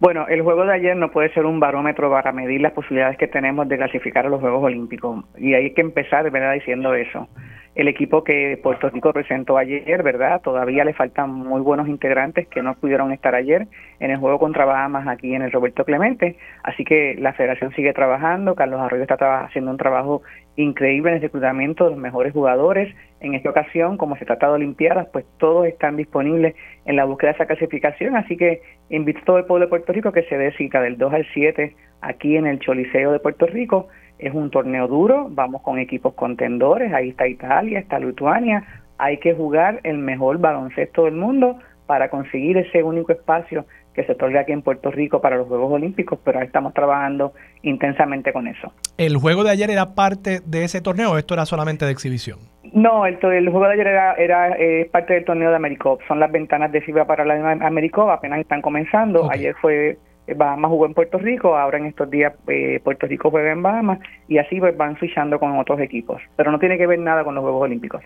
Bueno, 0.00 0.26
el 0.28 0.42
juego 0.42 0.64
de 0.64 0.74
ayer 0.74 0.96
no 0.96 1.12
puede 1.12 1.32
ser 1.32 1.46
un 1.46 1.60
barómetro 1.60 2.10
para 2.10 2.32
medir 2.32 2.60
las 2.60 2.72
posibilidades 2.72 3.16
que 3.18 3.28
tenemos 3.28 3.68
de 3.68 3.76
clasificar 3.76 4.26
a 4.26 4.28
los 4.28 4.40
Juegos 4.40 4.64
Olímpicos. 4.64 5.24
Y 5.38 5.54
hay 5.54 5.72
que 5.74 5.80
empezar, 5.80 6.28
¿verdad?, 6.30 6.54
diciendo 6.54 6.92
eso 6.94 7.28
el 7.74 7.88
equipo 7.88 8.22
que 8.22 8.60
Puerto 8.62 8.90
Rico 8.90 9.12
presentó 9.12 9.56
ayer, 9.56 10.02
¿verdad? 10.02 10.42
Todavía 10.42 10.84
le 10.84 10.92
faltan 10.92 11.30
muy 11.30 11.62
buenos 11.62 11.88
integrantes 11.88 12.46
que 12.48 12.62
no 12.62 12.74
pudieron 12.74 13.12
estar 13.12 13.34
ayer 13.34 13.66
en 13.98 14.10
el 14.10 14.18
juego 14.18 14.38
contra 14.38 14.66
Bahamas 14.66 15.08
aquí 15.08 15.34
en 15.34 15.42
el 15.42 15.52
Roberto 15.52 15.84
Clemente. 15.84 16.36
Así 16.62 16.84
que 16.84 17.16
la 17.18 17.32
federación 17.32 17.72
sigue 17.74 17.94
trabajando. 17.94 18.54
Carlos 18.54 18.80
Arroyo 18.80 19.04
está 19.04 19.44
haciendo 19.44 19.70
un 19.70 19.78
trabajo 19.78 20.22
increíble 20.56 21.10
en 21.10 21.16
el 21.16 21.22
reclutamiento 21.22 21.84
de 21.84 21.90
los 21.90 21.98
mejores 21.98 22.32
jugadores. 22.32 22.94
En 23.20 23.34
esta 23.34 23.50
ocasión, 23.50 23.96
como 23.96 24.16
se 24.16 24.24
trata 24.24 24.48
de 24.48 24.54
Olimpiadas, 24.54 25.08
pues 25.12 25.24
todos 25.38 25.66
están 25.66 25.96
disponibles 25.96 26.54
en 26.84 26.96
la 26.96 27.04
búsqueda 27.04 27.30
de 27.30 27.36
esa 27.36 27.46
clasificación. 27.46 28.16
Así 28.16 28.36
que 28.36 28.62
invito 28.90 29.20
a 29.20 29.24
todo 29.24 29.38
el 29.38 29.44
pueblo 29.44 29.66
de 29.66 29.70
Puerto 29.70 29.92
Rico 29.92 30.12
que 30.12 30.24
se 30.24 30.36
dé 30.36 30.52
del 30.52 30.98
2 30.98 31.12
al 31.14 31.26
7 31.32 31.74
aquí 32.00 32.36
en 32.36 32.46
el 32.46 32.58
Choliseo 32.58 33.12
de 33.12 33.20
Puerto 33.20 33.46
Rico 33.46 33.88
es 34.22 34.32
un 34.32 34.50
torneo 34.50 34.86
duro, 34.86 35.28
vamos 35.30 35.62
con 35.62 35.78
equipos 35.78 36.14
contendores, 36.14 36.92
ahí 36.92 37.10
está 37.10 37.26
Italia, 37.26 37.80
está 37.80 37.98
Lituania, 37.98 38.64
hay 38.96 39.18
que 39.18 39.34
jugar 39.34 39.80
el 39.82 39.98
mejor 39.98 40.38
baloncesto 40.38 41.06
del 41.06 41.14
mundo 41.14 41.58
para 41.86 42.08
conseguir 42.08 42.56
ese 42.56 42.84
único 42.84 43.10
espacio 43.10 43.66
que 43.94 44.04
se 44.04 44.12
otorga 44.12 44.40
aquí 44.40 44.52
en 44.52 44.62
Puerto 44.62 44.90
Rico 44.90 45.20
para 45.20 45.36
los 45.36 45.48
Juegos 45.48 45.72
Olímpicos, 45.72 46.18
pero 46.24 46.40
ahí 46.40 46.46
estamos 46.46 46.74
trabajando 46.74 47.32
intensamente 47.62 48.32
con 48.32 48.46
eso. 48.48 48.72
¿El 48.98 49.16
juego 49.16 49.44
de 49.44 49.50
ayer 49.50 49.70
era 49.70 49.94
parte 49.94 50.40
de 50.44 50.64
ese 50.64 50.80
torneo 50.80 51.12
o 51.12 51.18
esto 51.18 51.34
era 51.34 51.46
solamente 51.46 51.84
de 51.84 51.92
exhibición? 51.92 52.38
No, 52.72 53.06
el, 53.06 53.18
juego 53.18 53.66
de 53.66 53.72
ayer 53.74 53.86
era, 53.86 54.14
era 54.14 54.56
eh, 54.58 54.88
parte 54.90 55.14
del 55.14 55.24
torneo 55.24 55.50
de 55.50 55.56
Americop. 55.56 56.00
Son 56.08 56.18
las 56.20 56.32
ventanas 56.32 56.72
de 56.72 56.80
FIBA 56.80 57.06
para 57.06 57.24
la 57.24 57.52
Americop, 57.66 58.08
apenas 58.08 58.40
están 58.40 58.62
comenzando. 58.62 59.30
Ayer 59.30 59.54
fue 59.60 59.98
eh, 60.26 60.34
Bahamas 60.34 60.70
jugó 60.70 60.86
en 60.86 60.94
Puerto 60.94 61.18
Rico, 61.18 61.56
ahora 61.56 61.78
en 61.78 61.86
estos 61.86 62.08
días 62.10 62.32
eh, 62.46 62.80
Puerto 62.82 63.06
Rico 63.06 63.30
juega 63.30 63.52
en 63.52 63.62
Bahamas 63.62 63.98
y 64.28 64.38
así 64.38 64.58
pues, 64.60 64.76
van 64.76 64.96
fichando 64.96 65.38
con 65.38 65.58
otros 65.58 65.80
equipos. 65.80 66.22
Pero 66.36 66.50
no 66.52 66.58
tiene 66.58 66.78
que 66.78 66.86
ver 66.86 66.98
nada 66.98 67.24
con 67.24 67.34
los 67.34 67.42
Juegos 67.42 67.62
Olímpicos. 67.62 68.02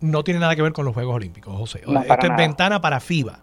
No 0.00 0.24
tiene 0.24 0.40
nada 0.40 0.56
que 0.56 0.62
ver 0.62 0.72
con 0.72 0.84
los 0.84 0.94
Juegos 0.94 1.14
Olímpicos, 1.14 1.54
José. 1.56 1.80
Esto 1.80 2.26
es 2.26 2.36
ventana 2.36 2.80
para 2.80 2.98
FIBA. 2.98 3.38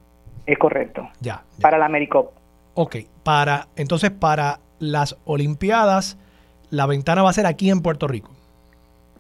Es 0.50 0.58
correcto. 0.58 1.08
Ya. 1.22 1.44
Para 1.62 1.78
la 1.78 1.86
AmeriCop. 1.86 2.32
Ok, 2.74 2.96
para, 3.24 3.68
entonces 3.76 4.10
para 4.10 4.58
las 4.80 5.16
Olimpiadas, 5.26 6.18
la 6.72 6.88
ventana 6.88 7.22
va 7.22 7.30
a 7.30 7.34
ser 7.34 7.46
aquí 7.46 7.70
en 7.70 7.84
Puerto 7.84 8.08
Rico. 8.08 8.32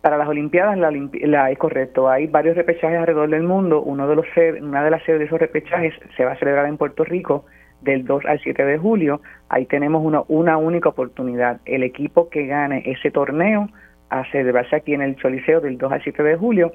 Para 0.01 0.17
las 0.17 0.27
Olimpiadas 0.27 0.75
la, 0.75 1.51
es 1.51 1.57
correcto. 1.59 2.09
Hay 2.09 2.25
varios 2.25 2.55
repechajes 2.55 2.97
alrededor 2.97 3.29
del 3.29 3.43
mundo. 3.43 3.79
Uno 3.83 4.07
de 4.07 4.15
los 4.15 4.25
una 4.59 4.83
de 4.83 4.89
las 4.89 5.03
sedes 5.03 5.19
de 5.19 5.25
esos 5.25 5.39
repechajes 5.39 5.93
se 6.17 6.25
va 6.25 6.31
a 6.31 6.39
celebrar 6.39 6.65
en 6.65 6.77
Puerto 6.77 7.03
Rico 7.03 7.45
del 7.81 8.05
2 8.05 8.25
al 8.25 8.39
7 8.39 8.65
de 8.65 8.79
julio. 8.79 9.21
Ahí 9.49 9.67
tenemos 9.67 10.03
una, 10.03 10.23
una 10.29 10.57
única 10.57 10.89
oportunidad. 10.89 11.61
El 11.65 11.83
equipo 11.83 12.29
que 12.29 12.47
gane 12.47 12.81
ese 12.87 13.11
torneo 13.11 13.69
a 14.09 14.23
celebrarse 14.31 14.77
aquí 14.77 14.95
en 14.95 15.03
el 15.03 15.15
Choliseo 15.15 15.61
del 15.61 15.77
2 15.77 15.91
al 15.91 16.01
7 16.01 16.23
de 16.23 16.37
julio 16.37 16.71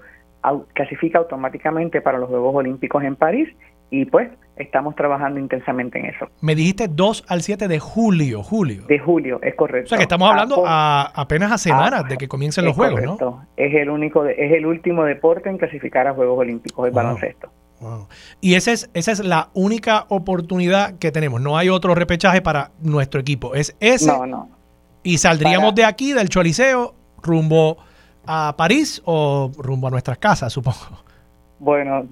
clasifica 0.75 1.19
automáticamente 1.19 2.01
para 2.01 2.19
los 2.19 2.29
Juegos 2.29 2.55
Olímpicos 2.55 3.03
en 3.03 3.17
París 3.17 3.49
y 3.91 4.05
pues 4.07 4.31
estamos 4.57 4.95
trabajando 4.95 5.41
intensamente 5.41 5.99
en 5.99 6.07
eso. 6.07 6.29
Me 6.41 6.55
dijiste 6.55 6.89
2 6.89 7.25
al 7.29 7.43
7 7.43 7.69
de 7.69 7.79
julio, 7.79 8.43
julio. 8.43 8.85
De 8.87 8.99
julio, 8.99 9.41
es 9.43 9.55
correcto. 9.55 9.87
O 9.87 9.89
sea 9.89 9.99
que 9.99 10.05
estamos 10.05 10.31
hablando 10.31 10.65
a, 10.67 11.11
apenas 11.15 11.53
a 11.53 11.59
semanas 11.59 12.09
de 12.09 12.17
que 12.17 12.29
comiencen 12.29 12.65
los 12.65 12.75
Juegos, 12.75 13.03
¿no? 13.03 13.47
Es 13.57 13.75
el 13.75 13.91
único, 13.91 14.25
es 14.27 14.53
el 14.53 14.67
último 14.67 15.05
deporte 15.05 15.49
en 15.49 15.59
clasificar 15.59 16.07
a 16.07 16.15
Juegos 16.15 16.39
Olímpicos, 16.39 16.87
el 16.87 16.93
baloncesto. 16.93 17.51
Y 18.41 18.55
esa 18.55 18.73
es, 18.73 18.91
esa 18.95 19.13
es 19.13 19.21
la 19.21 19.51
única 19.53 20.07
oportunidad 20.09 20.99
que 20.99 21.13
tenemos. 21.13 21.41
No 21.41 21.59
hay 21.59 21.69
otro 21.69 21.95
repechaje 21.95 22.41
para 22.41 22.71
nuestro 22.81 23.21
equipo. 23.21 23.55
Es 23.55 23.77
ese. 23.81 24.07
No, 24.07 24.27
no. 24.27 24.49
Y 25.03 25.19
saldríamos 25.19 25.75
de 25.75 25.85
aquí, 25.85 26.13
del 26.13 26.31
Choliseo, 26.31 26.95
rumbo 27.23 27.77
a 28.27 28.55
París 28.57 29.03
o 29.05 29.51
rumbo 29.59 29.89
a 29.89 29.91
nuestras 29.91 30.17
casas, 30.19 30.53
supongo. 30.53 31.05
Bueno, 31.59 32.07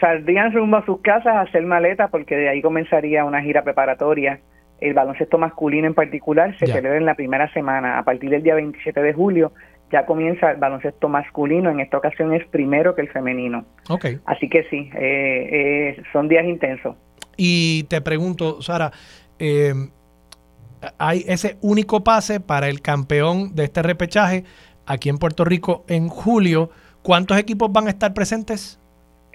saldrían 0.00 0.52
rumbo 0.52 0.78
a 0.78 0.84
sus 0.84 1.00
casas 1.00 1.34
a 1.34 1.40
hacer 1.42 1.62
maletas 1.62 2.10
porque 2.10 2.36
de 2.36 2.48
ahí 2.48 2.60
comenzaría 2.60 3.24
una 3.24 3.42
gira 3.42 3.62
preparatoria. 3.62 4.40
El 4.80 4.94
baloncesto 4.94 5.38
masculino 5.38 5.86
en 5.86 5.94
particular 5.94 6.56
se 6.58 6.66
celebra 6.66 6.98
en 6.98 7.06
la 7.06 7.14
primera 7.14 7.50
semana, 7.52 7.98
a 7.98 8.02
partir 8.02 8.30
del 8.30 8.42
día 8.42 8.56
27 8.56 9.00
de 9.00 9.12
julio 9.12 9.52
ya 9.94 10.06
comienza 10.06 10.50
el 10.50 10.56
baloncesto 10.56 11.08
masculino, 11.08 11.70
en 11.70 11.78
esta 11.78 11.98
ocasión 11.98 12.34
es 12.34 12.46
primero 12.48 12.94
que 12.96 13.02
el 13.02 13.10
femenino. 13.10 13.64
Okay. 13.88 14.18
Así 14.26 14.48
que 14.48 14.64
sí, 14.64 14.90
eh, 14.94 15.96
eh, 15.98 16.02
son 16.12 16.28
días 16.28 16.44
intensos. 16.44 16.96
Y 17.36 17.84
te 17.84 18.00
pregunto, 18.00 18.60
Sara, 18.60 18.90
eh, 19.38 19.72
hay 20.98 21.24
ese 21.28 21.58
único 21.60 22.02
pase 22.02 22.40
para 22.40 22.68
el 22.68 22.80
campeón 22.80 23.54
de 23.54 23.64
este 23.64 23.82
repechaje 23.82 24.44
aquí 24.86 25.08
en 25.08 25.18
Puerto 25.18 25.44
Rico 25.44 25.84
en 25.88 26.08
julio. 26.08 26.70
¿Cuántos 27.04 27.38
equipos 27.38 27.70
van 27.70 27.86
a 27.86 27.90
estar 27.90 28.14
presentes? 28.14 28.80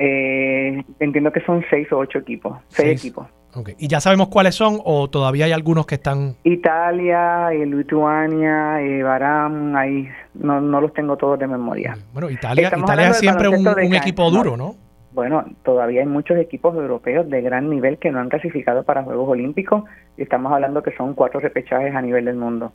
entiendo 0.01 1.29
que 1.31 1.41
son 1.41 1.63
seis 1.69 1.91
o 1.91 1.97
ocho 1.97 2.19
equipos, 2.19 2.57
seis, 2.69 2.99
equipos. 2.99 3.27
Okay. 3.53 3.75
¿Y 3.77 3.89
ya 3.89 3.99
sabemos 3.99 4.29
cuáles 4.29 4.55
son 4.55 4.79
o 4.85 5.09
todavía 5.09 5.45
hay 5.45 5.51
algunos 5.51 5.85
que 5.85 5.95
están...? 5.95 6.35
Italia, 6.45 7.51
eh, 7.51 7.65
Lituania, 7.65 8.81
eh, 8.81 9.03
Baram, 9.03 9.75
ahí 9.75 10.07
no, 10.35 10.61
no 10.61 10.79
los 10.79 10.93
tengo 10.93 11.17
todos 11.17 11.37
de 11.37 11.47
memoria. 11.47 11.97
Bueno, 12.13 12.29
Italia, 12.29 12.71
Italia 12.75 13.09
es 13.09 13.17
siempre 13.17 13.49
un, 13.49 13.67
equipo 13.93 14.31
duro, 14.31 14.55
¿no? 14.55 14.75
Bueno, 15.11 15.43
todavía 15.63 15.99
hay 15.99 16.07
muchos 16.07 16.37
equipos 16.37 16.73
europeos 16.75 17.29
de 17.29 17.41
gran 17.41 17.69
nivel 17.69 17.97
que 17.97 18.09
no 18.09 18.19
han 18.19 18.29
clasificado 18.29 18.83
para 18.83 19.03
Juegos 19.03 19.27
Olímpicos 19.27 19.83
y 20.17 20.21
estamos 20.21 20.53
hablando 20.53 20.81
que 20.81 20.95
son 20.95 21.13
cuatro 21.13 21.39
repechajes 21.39 21.93
a 21.93 22.01
nivel 22.01 22.25
del 22.25 22.37
mundo 22.37 22.71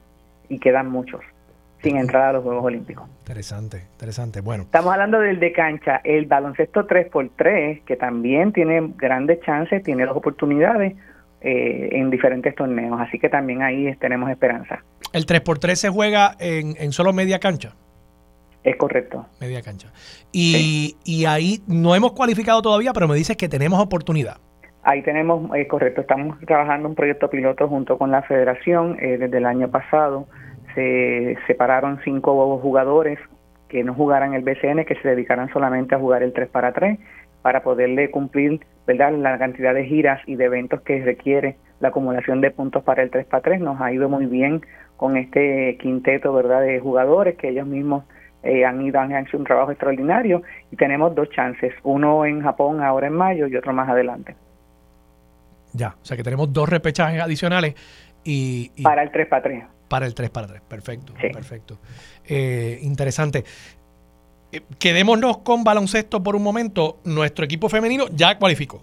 y 0.48 0.58
quedan 0.58 0.90
muchos 0.90 1.22
sin 1.84 1.98
entrar 1.98 2.30
a 2.30 2.32
los 2.32 2.42
Juegos 2.42 2.64
Olímpicos. 2.64 3.08
Interesante, 3.20 3.82
interesante. 3.92 4.40
Bueno. 4.40 4.64
Estamos 4.64 4.92
hablando 4.92 5.20
del 5.20 5.38
de 5.38 5.52
cancha, 5.52 6.00
el 6.02 6.26
baloncesto 6.26 6.86
3x3, 6.86 7.84
que 7.84 7.96
también 7.96 8.52
tiene 8.52 8.92
grandes 8.96 9.40
chances, 9.42 9.82
tiene 9.82 10.04
las 10.06 10.16
oportunidades 10.16 10.96
eh, 11.42 11.90
en 11.92 12.10
diferentes 12.10 12.54
torneos, 12.54 12.98
así 13.00 13.18
que 13.18 13.28
también 13.28 13.62
ahí 13.62 13.94
tenemos 13.96 14.30
esperanza. 14.30 14.82
¿El 15.12 15.26
3x3 15.26 15.74
se 15.74 15.90
juega 15.90 16.34
en, 16.40 16.74
en 16.78 16.90
solo 16.92 17.12
media 17.12 17.38
cancha? 17.38 17.74
Es 18.64 18.76
correcto. 18.76 19.26
Media 19.40 19.60
cancha. 19.60 19.92
Y, 20.32 20.96
y 21.04 21.26
ahí 21.26 21.60
no 21.66 21.94
hemos 21.94 22.12
cualificado 22.12 22.62
todavía, 22.62 22.94
pero 22.94 23.06
me 23.06 23.14
dices 23.14 23.36
que 23.36 23.48
tenemos 23.48 23.78
oportunidad. 23.78 24.38
Ahí 24.82 25.02
tenemos, 25.02 25.54
es 25.54 25.68
correcto, 25.68 26.00
estamos 26.00 26.38
trabajando 26.40 26.88
un 26.88 26.94
proyecto 26.94 27.28
piloto 27.28 27.68
junto 27.68 27.98
con 27.98 28.10
la 28.10 28.22
federación 28.22 28.96
eh, 29.00 29.18
desde 29.18 29.38
el 29.38 29.46
año 29.46 29.70
pasado 29.70 30.26
se 30.74 31.36
separaron 31.46 32.00
cinco 32.04 32.58
jugadores 32.58 33.18
que 33.68 33.82
no 33.82 33.94
jugaran 33.94 34.34
el 34.34 34.42
BCN, 34.42 34.84
que 34.84 34.96
se 35.02 35.08
dedicaran 35.08 35.52
solamente 35.52 35.94
a 35.94 35.98
jugar 35.98 36.22
el 36.22 36.32
3 36.32 36.48
para 36.48 36.72
3, 36.72 36.98
para 37.42 37.62
poderle 37.62 38.10
cumplir 38.10 38.60
¿verdad? 38.86 39.12
la 39.12 39.38
cantidad 39.38 39.74
de 39.74 39.84
giras 39.84 40.20
y 40.26 40.36
de 40.36 40.44
eventos 40.44 40.80
que 40.82 41.02
requiere 41.02 41.56
la 41.80 41.88
acumulación 41.88 42.40
de 42.40 42.50
puntos 42.50 42.82
para 42.84 43.02
el 43.02 43.10
3 43.10 43.26
para 43.26 43.42
3. 43.42 43.60
Nos 43.60 43.80
ha 43.80 43.92
ido 43.92 44.08
muy 44.08 44.26
bien 44.26 44.62
con 44.96 45.16
este 45.16 45.76
quinteto 45.80 46.32
verdad 46.32 46.60
de 46.60 46.78
jugadores 46.78 47.36
que 47.36 47.48
ellos 47.48 47.66
mismos 47.66 48.04
eh, 48.42 48.64
han 48.64 48.80
ido 48.82 49.00
han 49.00 49.10
hecho 49.16 49.36
un 49.36 49.44
trabajo 49.44 49.72
extraordinario 49.72 50.42
y 50.70 50.76
tenemos 50.76 51.14
dos 51.14 51.28
chances, 51.30 51.74
uno 51.82 52.24
en 52.26 52.42
Japón 52.42 52.82
ahora 52.82 53.08
en 53.08 53.14
mayo 53.14 53.46
y 53.46 53.56
otro 53.56 53.72
más 53.72 53.88
adelante. 53.88 54.36
Ya, 55.72 55.96
o 56.00 56.04
sea 56.04 56.16
que 56.16 56.22
tenemos 56.22 56.52
dos 56.52 56.68
repechajes 56.68 57.20
adicionales 57.20 57.74
y, 58.22 58.70
y... 58.76 58.82
para 58.82 59.02
el 59.02 59.10
3 59.10 59.26
para 59.26 59.42
3 59.42 59.73
para 59.94 60.06
el 60.06 60.14
3 60.16 60.28
para 60.30 60.48
3. 60.48 60.60
Perfecto, 60.62 61.12
perfecto. 61.32 61.78
Eh, 62.28 62.80
interesante. 62.82 63.44
Eh, 64.50 64.60
quedémonos 64.76 65.38
con 65.38 65.62
baloncesto 65.62 66.20
por 66.20 66.34
un 66.34 66.42
momento. 66.42 66.96
Nuestro 67.04 67.44
equipo 67.44 67.68
femenino 67.68 68.06
ya 68.12 68.36
cualificó. 68.36 68.82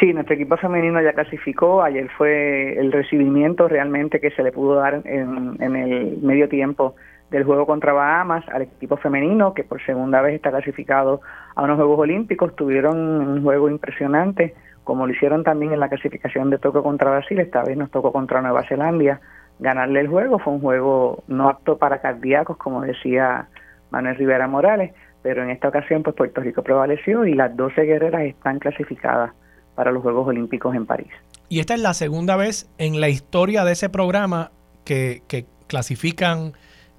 Sí, 0.00 0.14
nuestro 0.14 0.34
equipo 0.34 0.56
femenino 0.56 1.02
ya 1.02 1.12
clasificó. 1.12 1.82
Ayer 1.82 2.08
fue 2.16 2.72
el 2.78 2.90
recibimiento 2.90 3.68
realmente 3.68 4.18
que 4.18 4.30
se 4.30 4.42
le 4.42 4.50
pudo 4.50 4.76
dar 4.76 5.02
en, 5.04 5.58
en 5.60 5.76
el 5.76 6.16
medio 6.22 6.48
tiempo 6.48 6.94
del 7.30 7.44
juego 7.44 7.66
contra 7.66 7.92
Bahamas 7.92 8.48
al 8.48 8.62
equipo 8.62 8.96
femenino, 8.96 9.52
que 9.52 9.62
por 9.62 9.84
segunda 9.84 10.22
vez 10.22 10.36
está 10.36 10.50
clasificado 10.50 11.20
a 11.54 11.64
unos 11.64 11.76
Juegos 11.76 11.98
Olímpicos. 11.98 12.56
Tuvieron 12.56 12.96
un 12.96 13.42
juego 13.42 13.68
impresionante, 13.68 14.54
como 14.84 15.06
lo 15.06 15.12
hicieron 15.12 15.44
también 15.44 15.74
en 15.74 15.80
la 15.80 15.90
clasificación 15.90 16.48
de 16.48 16.56
Toco 16.56 16.82
contra 16.82 17.10
Brasil. 17.10 17.38
Esta 17.40 17.62
vez 17.62 17.76
nos 17.76 17.90
tocó 17.90 18.10
contra 18.10 18.40
Nueva 18.40 18.62
Zelanda 18.66 19.20
ganarle 19.58 20.00
el 20.00 20.08
juego. 20.08 20.38
Fue 20.38 20.52
un 20.52 20.60
juego 20.60 21.24
no 21.28 21.48
apto 21.48 21.78
para 21.78 22.00
cardíacos, 22.00 22.56
como 22.56 22.82
decía 22.82 23.48
Manuel 23.90 24.16
Rivera 24.16 24.48
Morales, 24.48 24.92
pero 25.22 25.42
en 25.42 25.50
esta 25.50 25.68
ocasión 25.68 26.02
pues 26.02 26.16
Puerto 26.16 26.40
Rico 26.40 26.62
prevaleció 26.62 27.24
y 27.26 27.34
las 27.34 27.56
12 27.56 27.82
guerreras 27.82 28.22
están 28.22 28.58
clasificadas 28.58 29.32
para 29.74 29.90
los 29.90 30.02
Juegos 30.02 30.28
Olímpicos 30.28 30.74
en 30.74 30.86
París. 30.86 31.12
Y 31.48 31.60
esta 31.60 31.74
es 31.74 31.80
la 31.80 31.94
segunda 31.94 32.36
vez 32.36 32.70
en 32.78 33.00
la 33.00 33.08
historia 33.08 33.64
de 33.64 33.72
ese 33.72 33.88
programa 33.88 34.50
que, 34.84 35.22
que 35.28 35.46
clasifican 35.66 36.52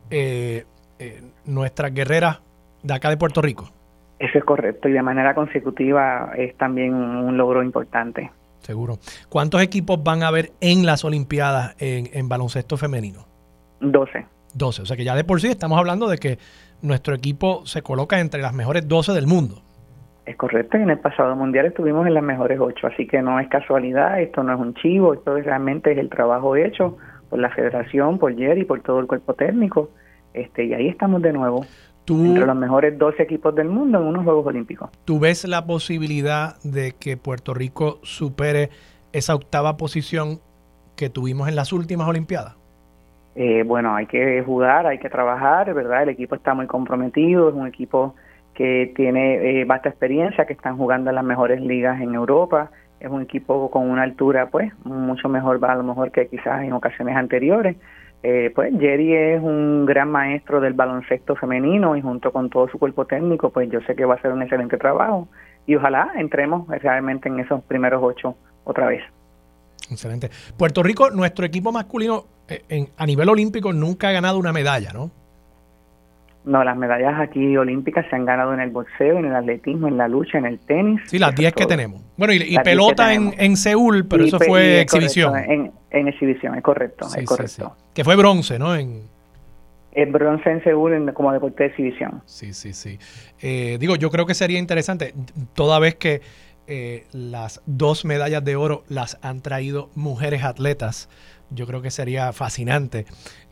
eh, 0.09 0.65
eh, 0.99 1.21
nuestras 1.45 1.93
guerreras 1.93 2.41
de 2.83 2.93
acá 2.93 3.09
de 3.09 3.17
Puerto 3.17 3.41
Rico. 3.41 3.69
Eso 4.19 4.37
es 4.37 4.45
correcto 4.45 4.87
y 4.87 4.93
de 4.93 5.01
manera 5.01 5.33
consecutiva 5.33 6.31
es 6.37 6.55
también 6.55 6.93
un 6.93 7.35
logro 7.37 7.63
importante. 7.63 8.31
Seguro. 8.65 8.97
¿Cuántos 9.29 9.61
equipos 9.61 10.03
van 10.03 10.23
a 10.23 10.29
haber 10.29 10.53
en 10.59 10.87
las 10.87 11.05
Olimpiadas 11.05 11.75
en, 11.77 12.27
baloncesto 12.27 12.77
femenino? 12.77 13.27
12. 13.79 14.25
12. 14.55 14.81
O 14.81 14.85
sea 14.87 14.97
que 14.97 15.03
ya 15.03 15.13
de 15.13 15.23
por 15.23 15.39
sí 15.39 15.49
estamos 15.49 15.77
hablando 15.77 16.07
de 16.07 16.17
que 16.17 16.39
nuestro 16.81 17.13
equipo 17.13 17.63
se 17.67 17.83
coloca 17.83 18.19
entre 18.19 18.41
las 18.41 18.53
mejores 18.53 18.87
12 18.87 19.13
del 19.13 19.27
mundo. 19.27 19.61
Es 20.25 20.35
correcto, 20.35 20.77
en 20.77 20.89
el 20.89 20.97
pasado 20.97 21.35
mundial 21.35 21.67
estuvimos 21.67 22.07
en 22.07 22.15
las 22.15 22.23
mejores 22.23 22.59
8, 22.59 22.87
así 22.87 23.05
que 23.05 23.21
no 23.21 23.39
es 23.39 23.47
casualidad, 23.49 24.19
esto 24.19 24.41
no 24.41 24.55
es 24.55 24.59
un 24.59 24.73
chivo, 24.73 25.13
esto 25.13 25.35
realmente 25.35 25.91
es 25.91 25.99
el 25.99 26.09
trabajo 26.09 26.55
hecho 26.55 26.97
por 27.29 27.37
la 27.37 27.51
federación, 27.51 28.17
por 28.17 28.35
Jerry, 28.35 28.65
por 28.65 28.81
todo 28.81 28.99
el 28.99 29.05
cuerpo 29.05 29.35
técnico, 29.35 29.91
este 30.33 30.65
y 30.65 30.73
ahí 30.73 30.87
estamos 30.87 31.21
de 31.21 31.33
nuevo 31.33 31.63
entre 32.07 32.45
los 32.45 32.55
mejores 32.55 32.97
12 32.97 33.23
equipos 33.23 33.55
del 33.55 33.67
mundo 33.67 33.99
en 33.99 34.05
unos 34.05 34.23
Juegos 34.23 34.45
Olímpicos. 34.45 34.89
¿Tú 35.05 35.19
ves 35.19 35.45
la 35.47 35.65
posibilidad 35.65 36.57
de 36.63 36.93
que 36.99 37.17
Puerto 37.17 37.53
Rico 37.53 37.99
supere 38.03 38.69
esa 39.11 39.35
octava 39.35 39.77
posición 39.77 40.39
que 40.95 41.09
tuvimos 41.09 41.47
en 41.47 41.55
las 41.55 41.73
últimas 41.73 42.07
Olimpiadas? 42.07 42.55
Eh, 43.35 43.63
bueno, 43.65 43.93
hay 43.95 44.05
que 44.05 44.41
jugar, 44.43 44.87
hay 44.87 44.97
que 44.97 45.09
trabajar, 45.09 45.73
¿verdad? 45.73 46.03
El 46.03 46.09
equipo 46.09 46.35
está 46.35 46.53
muy 46.53 46.67
comprometido, 46.67 47.49
es 47.49 47.55
un 47.55 47.67
equipo 47.67 48.15
que 48.53 48.93
tiene 48.95 49.59
eh, 49.59 49.65
vasta 49.65 49.89
experiencia, 49.89 50.45
que 50.45 50.53
están 50.53 50.77
jugando 50.77 51.09
en 51.09 51.15
las 51.15 51.25
mejores 51.25 51.59
ligas 51.59 51.99
en 51.99 52.13
Europa, 52.13 52.71
es 53.01 53.09
un 53.09 53.21
equipo 53.21 53.69
con 53.69 53.89
una 53.89 54.03
altura, 54.03 54.47
pues, 54.49 54.71
mucho 54.85 55.27
mejor, 55.27 55.63
a 55.65 55.75
lo 55.75 55.83
mejor 55.83 56.11
que 56.11 56.27
quizás 56.27 56.63
en 56.63 56.71
ocasiones 56.71 57.15
anteriores. 57.17 57.75
Eh, 58.27 58.51
pues 58.55 58.73
Jerry 58.79 59.13
es 59.13 59.43
un 59.43 59.85
gran 59.85 60.09
maestro 60.09 60.59
del 60.59 60.73
baloncesto 60.73 61.35
femenino 61.35 61.95
y 61.95 62.01
junto 62.01 62.31
con 62.31 62.49
todo 62.49 62.67
su 62.67 62.79
cuerpo 62.79 63.05
técnico, 63.05 63.51
pues 63.51 63.69
yo 63.69 63.81
sé 63.81 63.95
que 63.95 64.03
va 64.03 64.15
a 64.15 64.17
hacer 64.17 64.31
un 64.31 64.41
excelente 64.41 64.77
trabajo 64.77 65.27
y 65.67 65.75
ojalá 65.75 66.11
entremos 66.15 66.67
realmente 66.81 67.29
en 67.29 67.39
esos 67.39 67.61
primeros 67.65 68.01
ocho 68.03 68.35
otra 68.63 68.87
vez. 68.87 69.03
Excelente. 69.91 70.31
Puerto 70.57 70.81
Rico, 70.81 71.11
nuestro 71.11 71.45
equipo 71.45 71.71
masculino 71.71 72.25
eh, 72.47 72.87
a 72.97 73.05
nivel 73.05 73.29
olímpico 73.29 73.71
nunca 73.71 74.09
ha 74.09 74.13
ganado 74.13 74.39
una 74.39 74.51
medalla, 74.51 74.91
¿no? 74.91 75.11
No, 76.45 76.63
las 76.63 76.77
medallas 76.77 77.19
aquí 77.19 77.57
olímpicas 77.57 78.05
se 78.09 78.15
han 78.15 78.23
ganado 78.23 78.53
en 78.53 78.59
el 78.59 78.69
boxeo, 78.69 79.17
en 79.17 79.25
el 79.25 79.35
atletismo, 79.35 79.87
en 79.87 79.97
la 79.97 80.07
lucha, 80.07 80.37
en 80.37 80.45
el 80.45 80.59
tenis. 80.59 81.01
Sí, 81.07 81.17
las 81.17 81.35
10 81.35 81.53
que 81.53 81.65
tenemos. 81.65 82.01
Bueno, 82.17 82.33
y, 82.33 82.57
pelota 82.59 83.13
en, 83.13 83.33
en, 83.37 83.57
Seúl, 83.57 84.05
pero 84.07 84.25
eso 84.25 84.39
fue 84.39 84.81
exhibición. 84.81 85.35
en, 85.37 85.71
en, 85.89 86.07
exhibición, 86.07 86.55
es 86.55 86.63
correcto, 86.63 87.07
es 87.17 87.25
correcto. 87.25 87.75
Que 87.93 88.03
fue 88.03 88.15
bronce, 88.15 88.59
¿no? 88.59 88.75
En... 88.75 89.01
El 89.93 90.11
bronce 90.11 90.51
en 90.51 90.63
Seúl 90.63 91.13
como 91.13 91.31
deporte 91.33 91.63
de 91.63 91.69
exhibición. 91.69 92.21
Sí, 92.25 92.53
sí, 92.53 92.73
sí. 92.73 92.99
Eh, 93.41 93.77
digo, 93.79 93.95
yo 93.95 94.11
creo 94.11 94.25
que 94.25 94.35
sería 94.35 94.59
interesante, 94.59 95.15
toda 95.53 95.79
vez 95.79 95.95
que 95.95 96.21
eh, 96.67 97.05
las 97.11 97.61
dos 97.65 98.05
medallas 98.05 98.43
de 98.43 98.55
oro 98.55 98.83
las 98.87 99.17
han 99.21 99.41
traído 99.41 99.89
mujeres 99.95 100.43
atletas, 100.43 101.09
yo 101.49 101.65
creo 101.65 101.81
que 101.81 101.91
sería 101.91 102.33
fascinante 102.33 103.05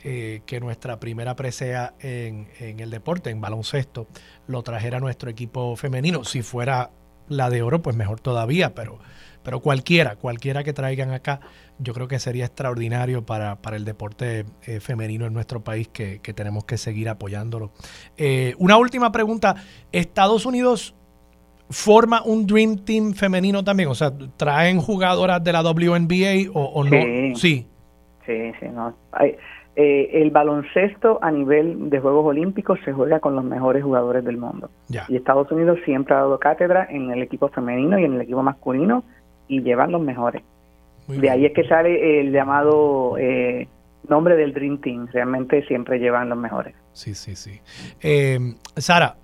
eh, 0.04 0.42
que 0.46 0.60
nuestra 0.60 1.00
primera 1.00 1.36
presea 1.36 1.94
en, 2.00 2.48
en, 2.60 2.80
el 2.80 2.90
deporte, 2.90 3.30
en 3.30 3.40
baloncesto, 3.40 4.08
lo 4.48 4.62
trajera 4.62 5.00
nuestro 5.00 5.30
equipo 5.30 5.76
femenino. 5.76 6.24
Si 6.26 6.42
fuera 6.42 6.90
la 7.30 7.50
de 7.50 7.62
oro, 7.62 7.82
pues 7.82 7.96
mejor 7.96 8.20
todavía, 8.20 8.74
pero, 8.74 9.00
pero 9.44 9.62
cualquiera, 9.62 10.16
cualquiera 10.16 10.64
que 10.64 10.74
traigan 10.74 11.12
acá, 11.12 11.40
yo 11.80 11.94
creo 11.94 12.08
que 12.08 12.20
sería 12.20 12.46
extraordinario 12.46 13.26
para, 13.26 13.62
para 13.62 13.78
el 13.78 13.86
deporte 13.86 14.46
eh, 14.66 14.80
femenino 14.80 15.26
en 15.26 15.34
nuestro 15.34 15.64
país, 15.64 15.88
que, 15.88 16.20
que, 16.20 16.34
tenemos 16.34 16.66
que 16.66 16.78
seguir 16.78 17.10
apoyándolo. 17.10 17.72
Eh, 18.18 18.56
una 18.58 18.78
última 18.78 19.12
pregunta, 19.12 19.56
¿Estados 19.92 20.46
Unidos 20.46 20.96
forma 21.70 22.22
un 22.24 22.46
Dream 22.46 22.80
Team 22.80 23.14
femenino 23.14 23.64
también? 23.64 23.90
O 23.90 23.96
sea, 23.96 24.12
¿traen 24.38 24.80
jugadoras 24.80 25.44
de 25.44 25.54
la 25.54 25.62
WNBA 25.62 26.52
o, 26.54 26.62
o 26.62 26.84
no? 26.84 27.36
Sí. 27.36 27.68
Sí, 28.26 28.52
sí, 28.60 28.68
no. 28.72 28.96
Eh, 29.76 30.22
el 30.22 30.30
baloncesto 30.30 31.18
a 31.24 31.32
nivel 31.32 31.90
de 31.90 32.00
Juegos 32.00 32.28
Olímpicos 32.28 32.78
se 32.86 32.94
juega 32.94 33.20
con 33.20 33.36
los 33.36 33.44
mejores 33.44 33.84
jugadores 33.84 34.24
del 34.24 34.38
mundo. 34.38 34.70
Y 35.08 35.16
Estados 35.16 35.52
Unidos 35.52 35.80
siempre 35.84 36.14
ha 36.14 36.20
dado 36.20 36.40
cátedra 36.40 36.88
en 36.92 37.10
el 37.10 37.24
equipo 37.24 37.48
femenino 37.50 37.98
y 37.98 38.04
en 38.04 38.14
el 38.14 38.22
equipo 38.22 38.44
masculino 38.44 39.04
y 39.48 39.62
llevan 39.64 39.92
los 39.92 40.02
mejores. 40.02 40.44
de 41.08 41.30
ahí 41.30 41.46
es 41.46 41.54
que 41.54 41.68
sale 41.68 42.20
el 42.20 42.32
llamado 42.32 43.18
eh, 43.18 43.68
nombre 44.08 44.36
del 44.36 44.54
Dream 44.54 44.80
Team. 44.80 45.08
Realmente 45.12 45.66
siempre 45.66 45.98
llevan 45.98 46.30
los 46.30 46.38
mejores. 46.38 46.76
Sí, 46.92 47.16
sí, 47.16 47.36
sí. 47.36 47.60
Eh, 48.02 48.54
Sara, 48.78 49.16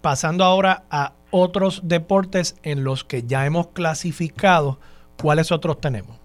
pasando 0.00 0.44
ahora 0.44 0.84
a 0.90 1.12
otros 1.30 1.82
deportes 1.84 2.56
en 2.62 2.84
los 2.84 3.04
que 3.04 3.24
ya 3.24 3.44
hemos 3.44 3.68
clasificado, 3.68 4.78
¿cuáles 5.20 5.52
otros 5.52 5.78
tenemos? 5.78 6.19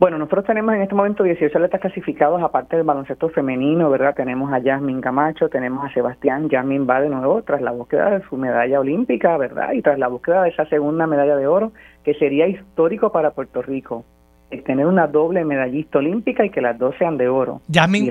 Bueno, 0.00 0.16
nosotros 0.16 0.46
tenemos 0.46 0.74
en 0.74 0.80
este 0.80 0.94
momento 0.94 1.24
18 1.24 1.58
atletas 1.58 1.78
clasificados, 1.78 2.42
aparte 2.42 2.74
del 2.74 2.86
baloncesto 2.86 3.28
femenino, 3.28 3.90
¿verdad? 3.90 4.14
Tenemos 4.14 4.50
a 4.50 4.58
Yasmin 4.58 5.02
Camacho, 5.02 5.50
tenemos 5.50 5.84
a 5.84 5.92
Sebastián. 5.92 6.48
Yasmin 6.48 6.88
va 6.88 7.02
de 7.02 7.10
nuevo 7.10 7.42
tras 7.42 7.60
la 7.60 7.70
búsqueda 7.70 8.08
de 8.08 8.22
su 8.26 8.38
medalla 8.38 8.80
olímpica, 8.80 9.36
¿verdad? 9.36 9.72
Y 9.74 9.82
tras 9.82 9.98
la 9.98 10.08
búsqueda 10.08 10.44
de 10.44 10.48
esa 10.48 10.64
segunda 10.70 11.06
medalla 11.06 11.36
de 11.36 11.46
oro, 11.46 11.72
que 12.02 12.14
sería 12.14 12.48
histórico 12.48 13.12
para 13.12 13.32
Puerto 13.32 13.60
Rico. 13.60 14.06
Es 14.50 14.64
tener 14.64 14.86
una 14.86 15.06
doble 15.06 15.44
medallista 15.44 15.98
olímpica 15.98 16.46
y 16.46 16.50
que 16.50 16.62
las 16.62 16.78
dos 16.78 16.94
sean 16.98 17.18
de 17.18 17.28
oro. 17.28 17.60
Yasmin, 17.68 18.10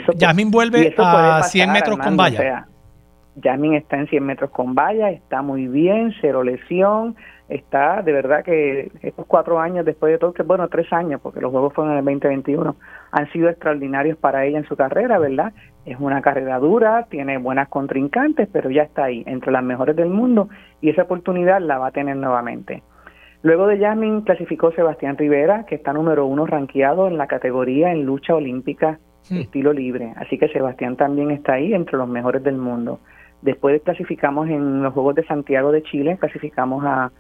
vuelve 0.52 0.94
a 0.96 1.42
100 1.42 1.72
metros 1.72 1.98
con 1.98 2.16
valla. 2.16 2.68
Yasmin 3.38 3.74
está 3.74 3.98
en 3.98 4.08
100 4.08 4.24
metros 4.24 4.52
con 4.52 4.76
valla, 4.76 5.10
está 5.10 5.42
muy 5.42 5.68
bien, 5.68 6.14
cero 6.22 6.44
lesión, 6.44 7.16
está 7.50 8.02
de 8.02 8.14
verdad 8.14 8.44
que 8.44 8.92
estos 9.02 9.26
cuatro 9.26 9.60
años 9.60 9.86
después 9.86 10.12
de 10.12 10.20
todo, 10.20 10.34
que 10.34 10.44
bueno, 10.44 10.68
tres 10.70 10.92
años, 10.94 11.20
porque 11.22 11.42
los 11.42 11.52
juegos 11.52 11.74
fueron 11.74 11.94
en 11.94 12.00
el 12.00 12.06
2021, 12.06 12.76
han 13.12 13.32
sido 13.32 13.50
extraordinarios 13.50 14.18
para 14.18 14.46
ella 14.46 14.60
en 14.60 14.66
su 14.66 14.76
carrera, 14.76 15.18
¿verdad? 15.18 15.52
Es 15.86 16.00
una 16.00 16.22
carrera 16.22 16.60
dura, 16.60 17.08
tiene 17.10 17.38
buenas 17.38 17.68
contrincantes, 17.70 18.48
pero 18.54 18.70
ya 18.70 18.84
está 18.84 19.06
ahí, 19.06 19.24
entre 19.26 19.52
las 19.52 19.64
mejores 19.64 19.96
del 19.96 20.10
mundo, 20.10 20.50
y 20.80 20.90
esa 20.90 21.04
oportunidad 21.04 21.60
la 21.60 21.80
va 21.80 21.88
a 21.88 21.92
tener 21.92 22.16
nuevamente. 22.16 22.84
Luego 23.42 23.68
de 23.68 23.80
Yasmin 23.80 24.22
clasificó 24.22 24.72
Sebastián 24.72 25.18
Rivera, 25.18 25.66
que 25.66 25.76
está 25.76 25.94
número 25.94 26.26
uno 26.26 26.46
rankeado 26.46 27.08
en 27.08 27.18
la 27.18 27.28
categoría 27.28 27.92
en 27.92 28.06
lucha 28.06 28.36
olímpica 28.36 29.00
estilo 29.32 29.74
libre. 29.74 30.14
Así 30.18 30.38
que 30.38 30.48
Sebastián 30.50 30.96
también 30.96 31.32
está 31.32 31.54
ahí 31.54 31.74
entre 31.74 31.98
los 31.98 32.08
mejores 32.08 32.44
del 32.44 32.58
mundo. 32.58 33.00
Después 33.42 33.82
clasificamos 33.84 34.50
en 34.50 34.84
los 34.84 34.94
Juegos 34.94 35.16
de 35.16 35.26
Santiago 35.26 35.72
de 35.72 35.84
Chile, 35.84 36.18
clasificamos 36.20 36.84
a, 36.86 37.12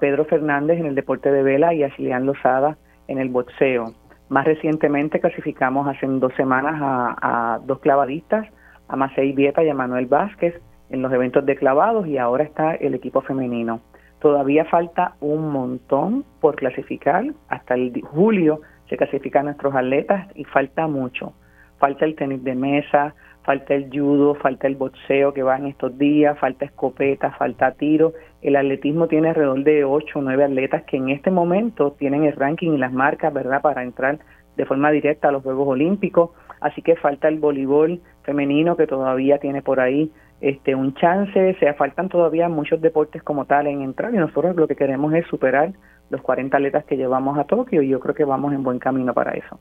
Pedro 0.00 0.24
Fernández 0.24 0.78
en 0.78 0.86
el 0.86 0.94
deporte 0.94 1.30
de 1.30 1.42
vela 1.42 1.74
y 1.74 1.82
a 1.82 1.94
Cilian 1.96 2.26
Lozada 2.26 2.76
en 3.08 3.18
el 3.18 3.28
boxeo. 3.28 3.92
Más 4.28 4.44
recientemente 4.44 5.20
clasificamos 5.20 5.86
hace 5.86 6.06
dos 6.06 6.32
semanas 6.34 6.74
a, 6.80 7.60
dos 7.64 7.78
clavadistas, 7.78 8.46
a 8.88 8.96
Macei 8.96 9.32
Vieta 9.32 9.62
y 9.62 9.68
a 9.68 9.74
Manuel 9.74 10.06
Vázquez 10.06 10.54
en 10.90 11.02
los 11.02 11.12
eventos 11.12 11.44
de 11.46 11.56
clavados 11.56 12.06
y 12.06 12.18
ahora 12.18 12.44
está 12.44 12.74
el 12.74 12.94
equipo 12.94 13.20
femenino. 13.20 13.80
Todavía 14.20 14.64
falta 14.64 15.14
un 15.20 15.50
montón 15.50 16.24
por 16.40 16.56
clasificar. 16.56 17.24
Hasta 17.48 17.74
el 17.74 17.92
julio 18.02 18.60
se 18.88 18.96
clasifican 18.96 19.46
nuestros 19.46 19.74
atletas 19.74 20.26
y 20.34 20.44
falta 20.44 20.86
mucho. 20.86 21.32
Falta 21.78 22.04
el 22.04 22.16
tenis 22.16 22.42
de 22.42 22.54
mesa, 22.54 23.14
falta 23.44 23.74
el 23.74 23.90
judo, 23.90 24.34
falta 24.34 24.66
el 24.66 24.76
boxeo 24.76 25.32
que 25.32 25.42
va 25.42 25.56
en 25.56 25.66
estos 25.66 25.96
días, 25.98 26.38
falta 26.38 26.64
escopeta, 26.64 27.30
falta 27.32 27.72
tiro. 27.72 28.12
El 28.46 28.54
atletismo 28.54 29.08
tiene 29.08 29.30
alrededor 29.30 29.64
de 29.64 29.84
8 29.84 30.20
o 30.20 30.22
9 30.22 30.44
atletas 30.44 30.84
que 30.84 30.96
en 30.96 31.08
este 31.08 31.32
momento 31.32 31.96
tienen 31.98 32.22
el 32.22 32.32
ranking 32.32 32.74
y 32.74 32.78
las 32.78 32.92
marcas, 32.92 33.34
¿verdad?, 33.34 33.60
para 33.60 33.82
entrar 33.82 34.20
de 34.56 34.64
forma 34.64 34.92
directa 34.92 35.28
a 35.28 35.32
los 35.32 35.42
Juegos 35.42 35.66
Olímpicos. 35.66 36.30
Así 36.60 36.80
que 36.80 36.94
falta 36.94 37.26
el 37.26 37.40
voleibol 37.40 38.00
femenino 38.22 38.76
que 38.76 38.86
todavía 38.86 39.38
tiene 39.38 39.62
por 39.62 39.80
ahí 39.80 40.12
este 40.40 40.76
un 40.76 40.94
chance, 40.94 41.50
o 41.56 41.58
sea, 41.58 41.74
faltan 41.74 42.08
todavía 42.08 42.48
muchos 42.48 42.80
deportes 42.80 43.20
como 43.24 43.46
tal 43.46 43.66
en 43.66 43.82
entrar 43.82 44.14
y 44.14 44.18
nosotros 44.18 44.54
lo 44.54 44.68
que 44.68 44.76
queremos 44.76 45.12
es 45.14 45.26
superar 45.26 45.72
los 46.10 46.20
40 46.20 46.56
atletas 46.56 46.84
que 46.84 46.96
llevamos 46.96 47.36
a 47.38 47.44
Tokio 47.44 47.82
y 47.82 47.88
yo 47.88 47.98
creo 47.98 48.14
que 48.14 48.24
vamos 48.24 48.52
en 48.52 48.62
buen 48.62 48.78
camino 48.78 49.12
para 49.12 49.32
eso 49.32 49.58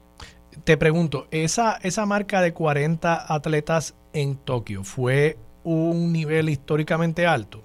te 0.64 0.78
pregunto, 0.78 1.28
esa, 1.32 1.78
esa 1.84 2.06
marca 2.06 2.42
de 2.42 2.54
40 2.54 3.34
atletas 3.34 3.96
en 4.14 4.38
Tokio 4.38 4.84
fue 4.84 5.38
un 5.64 6.14
nivel 6.14 6.50
históricamente 6.50 7.26
alto? 7.26 7.65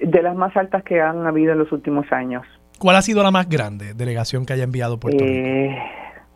De 0.00 0.22
las 0.22 0.34
más 0.36 0.56
altas 0.56 0.82
que 0.82 1.00
han 1.00 1.26
habido 1.26 1.52
en 1.52 1.58
los 1.58 1.72
últimos 1.72 2.10
años. 2.12 2.44
¿Cuál 2.78 2.96
ha 2.96 3.02
sido 3.02 3.22
la 3.22 3.30
más 3.30 3.48
grande 3.48 3.94
delegación 3.94 4.44
que 4.44 4.52
haya 4.52 4.64
enviado 4.64 4.98
Puerto 4.98 5.24
Rico? 5.24 5.34
Eh, 5.34 5.78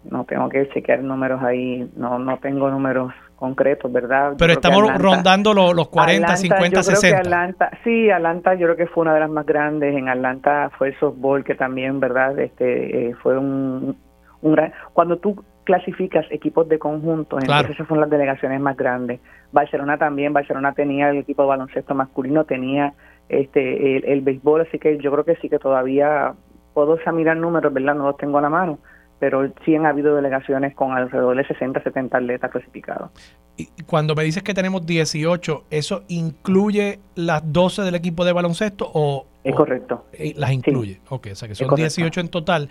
no 0.05 0.25
tengo 0.25 0.49
que 0.49 0.69
chequear 0.71 1.03
números 1.03 1.43
ahí, 1.43 1.91
no, 1.97 2.19
no 2.19 2.39
tengo 2.39 2.71
números 2.71 3.13
concretos, 3.37 3.91
¿verdad? 3.91 4.35
Pero 4.39 4.53
estamos 4.53 4.99
rondando 4.99 5.55
los, 5.55 5.89
40, 5.89 6.37
50, 6.37 6.83
60. 6.83 7.19
Atlanta, 7.19 7.71
sí, 7.85 8.11
Atlanta 8.11 8.55
yo 8.55 8.67
creo 8.67 8.77
que 8.77 8.87
fue 8.87 9.03
una 9.03 9.15
de 9.15 9.21
las 9.21 9.31
más 9.31 9.47
grandes. 9.47 9.95
En 9.97 10.09
Atlanta 10.09 10.71
fue 10.77 10.89
el 10.89 10.99
softball 10.99 11.43
que 11.43 11.55
también, 11.55 12.01
¿verdad? 12.01 12.39
Este 12.39 13.09
eh, 13.09 13.15
fue 13.23 13.39
un, 13.39 13.97
un 14.43 14.53
gran... 14.53 14.73
Cuando 14.93 15.19
tú 15.19 15.43
clasificas 15.65 16.27
equipos 16.31 16.69
de 16.69 16.79
conjunto, 16.79 17.39
entonces 17.41 17.71
esas 17.71 17.89
son 17.89 18.01
las 18.01 18.11
delegaciones 18.11 18.61
más 18.61 18.77
grandes. 18.77 19.21
Barcelona 19.53 19.97
también, 19.99 20.33
Barcelona 20.33 20.73
tenía 20.73 21.11
el 21.11 21.19
equipo 21.19 21.43
de 21.43 21.49
baloncesto 21.49 21.95
masculino, 21.95 22.45
tenía 22.45 22.93
este 23.31 24.13
el, 24.13 24.21
béisbol, 24.23 24.63
así 24.63 24.79
que 24.79 24.99
yo 24.99 25.11
creo 25.13 25.25
que 25.25 25.37
sí 25.37 25.49
que 25.49 25.59
todavía 25.59 26.35
puedo 26.75 26.95
examinar 26.95 27.37
números, 27.37 27.73
¿verdad? 27.73 27.95
No 27.95 28.07
los 28.07 28.17
tengo 28.17 28.39
a 28.39 28.43
la 28.43 28.51
mano, 28.51 28.79
pero 29.19 29.51
sí 29.65 29.75
han 29.75 29.87
habido 29.87 30.15
delegaciones 30.17 30.75
con 30.75 30.93
alrededor 30.93 31.37
de 31.37 31.47
60, 31.47 31.83
70 31.83 32.19
atletas 32.19 32.51
clasificados. 32.51 33.11
Y 33.57 33.67
cuando 33.85 34.15
me 34.15 34.25
dices 34.25 34.43
que 34.43 34.55
tenemos 34.55 34.87
18, 34.87 35.65
¿eso 35.71 36.05
incluye 36.09 37.01
las 37.15 37.53
12 37.53 37.83
del 37.83 37.95
equipo 37.95 38.25
de 38.25 38.33
baloncesto 38.33 38.91
o...? 38.93 39.27
Es 39.45 39.55
correcto. 39.55 40.07
Las 40.37 40.53
incluye, 40.53 41.01
ok, 41.09 41.29
o 41.33 41.35
sea 41.35 41.49
que 41.49 41.55
son 41.55 41.75
18 41.75 42.21
en 42.21 42.29
total. 42.29 42.69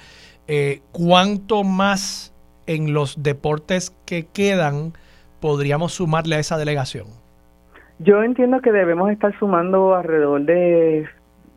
Eh, 0.47 0.81
¿Cuánto 0.91 1.63
más 1.63 2.33
en 2.67 2.93
los 2.93 3.21
deportes 3.23 3.95
que 4.05 4.27
quedan 4.27 4.93
podríamos 5.39 5.93
sumarle 5.93 6.35
a 6.35 6.39
esa 6.39 6.57
delegación? 6.57 7.18
Yo 7.99 8.23
entiendo 8.23 8.61
que 8.61 8.71
debemos 8.71 9.11
estar 9.11 9.37
sumando 9.37 9.93
alrededor 9.93 10.41
de 10.45 11.05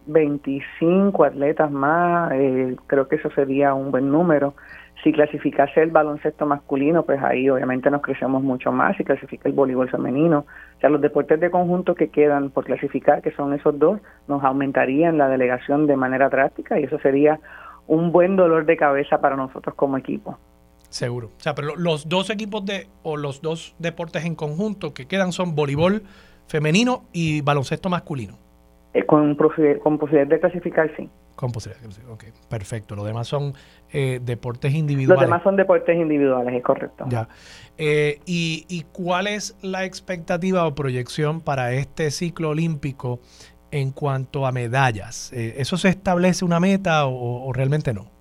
25 0.06 1.24
atletas 1.24 1.70
más, 1.70 2.32
eh, 2.32 2.76
creo 2.88 3.06
que 3.06 3.16
eso 3.16 3.30
sería 3.30 3.74
un 3.74 3.92
buen 3.92 4.10
número. 4.10 4.54
Si 5.04 5.12
clasificase 5.12 5.82
el 5.82 5.92
baloncesto 5.92 6.44
masculino, 6.44 7.04
pues 7.04 7.22
ahí 7.22 7.48
obviamente 7.48 7.90
nos 7.90 8.02
crecemos 8.02 8.42
mucho 8.42 8.72
más. 8.72 8.96
Si 8.96 9.04
clasifica 9.04 9.48
el 9.48 9.54
voleibol 9.54 9.88
femenino, 9.88 10.40
o 10.76 10.80
sea, 10.80 10.90
los 10.90 11.00
deportes 11.00 11.38
de 11.38 11.50
conjunto 11.50 11.94
que 11.94 12.08
quedan 12.08 12.50
por 12.50 12.64
clasificar, 12.64 13.22
que 13.22 13.30
son 13.30 13.52
esos 13.54 13.78
dos, 13.78 14.00
nos 14.26 14.42
aumentarían 14.42 15.18
la 15.18 15.28
delegación 15.28 15.86
de 15.86 15.96
manera 15.96 16.28
drástica 16.28 16.78
y 16.78 16.84
eso 16.84 16.98
sería 16.98 17.38
un 17.86 18.10
buen 18.10 18.34
dolor 18.34 18.66
de 18.66 18.76
cabeza 18.76 19.20
para 19.20 19.36
nosotros 19.36 19.76
como 19.76 19.96
equipo. 19.96 20.38
Seguro. 20.88 21.28
O 21.36 21.40
sea, 21.40 21.54
pero 21.54 21.74
los 21.76 22.08
dos 22.08 22.30
equipos 22.30 22.64
de, 22.66 22.88
o 23.02 23.16
los 23.16 23.40
dos 23.42 23.74
deportes 23.78 24.24
en 24.24 24.34
conjunto 24.34 24.92
que 24.92 25.06
quedan 25.06 25.32
son 25.32 25.54
voleibol 25.54 26.02
femenino 26.52 27.04
y 27.14 27.40
baloncesto 27.40 27.88
masculino. 27.88 28.36
Eh, 28.92 29.06
con, 29.06 29.34
con, 29.36 29.98
posibilidad 29.98 30.26
de 30.26 30.38
clasificar, 30.38 30.90
sí. 30.98 31.08
Con 31.34 31.50
posibilidad 31.50 31.80
de 31.80 31.88
clasificar, 31.88 32.12
ok. 32.12 32.24
Perfecto. 32.50 32.94
Los 32.94 33.06
demás 33.06 33.26
son 33.26 33.54
eh, 33.90 34.20
deportes 34.22 34.74
individuales. 34.74 35.22
Los 35.22 35.30
demás 35.30 35.42
son 35.42 35.56
deportes 35.56 35.96
individuales, 35.96 36.54
es 36.54 36.62
correcto. 36.62 37.06
Ya. 37.08 37.26
Eh, 37.78 38.20
y, 38.26 38.66
¿Y 38.68 38.82
cuál 38.92 39.28
es 39.28 39.56
la 39.62 39.86
expectativa 39.86 40.66
o 40.66 40.74
proyección 40.74 41.40
para 41.40 41.72
este 41.72 42.10
ciclo 42.10 42.50
olímpico 42.50 43.20
en 43.70 43.90
cuanto 43.90 44.44
a 44.44 44.52
medallas? 44.52 45.32
¿Eso 45.32 45.78
se 45.78 45.88
establece 45.88 46.44
una 46.44 46.60
meta 46.60 47.06
o 47.06 47.50
realmente 47.54 47.94
no? 47.94 48.11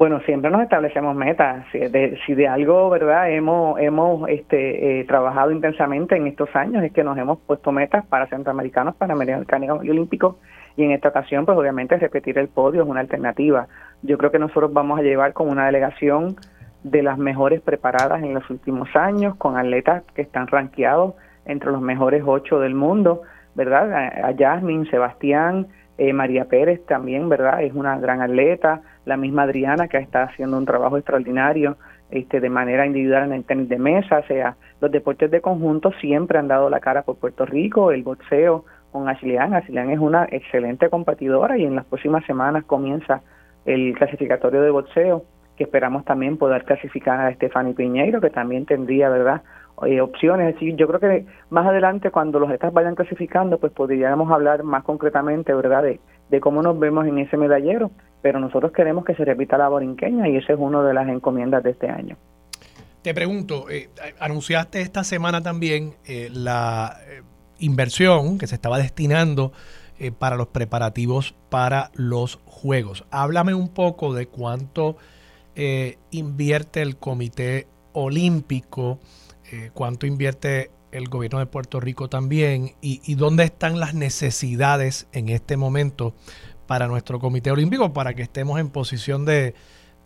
Bueno, 0.00 0.18
siempre 0.20 0.50
nos 0.50 0.62
establecemos 0.62 1.14
metas. 1.14 1.66
Si 1.72 1.78
de, 1.78 2.18
si 2.24 2.32
de 2.32 2.48
algo, 2.48 2.88
¿verdad? 2.88 3.30
Hemos 3.30 3.78
hemos 3.78 4.26
este, 4.30 5.00
eh, 5.00 5.04
trabajado 5.04 5.50
intensamente 5.50 6.16
en 6.16 6.26
estos 6.26 6.48
años 6.56 6.82
es 6.82 6.90
que 6.92 7.04
nos 7.04 7.18
hemos 7.18 7.38
puesto 7.40 7.70
metas 7.70 8.06
para 8.06 8.26
centroamericanos, 8.28 8.94
panamericanos 8.96 9.84
y 9.84 9.90
olímpicos 9.90 10.36
y 10.74 10.84
en 10.84 10.92
esta 10.92 11.10
ocasión, 11.10 11.44
pues 11.44 11.58
obviamente 11.58 11.98
repetir 11.98 12.38
el 12.38 12.48
podio 12.48 12.82
es 12.82 12.88
una 12.88 13.00
alternativa. 13.00 13.68
Yo 14.00 14.16
creo 14.16 14.30
que 14.30 14.38
nosotros 14.38 14.72
vamos 14.72 14.98
a 14.98 15.02
llevar 15.02 15.34
con 15.34 15.50
una 15.50 15.66
delegación 15.66 16.36
de 16.82 17.02
las 17.02 17.18
mejores 17.18 17.60
preparadas 17.60 18.22
en 18.22 18.32
los 18.32 18.48
últimos 18.48 18.88
años, 18.96 19.36
con 19.36 19.58
atletas 19.58 20.02
que 20.14 20.22
están 20.22 20.46
rankeados 20.46 21.12
entre 21.44 21.72
los 21.72 21.82
mejores 21.82 22.22
ocho 22.24 22.58
del 22.58 22.74
mundo, 22.74 23.20
¿verdad? 23.54 23.92
A, 23.92 24.32
Jasmine, 24.34 24.88
Sebastián, 24.88 25.66
eh, 25.98 26.14
María 26.14 26.46
Pérez 26.46 26.86
también, 26.86 27.28
¿verdad? 27.28 27.62
Es 27.62 27.74
una 27.74 27.98
gran 27.98 28.22
atleta 28.22 28.80
la 29.04 29.16
misma 29.16 29.42
Adriana 29.42 29.88
que 29.88 29.98
está 29.98 30.24
haciendo 30.24 30.58
un 30.58 30.66
trabajo 30.66 30.96
extraordinario 30.96 31.76
este, 32.10 32.40
de 32.40 32.50
manera 32.50 32.86
individual 32.86 33.24
en 33.24 33.32
el 33.32 33.44
tenis 33.44 33.68
de 33.68 33.78
mesa, 33.78 34.18
o 34.18 34.26
sea, 34.26 34.56
los 34.80 34.90
deportes 34.90 35.30
de 35.30 35.40
conjunto 35.40 35.92
siempre 36.00 36.38
han 36.38 36.48
dado 36.48 36.68
la 36.68 36.80
cara 36.80 37.02
por 37.02 37.16
Puerto 37.16 37.46
Rico, 37.46 37.92
el 37.92 38.02
boxeo 38.02 38.64
con 38.90 39.08
Ashlean, 39.08 39.54
Ashlean 39.54 39.90
es 39.90 40.00
una 40.00 40.26
excelente 40.30 40.88
competidora 40.88 41.56
y 41.56 41.64
en 41.64 41.76
las 41.76 41.84
próximas 41.84 42.24
semanas 42.24 42.64
comienza 42.64 43.22
el 43.64 43.94
clasificatorio 43.96 44.62
de 44.62 44.70
boxeo, 44.70 45.24
que 45.56 45.64
esperamos 45.64 46.04
también 46.04 46.36
poder 46.36 46.64
clasificar 46.64 47.20
a 47.20 47.30
Estefani 47.30 47.74
Piñeiro, 47.74 48.20
que 48.20 48.30
también 48.30 48.66
tendría, 48.66 49.08
¿verdad?, 49.08 49.42
eh, 49.86 50.00
opciones. 50.00 50.56
Así, 50.56 50.74
yo 50.74 50.86
creo 50.88 51.00
que 51.00 51.26
más 51.50 51.66
adelante, 51.66 52.10
cuando 52.10 52.40
los 52.40 52.50
estas 52.50 52.72
vayan 52.72 52.94
clasificando, 52.94 53.58
pues 53.58 53.72
podríamos 53.72 54.30
hablar 54.30 54.64
más 54.64 54.82
concretamente, 54.82 55.54
¿verdad?, 55.54 55.82
de, 55.82 56.00
de 56.28 56.40
cómo 56.40 56.62
nos 56.62 56.78
vemos 56.78 57.06
en 57.06 57.18
ese 57.18 57.36
medallero 57.36 57.90
pero 58.22 58.40
nosotros 58.40 58.72
queremos 58.72 59.04
que 59.04 59.14
se 59.14 59.24
repita 59.24 59.56
la 59.58 59.68
borinqueña 59.68 60.28
y 60.28 60.36
esa 60.36 60.52
es 60.52 60.58
una 60.58 60.82
de 60.82 60.94
las 60.94 61.08
encomiendas 61.08 61.62
de 61.62 61.70
este 61.70 61.88
año. 61.88 62.16
Te 63.02 63.14
pregunto, 63.14 63.70
eh, 63.70 63.88
anunciaste 64.18 64.82
esta 64.82 65.04
semana 65.04 65.42
también 65.42 65.94
eh, 66.04 66.28
la 66.30 66.98
eh, 67.08 67.22
inversión 67.58 68.38
que 68.38 68.46
se 68.46 68.54
estaba 68.54 68.78
destinando 68.78 69.52
para 70.18 70.36
los 70.36 70.46
preparativos 70.46 71.34
para 71.50 71.90
los 71.92 72.40
Juegos. 72.46 73.04
Háblame 73.10 73.52
un 73.52 73.68
poco 73.68 74.14
de 74.14 74.28
cuánto 74.28 74.96
invierte 76.10 76.80
el 76.80 76.96
Comité 76.96 77.66
Olímpico, 77.92 78.98
cuánto 79.74 80.06
invierte 80.06 80.70
el 80.92 81.08
gobierno 81.08 81.38
de 81.38 81.46
Puerto 81.46 81.80
Rico 81.80 82.08
también 82.08 82.72
y, 82.80 83.14
dónde 83.14 83.44
están 83.44 83.78
las 83.78 83.94
necesidades 83.94 85.06
en 85.12 85.28
este 85.28 85.56
momento 85.56 86.14
para 86.70 86.86
nuestro 86.86 87.18
Comité 87.18 87.50
Olímpico 87.50 87.92
para 87.92 88.14
que 88.14 88.22
estemos 88.22 88.60
en 88.60 88.70
posición 88.70 89.24
de, 89.24 89.54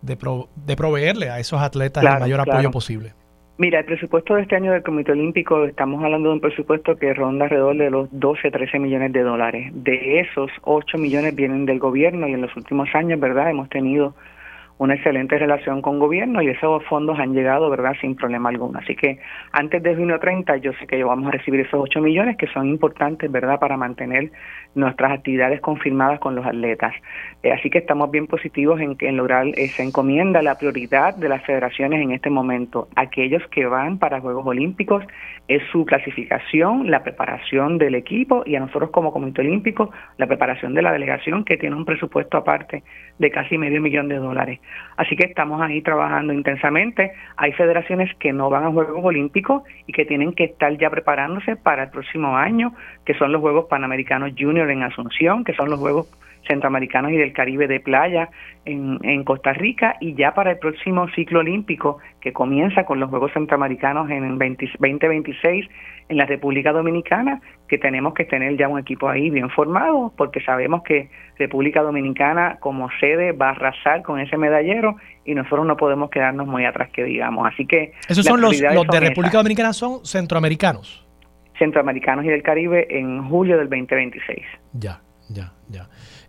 de, 0.01 0.75
proveerle 0.75 1.29
a 1.29 1.37
esos 1.37 1.61
atletas 1.61 2.03
el 2.03 2.19
mayor 2.19 2.39
apoyo 2.39 2.71
posible. 2.71 3.13
Mira, 3.59 3.81
el 3.81 3.85
presupuesto 3.85 4.33
de 4.33 4.41
este 4.41 4.55
año 4.55 4.71
del 4.71 4.81
Comité 4.81 5.11
Olímpico, 5.11 5.65
estamos 5.65 6.03
hablando 6.03 6.29
de 6.29 6.33
un 6.33 6.41
presupuesto 6.41 6.95
que 6.95 7.13
ronda 7.13 7.45
alrededor 7.45 7.77
de 7.77 7.91
los 7.91 8.09
12, 8.11 8.49
13 8.49 8.79
millones 8.79 9.13
de 9.13 9.21
dólares. 9.21 9.71
De 9.75 10.21
esos, 10.21 10.49
8 10.63 10.97
millones 10.97 11.35
vienen 11.35 11.67
del 11.67 11.77
gobierno 11.77 12.27
y 12.27 12.33
en 12.33 12.41
los 12.41 12.55
últimos 12.55 12.89
años, 12.95 13.19
¿verdad? 13.19 13.51
Hemos 13.51 13.69
tenido 13.69 14.15
una 14.77 14.95
excelente 14.95 15.37
relación 15.37 15.81
con 15.81 15.99
gobierno 15.99 16.41
y 16.41 16.49
esos 16.49 16.83
fondos 16.85 17.17
han 17.19 17.33
llegado, 17.33 17.69
¿verdad?, 17.69 17.93
sin 18.01 18.15
problema 18.15 18.49
alguno. 18.49 18.79
Así 18.79 18.95
que 18.95 19.19
antes 19.51 19.81
de 19.81 19.95
junio 19.95 20.19
30 20.19 20.57
yo 20.57 20.73
sé 20.73 20.85
que 20.87 21.03
vamos 21.03 21.27
a 21.27 21.31
recibir 21.31 21.61
esos 21.61 21.79
8 21.81 22.01
millones 22.01 22.37
que 22.37 22.47
son 22.47 22.67
importantes, 22.67 23.31
¿verdad?, 23.31 23.59
para 23.59 23.77
mantener 23.77 24.31
nuestras 24.75 25.13
actividades 25.13 25.61
confirmadas 25.61 26.19
con 26.19 26.35
los 26.35 26.45
atletas. 26.45 26.93
Eh, 27.43 27.51
así 27.53 27.69
que 27.69 27.77
estamos 27.77 28.11
bien 28.11 28.27
positivos 28.27 28.81
en, 28.81 28.97
en 28.99 29.17
lograr 29.17 29.47
esa 29.55 29.83
encomienda, 29.83 30.41
la 30.41 30.57
prioridad 30.57 31.15
de 31.15 31.29
las 31.29 31.43
federaciones 31.45 32.01
en 32.01 32.11
este 32.11 32.29
momento. 32.29 32.89
Aquellos 32.95 33.41
que 33.47 33.65
van 33.65 33.97
para 33.97 34.19
Juegos 34.19 34.45
Olímpicos 34.45 35.05
es 35.47 35.61
su 35.71 35.85
clasificación, 35.85 36.89
la 36.91 37.03
preparación 37.03 37.77
del 37.77 37.95
equipo 37.95 38.43
y 38.45 38.55
a 38.55 38.59
nosotros 38.59 38.89
como 38.89 39.13
Comité 39.13 39.41
Olímpico 39.41 39.91
la 40.17 40.27
preparación 40.27 40.73
de 40.73 40.81
la 40.81 40.91
delegación 40.91 41.43
que 41.43 41.57
tiene 41.57 41.75
un 41.75 41.85
presupuesto 41.85 42.37
aparte 42.37 42.83
de 43.19 43.31
casi 43.31 43.57
medio 43.57 43.81
millón 43.81 44.07
de 44.07 44.15
dólares. 44.15 44.59
Así 44.97 45.15
que 45.15 45.25
estamos 45.25 45.61
ahí 45.61 45.81
trabajando 45.81 46.33
intensamente. 46.33 47.11
Hay 47.37 47.51
federaciones 47.53 48.13
que 48.17 48.31
no 48.31 48.49
van 48.49 48.65
a 48.65 48.71
Juegos 48.71 49.03
Olímpicos 49.03 49.63
y 49.87 49.93
que 49.93 50.05
tienen 50.05 50.33
que 50.33 50.45
estar 50.45 50.77
ya 50.77 50.89
preparándose 50.89 51.55
para 51.55 51.83
el 51.83 51.89
próximo 51.89 52.37
año, 52.37 52.73
que 53.05 53.13
son 53.15 53.31
los 53.31 53.41
Juegos 53.41 53.65
Panamericanos 53.65 54.31
Junior 54.37 54.69
en 54.69 54.83
Asunción, 54.83 55.43
que 55.43 55.53
son 55.53 55.69
los 55.69 55.79
Juegos 55.79 56.07
Centroamericanos 56.47 57.11
y 57.11 57.17
del 57.17 57.33
Caribe 57.33 57.67
de 57.67 57.79
Playa 57.79 58.29
en, 58.65 58.99
en, 59.03 59.23
Costa 59.23 59.53
Rica 59.53 59.95
y 59.99 60.15
ya 60.15 60.33
para 60.33 60.51
el 60.51 60.59
próximo 60.59 61.07
ciclo 61.15 61.39
olímpico 61.39 61.99
que 62.21 62.33
comienza 62.33 62.85
con 62.85 62.99
los 62.99 63.09
Juegos 63.09 63.31
Centroamericanos 63.33 64.09
en 64.09 64.37
2026 64.37 65.67
en 66.07 66.17
la 66.17 66.25
República 66.25 66.71
Dominicana, 66.71 67.41
que 67.67 67.77
tenemos 67.77 68.13
que 68.13 68.25
tener 68.25 68.57
ya 68.57 68.67
un 68.67 68.79
equipo 68.79 69.09
ahí 69.09 69.29
bien 69.29 69.49
formado, 69.49 70.13
porque 70.15 70.39
sabemos 70.41 70.83
que 70.83 71.09
República 71.37 71.81
Dominicana 71.81 72.57
como 72.59 72.89
sede 72.99 73.31
va 73.31 73.47
a 73.47 73.51
arrasar 73.51 74.03
con 74.03 74.19
ese 74.19 74.37
medallero 74.37 74.97
y 75.25 75.33
nosotros 75.33 75.65
no 75.65 75.75
podemos 75.75 76.09
quedarnos 76.09 76.47
muy 76.47 76.65
atrás 76.65 76.89
que 76.91 77.03
digamos. 77.03 77.47
Así 77.51 77.65
que... 77.65 77.93
Esos 78.07 78.25
son 78.25 78.39
los, 78.39 78.61
los 78.61 78.87
de 78.87 78.99
República 78.99 79.37
Dominicana, 79.37 79.73
son 79.73 80.05
centroamericanos. 80.05 81.05
Centroamericanos 81.57 82.25
y 82.25 82.27
del 82.27 82.43
Caribe 82.43 82.87
en 82.89 83.27
julio 83.27 83.57
del 83.57 83.69
2026. 83.69 84.39
Ya, 84.73 85.01
ya, 85.29 85.53
ya. 85.69 85.87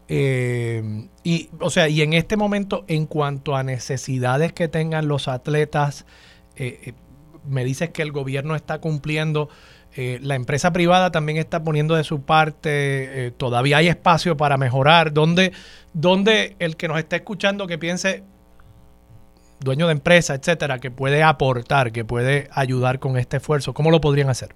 Eh, 0.08 1.08
y, 1.24 1.50
o 1.60 1.70
sea, 1.70 1.88
y 1.88 2.02
en 2.02 2.12
este 2.12 2.36
momento, 2.36 2.84
en 2.88 3.06
cuanto 3.06 3.56
a 3.56 3.62
necesidades 3.62 4.52
que 4.52 4.68
tengan 4.68 5.08
los 5.08 5.28
atletas, 5.28 6.06
eh, 6.56 6.80
eh, 6.84 6.92
me 7.48 7.64
dices 7.64 7.90
que 7.90 8.02
el 8.02 8.12
gobierno 8.12 8.54
está 8.56 8.80
cumpliendo, 8.80 9.48
la 9.96 10.34
empresa 10.34 10.74
privada 10.74 11.10
también 11.10 11.38
está 11.38 11.64
poniendo 11.64 11.94
de 11.94 12.04
su 12.04 12.20
parte, 12.20 13.32
todavía 13.38 13.78
hay 13.78 13.88
espacio 13.88 14.36
para 14.36 14.58
mejorar. 14.58 15.14
¿Dónde, 15.14 15.52
¿Dónde 15.94 16.54
el 16.58 16.76
que 16.76 16.86
nos 16.86 16.98
está 16.98 17.16
escuchando 17.16 17.66
que 17.66 17.78
piense, 17.78 18.22
dueño 19.60 19.86
de 19.86 19.92
empresa, 19.92 20.34
etcétera, 20.34 20.80
que 20.80 20.90
puede 20.90 21.22
aportar, 21.22 21.92
que 21.92 22.04
puede 22.04 22.50
ayudar 22.52 22.98
con 22.98 23.16
este 23.16 23.38
esfuerzo, 23.38 23.72
cómo 23.72 23.90
lo 23.90 24.02
podrían 24.02 24.28
hacer? 24.28 24.54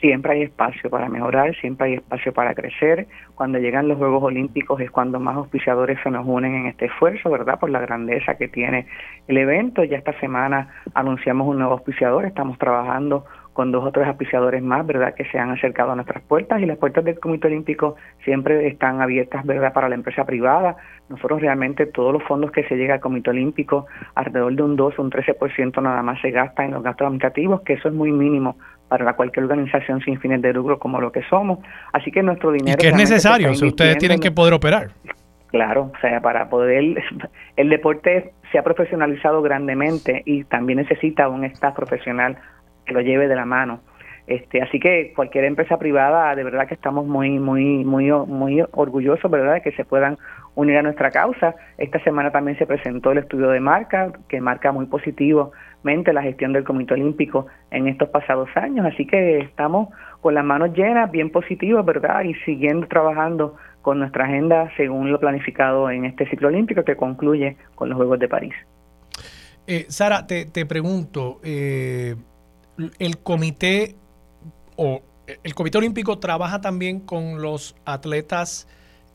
Siempre 0.00 0.32
hay 0.32 0.42
espacio 0.42 0.90
para 0.90 1.08
mejorar, 1.08 1.54
siempre 1.56 1.88
hay 1.88 1.94
espacio 1.94 2.32
para 2.32 2.54
crecer. 2.54 3.06
Cuando 3.34 3.58
llegan 3.58 3.88
los 3.88 3.98
Juegos 3.98 4.22
Olímpicos 4.22 4.80
es 4.80 4.90
cuando 4.90 5.20
más 5.20 5.36
auspiciadores 5.36 5.98
se 6.02 6.10
nos 6.10 6.26
unen 6.26 6.54
en 6.54 6.66
este 6.66 6.86
esfuerzo, 6.86 7.30
¿verdad? 7.30 7.58
Por 7.58 7.70
la 7.70 7.80
grandeza 7.80 8.36
que 8.36 8.48
tiene 8.48 8.86
el 9.28 9.36
evento. 9.36 9.84
Ya 9.84 9.98
esta 9.98 10.18
semana 10.20 10.68
anunciamos 10.94 11.46
un 11.46 11.58
nuevo 11.58 11.72
auspiciador, 11.72 12.24
estamos 12.24 12.58
trabajando 12.58 13.24
con 13.52 13.72
dos 13.72 13.84
o 13.84 13.92
tres 13.92 14.06
auspiciadores 14.06 14.62
más, 14.62 14.86
¿verdad?, 14.86 15.14
que 15.14 15.24
se 15.26 15.38
han 15.38 15.50
acercado 15.50 15.92
a 15.92 15.94
nuestras 15.94 16.22
puertas 16.22 16.62
y 16.62 16.66
las 16.66 16.78
puertas 16.78 17.04
del 17.04 17.18
Comité 17.18 17.48
Olímpico 17.48 17.96
siempre 18.24 18.66
están 18.68 19.02
abiertas, 19.02 19.44
¿verdad?, 19.44 19.72
para 19.72 19.88
la 19.88 19.96
empresa 19.96 20.24
privada. 20.24 20.76
Nosotros 21.08 21.40
realmente 21.40 21.86
todos 21.86 22.12
los 22.12 22.22
fondos 22.22 22.52
que 22.52 22.62
se 22.68 22.76
llega 22.76 22.94
al 22.94 23.00
Comité 23.00 23.30
Olímpico, 23.30 23.86
alrededor 24.14 24.54
de 24.54 24.62
un 24.62 24.76
2 24.76 24.98
o 24.98 25.02
un 25.02 25.10
13% 25.10 25.82
nada 25.82 26.02
más 26.02 26.20
se 26.20 26.30
gasta 26.30 26.64
en 26.64 26.70
los 26.70 26.82
gastos 26.82 27.06
administrativos, 27.06 27.62
que 27.62 27.74
eso 27.74 27.88
es 27.88 27.94
muy 27.94 28.12
mínimo 28.12 28.56
para 28.98 29.14
cualquier 29.14 29.44
organización 29.44 30.00
sin 30.00 30.18
fines 30.18 30.42
de 30.42 30.52
lucro 30.52 30.78
como 30.78 31.00
lo 31.00 31.12
que 31.12 31.22
somos. 31.30 31.60
Así 31.92 32.10
que 32.10 32.22
nuestro 32.22 32.50
dinero... 32.50 32.76
Y 32.76 32.82
que 32.82 32.88
es 32.88 32.96
necesario, 32.96 33.54
si 33.54 33.64
ustedes 33.64 33.96
tienen 33.98 34.18
que 34.18 34.32
poder 34.32 34.52
operar. 34.52 34.90
Claro, 35.46 35.92
o 35.96 36.00
sea, 36.00 36.20
para 36.20 36.50
poder... 36.50 37.02
El 37.56 37.68
deporte 37.68 38.32
se 38.50 38.58
ha 38.58 38.62
profesionalizado 38.64 39.42
grandemente 39.42 40.22
y 40.26 40.42
también 40.44 40.78
necesita 40.80 41.28
un 41.28 41.44
staff 41.44 41.74
profesional 41.74 42.36
que 42.84 42.92
lo 42.92 43.00
lleve 43.00 43.28
de 43.28 43.36
la 43.36 43.44
mano. 43.44 43.80
Este, 44.26 44.60
así 44.60 44.78
que 44.78 45.12
cualquier 45.14 45.44
empresa 45.44 45.78
privada, 45.78 46.34
de 46.34 46.44
verdad 46.44 46.66
que 46.66 46.74
estamos 46.74 47.06
muy, 47.06 47.38
muy, 47.38 47.84
muy, 47.84 48.10
muy 48.10 48.62
orgullosos, 48.72 49.30
¿verdad?, 49.30 49.54
de 49.54 49.62
que 49.62 49.72
se 49.72 49.84
puedan 49.84 50.18
unir 50.54 50.78
a 50.78 50.82
nuestra 50.82 51.10
causa. 51.10 51.54
Esta 51.78 52.02
semana 52.02 52.30
también 52.30 52.58
se 52.58 52.66
presentó 52.66 53.12
el 53.12 53.18
estudio 53.18 53.48
de 53.50 53.60
marca, 53.60 54.12
que 54.28 54.40
marca 54.40 54.72
muy 54.72 54.86
positivamente 54.86 56.12
la 56.12 56.22
gestión 56.22 56.52
del 56.52 56.64
Comité 56.64 56.94
Olímpico 56.94 57.46
en 57.70 57.88
estos 57.88 58.08
pasados 58.08 58.48
años. 58.56 58.86
Así 58.86 59.06
que 59.06 59.40
estamos 59.40 59.88
con 60.20 60.34
las 60.34 60.44
manos 60.44 60.74
llenas, 60.74 61.10
bien 61.10 61.30
positivos, 61.30 61.84
¿verdad? 61.84 62.22
Y 62.24 62.34
siguiendo 62.44 62.86
trabajando 62.86 63.56
con 63.82 63.98
nuestra 63.98 64.24
agenda 64.24 64.70
según 64.76 65.10
lo 65.10 65.18
planificado 65.18 65.90
en 65.90 66.04
este 66.04 66.28
ciclo 66.28 66.48
olímpico 66.48 66.84
que 66.84 66.96
concluye 66.96 67.56
con 67.74 67.88
los 67.88 67.96
Juegos 67.96 68.18
de 68.18 68.28
París. 68.28 68.54
Eh, 69.66 69.86
Sara, 69.88 70.26
te, 70.26 70.44
te 70.46 70.66
pregunto, 70.66 71.40
eh, 71.42 72.16
el 72.98 73.18
comité 73.18 73.94
o 74.76 75.02
el 75.44 75.54
Comité 75.54 75.78
Olímpico 75.78 76.18
trabaja 76.18 76.60
también 76.60 77.00
con 77.00 77.40
los 77.40 77.76
atletas 77.84 78.66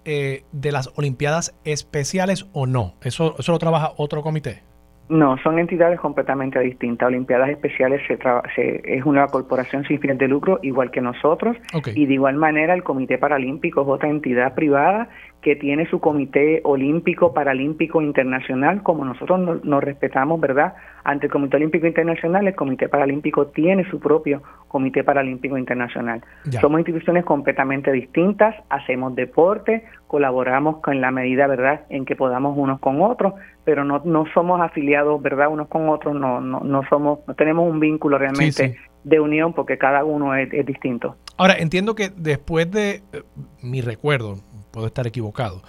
eh, 0.06 0.44
de 0.52 0.72
las 0.72 0.92
Olimpiadas 0.96 1.56
Especiales 1.66 2.48
o 2.54 2.68
no? 2.68 2.94
¿Eso, 3.04 3.36
¿Eso 3.38 3.52
lo 3.52 3.60
trabaja 3.60 3.92
otro 3.98 4.22
comité? 4.22 4.62
No, 5.08 5.38
son 5.44 5.60
entidades 5.60 6.00
completamente 6.00 6.60
distintas. 6.60 7.08
Olimpiadas 7.08 7.50
Especiales 7.50 8.02
se 8.08 8.82
es 8.84 9.06
una 9.06 9.28
corporación 9.28 9.84
sin 9.86 10.00
fines 10.00 10.18
de 10.18 10.28
lucro, 10.28 10.60
igual 10.64 10.90
que 10.90 11.00
nosotros, 11.00 11.58
y 11.94 12.08
de 12.08 12.14
igual 12.16 12.38
manera 12.38 12.74
el 12.74 12.84
Comité 12.84 13.20
Paralímpico 13.20 13.82
es 13.82 13.88
otra 13.88 14.10
entidad 14.10 14.56
privada 14.56 15.10
que 15.46 15.56
tiene 15.56 15.88
su 15.92 16.00
Comité 16.00 16.62
Olímpico 16.64 17.32
Paralímpico 17.32 18.02
Internacional, 18.02 18.82
como 18.82 19.06
nosotros 19.06 19.62
nos, 19.64 19.84
respetamos, 19.84 20.42
¿verdad? 20.42 20.74
Ante 21.04 21.28
el 21.28 21.32
Comité 21.32 21.58
Olímpico 21.58 21.86
Internacional, 21.86 22.48
el 22.48 22.56
Comité 22.56 22.90
Paralímpico 22.90 23.46
tiene 23.46 23.88
su 23.92 24.00
propio 24.00 24.42
Comité 24.68 25.04
Paralímpico 25.04 25.56
Internacional. 25.56 26.24
Somos 26.60 26.80
instituciones 26.80 27.26
completamente 27.26 27.92
distintas, 27.92 28.56
hacemos 28.72 29.14
deporte, 29.14 29.86
colaboramos 30.08 30.78
con 30.78 31.00
la 31.00 31.12
medida, 31.12 31.46
¿verdad?, 31.46 31.82
en 31.90 32.06
que 32.06 32.16
podamos 32.16 32.58
unos 32.58 32.80
con 32.80 33.04
otros, 33.04 33.36
pero 33.64 33.84
no, 33.84 34.02
no 34.04 34.26
somos 34.34 34.60
afiliados, 34.62 35.22
¿verdad?, 35.22 35.50
unos 35.50 35.68
con 35.68 35.90
otros, 35.90 36.16
no, 36.16 36.42
no, 36.42 36.62
no 36.62 36.82
somos, 36.90 37.20
no 37.28 37.36
tenemos 37.36 37.70
un 37.70 37.80
vínculo 37.80 38.18
realmente 38.18 38.78
de 39.06 39.20
unión 39.20 39.54
porque 39.54 39.78
cada 39.78 40.04
uno 40.04 40.36
es, 40.36 40.52
es 40.52 40.66
distinto. 40.66 41.16
Ahora, 41.38 41.56
entiendo 41.58 41.96
que 41.96 42.10
después 42.10 42.70
de 42.70 43.04
eh, 43.14 43.24
mi 43.62 43.80
recuerdo, 43.82 44.40
puedo 44.72 44.88
estar 44.88 45.08
equivocado, 45.08 45.62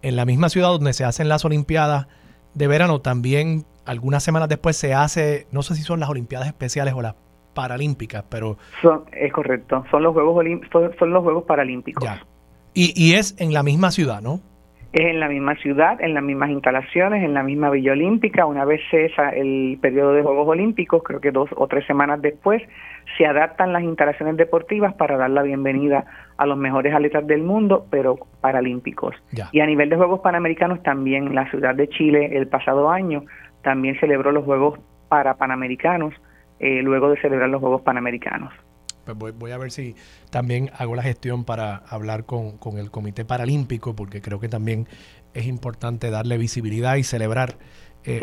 en 0.00 0.16
la 0.16 0.24
misma 0.24 0.48
ciudad 0.48 0.68
donde 0.68 0.92
se 0.92 1.04
hacen 1.04 1.28
las 1.28 1.44
Olimpiadas 1.44 2.06
de 2.54 2.66
verano, 2.68 3.00
también 3.00 3.64
algunas 3.84 4.22
semanas 4.22 4.48
después 4.48 4.76
se 4.76 4.94
hace, 4.94 5.46
no 5.50 5.62
sé 5.62 5.74
si 5.74 5.82
son 5.82 6.00
las 6.00 6.08
Olimpiadas 6.08 6.46
especiales 6.46 6.94
o 6.94 7.02
las 7.02 7.14
Paralímpicas, 7.52 8.24
pero... 8.28 8.58
Son, 8.82 9.04
es 9.12 9.32
correcto, 9.32 9.84
son 9.90 10.02
los 10.02 10.12
Juegos, 10.12 10.44
son 10.98 11.10
los 11.12 11.22
Juegos 11.22 11.44
Paralímpicos. 11.44 12.02
Ya. 12.02 12.24
Y, 12.74 12.92
y 12.96 13.14
es 13.14 13.36
en 13.38 13.52
la 13.52 13.62
misma 13.62 13.90
ciudad, 13.90 14.20
¿no? 14.20 14.40
Es 14.94 15.00
en 15.00 15.18
la 15.18 15.28
misma 15.28 15.56
ciudad, 15.56 16.00
en 16.00 16.14
las 16.14 16.22
mismas 16.22 16.50
instalaciones, 16.50 17.24
en 17.24 17.34
la 17.34 17.42
misma 17.42 17.68
Villa 17.68 17.90
Olímpica. 17.90 18.46
Una 18.46 18.64
vez 18.64 18.80
cesa 18.92 19.30
el 19.30 19.76
periodo 19.82 20.12
de 20.12 20.22
Juegos 20.22 20.46
Olímpicos, 20.46 21.02
creo 21.02 21.20
que 21.20 21.32
dos 21.32 21.50
o 21.56 21.66
tres 21.66 21.84
semanas 21.84 22.22
después, 22.22 22.62
se 23.18 23.26
adaptan 23.26 23.72
las 23.72 23.82
instalaciones 23.82 24.36
deportivas 24.36 24.94
para 24.94 25.16
dar 25.16 25.30
la 25.30 25.42
bienvenida 25.42 26.04
a 26.36 26.46
los 26.46 26.56
mejores 26.56 26.94
atletas 26.94 27.26
del 27.26 27.42
mundo, 27.42 27.88
pero 27.90 28.18
paralímpicos. 28.40 29.16
Y 29.50 29.58
a 29.58 29.66
nivel 29.66 29.90
de 29.90 29.96
Juegos 29.96 30.20
Panamericanos 30.20 30.80
también 30.84 31.34
la 31.34 31.50
ciudad 31.50 31.74
de 31.74 31.88
Chile 31.88 32.30
el 32.36 32.46
pasado 32.46 32.88
año 32.88 33.24
también 33.62 33.98
celebró 33.98 34.30
los 34.30 34.44
Juegos 34.44 34.78
para 35.08 35.34
Panamericanos 35.34 36.14
eh, 36.60 36.82
luego 36.82 37.10
de 37.10 37.20
celebrar 37.20 37.48
los 37.48 37.60
Juegos 37.60 37.82
Panamericanos. 37.82 38.52
Pues 39.04 39.34
voy, 39.36 39.50
a 39.50 39.58
ver 39.58 39.70
si 39.70 39.94
también 40.30 40.70
hago 40.76 40.94
la 40.94 41.02
gestión 41.02 41.44
para 41.44 41.76
hablar 41.76 42.24
con, 42.24 42.58
el 42.78 42.90
Comité 42.90 43.24
Paralímpico, 43.24 43.94
porque 43.94 44.20
creo 44.20 44.40
que 44.40 44.48
también 44.48 44.88
es 45.34 45.46
importante 45.46 46.10
darle 46.10 46.38
visibilidad 46.38 46.96
y 46.96 47.04
celebrar 47.04 47.58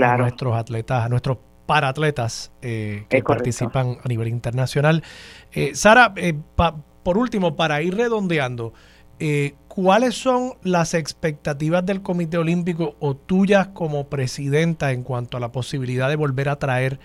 a 0.01 0.17
nuestros 0.17 0.55
atletas, 0.55 1.05
a 1.05 1.09
nuestros 1.09 1.37
paratletas 1.65 2.51
que 2.61 3.23
participan 3.25 3.97
a 4.03 4.07
nivel 4.07 4.27
internacional. 4.27 5.03
Sara, 5.73 6.13
por 7.03 7.17
último, 7.17 7.55
para 7.55 7.81
ir 7.81 7.95
redondeando, 7.95 8.73
¿cuáles 9.67 10.15
son 10.15 10.53
las 10.63 10.93
expectativas 10.93 11.85
del 11.85 12.01
Comité 12.01 12.37
Olímpico 12.37 12.95
o 12.99 13.15
tuyas 13.15 13.69
como 13.69 14.09
presidenta 14.09 14.91
en 14.91 15.03
cuanto 15.03 15.37
a 15.37 15.39
la 15.39 15.51
posibilidad 15.51 16.09
de 16.09 16.15
volver 16.15 16.49
a 16.49 16.57
traer 16.57 16.99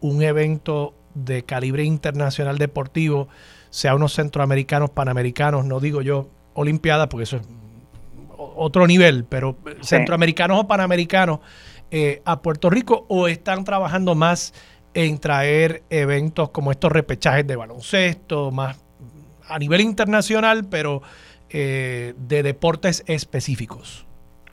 un 0.00 0.22
evento 0.22 0.94
de 1.14 1.44
calibre 1.44 1.84
internacional 1.84 2.58
deportivo, 2.58 3.28
sea 3.70 3.94
unos 3.94 4.14
centroamericanos, 4.14 4.90
panamericanos, 4.90 5.64
no 5.64 5.80
digo 5.80 6.02
yo 6.02 6.28
olimpiadas, 6.54 7.08
porque 7.08 7.24
eso 7.24 7.36
es 7.36 7.42
otro 8.36 8.86
nivel, 8.86 9.24
pero 9.24 9.56
centroamericanos 9.82 10.60
o 10.60 10.66
panamericanos 10.66 11.40
eh, 11.90 12.22
a 12.24 12.40
Puerto 12.42 12.70
Rico 12.70 13.06
o 13.08 13.28
están 13.28 13.64
trabajando 13.64 14.14
más 14.14 14.54
en 14.94 15.18
traer 15.18 15.82
eventos 15.90 16.50
como 16.50 16.70
estos 16.70 16.92
repechajes 16.92 17.46
de 17.46 17.56
baloncesto, 17.56 18.50
más 18.50 18.76
a 19.48 19.58
nivel 19.58 19.80
internacional, 19.80 20.64
pero 20.68 21.02
eh, 21.50 22.14
de 22.16 22.42
deportes 22.42 23.04
específicos? 23.06 24.06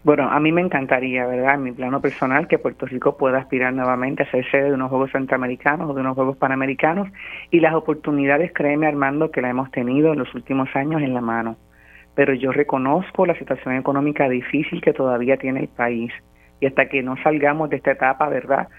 Bueno, 0.04 0.32
a 0.32 0.40
mí 0.40 0.52
me 0.52 0.62
encantaría, 0.62 1.28
¿verdad? 1.28 1.56
En 1.56 1.64
mi 1.64 1.72
plano 1.74 2.02
personal, 2.02 2.48
que 2.48 2.58
Puerto 2.58 2.88
Rico 2.88 3.18
pueda 3.18 3.38
aspirar 3.38 3.72
nuevamente 3.72 4.24
a 4.24 4.32
ser 4.32 4.50
sede 4.50 4.70
de 4.70 4.74
unos 4.74 4.90
Juegos 4.90 5.12
Centroamericanos 5.12 5.88
o 5.88 5.94
de 5.94 6.02
unos 6.02 6.16
Juegos 6.16 6.38
Panamericanos 6.38 7.08
y 7.52 7.60
las 7.60 7.76
oportunidades, 7.76 8.52
créeme 8.52 8.88
Armando, 8.88 9.30
que 9.30 9.42
la 9.42 9.52
hemos 9.52 9.70
tenido 9.70 10.12
en 10.14 10.18
los 10.18 10.34
últimos 10.34 10.76
años 10.76 11.04
en 11.04 11.14
la 11.14 11.22
mano. 11.22 11.56
Pero 12.16 12.34
yo 12.34 12.52
reconozco 12.52 13.28
la 13.28 13.36
situación 13.36 13.76
económica 13.76 14.28
difícil 14.28 14.82
que 14.82 14.92
todavía 14.92 15.38
tiene 15.38 15.60
el 15.60 15.68
país 15.68 16.12
y 16.60 16.66
hasta 16.66 16.88
que 16.90 17.04
no 17.04 17.16
salgamos 17.22 17.70
de 17.70 17.78
esta 17.78 17.92
etapa, 17.92 18.28
¿verdad? 18.28 18.70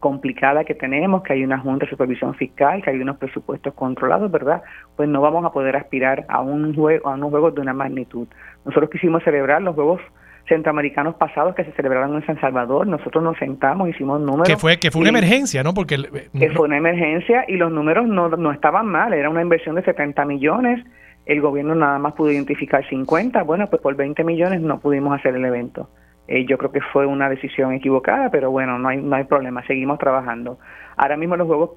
complicada 0.00 0.64
que 0.64 0.74
tenemos, 0.74 1.22
que 1.22 1.34
hay 1.34 1.44
una 1.44 1.58
junta 1.58 1.86
de 1.86 1.90
supervisión 1.90 2.34
fiscal, 2.34 2.82
que 2.82 2.90
hay 2.90 3.00
unos 3.00 3.18
presupuestos 3.18 3.72
controlados, 3.74 4.30
¿verdad? 4.30 4.62
Pues 4.96 5.08
no 5.08 5.20
vamos 5.20 5.44
a 5.44 5.52
poder 5.52 5.76
aspirar 5.76 6.24
a 6.28 6.40
un 6.40 6.74
juego, 6.74 7.08
a 7.08 7.14
unos 7.14 7.30
juegos 7.30 7.54
de 7.54 7.60
una 7.60 7.72
magnitud. 7.72 8.26
Nosotros 8.64 8.90
quisimos 8.90 9.22
celebrar 9.22 9.62
los 9.62 9.76
juegos 9.76 10.00
centroamericanos 10.48 11.14
pasados 11.14 11.54
que 11.54 11.64
se 11.64 11.72
celebraron 11.72 12.14
en 12.16 12.26
San 12.26 12.40
Salvador. 12.40 12.86
Nosotros 12.86 13.22
nos 13.22 13.36
sentamos, 13.38 13.88
hicimos 13.88 14.20
números. 14.20 14.48
Que 14.48 14.56
fue, 14.56 14.78
que 14.78 14.90
fue 14.90 15.02
una 15.02 15.10
emergencia, 15.10 15.62
¿no? 15.62 15.74
Porque 15.74 15.96
que 16.38 16.50
fue 16.50 16.66
una 16.66 16.76
emergencia 16.76 17.44
y 17.48 17.56
los 17.56 17.70
números 17.70 18.06
no, 18.06 18.28
no 18.28 18.52
estaban 18.52 18.86
mal. 18.86 19.12
Era 19.12 19.30
una 19.30 19.42
inversión 19.42 19.76
de 19.76 19.82
70 19.82 20.24
millones. 20.24 20.84
El 21.24 21.40
gobierno 21.40 21.74
nada 21.74 21.98
más 21.98 22.14
pudo 22.14 22.30
identificar 22.30 22.86
50. 22.88 23.42
Bueno, 23.44 23.68
pues 23.68 23.80
por 23.80 23.94
20 23.94 24.24
millones 24.24 24.60
no 24.60 24.80
pudimos 24.80 25.18
hacer 25.18 25.36
el 25.36 25.44
evento. 25.44 25.88
Eh, 26.28 26.46
yo 26.46 26.56
creo 26.56 26.70
que 26.70 26.80
fue 26.80 27.04
una 27.04 27.28
decisión 27.28 27.72
equivocada, 27.72 28.30
pero 28.30 28.50
bueno, 28.50 28.78
no 28.78 28.88
hay, 28.88 28.98
no 29.02 29.16
hay 29.16 29.24
problema, 29.24 29.66
seguimos 29.66 29.98
trabajando. 29.98 30.58
Ahora 30.96 31.16
mismo 31.16 31.36
los 31.36 31.48
Juegos, 31.48 31.70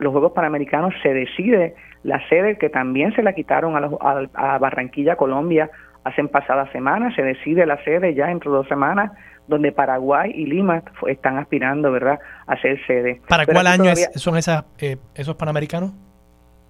los 0.00 0.12
Juegos 0.12 0.32
Panamericanos 0.32 0.94
se 1.02 1.12
decide 1.12 1.74
la 2.02 2.26
sede 2.28 2.56
que 2.56 2.70
también 2.70 3.14
se 3.14 3.22
la 3.22 3.34
quitaron 3.34 3.76
a, 3.76 4.28
a 4.34 4.58
Barranquilla, 4.58 5.16
Colombia, 5.16 5.70
hacen 6.04 6.28
pasadas 6.28 6.70
semanas, 6.72 7.14
se 7.14 7.22
decide 7.22 7.66
la 7.66 7.82
sede 7.84 8.14
ya 8.14 8.30
entre 8.30 8.50
dos 8.50 8.66
semanas, 8.68 9.12
donde 9.46 9.72
Paraguay 9.72 10.30
y 10.34 10.46
Lima 10.46 10.82
están 11.08 11.38
aspirando, 11.38 11.90
¿verdad?, 11.90 12.18
a 12.46 12.56
ser 12.60 12.84
sede. 12.86 13.20
¿Para 13.28 13.46
cuál 13.46 13.66
año 13.66 13.92
son 14.14 14.36
esas, 14.36 14.64
eh, 14.78 14.96
esos 15.14 15.36
panamericanos? 15.36 15.92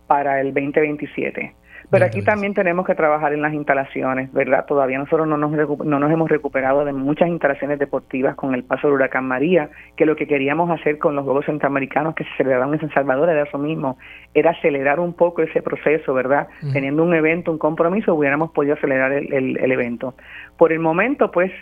Para 0.07 0.41
el 0.41 0.53
2027. 0.53 1.55
Pero 1.93 2.07
aquí 2.07 2.23
también 2.23 2.55
tenemos 2.55 2.87
que 2.87 2.95
trabajar 2.95 3.35
en 3.35 3.43
las 3.43 3.53
instalaciones, 3.53 4.33
¿verdad? 4.33 4.65
Todavía 4.67 4.99
nosotros 4.99 5.29
no 5.29 5.37
nos, 5.37 5.53
no 5.53 5.99
nos 5.99 6.11
hemos 6.11 6.31
recuperado 6.31 6.85
de 6.87 6.93
muchas 6.93 7.29
instalaciones 7.29 7.79
deportivas 7.79 8.35
con 8.35 8.55
el 8.55 8.65
paso 8.65 8.87
del 8.87 8.95
huracán 8.95 9.27
María, 9.27 9.69
que 9.95 10.07
lo 10.07 10.17
que 10.17 10.27
queríamos 10.27 10.71
hacer 10.71 10.99
con 10.99 11.15
los 11.15 11.25
Juegos 11.25 11.45
Centroamericanos 11.45 12.15
que 12.15 12.25
se 12.25 12.31
celebraron 12.39 12.73
en 12.73 12.81
San 12.81 12.95
Salvador 12.95 13.29
era 13.29 13.43
eso 13.43 13.59
mismo, 13.59 13.99
era 14.33 14.53
acelerar 14.53 15.01
un 15.01 15.13
poco 15.13 15.43
ese 15.43 15.61
proceso, 15.61 16.15
¿verdad? 16.15 16.49
Teniendo 16.73 17.03
un 17.03 17.15
evento, 17.15 17.53
un 17.53 17.59
compromiso, 17.59 18.15
hubiéramos 18.15 18.53
podido 18.53 18.75
acelerar 18.75 19.13
el, 19.13 19.59
el 19.59 19.73
evento. 19.73 20.15
Por 20.57 20.73
el 20.73 20.79
momento, 20.79 21.31
pues, 21.31 21.53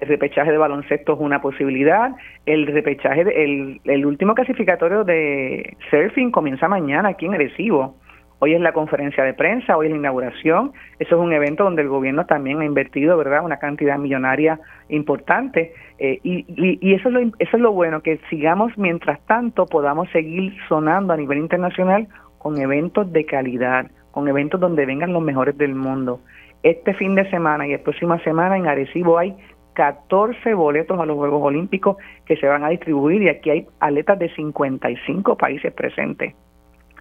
el 0.00 0.08
repechaje 0.08 0.50
de 0.50 0.58
baloncesto 0.58 1.12
es 1.12 1.20
una 1.20 1.40
posibilidad. 1.40 2.12
El 2.46 2.66
repechaje, 2.66 3.20
el, 3.20 3.80
el 3.84 4.06
último 4.06 4.34
clasificatorio 4.34 5.04
de 5.04 5.76
surfing 5.90 6.30
comienza 6.30 6.68
mañana 6.68 7.10
aquí 7.10 7.26
en 7.26 7.34
Arecibo. 7.34 7.96
Hoy 8.40 8.54
es 8.54 8.60
la 8.60 8.72
conferencia 8.72 9.24
de 9.24 9.32
prensa, 9.32 9.76
hoy 9.76 9.86
es 9.86 9.92
la 9.92 9.98
inauguración. 9.98 10.72
Eso 10.98 11.16
es 11.16 11.20
un 11.20 11.32
evento 11.32 11.64
donde 11.64 11.82
el 11.82 11.88
gobierno 11.88 12.26
también 12.26 12.60
ha 12.60 12.64
invertido, 12.64 13.16
¿verdad?, 13.16 13.44
una 13.44 13.58
cantidad 13.58 13.96
millonaria 13.96 14.60
importante. 14.88 15.72
Eh, 15.98 16.18
y, 16.22 16.94
eso, 16.94 17.08
es 17.08 17.14
lo, 17.14 17.20
eso 17.20 17.56
es 17.56 17.60
lo 17.60 17.72
bueno, 17.72 18.02
que 18.02 18.18
sigamos 18.28 18.76
mientras 18.76 19.24
tanto 19.26 19.66
podamos 19.66 20.08
seguir 20.10 20.52
sonando 20.68 21.12
a 21.12 21.16
nivel 21.16 21.38
internacional 21.38 22.08
con 22.38 22.58
eventos 22.58 23.10
de 23.12 23.24
calidad, 23.24 23.90
con 24.10 24.28
eventos 24.28 24.60
donde 24.60 24.84
vengan 24.84 25.12
los 25.12 25.22
mejores 25.22 25.56
del 25.56 25.74
mundo. 25.74 26.20
Este 26.62 26.94
fin 26.94 27.14
de 27.14 27.28
semana 27.30 27.66
y 27.66 27.72
la 27.72 27.78
próxima 27.78 28.18
semana 28.24 28.56
en 28.56 28.66
Arecibo 28.66 29.18
hay 29.18 29.36
14 29.74 30.54
boletos 30.54 30.98
a 30.98 31.06
los 31.06 31.16
Juegos 31.16 31.42
Olímpicos 31.42 31.96
que 32.26 32.36
se 32.36 32.46
van 32.46 32.64
a 32.64 32.68
distribuir 32.68 33.22
y 33.22 33.28
aquí 33.28 33.50
hay 33.50 33.66
atletas 33.80 34.18
de 34.18 34.28
55 34.34 35.36
países 35.36 35.72
presentes 35.72 36.34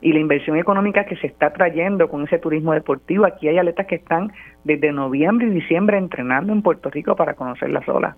y 0.03 0.11
la 0.11 0.19
inversión 0.19 0.57
económica 0.57 1.05
que 1.05 1.15
se 1.15 1.27
está 1.27 1.53
trayendo 1.53 2.09
con 2.09 2.25
ese 2.25 2.37
turismo 2.37 2.73
deportivo. 2.73 3.25
Aquí 3.25 3.47
hay 3.47 3.57
atletas 3.57 3.87
que 3.87 3.95
están 3.95 4.33
desde 4.65 4.91
noviembre 4.91 5.47
y 5.47 5.51
diciembre 5.51 5.97
entrenando 5.97 6.51
en 6.51 6.61
Puerto 6.61 6.89
Rico 6.89 7.15
para 7.15 7.35
conocer 7.35 7.69
las 7.69 7.87
olas. 7.87 8.15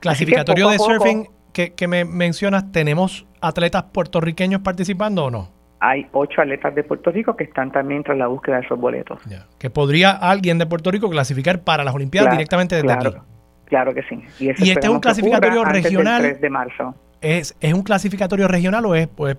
Clasificatorio 0.00 0.68
de 0.68 0.78
surfing 0.78 1.28
que, 1.52 1.88
me 1.88 2.04
mencionas, 2.04 2.70
¿tenemos 2.70 3.26
atletas 3.40 3.84
puertorriqueños 3.84 4.60
participando 4.60 5.26
o 5.26 5.30
no? 5.30 5.48
Hay 5.78 6.06
ocho 6.12 6.42
atletas 6.42 6.74
de 6.74 6.82
Puerto 6.82 7.10
Rico 7.12 7.36
que 7.36 7.44
están 7.44 7.70
también 7.70 8.02
tras 8.02 8.18
la 8.18 8.26
búsqueda 8.26 8.56
de 8.56 8.66
esos 8.66 8.78
boletos. 8.78 9.20
Que 9.58 9.70
podría 9.70 10.10
alguien 10.10 10.58
de 10.58 10.66
Puerto 10.66 10.90
Rico 10.90 11.08
clasificar 11.08 11.62
para 11.62 11.84
las 11.84 11.94
Olimpiadas 11.94 12.32
directamente 12.32 12.74
desde 12.74 12.88
claro, 12.88 13.10
aquí. 13.10 13.18
Claro 13.66 13.94
que 13.94 14.02
sí. 14.02 14.22
Y, 14.40 14.48
este 14.48 14.80
es 14.80 14.88
un 14.88 15.00
clasificatorio 15.00 15.64
regional. 15.64 16.40
de 16.40 16.50
marzo. 16.50 16.94
¿Es, 17.20 17.56
¿Es 17.60 17.72
un 17.72 17.82
clasificatorio 17.82 18.48
regional 18.48 18.84
o 18.84 18.94
es 18.94 19.06
pues 19.08 19.36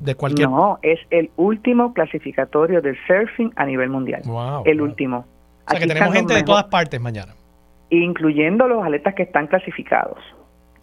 de 0.00 0.14
cualquier... 0.14 0.48
No, 0.48 0.78
es 0.82 0.98
el 1.10 1.30
último 1.36 1.92
clasificatorio 1.92 2.82
del 2.82 2.96
surfing 3.06 3.52
a 3.56 3.64
nivel 3.64 3.90
mundial. 3.90 4.22
el 4.64 4.80
último. 4.80 5.26
O 5.66 5.70
sea 5.70 5.80
que 5.80 5.86
tenemos 5.86 6.14
gente 6.14 6.34
de 6.34 6.42
todas 6.42 6.64
partes 6.64 7.00
mañana. 7.00 7.34
Incluyendo 7.90 8.68
los 8.68 8.84
atletas 8.84 9.14
que 9.14 9.22
están 9.22 9.46
clasificados. 9.46 10.18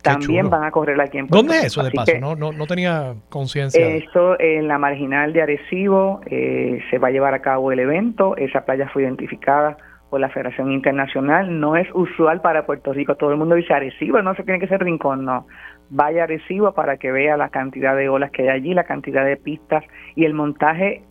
También 0.02 0.50
van 0.50 0.66
a 0.66 0.72
correr 0.72 1.00
aquí 1.00 1.18
en 1.18 1.28
Puerto 1.28 1.38
¿Dónde 1.48 1.60
es 1.60 1.66
eso 1.68 1.82
de 1.82 1.92
paso? 1.92 2.12
No, 2.20 2.36
no, 2.36 2.52
no, 2.52 2.68
tenía 2.68 3.16
conciencia. 3.30 3.88
Esto 3.88 4.38
en 4.38 4.68
la 4.68 4.78
marginal 4.78 5.32
de 5.32 5.42
Arecibo 5.42 6.20
eh, 6.26 6.82
se 6.90 6.98
va 6.98 7.08
a 7.08 7.12
llevar 7.12 7.34
a 7.34 7.40
cabo 7.40 7.72
el 7.72 7.80
evento. 7.80 8.36
Esa 8.36 8.66
playa 8.66 8.90
fue 8.92 9.04
identificada 9.04 9.78
por 10.10 10.20
la 10.20 10.28
Federación 10.30 10.74
Internacional. 10.74 11.58
No 11.58 11.78
es 11.78 11.88
usual 11.94 12.42
para 12.42 12.66
Puerto 12.66 12.92
Rico. 12.92 13.16
Todo 13.16 13.32
el 13.32 13.38
mundo 13.38 13.56
dice 13.56 13.74
Arecibo, 13.74 14.22
no 14.22 14.36
se 14.36 14.44
tiene 14.44 14.60
que 14.60 14.68
ser 14.68 14.84
Rincón, 14.84 15.24
no 15.24 15.48
vaya 15.90 16.22
a 16.22 16.24
Arecibo 16.26 16.74
para 16.74 16.98
que 16.98 17.12
vea 17.12 17.38
la 17.38 17.50
cantidad 17.50 17.96
de 17.96 18.10
olas 18.10 18.32
que 18.32 18.44
hay 18.44 18.50
allí, 18.50 18.74
la 18.74 18.84
cantidad 18.84 19.26
de 19.26 19.38
pistas 19.38 19.84
y 20.16 20.26
el 20.26 20.34
montaje 20.34 21.04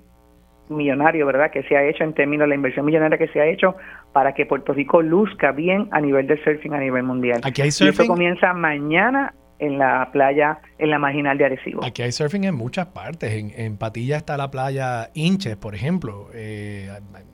millonario, 0.68 1.26
¿verdad?, 1.26 1.50
que 1.50 1.62
se 1.64 1.76
ha 1.76 1.84
hecho 1.84 2.04
en 2.04 2.14
términos 2.14 2.44
de 2.44 2.48
la 2.48 2.54
inversión 2.54 2.86
millonaria 2.86 3.18
que 3.18 3.28
se 3.28 3.40
ha 3.40 3.46
hecho 3.46 3.76
para 4.12 4.32
que 4.32 4.46
Puerto 4.46 4.72
Rico 4.72 5.02
luzca 5.02 5.52
bien 5.52 5.88
a 5.90 6.00
nivel 6.00 6.26
de 6.26 6.42
surfing 6.42 6.74
a 6.74 6.78
nivel 6.78 7.02
mundial. 7.02 7.40
Aquí 7.44 7.62
hay 7.62 7.70
surfing. 7.70 8.02
Y 8.02 8.04
eso 8.04 8.06
comienza 8.06 8.52
mañana 8.52 9.34
en 9.58 9.78
la 9.78 10.10
playa, 10.12 10.58
en 10.78 10.90
la 10.90 10.98
marginal 10.98 11.38
de 11.38 11.44
Arecibo. 11.44 11.84
Aquí 11.84 12.02
hay 12.02 12.12
surfing 12.12 12.44
en 12.44 12.54
muchas 12.54 12.86
partes. 12.86 13.32
En, 13.32 13.52
en 13.56 13.76
Patilla 13.76 14.16
está 14.16 14.36
la 14.36 14.50
playa 14.50 15.10
Inches, 15.14 15.56
por 15.56 15.74
ejemplo. 15.74 16.28
Eh, 16.34 16.90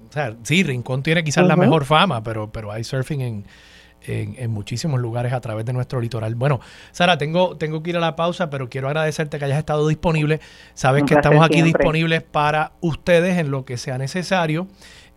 o 0.08 0.12
sea, 0.12 0.34
sí, 0.42 0.62
Rincón 0.62 1.02
tiene 1.02 1.24
quizás 1.24 1.46
la 1.46 1.56
mejor 1.56 1.84
fama, 1.84 2.22
pero, 2.22 2.50
pero 2.50 2.70
hay 2.70 2.84
surfing 2.84 3.20
en, 3.20 3.44
en, 4.06 4.50
muchísimos 4.50 5.00
lugares 5.00 5.32
a 5.32 5.40
través 5.40 5.64
de 5.64 5.72
nuestro 5.72 6.00
litoral. 6.00 6.34
Bueno, 6.34 6.60
Sara, 6.92 7.18
tengo, 7.18 7.56
tengo 7.56 7.82
que 7.82 7.90
ir 7.90 7.96
a 7.96 8.00
la 8.00 8.16
pausa, 8.16 8.50
pero 8.50 8.68
quiero 8.68 8.88
agradecerte 8.88 9.38
que 9.38 9.44
hayas 9.44 9.58
estado 9.58 9.86
disponible. 9.88 10.40
Sabes 10.74 11.04
que 11.04 11.14
estamos 11.14 11.44
aquí 11.44 11.62
disponibles 11.62 12.22
para 12.22 12.72
ustedes 12.80 13.38
en 13.38 13.50
lo 13.50 13.64
que 13.64 13.76
sea 13.76 13.98
necesario. 13.98 14.66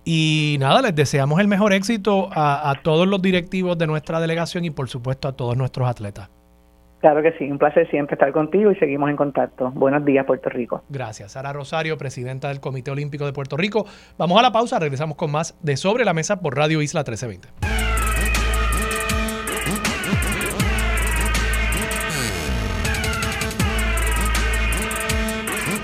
Y 0.03 0.57
nada, 0.59 0.81
les 0.81 0.95
deseamos 0.95 1.39
el 1.39 1.47
mejor 1.47 1.73
éxito 1.73 2.29
a, 2.31 2.73
todos 2.83 3.07
los 3.07 3.21
directivos 3.21 3.77
de 3.77 3.87
nuestra 3.87 4.19
delegación 4.19 4.65
y 4.65 4.71
por 4.71 4.89
supuesto 4.89 5.27
a 5.27 5.33
todos 5.33 5.55
nuestros 5.55 5.87
atletas. 5.87 6.29
Claro 7.01 7.23
que 7.23 7.31
sí, 7.33 7.49
un 7.49 7.57
placer 7.57 7.89
siempre 7.89 8.13
estar 8.13 8.31
contigo 8.31 8.71
y 8.71 8.75
seguimos 8.75 9.09
en 9.09 9.15
contacto. 9.15 9.71
Buenos 9.71 10.05
días, 10.05 10.23
Puerto 10.25 10.49
Rico. 10.49 10.83
Gracias. 10.89 11.31
Sara 11.31 11.51
Rosario, 11.51 11.97
presidenta 11.97 12.49
del 12.49 12.59
Comité 12.59 12.91
Olímpico 12.91 13.25
de 13.25 13.33
Puerto 13.33 13.57
Rico. 13.57 13.85
Vamos 14.19 14.37
a 14.37 14.43
la 14.43 14.51
pausa, 14.51 14.77
regresamos 14.77 15.17
con 15.17 15.31
más 15.31 15.57
de 15.63 15.77
Sobre 15.77 16.05
la 16.05 16.13
Mesa 16.13 16.39
por 16.41 16.55
Radio 16.55 16.79
Isla 16.81 16.99
1320. 16.99 18.10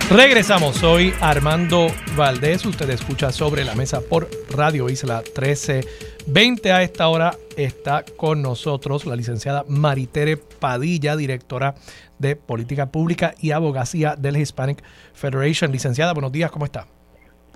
Regresamos, 0.09 0.77
soy 0.77 1.13
Armando 1.19 1.87
Valdés, 2.15 2.65
usted 2.65 2.89
escucha 2.89 3.31
sobre 3.31 3.65
la 3.65 3.75
mesa 3.75 4.01
por 4.01 4.29
Radio 4.49 4.89
Isla 4.89 5.17
1320. 5.17 6.17
10.20 6.27 6.71
a 6.71 6.83
esta 6.83 7.07
hora 7.07 7.35
está 7.55 8.03
con 8.17 8.41
nosotros 8.41 9.05
la 9.05 9.15
licenciada 9.15 9.63
Maritere 9.69 10.35
Padilla, 10.35 11.15
directora 11.15 11.75
de 12.19 12.35
Política 12.35 12.91
Pública 12.91 13.33
y 13.39 13.51
Abogacía 13.51 14.17
del 14.17 14.35
Hispanic 14.35 14.83
Federation. 15.13 15.71
Licenciada, 15.71 16.11
buenos 16.11 16.33
días, 16.33 16.51
¿cómo 16.51 16.65
está? 16.65 16.85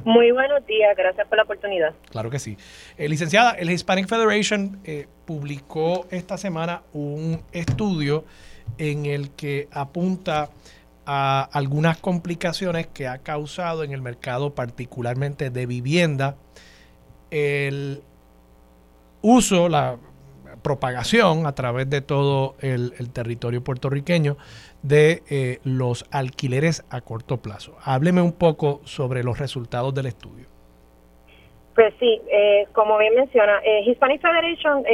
Muy 0.05 0.31
buenos 0.31 0.65
días, 0.65 0.95
gracias 0.95 1.27
por 1.27 1.37
la 1.37 1.43
oportunidad. 1.43 1.93
Claro 2.11 2.29
que 2.29 2.39
sí. 2.39 2.57
Eh, 2.97 3.09
licenciada, 3.09 3.51
el 3.51 3.69
Hispanic 3.69 4.07
Federation 4.07 4.79
eh, 4.85 5.07
publicó 5.25 6.07
esta 6.09 6.37
semana 6.37 6.83
un 6.93 7.43
estudio 7.51 8.23
en 8.77 9.05
el 9.05 9.31
que 9.31 9.67
apunta 9.73 10.49
a 11.13 11.41
algunas 11.41 11.97
complicaciones 11.97 12.87
que 12.87 13.05
ha 13.05 13.17
causado 13.17 13.83
en 13.83 13.91
el 13.91 14.01
mercado, 14.01 14.55
particularmente 14.55 15.49
de 15.49 15.65
vivienda, 15.65 16.37
el 17.31 18.01
uso, 19.21 19.67
la 19.67 19.97
propagación 20.63 21.45
a 21.47 21.53
través 21.53 21.89
de 21.89 21.99
todo 21.99 22.55
el, 22.61 22.93
territorio 23.11 23.61
puertorriqueño 23.61 24.37
de 24.83 25.21
eh, 25.29 25.59
los 25.65 26.05
alquileres 26.11 26.85
a 26.89 27.01
corto 27.01 27.41
plazo. 27.41 27.75
Hábleme 27.83 28.21
un 28.21 28.31
poco 28.31 28.79
sobre 28.85 29.21
los 29.21 29.37
resultados 29.37 29.93
del 29.93 30.05
estudio. 30.05 30.45
Pues 31.75 31.93
sí, 31.99 32.21
eh, 32.31 32.67
como 32.71 32.97
bien 32.97 33.15
menciona, 33.15 33.59
eh, 33.65 33.81
Hispanic 33.85 34.21
Federation 34.21 34.85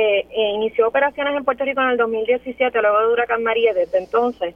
inició 0.56 0.88
operaciones 0.88 1.36
en 1.38 1.46
Puerto 1.46 1.64
Rico 1.64 1.82
en 1.82 1.90
el 1.90 1.98
2017, 1.98 2.82
luego 2.82 3.02
de 3.02 3.14
Huracán 3.14 3.44
María, 3.44 3.76
desde 3.76 4.00
entonces 4.00 4.56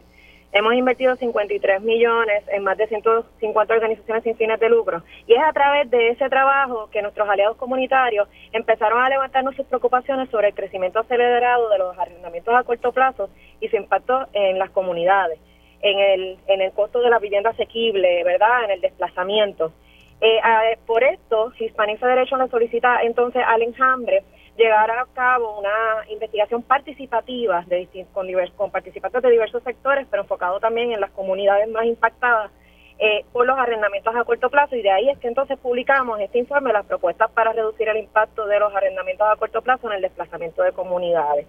Hemos 0.54 0.74
invertido 0.74 1.16
53 1.16 1.82
millones 1.82 2.44
en 2.50 2.64
más 2.64 2.78
de 2.78 2.88
150 2.88 3.74
organizaciones 3.74 4.24
sin 4.24 4.36
fines 4.36 4.60
de 4.60 4.70
lucro. 4.70 5.02
Y 5.26 5.34
es 5.34 5.42
a 5.42 5.54
través 5.54 5.90
de 5.90 6.10
ese 6.10 6.28
trabajo 6.28 6.90
que 6.92 7.02
nuestros 7.02 7.30
aliados 7.30 7.56
comunitarios 7.56 8.28
empezaron 8.52 9.02
a 9.02 9.08
levantarnos 9.08 9.56
sus 9.56 9.66
preocupaciones 9.66 10.30
sobre 10.30 10.50
el 10.50 10.54
crecimiento 10.54 11.00
acelerado 11.00 11.70
de 11.70 11.78
los 11.78 11.98
arrendamientos 11.98 12.54
a 12.54 12.64
corto 12.64 12.92
plazo 12.92 13.30
y 13.62 13.70
su 13.70 13.78
impacto 13.78 14.28
en 14.34 14.60
las 14.60 14.72
comunidades, 14.72 15.40
en 15.82 16.00
el, 16.00 16.38
en 16.48 16.62
el 16.62 16.74
costo 16.74 17.00
de 17.00 17.10
la 17.10 17.20
vivienda 17.20 17.52
asequible, 17.52 18.22
¿verdad? 18.26 18.66
En 18.66 18.72
el 18.72 18.82
desplazamiento. 18.82 19.72
Eh, 20.20 20.40
por 20.86 21.04
esto, 21.04 21.54
Hispanic 21.58 22.00
Federation 22.00 22.42
le 22.42 22.50
solicita 22.50 23.02
entonces 23.04 23.42
al 23.48 23.62
enjambre 23.64 24.24
llevar 24.58 24.92
a 24.92 25.06
cabo 25.14 25.60
una 25.60 26.06
investigación 26.10 26.62
participativa 26.64 27.64
de, 27.68 27.88
con, 28.14 28.28
con 28.56 28.72
participantes 28.72 29.22
de 29.22 29.30
diversos 29.32 29.64
sectores, 29.64 30.08
pero 30.10 30.24
enfocado 30.24 30.60
también 30.60 30.92
en 30.92 31.00
las 31.00 31.12
comunidades 31.12 31.70
más 31.70 31.86
impactadas 31.86 32.52
eh, 33.00 33.26
por 33.34 33.48
los 33.48 33.58
arrendamientos 33.58 34.16
a 34.16 34.24
corto 34.24 34.50
plazo 34.50 34.76
y 34.76 34.84
de 34.84 34.92
ahí 34.92 35.10
es 35.10 35.18
que 35.18 35.28
entonces 35.28 35.58
publicamos 35.58 36.20
este 36.20 36.38
informe, 36.38 36.72
las 36.72 36.86
propuestas 36.86 37.32
para 37.32 37.52
reducir 37.52 37.90
el 37.90 37.98
impacto 37.98 38.46
de 38.46 38.60
los 38.60 38.74
arrendamientos 38.76 39.28
a 39.28 39.38
corto 39.38 39.62
plazo 39.64 39.88
en 39.88 39.96
el 39.96 40.02
desplazamiento 40.04 40.62
de 40.62 40.72
comunidades. 40.72 41.48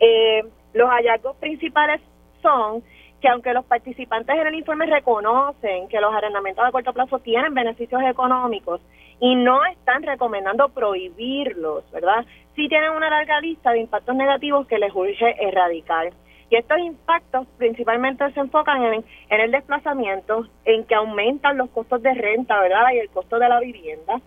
Eh, 0.00 0.42
los 0.72 0.88
hallazgos 0.90 1.36
principales 1.36 2.00
son 2.42 2.82
que 3.20 3.28
aunque 3.28 3.52
los 3.52 3.64
participantes 3.64 4.34
en 4.34 4.46
el 4.46 4.54
informe 4.54 4.86
reconocen 4.86 5.88
que 5.88 6.00
los 6.00 6.12
arrendamientos 6.12 6.64
a 6.64 6.72
corto 6.72 6.92
plazo 6.92 7.18
tienen 7.18 7.54
beneficios 7.54 8.02
económicos 8.02 8.80
y 9.20 9.34
no 9.34 9.64
están 9.66 10.02
recomendando 10.02 10.70
prohibirlos, 10.70 11.90
¿verdad? 11.92 12.24
Sí 12.56 12.68
tienen 12.68 12.92
una 12.92 13.10
larga 13.10 13.40
lista 13.40 13.72
de 13.72 13.80
impactos 13.80 14.16
negativos 14.16 14.66
que 14.66 14.78
les 14.78 14.94
urge 14.94 15.36
erradicar. 15.46 16.12
Y 16.48 16.56
estos 16.56 16.78
impactos 16.78 17.46
principalmente 17.58 18.28
se 18.32 18.40
enfocan 18.40 18.82
en, 18.82 19.04
el 19.28 19.50
desplazamiento, 19.52 20.46
en 20.64 20.84
que 20.84 20.96
aumentan 20.96 21.58
los 21.58 21.70
costos 21.70 22.02
de 22.02 22.12
renta, 22.12 22.58
¿verdad? 22.60 22.86
Y 22.92 22.98
el 22.98 23.10
costo 23.10 23.38
de 23.38 23.48
la 23.48 23.60
vivienda, 23.60 24.20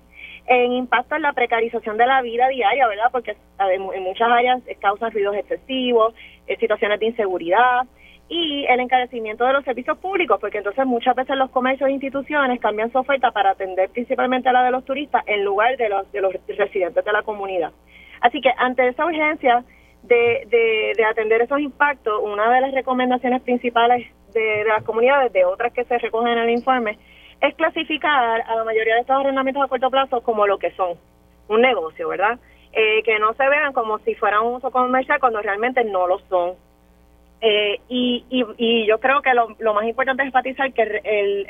en 0.45 0.71
impacto 0.71 1.15
en 1.15 1.23
la 1.23 1.33
precarización 1.33 1.97
de 1.97 2.05
la 2.05 2.21
vida 2.21 2.47
diaria, 2.47 2.87
¿verdad? 2.87 3.09
Porque 3.11 3.35
en 3.59 4.03
muchas 4.03 4.29
áreas 4.29 4.61
causan 4.79 5.11
ruidos 5.11 5.35
excesivos, 5.35 6.13
eh, 6.47 6.55
situaciones 6.57 6.99
de 6.99 7.07
inseguridad, 7.07 7.81
y 8.33 8.65
el 8.65 8.79
encarecimiento 8.79 9.45
de 9.45 9.53
los 9.53 9.63
servicios 9.63 9.95
públicos, 9.99 10.39
porque 10.41 10.57
entonces 10.57 10.87
muchas 10.87 11.15
veces 11.15 11.37
los 11.37 11.51
comercios 11.51 11.87
e 11.87 11.93
instituciones 11.93 12.59
cambian 12.59 12.91
su 12.91 12.97
oferta 12.97 13.29
para 13.29 13.51
atender 13.51 13.91
principalmente 13.91 14.49
a 14.49 14.53
la 14.53 14.63
de 14.63 14.71
los 14.71 14.83
turistas 14.83 15.21
en 15.27 15.45
lugar 15.45 15.77
de 15.77 15.87
los, 15.87 16.11
de 16.11 16.19
los 16.19 16.33
residentes 16.47 17.05
de 17.05 17.11
la 17.11 17.21
comunidad. 17.21 17.71
Así 18.21 18.41
que 18.41 18.49
ante 18.57 18.87
esa 18.87 19.05
urgencia 19.05 19.63
de, 20.01 20.47
de, 20.97 21.05
atender 21.05 21.43
esos 21.43 21.59
impactos, 21.59 22.21
una 22.23 22.49
de 22.49 22.61
las 22.61 22.73
recomendaciones 22.73 23.39
principales 23.43 24.07
de, 24.33 24.41
de, 24.41 24.65
las 24.65 24.83
comunidades, 24.83 25.31
de 25.31 25.45
otras 25.45 25.71
que 25.71 25.83
se 25.85 25.99
recogen 25.99 26.29
en 26.29 26.39
el 26.39 26.49
informe, 26.49 26.97
es 27.39 27.53
clasificar 27.53 28.41
a 28.41 28.55
la 28.55 28.63
mayoría 28.63 28.95
de 28.95 29.01
estos 29.01 29.15
arrendamientos 29.15 29.63
a 29.63 29.67
corto 29.67 29.91
plazo 29.91 30.21
como 30.21 30.47
lo 30.47 30.57
que 30.57 30.71
son, 30.71 30.97
un 31.49 31.61
negocio, 31.61 32.09
¿verdad? 32.09 32.39
Eh, 32.71 33.03
que 33.03 33.19
no 33.19 33.33
se 33.33 33.47
vean 33.47 33.73
como 33.73 33.99
si 33.99 34.15
fueran 34.15 34.43
un 34.43 34.55
uso 34.55 34.71
comercial 34.71 35.19
cuando 35.19 35.39
realmente 35.39 35.83
no 35.83 36.07
lo 36.07 36.17
son 36.27 36.55
eh, 37.45 37.81
y, 37.89 38.23
y, 38.29 38.87
yo 38.87 38.99
creo 38.99 39.21
que 39.21 39.33
lo, 39.33 39.73
más 39.73 39.83
importante 39.83 40.23
es 40.23 40.27
enfatizar 40.27 40.71
que 40.71 40.81
el, 40.81 41.45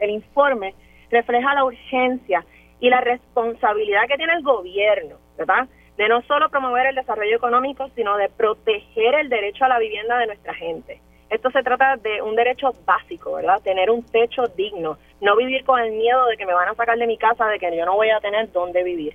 el, 0.00 0.10
informe 0.10 0.74
refleja 1.10 1.52
la 1.52 1.66
urgencia 1.66 2.42
y 2.80 2.88
la 2.88 3.02
responsabilidad 3.02 4.08
que 4.08 4.16
tiene 4.16 4.32
el 4.32 4.42
gobierno, 4.42 5.16
¿verdad? 5.36 5.68
De 5.98 6.08
no 6.08 6.22
solo 6.22 6.48
promover 6.48 6.86
el 6.86 6.94
desarrollo 6.94 7.36
económico, 7.36 7.90
sino 7.94 8.16
de 8.16 8.30
proteger 8.30 9.16
el 9.16 9.28
derecho 9.28 9.66
a 9.66 9.68
la 9.68 9.78
vivienda 9.78 10.16
de 10.16 10.28
nuestra 10.28 10.54
gente. 10.54 10.98
Esto 11.28 11.50
se 11.50 11.62
trata 11.62 11.96
de 11.98 12.22
un 12.22 12.36
derecho 12.36 12.72
básico, 12.86 13.34
¿verdad? 13.34 13.60
Tener 13.62 13.90
un 13.90 14.02
techo 14.02 14.44
digno, 14.56 14.96
no 15.20 15.36
vivir 15.36 15.62
con 15.66 15.78
el 15.78 15.92
miedo 15.92 16.24
de 16.24 16.38
que 16.38 16.46
me 16.46 16.54
van 16.54 16.70
a 16.70 16.74
sacar 16.74 16.96
de 16.96 17.06
mi 17.06 17.18
casa, 17.18 17.48
de 17.48 17.58
que 17.58 17.76
yo 17.76 17.84
no 17.84 17.96
voy 17.96 18.08
a 18.08 18.20
tener 18.20 18.50
dónde 18.50 18.82
vivir. 18.82 19.14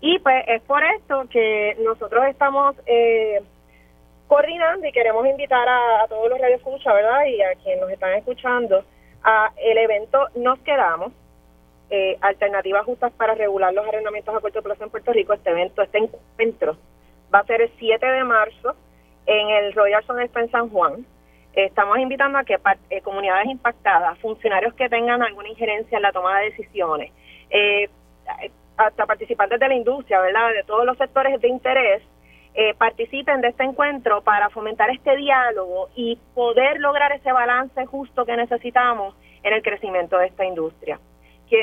Y 0.00 0.18
pues 0.18 0.42
es 0.48 0.62
por 0.62 0.82
esto 0.82 1.26
que 1.30 1.76
nosotros 1.84 2.24
estamos 2.26 2.74
eh, 2.86 3.40
coordinando 4.26 4.86
y 4.86 4.92
queremos 4.92 5.26
invitar 5.26 5.68
a, 5.68 6.06
todos 6.08 6.28
los 6.28 6.38
radioescuchas, 6.38 6.94
¿verdad? 6.94 7.24
Y 7.26 7.42
a 7.42 7.54
quienes 7.62 7.80
nos 7.80 7.90
están 7.90 8.14
escuchando 8.14 8.84
a 9.22 9.52
el 9.56 9.78
evento 9.78 10.28
Nos 10.34 10.58
Quedamos, 10.60 11.12
eh, 11.90 12.16
Alternativas 12.20 12.84
Justas 12.84 13.12
para 13.12 13.34
Regular 13.34 13.72
los 13.72 13.86
Arrendamientos 13.86 14.34
a 14.34 14.40
Corto 14.40 14.62
Plazo 14.62 14.84
en 14.84 14.90
Puerto 14.90 15.12
Rico. 15.12 15.32
Este 15.34 15.50
evento, 15.50 15.82
este 15.82 15.98
encuentro, 15.98 16.76
va 17.32 17.40
a 17.40 17.44
ser 17.44 17.60
el 17.60 17.70
7 17.78 18.04
de 18.04 18.24
marzo 18.24 18.74
en 19.26 19.48
el 19.50 19.72
Royal 19.72 20.04
Son 20.04 20.18
San 20.50 20.70
Juan. 20.70 21.06
estamos 21.54 21.98
invitando 21.98 22.38
a 22.38 22.44
que 22.44 22.58
eh, 22.90 23.00
comunidades 23.02 23.46
impactadas, 23.46 24.18
funcionarios 24.18 24.74
que 24.74 24.88
tengan 24.88 25.22
alguna 25.22 25.48
injerencia 25.48 25.96
en 25.96 26.02
la 26.02 26.12
toma 26.12 26.38
de 26.40 26.50
decisiones, 26.50 27.12
eh, 27.50 27.88
hasta 28.76 29.06
participantes 29.06 29.60
de 29.60 29.68
la 29.68 29.74
industria, 29.74 30.20
¿verdad? 30.20 30.52
De 30.52 30.64
todos 30.64 30.84
los 30.84 30.98
sectores 30.98 31.40
de 31.40 31.48
interés, 31.48 32.02
eh, 32.54 32.74
participen 32.74 33.40
de 33.40 33.48
este 33.48 33.64
encuentro 33.64 34.22
para 34.22 34.48
fomentar 34.50 34.88
este 34.90 35.16
diálogo 35.16 35.88
y 35.96 36.18
poder 36.34 36.78
lograr 36.78 37.10
ese 37.12 37.32
balance 37.32 37.84
justo 37.86 38.24
que 38.24 38.36
necesitamos 38.36 39.16
en 39.42 39.54
el 39.54 39.62
crecimiento 39.62 40.18
de 40.18 40.26
esta 40.26 40.44
industria. 40.44 41.00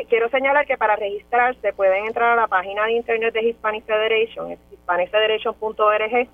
Quiero 0.09 0.29
señalar 0.29 0.67
que 0.67 0.77
para 0.77 0.95
registrarse 0.95 1.73
pueden 1.73 2.05
entrar 2.05 2.31
a 2.31 2.41
la 2.41 2.47
página 2.47 2.85
de 2.85 2.93
internet 2.93 3.33
de 3.33 3.49
Hispanic 3.49 3.85
Federation, 3.85 4.57
hispanicfederation.org. 4.71 6.29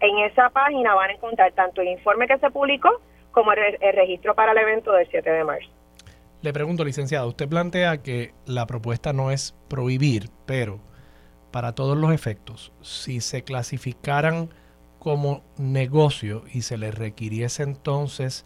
En 0.00 0.18
esa 0.18 0.50
página 0.50 0.94
van 0.94 1.10
a 1.10 1.12
encontrar 1.14 1.52
tanto 1.52 1.82
el 1.82 1.88
informe 1.88 2.26
que 2.26 2.38
se 2.38 2.50
publicó 2.50 3.00
como 3.30 3.52
el, 3.52 3.76
el 3.80 3.92
registro 3.94 4.34
para 4.34 4.52
el 4.52 4.58
evento 4.58 4.92
del 4.92 5.08
7 5.10 5.30
de 5.30 5.44
marzo. 5.44 5.68
Le 6.42 6.52
pregunto, 6.52 6.84
licenciado, 6.84 7.28
usted 7.28 7.48
plantea 7.48 8.02
que 8.02 8.32
la 8.46 8.66
propuesta 8.66 9.12
no 9.12 9.30
es 9.30 9.54
prohibir, 9.68 10.28
pero 10.46 10.80
para 11.52 11.74
todos 11.74 11.96
los 11.96 12.12
efectos, 12.12 12.72
si 12.82 13.20
se 13.20 13.44
clasificaran 13.44 14.50
como 14.98 15.44
negocio 15.58 16.44
y 16.52 16.62
se 16.62 16.78
les 16.78 16.94
requiriese 16.94 17.62
entonces 17.62 18.44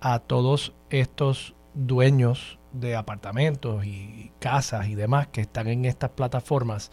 a 0.00 0.18
todos 0.18 0.72
estos 0.90 1.54
dueños 1.74 2.58
de 2.72 2.96
apartamentos 2.96 3.84
y 3.84 4.30
casas 4.38 4.88
y 4.88 4.94
demás 4.94 5.28
que 5.28 5.40
están 5.40 5.66
en 5.68 5.84
estas 5.84 6.10
plataformas, 6.10 6.90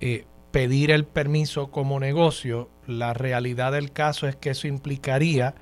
eh, 0.00 0.24
pedir 0.50 0.90
el 0.90 1.04
permiso 1.04 1.70
como 1.70 2.00
negocio, 2.00 2.70
la 2.86 3.12
realidad 3.12 3.72
del 3.72 3.92
caso 3.92 4.26
es 4.26 4.36
que 4.36 4.50
eso 4.50 4.68
implicaría 4.68 5.54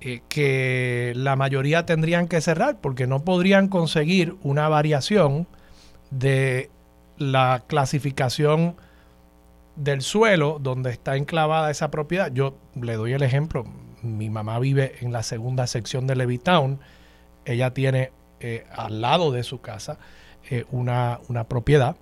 eh, 0.00 0.22
que 0.28 1.12
la 1.16 1.36
mayoría 1.36 1.84
tendrían 1.84 2.28
que 2.28 2.40
cerrar 2.40 2.80
porque 2.80 3.06
no 3.06 3.24
podrían 3.24 3.68
conseguir 3.68 4.36
una 4.42 4.68
variación 4.68 5.48
de 6.10 6.70
la 7.18 7.64
clasificación 7.66 8.76
del 9.76 10.02
suelo 10.02 10.58
donde 10.60 10.90
está 10.90 11.16
enclavada 11.16 11.70
esa 11.70 11.90
propiedad. 11.90 12.32
Yo 12.32 12.56
le 12.74 12.96
doy 12.96 13.12
el 13.12 13.22
ejemplo, 13.22 13.64
mi 14.02 14.30
mamá 14.30 14.58
vive 14.58 14.96
en 15.00 15.12
la 15.12 15.22
segunda 15.22 15.66
sección 15.66 16.06
de 16.06 16.16
Levittown, 16.16 16.80
ella 17.44 17.72
tiene 17.72 18.12
eh, 18.40 18.66
al 18.74 19.00
lado 19.00 19.32
de 19.32 19.42
su 19.42 19.60
casa 19.60 19.98
eh, 20.50 20.64
una, 20.70 21.18
propiedad 21.48 21.96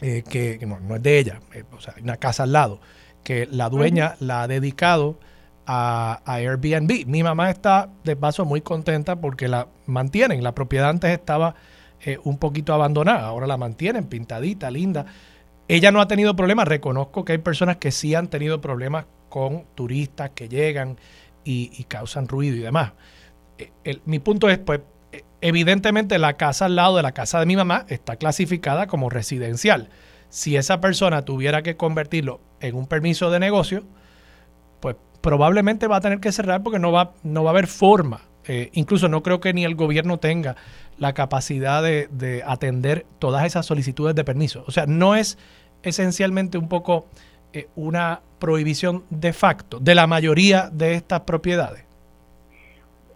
eh, 0.00 0.22
que, 0.28 0.58
no, 0.66 0.96
es 0.96 1.02
de 1.02 1.18
ella, 1.18 1.40
o 1.76 1.80
sea, 1.80 1.94
una 2.02 2.16
casa 2.16 2.44
al 2.44 2.52
lado, 2.52 2.80
que 3.24 3.46
la 3.50 3.68
dueña 3.68 4.16
la 4.20 4.42
ha 4.42 4.48
dedicado 4.48 5.18
a, 5.66 6.20
a, 6.24 6.34
Airbnb. 6.34 7.06
Mi 7.06 7.22
mamá 7.22 7.50
está 7.50 7.88
de 8.04 8.16
paso 8.16 8.44
muy 8.44 8.60
contenta 8.60 9.16
porque 9.16 9.48
la 9.48 9.68
mantienen, 9.86 10.42
la 10.42 10.54
propiedad 10.54 10.90
antes 10.90 11.10
estaba 11.10 11.54
eh, 12.04 12.18
un 12.24 12.38
poquito 12.38 12.74
abandonada. 12.74 13.26
Ahora 13.26 13.46
la 13.46 13.56
mantienen 13.56 14.06
pintadita, 14.06 14.70
linda. 14.70 15.06
ella 15.68 15.92
no 15.92 16.00
ha 16.00 16.08
tenido 16.08 16.34
problemas. 16.36 16.68
Reconozco 16.68 17.24
que 17.24 17.32
hay 17.32 17.38
personas 17.38 17.76
que 17.76 17.90
sí 17.92 18.14
han 18.14 18.28
tenido 18.28 18.60
problemas 18.60 19.06
con 19.28 19.64
turistas 19.74 20.30
que 20.34 20.48
llegan 20.48 20.98
y, 21.44 21.84
causan 21.84 22.28
ruido 22.28 22.56
y 22.56 22.60
demás. 22.60 22.92
Eh, 23.58 24.00
mi 24.04 24.18
punto 24.18 24.50
es, 24.50 24.58
pues, 24.58 24.80
evidentemente 25.40 26.18
la 26.18 26.34
casa 26.34 26.66
al 26.66 26.76
lado 26.76 26.96
de 26.96 27.02
la 27.02 27.12
casa 27.12 27.40
de 27.40 27.46
mi 27.46 27.56
mamá 27.56 27.84
está 27.88 28.16
clasificada 28.16 28.86
como 28.86 29.10
residencial. 29.10 29.88
Si 30.28 30.56
esa 30.56 30.80
persona 30.80 31.24
tuviera 31.24 31.62
que 31.62 31.76
convertirlo 31.76 32.40
en 32.60 32.74
un 32.74 32.86
permiso 32.86 33.30
de 33.30 33.40
negocio, 33.40 33.84
pues 34.80 34.96
probablemente 35.20 35.86
va 35.86 35.96
a 35.96 36.00
tener 36.00 36.20
que 36.20 36.32
cerrar 36.32 36.62
porque 36.62 36.78
no 36.78 36.90
va, 36.92 37.14
no 37.22 37.44
va 37.44 37.50
a 37.50 37.52
haber 37.52 37.66
forma. 37.66 38.22
Eh, 38.48 38.70
incluso 38.72 39.08
no 39.08 39.22
creo 39.22 39.40
que 39.40 39.52
ni 39.52 39.64
el 39.64 39.74
gobierno 39.74 40.18
tenga 40.18 40.56
la 40.98 41.12
capacidad 41.14 41.82
de, 41.82 42.42
atender 42.46 43.06
todas 43.18 43.44
esas 43.44 43.66
solicitudes 43.66 44.14
de 44.14 44.24
permiso. 44.24 44.64
O 44.66 44.70
sea, 44.70 44.86
no 44.86 45.14
es 45.14 45.38
esencialmente 45.82 46.58
un 46.58 46.68
poco 46.68 47.06
eh, 47.52 47.68
una 47.76 48.20
prohibición 48.38 49.04
de 49.10 49.32
facto 49.32 49.78
de 49.78 49.94
la 49.94 50.06
mayoría 50.06 50.68
de 50.72 50.94
estas 50.94 51.20
propiedades. 51.20 51.84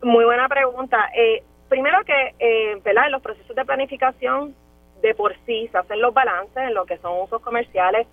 Muy 0.02 0.24
buena 0.24 0.48
pregunta. 0.48 1.10
Eh, 1.16 1.42
primero 1.68 1.98
que, 2.04 2.34
eh. 2.38 2.80
En 2.84 3.12
los 3.12 3.22
procesos 3.22 3.54
de 3.54 3.64
planificación 3.64 4.54
de 5.02 5.14
por 5.14 5.34
sí 5.44 5.68
se 5.70 5.78
hacen 5.78 6.00
los 6.00 6.14
balances 6.14 6.56
en 6.56 6.74
lo 6.74 6.86
que 6.86 6.98
son 6.98 7.20
usos 7.22 7.40
comerciales 7.42 8.06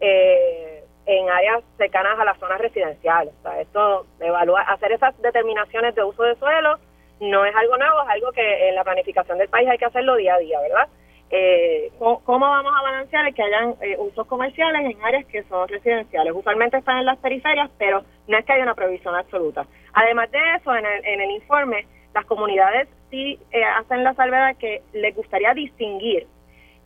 eh, 0.00 0.79
en 1.10 1.28
áreas 1.28 1.64
cercanas 1.76 2.18
a 2.18 2.24
las 2.24 2.38
zonas 2.38 2.60
residenciales. 2.60 3.34
O 3.40 3.42
sea, 3.42 3.60
esto, 3.60 4.06
evaluar, 4.20 4.64
hacer 4.68 4.92
esas 4.92 5.20
determinaciones 5.20 5.94
de 5.96 6.04
uso 6.04 6.22
de 6.22 6.36
suelo 6.36 6.78
no 7.20 7.44
es 7.44 7.54
algo 7.56 7.76
nuevo, 7.76 8.02
es 8.02 8.08
algo 8.08 8.32
que 8.32 8.68
en 8.68 8.76
la 8.76 8.84
planificación 8.84 9.38
del 9.38 9.48
país 9.48 9.68
hay 9.68 9.76
que 9.76 9.86
hacerlo 9.86 10.14
día 10.14 10.34
a 10.34 10.38
día, 10.38 10.60
¿verdad? 10.60 10.88
Eh, 11.30 11.90
¿Cómo 11.98 12.46
vamos 12.46 12.72
a 12.76 12.82
balancear 12.82 13.26
el 13.26 13.34
que 13.34 13.42
hayan 13.42 13.74
eh, 13.80 13.96
usos 13.98 14.26
comerciales 14.26 14.82
en 14.82 15.02
áreas 15.04 15.26
que 15.26 15.42
son 15.44 15.68
residenciales? 15.68 16.32
Usualmente 16.32 16.78
están 16.78 16.98
en 16.98 17.06
las 17.06 17.18
periferias, 17.18 17.70
pero 17.76 18.04
no 18.28 18.38
es 18.38 18.44
que 18.44 18.52
haya 18.52 18.62
una 18.62 18.74
prohibición 18.74 19.14
absoluta. 19.16 19.66
Además 19.92 20.30
de 20.30 20.38
eso, 20.56 20.74
en 20.74 20.86
el, 20.86 21.04
en 21.04 21.20
el 21.20 21.30
informe, 21.32 21.86
las 22.14 22.24
comunidades 22.26 22.88
sí 23.10 23.38
eh, 23.50 23.64
hacen 23.64 24.04
la 24.04 24.14
salvedad 24.14 24.56
que 24.56 24.82
les 24.92 25.14
gustaría 25.14 25.54
distinguir 25.54 26.26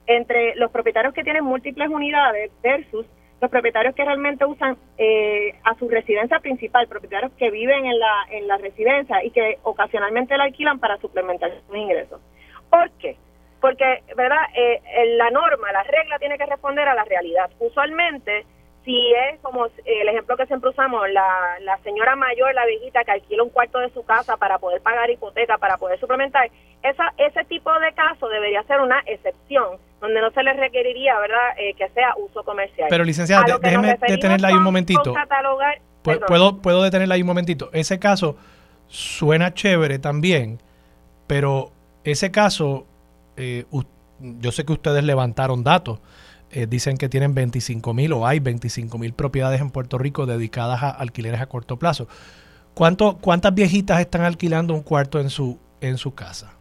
entre 0.06 0.54
los 0.56 0.70
propietarios 0.70 1.14
que 1.14 1.24
tienen 1.24 1.44
múltiples 1.44 1.88
unidades 1.88 2.50
versus 2.62 3.06
los 3.44 3.50
propietarios 3.50 3.94
que 3.94 4.04
realmente 4.04 4.46
usan 4.46 4.78
eh, 4.96 5.54
a 5.64 5.74
su 5.74 5.86
residencia 5.86 6.40
principal, 6.40 6.88
propietarios 6.88 7.30
que 7.32 7.50
viven 7.50 7.84
en 7.84 7.98
la, 7.98 8.24
en 8.30 8.48
la 8.48 8.56
residencia 8.56 9.22
y 9.22 9.30
que 9.32 9.58
ocasionalmente 9.62 10.36
la 10.38 10.44
alquilan 10.44 10.78
para 10.78 10.96
suplementar 10.96 11.52
sus 11.66 11.76
ingresos. 11.76 12.22
¿Por 12.70 12.90
qué? 12.92 13.18
Porque, 13.60 14.02
¿verdad? 14.16 14.44
Eh, 14.56 14.80
la 15.18 15.30
norma, 15.30 15.72
la 15.72 15.82
regla 15.82 16.18
tiene 16.18 16.38
que 16.38 16.46
responder 16.46 16.88
a 16.88 16.94
la 16.94 17.04
realidad. 17.04 17.50
Usualmente, 17.58 18.46
si 18.84 18.96
es 19.30 19.40
como 19.40 19.66
el 19.66 20.08
ejemplo 20.08 20.36
que 20.36 20.46
siempre 20.46 20.70
usamos, 20.70 21.08
la, 21.10 21.58
la 21.62 21.78
señora 21.78 22.16
mayor, 22.16 22.54
la 22.54 22.66
viejita 22.66 23.02
que 23.04 23.12
alquila 23.12 23.42
un 23.42 23.50
cuarto 23.50 23.78
de 23.78 23.90
su 23.90 24.04
casa 24.04 24.36
para 24.36 24.58
poder 24.58 24.82
pagar 24.82 25.10
hipoteca, 25.10 25.56
para 25.58 25.78
poder 25.78 25.98
suplementar, 25.98 26.50
esa, 26.82 27.14
ese 27.16 27.44
tipo 27.44 27.72
de 27.80 27.92
caso 27.94 28.28
debería 28.28 28.62
ser 28.64 28.80
una 28.80 29.00
excepción, 29.06 29.78
donde 30.00 30.20
no 30.20 30.30
se 30.32 30.42
le 30.42 30.52
requeriría, 30.52 31.18
¿verdad?, 31.18 31.58
eh, 31.58 31.74
que 31.74 31.88
sea 31.90 32.14
uso 32.16 32.42
comercial. 32.44 32.88
Pero 32.90 33.04
licenciada, 33.04 33.58
déjeme 33.58 33.96
detenerla 34.06 34.48
ahí 34.48 34.54
un 34.54 34.62
momentito. 34.62 35.14
¿Puedo, 36.02 36.60
puedo 36.60 36.82
detenerla 36.82 37.14
ahí 37.14 37.22
un 37.22 37.28
momentito. 37.28 37.70
Ese 37.72 37.98
caso 37.98 38.36
suena 38.88 39.54
chévere 39.54 39.98
también, 39.98 40.60
pero 41.26 41.70
ese 42.04 42.30
caso, 42.30 42.86
eh, 43.38 43.64
yo 44.20 44.52
sé 44.52 44.66
que 44.66 44.74
ustedes 44.74 45.02
levantaron 45.04 45.64
datos 45.64 46.00
eh, 46.54 46.66
dicen 46.66 46.96
que 46.96 47.08
tienen 47.08 47.34
25 47.34 47.92
mil 47.94 48.12
o 48.12 48.26
hay 48.26 48.38
25 48.38 48.96
mil 48.96 49.12
propiedades 49.12 49.60
en 49.60 49.70
Puerto 49.70 49.98
Rico 49.98 50.24
dedicadas 50.24 50.82
a 50.84 50.90
alquileres 50.90 51.40
a 51.40 51.46
corto 51.46 51.78
plazo. 51.78 52.06
¿Cuánto, 52.74 53.18
¿Cuántas 53.20 53.52
viejitas 53.54 53.98
están 54.00 54.22
alquilando 54.22 54.72
un 54.72 54.82
cuarto 54.82 55.18
en 55.18 55.30
su, 55.30 55.58
en 55.80 55.98
su 55.98 56.14
casa? 56.14 56.56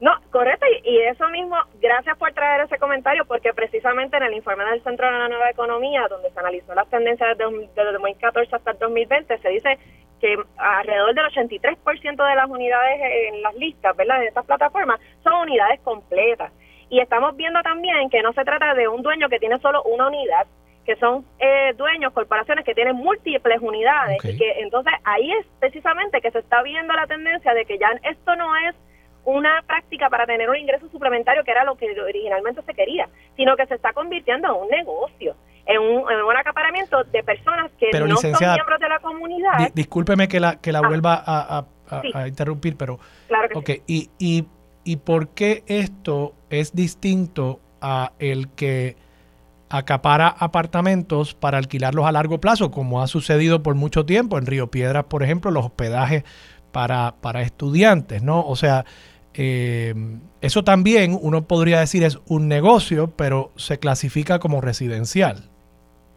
No, 0.00 0.12
correcto, 0.30 0.66
y, 0.84 0.98
eso 1.00 1.28
mismo, 1.28 1.56
gracias 1.80 2.16
por 2.18 2.32
traer 2.32 2.62
ese 2.62 2.78
comentario, 2.78 3.24
porque 3.26 3.52
precisamente 3.54 4.16
en 4.16 4.22
el 4.22 4.34
informe 4.34 4.64
del 4.64 4.82
Centro 4.82 5.06
de 5.06 5.18
la 5.18 5.28
Nueva 5.28 5.50
Economía, 5.50 6.06
donde 6.08 6.30
se 6.30 6.38
analizó 6.38 6.74
las 6.74 6.88
tendencias 6.88 7.36
desde, 7.36 7.68
desde 7.74 7.92
2014 7.92 8.56
hasta 8.56 8.70
el 8.70 8.78
2020, 8.78 9.38
se 9.38 9.48
dice 9.48 9.78
que 10.20 10.36
alrededor 10.56 11.14
del 11.14 11.26
83% 11.26 12.28
de 12.28 12.34
las 12.34 12.48
unidades 12.48 13.00
en 13.32 13.42
las 13.42 13.54
listas, 13.54 13.96
¿verdad?, 13.96 14.20
de 14.20 14.26
estas 14.28 14.46
plataformas 14.46 14.98
son 15.22 15.34
unidades 15.34 15.80
completas. 15.80 16.52
Y 16.88 17.00
estamos 17.00 17.36
viendo 17.36 17.60
también 17.62 18.08
que 18.10 18.22
no 18.22 18.32
se 18.32 18.44
trata 18.44 18.74
de 18.74 18.88
un 18.88 19.02
dueño 19.02 19.28
que 19.28 19.38
tiene 19.38 19.58
solo 19.58 19.82
una 19.82 20.08
unidad, 20.08 20.46
que 20.84 20.96
son 20.96 21.24
eh, 21.38 21.74
dueños, 21.76 22.12
corporaciones 22.12 22.64
que 22.64 22.74
tienen 22.74 22.96
múltiples 22.96 23.60
unidades 23.60 24.24
y 24.24 24.38
que 24.38 24.60
entonces 24.60 24.92
ahí 25.04 25.32
es 25.32 25.46
precisamente 25.58 26.20
que 26.20 26.30
se 26.30 26.38
está 26.38 26.62
viendo 26.62 26.94
la 26.94 27.06
tendencia 27.06 27.52
de 27.54 27.64
que 27.64 27.76
ya 27.76 27.88
esto 28.04 28.36
no 28.36 28.54
es 28.56 28.74
una 29.24 29.60
práctica 29.66 30.08
para 30.08 30.24
tener 30.24 30.48
un 30.48 30.56
ingreso 30.56 30.88
suplementario 30.88 31.42
que 31.42 31.50
era 31.50 31.64
lo 31.64 31.74
que 31.74 31.88
originalmente 32.00 32.62
se 32.62 32.72
quería, 32.72 33.08
sino 33.36 33.56
que 33.56 33.66
se 33.66 33.74
está 33.74 33.92
convirtiendo 33.92 34.46
en 34.46 34.62
un 34.62 34.68
negocio, 34.68 35.34
en 35.66 35.80
un, 35.80 36.10
en 36.10 36.22
un 36.22 36.36
acaparamiento 36.36 37.02
de 37.02 37.24
personas 37.24 37.72
que 37.72 37.90
no 37.98 38.16
son 38.16 38.30
miembros 38.30 38.80
de 38.80 38.88
la 38.88 39.00
comunidad. 39.00 39.72
discúlpeme 39.74 40.28
que 40.28 40.38
la 40.38 40.60
que 40.60 40.70
la 40.70 40.78
ah. 40.78 40.88
vuelva 40.88 41.24
a, 41.26 41.66
interrumpir, 42.26 42.76
pero 42.76 42.98
claro 43.26 43.48
que 43.48 43.58
okay. 43.58 43.82
y, 43.86 44.10
y 44.18 44.44
¿Y 44.86 44.98
por 44.98 45.30
qué 45.30 45.64
esto 45.66 46.32
es 46.48 46.72
distinto 46.72 47.58
a 47.80 48.12
el 48.20 48.48
que 48.50 48.94
acapara 49.68 50.28
apartamentos 50.28 51.34
para 51.34 51.58
alquilarlos 51.58 52.06
a 52.06 52.12
largo 52.12 52.38
plazo, 52.38 52.70
como 52.70 53.02
ha 53.02 53.08
sucedido 53.08 53.64
por 53.64 53.74
mucho 53.74 54.06
tiempo 54.06 54.38
en 54.38 54.46
Río 54.46 54.68
Piedras, 54.68 55.02
por 55.06 55.24
ejemplo, 55.24 55.50
los 55.50 55.64
hospedajes 55.66 56.22
para, 56.70 57.16
para 57.20 57.42
estudiantes, 57.42 58.22
¿no? 58.22 58.46
O 58.46 58.54
sea, 58.54 58.84
eh, 59.34 59.92
eso 60.40 60.62
también 60.62 61.18
uno 61.20 61.48
podría 61.48 61.80
decir 61.80 62.04
es 62.04 62.20
un 62.28 62.46
negocio, 62.46 63.10
pero 63.16 63.50
se 63.56 63.80
clasifica 63.80 64.38
como 64.38 64.60
residencial. 64.60 65.50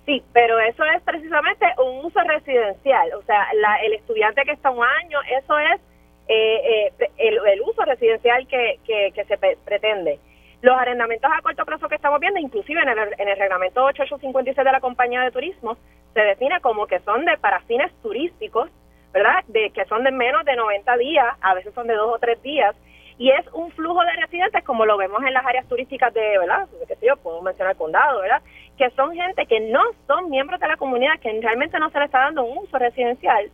Sí, 0.06 0.24
pero 0.32 0.60
eso 0.60 0.84
es 0.96 1.02
precisamente 1.02 1.66
un 1.84 2.06
uso 2.06 2.20
residencial. 2.20 3.14
O 3.14 3.24
sea, 3.24 3.48
el 3.84 3.94
estudiante 3.94 4.44
que 4.44 4.52
está 4.52 4.70
un 4.70 4.84
año, 4.84 5.18
eso 5.42 5.58
es 5.58 5.82
eh, 6.32 6.94
eh, 7.00 7.10
el, 7.18 7.62
uso 7.62 7.84
residencial 7.84 8.48
que, 8.48 8.80
que, 8.86 9.26
se 9.26 9.38
pretende. 9.66 10.20
Los 10.62 10.78
arrendamientos 10.78 11.32
a 11.34 11.42
corto 11.42 11.66
plazo 11.66 11.90
que 11.90 11.96
estamos 11.96 12.20
viendo, 12.20 12.40
inclusive 12.40 12.80
en 12.82 12.90
el, 12.90 13.00
en 13.18 13.30
el 13.30 13.38
reglamento 13.38 13.84
8856 13.86 14.64
de 14.64 14.72
la 14.72 14.80
compañía 14.80 15.22
de 15.22 15.32
turismo, 15.32 15.76
se 16.14 16.20
define 16.22 16.62
como 16.62 16.86
que 16.86 17.00
son 17.00 17.26
de 17.26 17.36
para 17.38 17.62
fines 17.62 17.92
turísticos, 18.04 18.70
¿verdad? 19.12 19.44
De 19.48 19.72
que 19.72 19.86
son 19.86 20.04
de 20.04 20.12
menos 20.12 20.46
de 20.46 20.56
90 20.56 20.98
días, 20.98 21.26
a 21.42 21.56
veces 21.56 21.74
son 21.74 21.88
de 21.88 21.96
dos 21.96 22.14
o 22.14 22.20
tres 22.20 22.40
días, 22.44 22.76
y 23.18 23.32
es 23.32 23.46
un 23.54 23.72
flujo 23.72 24.00
de 24.02 24.12
residentes 24.22 24.64
como 24.64 24.86
lo 24.86 24.98
vemos 24.98 25.24
en 25.24 25.34
las 25.34 25.46
áreas 25.46 25.68
turísticas 25.68 26.14
de, 26.14 26.38
¿verdad? 26.38 26.70
Que 26.88 27.08
yo 27.08 27.18
puedo 27.18 27.42
mencionar 27.42 27.72
el 27.72 27.78
condado, 27.78 28.22
¿verdad? 28.22 28.44
Que 28.78 28.92
son 28.92 29.16
gente 29.16 29.48
que 29.48 29.60
no 29.62 29.82
son 30.06 30.30
miembros 30.30 30.60
de 30.60 30.68
la 30.68 30.78
comunidad, 30.78 31.20
que 31.20 31.42
realmente 31.42 31.80
no 31.80 31.90
se 31.90 31.98
le 31.98 32.06
está 32.06 32.20
dando 32.20 32.44
un 32.44 32.60
uso 32.60 32.78
residencial 32.78 33.50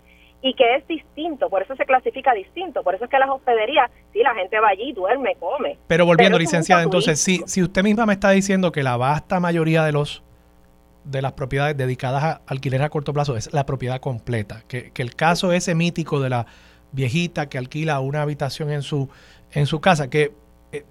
y 0.45 0.53
que 0.53 0.75
es 0.75 0.87
distinto, 0.87 1.49
por 1.49 1.63
eso 1.63 1.75
se 1.75 1.85
clasifica 1.85 2.31
distinto, 2.35 2.83
por 2.83 2.93
eso 2.93 3.05
es 3.05 3.09
que 3.09 3.17
las 3.17 3.29
hospederías, 3.29 3.89
sí, 4.13 4.19
la 4.19 4.35
gente 4.35 4.59
va 4.59 4.67
allí, 4.67 4.93
duerme, 4.93 5.35
come. 5.39 5.79
Pero 5.87 6.05
volviendo, 6.05 6.37
licenciada, 6.37 6.83
entonces, 6.83 7.19
si, 7.19 7.41
si 7.47 7.63
usted 7.63 7.81
misma 7.81 8.05
me 8.05 8.13
está 8.13 8.29
diciendo 8.29 8.71
que 8.71 8.83
la 8.83 8.95
vasta 8.95 9.39
mayoría 9.39 9.83
de 9.83 9.91
los 9.91 10.21
de 11.03 11.23
las 11.23 11.33
propiedades 11.33 11.75
dedicadas 11.75 12.23
a 12.23 12.41
alquiler 12.45 12.83
a 12.83 12.89
corto 12.89 13.11
plazo 13.11 13.35
es 13.35 13.51
la 13.53 13.65
propiedad 13.65 13.99
completa, 13.99 14.61
que, 14.67 14.91
que 14.91 15.01
el 15.01 15.15
caso 15.15 15.51
ese 15.51 15.73
mítico 15.73 16.19
de 16.19 16.29
la 16.29 16.45
viejita 16.91 17.49
que 17.49 17.57
alquila 17.57 17.99
una 17.99 18.21
habitación 18.21 18.69
en 18.69 18.83
su, 18.83 19.09
en 19.51 19.65
su 19.65 19.81
casa, 19.81 20.11
que 20.11 20.33
eh, 20.71 20.85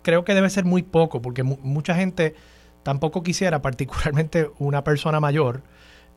creo 0.00 0.24
que 0.24 0.32
debe 0.32 0.48
ser 0.48 0.64
muy 0.64 0.82
poco, 0.82 1.20
porque 1.20 1.42
mucha 1.42 1.94
gente 1.94 2.34
tampoco 2.82 3.22
quisiera, 3.22 3.60
particularmente 3.60 4.50
una 4.58 4.82
persona 4.82 5.20
mayor, 5.20 5.62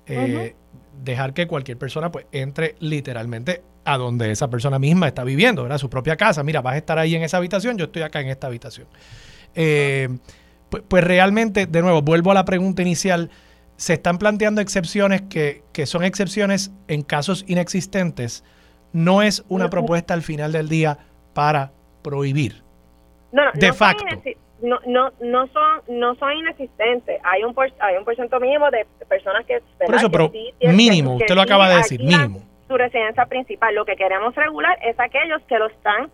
eh, 0.08 0.56
dejar 1.04 1.34
que 1.34 1.48
cualquier 1.48 1.78
persona 1.78 2.12
pues 2.12 2.26
entre 2.32 2.76
literalmente 2.80 3.62
a 3.86 3.98
donde 3.98 4.32
esa 4.32 4.50
persona 4.50 4.80
misma 4.80 5.08
está 5.08 5.24
viviendo, 5.24 5.64
¿verdad? 5.64 5.78
Su 5.78 5.90
propia 5.90 6.18
casa. 6.18 6.44
Mira, 6.44 6.62
vas 6.62 6.76
a 6.76 6.78
estar 6.78 7.00
ahí 7.00 7.16
en 7.16 7.24
esa 7.24 7.38
habitación, 7.38 7.78
yo 7.78 7.86
estoy 7.86 8.02
acá 8.02 8.20
en 8.20 8.28
esta 8.28 8.48
habitación. 8.48 8.88
Eh, 9.56 10.10
pues, 10.70 10.84
pues, 10.88 11.04
realmente, 11.04 11.66
de 11.66 11.82
nuevo, 11.82 12.02
vuelvo 12.02 12.32
a 12.32 12.34
la 12.34 12.44
pregunta 12.44 12.82
inicial, 12.82 13.30
se 13.78 13.94
están 13.94 14.18
planteando 14.18 14.60
excepciones 14.60 15.22
que, 15.22 15.64
que 15.72 15.86
son 15.86 16.04
excepciones 16.04 16.72
en 16.88 17.02
casos 17.04 17.46
inexistentes. 17.48 18.44
No 18.92 19.22
es 19.22 19.46
una 19.48 19.70
propuesta 19.70 20.14
al 20.14 20.22
final 20.22 20.52
del 20.52 20.68
día 20.68 20.98
para 21.34 21.72
prohibir. 22.02 22.64
No, 23.32 23.46
no, 23.46 23.52
de 23.54 23.72
facto 23.74 24.06
no 24.62 24.80
no 24.86 25.12
no 25.22 25.48
son 25.48 25.82
no 25.88 26.16
son 26.16 26.34
inexistentes. 26.34 27.20
Hay 27.24 27.44
un 27.44 27.56
hay 27.80 27.98
un 27.98 28.06
porcentaje 28.06 28.42
mínimo 28.42 28.70
de 28.72 28.86
personas 29.08 29.46
que 29.46 29.62
por 29.86 29.96
eso 29.96 30.10
pero 30.10 30.32
mínimo 30.62 31.16
usted 31.16 31.36
lo 31.36 31.42
acaba 31.42 31.70
de 31.70 31.78
decir 31.78 32.02
mínimo. 32.02 32.42
su 32.68 32.78
residencia 32.78 33.26
principal. 33.26 33.76
Lo 33.76 33.86
que 33.86 33.96
queremos 33.96 34.36
regular 34.36 34.78
es 34.84 35.00
aquellos 35.00 35.42
que 35.44 35.58
lo 35.58 35.68
están 35.68 36.10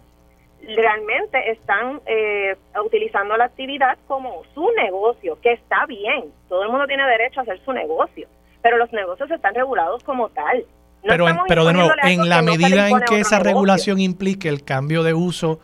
realmente 0.76 1.52
están 1.52 2.00
eh, 2.06 2.56
utilizando 2.86 3.36
la 3.36 3.46
actividad 3.46 3.98
como 4.08 4.44
su 4.54 4.70
negocio, 4.78 5.38
que 5.42 5.52
está 5.54 5.86
bien, 5.86 6.32
todo 6.48 6.64
el 6.64 6.70
mundo 6.70 6.88
tiene 6.88 7.06
derecho 7.06 7.42
a 7.42 7.44
hacer 7.44 7.60
su 7.66 7.74
negocio, 7.74 8.28
pero 8.62 8.78
los 8.78 8.92
negocios 8.94 9.30
están 9.30 9.54
regulados 9.56 10.04
como 10.04 10.30
tal. 10.30 10.66
pero, 11.06 11.26
pero 11.48 11.66
de 11.66 11.74
nuevo, 11.74 11.92
en 12.04 12.30
la 12.30 12.42
medida 12.42 12.90
en 12.90 13.02
que 13.02 13.20
esa 13.20 13.40
regulación 13.40 14.00
implique 14.00 14.48
el 14.48 14.64
cambio 14.64 15.04
de 15.04 15.14
uso 15.14 15.60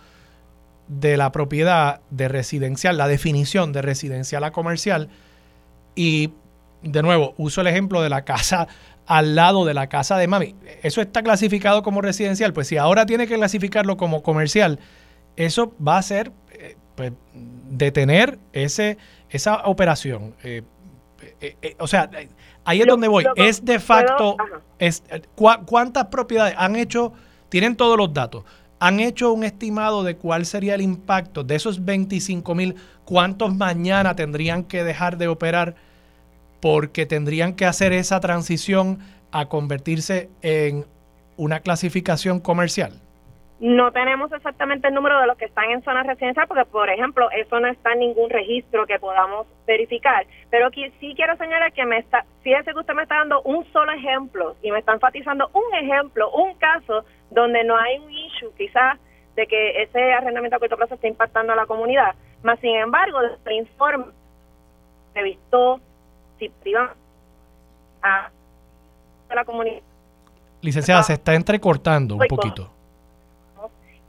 de 0.90 1.16
la 1.16 1.32
propiedad 1.32 2.02
de 2.10 2.28
residencial, 2.28 2.98
la 2.98 3.08
definición 3.08 3.72
de 3.72 3.82
residencial 3.82 4.44
a 4.44 4.52
comercial, 4.52 5.10
y 5.96 6.32
de 6.82 7.02
nuevo, 7.02 7.34
uso 7.38 7.62
el 7.62 7.68
ejemplo 7.68 8.02
de 8.02 8.10
la 8.10 8.26
casa 8.26 8.68
al 9.06 9.36
lado 9.36 9.66
de 9.66 9.74
la 9.74 9.88
casa 9.88 10.18
de 10.18 10.28
mami. 10.28 10.56
Eso 10.84 11.02
está 11.02 11.24
clasificado 11.24 11.82
como 11.82 12.02
residencial. 12.02 12.54
Pues 12.54 12.68
si 12.68 12.78
ahora 12.78 13.06
tiene 13.06 13.28
que 13.28 13.36
clasificarlo 13.36 13.98
como 13.98 14.22
comercial, 14.22 14.80
eso 15.36 15.74
va 15.86 15.98
a 15.98 16.02
ser 16.04 16.32
eh, 16.52 16.76
pues, 16.96 17.12
detener 17.70 18.38
ese, 18.54 18.98
esa 19.30 19.64
operación. 19.66 20.36
Eh, 20.44 20.62
eh, 21.42 21.76
o 21.80 21.88
sea, 21.88 22.10
ahí 22.64 22.82
es 22.82 22.88
donde 22.88 23.08
voy. 23.08 23.26
es 23.36 23.66
de 23.66 23.80
facto, 23.80 24.38
es, 24.78 25.04
¿cuántas 25.66 26.06
propiedades 26.06 26.54
han 26.58 26.76
hecho? 26.76 27.12
Tienen 27.50 27.76
todos 27.76 27.98
los 27.98 28.14
datos. 28.14 28.44
¿Han 28.80 29.00
hecho 29.00 29.34
un 29.34 29.44
estimado 29.44 30.04
de 30.04 30.16
cuál 30.16 30.46
sería 30.46 30.76
el 30.76 30.82
impacto 30.82 31.44
de 31.44 31.56
esos 31.56 31.84
25 31.84 32.56
mil? 32.56 32.76
¿Cuántos 33.06 33.56
mañana 33.56 34.16
tendrían 34.16 34.64
que 34.64 34.84
dejar 34.84 35.18
de 35.18 35.28
operar? 35.28 35.76
porque 36.60 37.06
tendrían 37.06 37.54
que 37.54 37.66
hacer 37.66 37.94
esa 37.94 38.20
transición 38.20 39.00
a 39.32 39.48
convertirse 39.48 40.30
en 40.42 40.86
una 41.38 41.62
clasificación 41.62 42.40
comercial? 42.40 43.00
No 43.60 43.92
tenemos 43.92 44.32
exactamente 44.32 44.88
el 44.88 44.94
número 44.94 45.20
de 45.20 45.28
los 45.28 45.38
que 45.38 45.46
están 45.46 45.70
en 45.70 45.84
zona 45.84 46.04
residencial 46.04 46.48
porque, 46.48 46.64
por 46.64 46.90
ejemplo, 46.90 47.30
eso 47.32 47.60
no 47.60 47.68
está 47.68 47.92
en 47.92 48.00
ningún 48.00 48.30
registro 48.30 48.86
que 48.86 49.00
podamos 49.00 49.48
verificar. 49.68 50.26
Pero 50.50 50.68
aquí 50.68 50.90
sí 51.00 51.14
quiero 51.14 51.36
señalar 51.36 51.74
que 51.74 51.86
me 51.86 51.98
está, 51.98 52.26
fíjese 52.42 52.72
que 52.72 52.80
usted 52.80 52.94
me 52.94 53.04
está 53.04 53.16
dando 53.18 53.42
un 53.42 53.66
solo 53.74 53.92
ejemplo 53.92 54.56
y 54.62 54.72
me 54.72 54.80
está 54.80 54.94
enfatizando 54.94 55.50
un 55.54 55.76
ejemplo, 55.76 56.32
un 56.32 56.56
caso 56.56 57.04
donde 57.32 57.66
no 57.66 57.78
hay 57.78 57.98
un 58.00 58.10
issue 58.10 58.54
quizás 58.58 58.98
de 59.36 59.46
que 59.46 59.84
ese 59.84 60.14
arrendamiento 60.14 60.56
a 60.56 60.60
corto 60.60 60.78
plazo 60.78 60.96
está 60.96 61.08
impactando 61.08 61.52
a 61.52 61.56
la 61.58 61.66
comunidad. 61.66 62.16
Más 62.44 62.60
sin 62.62 62.76
embargo, 62.76 63.20
el 63.22 63.52
informe 63.52 64.06
visto 65.22 65.82
si 66.38 66.50
a 68.02 68.30
la 69.36 69.44
comunidad. 69.44 69.82
Licenciada, 70.62 71.04
se 71.04 71.14
está 71.14 71.34
entrecortando 71.36 72.16
un 72.16 72.26
poquito. 72.28 72.79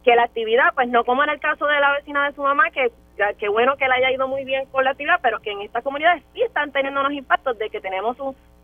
Que 0.04 0.14
la 0.14 0.24
actividad, 0.24 0.72
pues 0.74 0.88
no 0.88 1.04
como 1.04 1.24
en 1.24 1.30
el 1.30 1.40
caso 1.40 1.66
de 1.66 1.78
la 1.78 1.92
vecina 1.92 2.26
de 2.26 2.34
su 2.34 2.42
mamá, 2.42 2.70
que, 2.70 2.90
que 3.38 3.48
bueno 3.48 3.76
que 3.76 3.86
le 3.86 3.94
haya 3.94 4.12
ido 4.12 4.28
muy 4.28 4.44
bien 4.44 4.66
con 4.66 4.84
la 4.84 4.92
actividad, 4.92 5.20
pero 5.22 5.40
que 5.40 5.50
en 5.50 5.60
estas 5.60 5.84
comunidades 5.84 6.22
sí 6.32 6.42
están 6.42 6.72
teniendo 6.72 7.00
unos 7.00 7.12
impactos 7.12 7.58
de 7.58 7.68
que 7.68 7.80
tenemos 7.80 8.16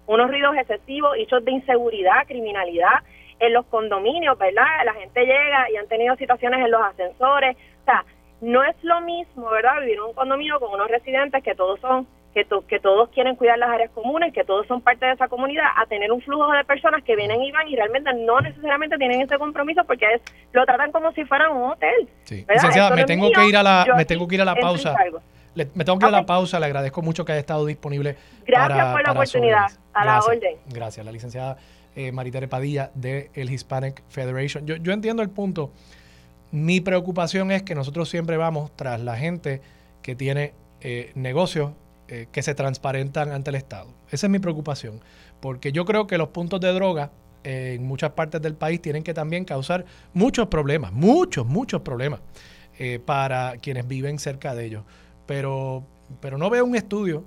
unos 0.06 0.30
ruidos 0.30 0.56
excesivos, 0.56 1.16
hechos 1.18 1.44
de 1.44 1.52
inseguridad, 1.52 2.26
criminalidad 2.26 3.02
en 3.38 3.52
los 3.52 3.66
condominios, 3.66 4.38
¿verdad? 4.38 4.64
La 4.84 4.94
gente 4.94 5.20
llega 5.20 5.70
y 5.70 5.76
han 5.76 5.88
tenido 5.88 6.16
situaciones 6.16 6.64
en 6.64 6.70
los 6.70 6.80
ascensores. 6.82 7.56
O 7.82 7.84
sea, 7.84 8.04
no 8.40 8.64
es 8.64 8.76
lo 8.82 9.00
mismo, 9.02 9.50
¿verdad? 9.50 9.80
Vivir 9.80 9.96
en 9.96 10.02
un 10.02 10.14
condominio 10.14 10.58
con 10.60 10.72
unos 10.72 10.90
residentes 10.90 11.42
que 11.42 11.54
todos 11.54 11.80
son 11.80 12.06
que, 12.36 12.46
que 12.68 12.80
todos 12.80 13.08
quieren 13.08 13.34
cuidar 13.34 13.58
las 13.58 13.70
áreas 13.70 13.90
comunes, 13.92 14.30
que 14.34 14.44
todos 14.44 14.66
son 14.66 14.82
parte 14.82 15.06
de 15.06 15.12
esa 15.12 15.26
comunidad, 15.26 15.64
a 15.74 15.86
tener 15.86 16.12
un 16.12 16.20
flujo 16.20 16.52
de 16.52 16.64
personas 16.64 17.02
que 17.02 17.16
vienen 17.16 17.42
y 17.42 17.50
van 17.50 17.66
y 17.66 17.74
realmente 17.74 18.12
no 18.12 18.38
necesariamente 18.42 18.98
tienen 18.98 19.22
ese 19.22 19.38
compromiso 19.38 19.82
porque 19.84 20.04
es, 20.14 20.20
lo 20.52 20.66
tratan 20.66 20.92
como 20.92 21.12
si 21.12 21.24
fuera 21.24 21.48
un 21.48 21.70
hotel. 21.70 22.06
Sí. 22.24 22.44
Licenciada, 22.46 22.94
me 22.94 23.04
tengo 23.04 23.30
que 23.30 23.46
ir 23.46 23.56
a 23.56 23.62
la, 23.62 23.86
me 23.96 24.04
tengo 24.04 24.28
que 24.28 24.34
ir 24.34 24.42
a 24.42 24.44
la 24.44 24.54
pausa. 24.54 24.94
me 25.54 25.84
tengo 25.84 25.98
que 25.98 26.04
ir 26.04 26.14
a 26.14 26.18
la 26.18 26.26
pausa, 26.26 26.60
le 26.60 26.66
agradezco 26.66 27.00
mucho 27.00 27.24
que 27.24 27.32
haya 27.32 27.40
estado 27.40 27.64
disponible. 27.64 28.16
Gracias 28.44 28.92
por 28.92 29.02
la 29.02 29.12
oportunidad, 29.12 29.66
a 29.94 30.04
la 30.04 30.20
orden. 30.20 30.56
Gracias, 30.66 31.06
la 31.06 31.12
licenciada 31.12 31.56
eh, 31.94 32.12
Maritere 32.12 32.48
Padilla 32.48 32.90
de 32.94 33.30
el 33.32 33.50
Hispanic 33.50 34.02
Federation. 34.10 34.66
Yo, 34.66 34.76
yo 34.76 34.92
entiendo 34.92 35.22
el 35.22 35.30
punto. 35.30 35.70
Mi 36.50 36.82
preocupación 36.82 37.50
es 37.50 37.62
que 37.62 37.74
nosotros 37.74 38.10
siempre 38.10 38.36
vamos 38.36 38.70
tras 38.76 39.00
la 39.00 39.16
gente 39.16 39.62
que 40.02 40.14
tiene 40.14 40.52
eh, 40.82 41.12
negocios 41.14 41.72
eh, 42.08 42.28
que 42.30 42.40
se 42.40 42.54
transparentan 42.54 43.32
ante 43.32 43.50
el 43.50 43.56
Estado. 43.56 43.88
Esa 44.12 44.28
es 44.28 44.30
mi 44.30 44.38
preocupación, 44.38 45.00
porque 45.40 45.72
yo 45.72 45.84
creo 45.84 46.06
que 46.06 46.18
los 46.18 46.28
puntos 46.28 46.60
de 46.60 46.72
droga 46.72 47.10
en 47.42 47.84
muchas 47.84 48.12
partes 48.12 48.40
del 48.40 48.54
país 48.54 48.80
tienen 48.80 49.02
que 49.02 49.12
también 49.12 49.44
causar 49.44 49.84
muchos 50.14 50.46
problemas, 50.46 50.92
muchos, 50.92 51.44
muchos 51.46 51.82
problemas 51.82 52.20
eh, 52.78 53.00
para 53.04 53.56
quienes 53.60 53.88
viven 53.88 54.20
cerca 54.20 54.54
de 54.54 54.66
ellos. 54.66 54.84
Pero, 55.26 55.84
pero 56.20 56.38
no 56.38 56.48
veo 56.48 56.64
un 56.64 56.76
estudio 56.76 57.24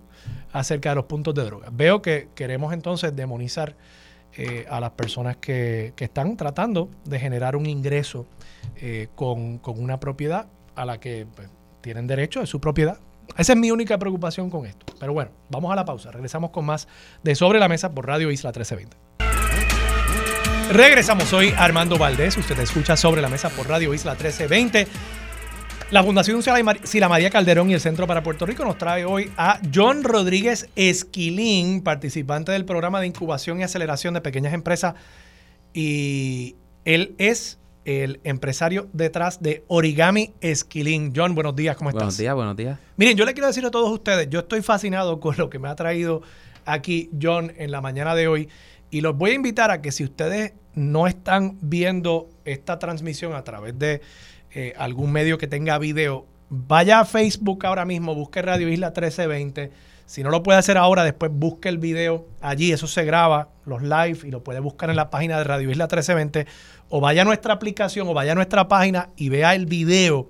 acerca 0.54 0.92
de 0.92 0.96
los 0.96 1.06
puntos 1.06 1.36
de 1.36 1.44
droga. 1.44 1.68
Veo 1.74 2.02
que 2.02 2.30
queremos 2.34 2.72
entonces 2.72 3.14
demonizar 3.14 3.76
eh, 4.38 4.66
a 4.70 4.80
las 4.80 4.92
personas 4.92 5.36
que, 5.36 5.94
están 5.98 6.38
tratando 6.38 6.90
de 7.04 7.20
generar 7.20 7.58
un 7.58 7.66
ingreso 7.66 8.28
con, 9.16 9.58
con, 9.58 9.78
una 9.78 10.00
propiedad 10.00 10.48
a 10.76 10.86
la 10.86 11.02
que 11.02 11.28
pues, 11.36 11.50
tienen 11.82 12.08
derecho, 12.08 12.42
es 12.42 12.48
su 12.48 12.62
propiedad, 12.62 13.00
esa 13.38 13.54
es 13.54 13.60
mi 13.60 13.72
única 13.72 13.98
preocupación 13.98 14.50
con 14.50 14.66
esto. 14.66 14.86
Pero 15.00 15.14
bueno, 15.14 15.32
vamos 15.50 15.72
a 15.72 15.76
la 15.76 15.86
pausa. 15.86 16.12
Regresamos 16.12 16.52
con 16.52 16.66
más 16.66 16.88
de 17.24 17.36
Sobre 17.36 17.60
la 17.60 17.68
Mesa 17.68 17.92
por 17.94 18.08
Radio 18.08 18.32
Isla 18.32 18.50
1320. 18.50 18.98
Regresamos 20.72 21.34
hoy 21.34 21.54
Armando 21.58 21.98
Valdés. 21.98 22.38
Usted 22.38 22.60
escucha 22.60 22.96
Sobre 22.96 23.22
la 23.22 23.30
Mesa 23.30 23.50
por 23.50 23.68
Radio 23.68 23.94
Isla 23.94 24.12
1320. 24.12 24.88
La 25.92 26.04
Fundación 26.04 26.44
Sila 26.44 27.10
María 27.10 27.32
Calderón 27.32 27.72
y 27.72 27.74
el 27.74 27.82
Centro 27.82 28.06
para 28.06 28.22
Puerto 28.22 28.46
Rico 28.46 28.64
nos 28.64 28.78
trae 28.78 29.06
hoy 29.06 29.32
a 29.38 29.60
John 29.74 30.04
Rodríguez 30.04 30.70
Esquilín, 30.76 31.82
participante 31.82 32.52
del 32.52 32.64
programa 32.64 33.02
de 33.02 33.08
incubación 33.08 33.60
y 33.60 33.64
aceleración 33.64 34.14
de 34.14 34.22
pequeñas 34.22 34.54
empresas. 34.54 34.94
Y 35.74 36.58
él 36.86 37.16
es 37.18 37.58
el 37.90 38.20
empresario 38.24 38.88
detrás 38.94 39.41
de 39.41 39.64
Origami 39.68 40.32
Esquilín. 40.41 41.11
John, 41.16 41.34
buenos 41.34 41.56
días, 41.56 41.76
¿cómo 41.76 41.90
estás? 41.90 42.02
Buenos 42.02 42.18
días, 42.20 42.36
buenos 42.36 42.56
días. 42.56 42.78
Miren, 42.98 43.18
yo 43.18 43.26
le 43.26 43.34
quiero 43.34 43.48
decir 43.48 43.66
a 43.66 43.72
todos 43.72 43.91
ustedes, 43.91 44.30
yo 44.30 44.41
estoy 44.41 44.61
fascinado 44.61 45.20
con 45.20 45.36
lo 45.38 45.49
que 45.49 45.57
me 45.57 45.70
ha 45.70 45.76
traído 45.76 46.22
aquí 46.66 47.10
John 47.20 47.52
en 47.57 47.72
la 47.72 47.82
mañana 47.82 48.14
de 48.14 48.28
hoy 48.28 48.48
y 48.91 49.02
los 49.02 49.18
voy 49.18 49.32
a 49.32 49.34
invitar 49.34 49.72
a 49.72 49.82
que 49.82 49.91
si 49.91 50.03
ustedes 50.03 50.53
no 50.76 51.07
están 51.07 51.57
viendo 51.61 52.30
esta 52.45 52.78
transmisión 52.78 53.34
a 53.34 53.44
través 53.44 53.80
de 53.80 54.02
eh, 54.53 54.76
algún 54.78 55.11
medio 55.11 55.40
que 55.40 55.48
tenga 55.48 55.80
video, 55.80 56.28
vaya 56.49 56.99
a 56.99 57.06
Facebook 57.06 57.66
ahora 57.66 57.86
mismo, 57.86 58.14
busque 58.14 58.44
Radio 58.44 58.70
Isla 58.70 58.90
1320. 58.90 59.72
Si 60.06 60.24
no 60.24 60.30
lo 60.30 60.41
puede 60.41 60.60
hacer 60.60 60.78
ahora, 60.78 61.03
después 61.03 61.32
busque 61.32 61.70
el 61.70 61.78
video 61.78 62.28
allí, 62.41 62.72
eso 62.72 62.88
se 62.88 63.03
graba, 63.03 63.49
los 63.66 63.84
live, 63.84 64.20
y 64.24 64.32
lo 64.32 64.44
puede 64.44 64.60
buscar 64.60 64.90
en 64.90 64.95
la 64.95 65.11
página 65.11 65.38
de 65.38 65.44
Radio 65.44 65.70
Isla 65.70 65.86
1320 65.86 66.48
o 66.90 66.99
vaya 66.99 67.22
a 67.22 67.26
nuestra 67.26 67.53
aplicación 67.53 68.07
o 68.07 68.14
vaya 68.14 68.34
a 68.34 68.36
nuestra 68.36 68.68
página 68.68 69.10
y 69.16 69.30
vea 69.30 69.56
el 69.56 69.66
video 69.66 70.30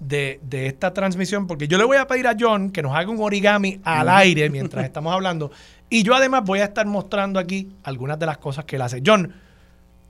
de, 0.00 0.40
esta 0.50 0.94
transmisión, 0.94 1.46
porque 1.46 1.68
yo 1.68 1.76
le 1.76 1.84
voy 1.84 1.98
a 1.98 2.06
pedir 2.06 2.26
a 2.26 2.36
John 2.38 2.70
que 2.70 2.82
nos 2.82 2.96
haga 2.96 3.10
un 3.10 3.20
origami 3.20 3.80
al 3.84 4.08
aire 4.08 4.48
mientras 4.50 4.84
estamos 4.84 5.12
hablando. 5.12 5.50
Y 5.90 6.02
yo 6.02 6.14
además 6.14 6.44
voy 6.44 6.60
a 6.60 6.64
estar 6.64 6.86
mostrando 6.86 7.38
aquí 7.38 7.72
algunas 7.82 8.18
de 8.18 8.26
las 8.26 8.38
cosas 8.38 8.64
que 8.64 8.76
él 8.76 8.82
hace. 8.82 9.02
John, 9.04 9.32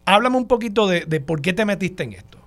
háblame 0.05 0.37
un 0.37 0.47
poquito 0.47 0.87
de, 0.87 1.21
por 1.21 1.43
qué 1.43 1.53
te 1.53 1.65
metiste 1.65 2.05
en 2.05 2.13
esto. 2.13 2.39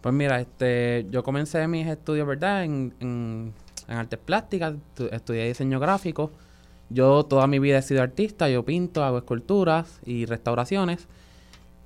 Pues 0.00 0.14
mira, 0.14 0.40
este, 0.40 1.06
yo 1.10 1.22
comencé 1.22 1.66
mis 1.66 1.86
estudios, 1.86 2.26
¿verdad? 2.26 2.64
En, 2.64 2.94
en, 3.00 3.52
en 3.88 3.96
artes 3.96 4.18
plásticas, 4.18 4.74
estudié 5.10 5.48
diseño 5.48 5.80
gráfico. 5.80 6.30
Yo 6.88 7.24
toda 7.24 7.46
mi 7.46 7.58
vida 7.58 7.78
he 7.78 7.82
sido 7.82 8.02
artista, 8.02 8.48
yo 8.48 8.64
pinto, 8.64 9.04
hago 9.04 9.18
esculturas 9.18 10.00
y 10.06 10.24
restauraciones. 10.24 11.08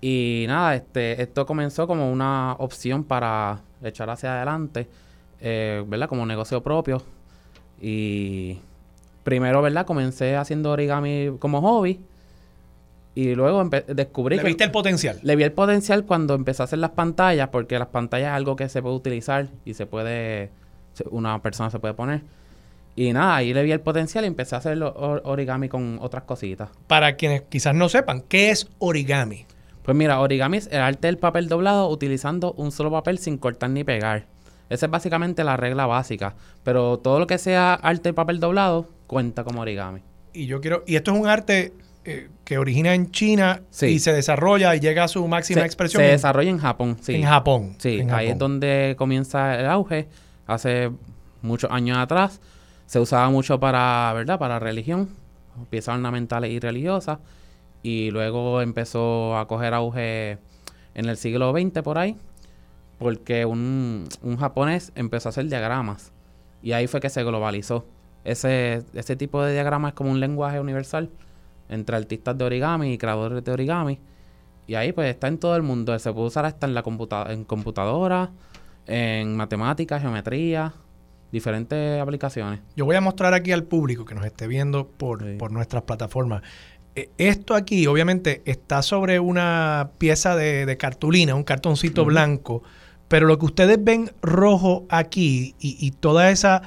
Y 0.05 0.47
nada, 0.49 0.75
este, 0.75 1.23
esto 1.23 1.47
comenzó 1.47 1.87
como 1.87 2.11
una 2.11 2.57
opción 2.59 3.05
para 3.05 3.61
echar 3.85 4.11
hacia 4.11 4.35
adelante, 4.35 4.89
eh, 5.41 5.85
¿verdad? 5.87 6.09
Como 6.09 6.27
negocio 6.27 6.61
propio. 6.61 7.05
Y 7.81 8.59
primero, 9.23 9.63
¿verdad? 9.63 9.87
Comencé 9.87 10.35
haciendo 10.35 10.73
origami 10.73 11.31
como 11.39 11.61
hobby. 11.61 12.01
Y 13.15 13.37
luego 13.37 13.63
descubrí 13.87 14.39
¿Le 14.39 14.43
viste 14.43 14.65
el 14.65 14.73
potencial? 14.73 15.21
Le 15.23 15.37
vi 15.37 15.45
el 15.45 15.53
potencial 15.53 16.05
cuando 16.05 16.35
empecé 16.35 16.63
a 16.63 16.65
hacer 16.65 16.81
las 16.81 16.91
pantallas, 16.91 17.51
porque 17.51 17.79
las 17.79 17.89
pantallas 17.89 18.31
es 18.31 18.35
algo 18.35 18.57
que 18.57 18.69
se 18.69 18.83
puede 18.83 18.97
utilizar 18.97 19.49
y 19.65 19.75
se 19.75 19.87
puede, 19.87 20.51
una 21.11 21.41
persona 21.43 21.71
se 21.71 21.79
puede 21.79 21.95
poner. 21.95 22.23
Y 22.97 23.13
nada, 23.13 23.37
ahí 23.37 23.55
le 23.55 23.63
vi 23.63 23.71
el 23.71 23.81
potencial 23.81 24.25
y 24.25 24.27
empecé 24.27 24.57
a 24.57 24.59
hacer 24.59 24.83
origami 24.83 25.69
con 25.69 25.99
otras 26.01 26.25
cositas. 26.25 26.71
Para 26.89 27.15
quienes 27.15 27.43
quizás 27.43 27.75
no 27.75 27.89
sepan, 27.89 28.23
¿qué 28.23 28.51
es 28.51 28.69
origami? 28.79 29.47
Pues 29.83 29.97
mira, 29.97 30.21
origami 30.21 30.59
es 30.59 30.69
el 30.71 30.81
arte 30.81 31.09
del 31.09 31.19
papel 31.19 31.49
doblado 31.49 31.89
utilizando 31.89 32.53
un 32.53 32.71
solo 32.73 32.91
papel 32.91 33.19
sin 33.19 33.37
cortar 33.39 33.71
ni 33.71 33.83
pegar. 33.85 34.27
Esa 34.69 34.87
es 34.87 34.93
básicamente 34.93 35.45
la 35.45 35.57
regla 35.57 35.87
básica. 35.87 36.35
Pero 36.63 36.99
todo 36.99 37.19
lo 37.19 37.27
que 37.27 37.39
sea 37.39 37.75
arte 37.75 38.05
del 38.05 38.15
papel 38.15 38.41
doblado 38.41 38.89
cuenta 39.07 39.45
como 39.45 39.61
origami. 39.61 40.01
Y 40.33 40.47
yo 40.47 40.61
quiero. 40.61 40.85
Y 40.87 40.97
esto 40.97 41.13
es 41.13 41.21
un 41.21 41.27
arte 41.27 41.73
eh, 42.05 42.29
que 42.45 42.59
origina 42.59 42.95
en 42.95 43.11
China 43.11 43.63
Sí. 43.71 43.87
y 43.87 43.99
se 43.99 44.13
desarrolla 44.13 44.75
y 44.75 44.81
llega 44.81 45.05
a 45.05 45.09
su 45.09 45.27
máxima 45.29 45.61
se, 45.61 45.67
expresión 45.67 46.01
se 46.01 46.07
en, 46.07 46.13
desarrolla 46.13 46.51
en 46.51 46.59
Japón, 46.59 46.97
sí. 47.01 47.17
en 47.17 47.25
Japón. 47.25 47.75
Sí, 47.79 48.01
en 48.01 48.11
ahí 48.13 48.27
es 48.27 48.33
Japón. 48.33 48.39
donde 48.53 48.95
comienza 48.97 49.59
el 49.61 49.67
auge. 49.67 50.09
Hace 50.47 50.91
muchos 51.43 51.71
años 51.71 51.99
atrás 51.99 52.41
se 52.87 52.99
usaba 53.01 53.29
mucho 53.31 53.61
para, 53.61 54.13
¿verdad? 54.15 54.39
Para 54.39 54.59
religión, 54.59 55.11
piezas 55.71 55.95
ornamentales 55.97 56.51
y 56.51 56.61
religiosas. 56.61 57.19
Y 57.83 58.11
luego 58.11 58.61
empezó 58.61 59.37
a 59.37 59.47
coger 59.49 59.75
auge 59.75 60.39
en 60.95 61.07
el 61.09 61.17
siglo 61.17 61.53
XX 61.53 61.83
por 61.83 61.99
ahí, 61.99 62.17
porque 62.99 63.45
un, 63.45 64.07
un 64.23 64.37
japonés 64.37 64.93
empezó 64.95 65.29
a 65.29 65.31
hacer 65.31 65.47
diagramas. 65.47 66.13
Y 66.63 66.73
ahí 66.73 66.87
fue 66.87 67.01
que 67.01 67.11
se 67.11 67.25
globalizó. 67.25 67.85
Ese, 68.25 68.83
ese 68.95 69.17
tipo 69.17 69.43
de 69.43 69.53
diagrama 69.53 69.89
es 69.89 69.95
como 69.95 70.11
un 70.13 70.21
lenguaje 70.21 70.61
universal 70.61 71.11
entre 71.69 71.97
artistas 71.97 72.39
de 72.39 72.45
origami 72.45 72.93
y 72.93 72.99
creadores 72.99 73.43
de 73.43 73.51
origami. 73.51 73.99
Y 74.69 74.77
ahí 74.77 74.93
pues 74.93 75.11
está 75.11 75.27
en 75.27 75.39
todo 75.39 75.57
el 75.57 75.63
mundo. 75.63 75.99
Se 75.99 76.13
puede 76.13 76.29
usar 76.29 76.45
hasta 76.45 76.67
en 76.69 76.75
la 76.75 76.85
computa 76.85 77.33
en 77.33 77.43
computadora, 77.45 78.31
en 78.87 79.37
matemáticas, 79.37 80.01
geometría, 80.03 80.73
diferentes 81.33 82.01
aplicaciones. 82.01 82.61
Yo 82.77 82.85
voy 82.85 82.95
a 82.95 83.01
mostrar 83.01 83.35
aquí 83.35 83.51
al 83.51 83.65
público 83.65 84.05
que 84.05 84.15
nos 84.15 84.25
esté 84.25 84.47
viendo 84.47 84.87
por, 84.87 85.25
Sí. 85.25 85.37
por 85.39 85.51
nuestras 85.51 85.83
plataformas. 85.83 86.43
Eh, 86.95 87.11
Esto 87.19 87.55
aquí, 87.55 87.87
obviamente, 87.87 88.43
está 88.45 88.83
sobre 88.83 89.19
una 89.21 89.91
pieza 89.99 90.37
de, 90.37 90.67
de 90.67 90.77
cartulina, 90.77 91.35
un 91.35 91.45
cartoncito 91.45 92.05
blanco, 92.05 92.63
pero 93.09 93.27
lo 93.27 93.39
que 93.39 93.47
ustedes 93.47 93.83
ven 93.83 94.11
rojo 94.23 94.85
aquí 94.89 95.55
y, 95.59 95.77
y 95.87 95.91
toda 95.93 96.31
esa 96.31 96.63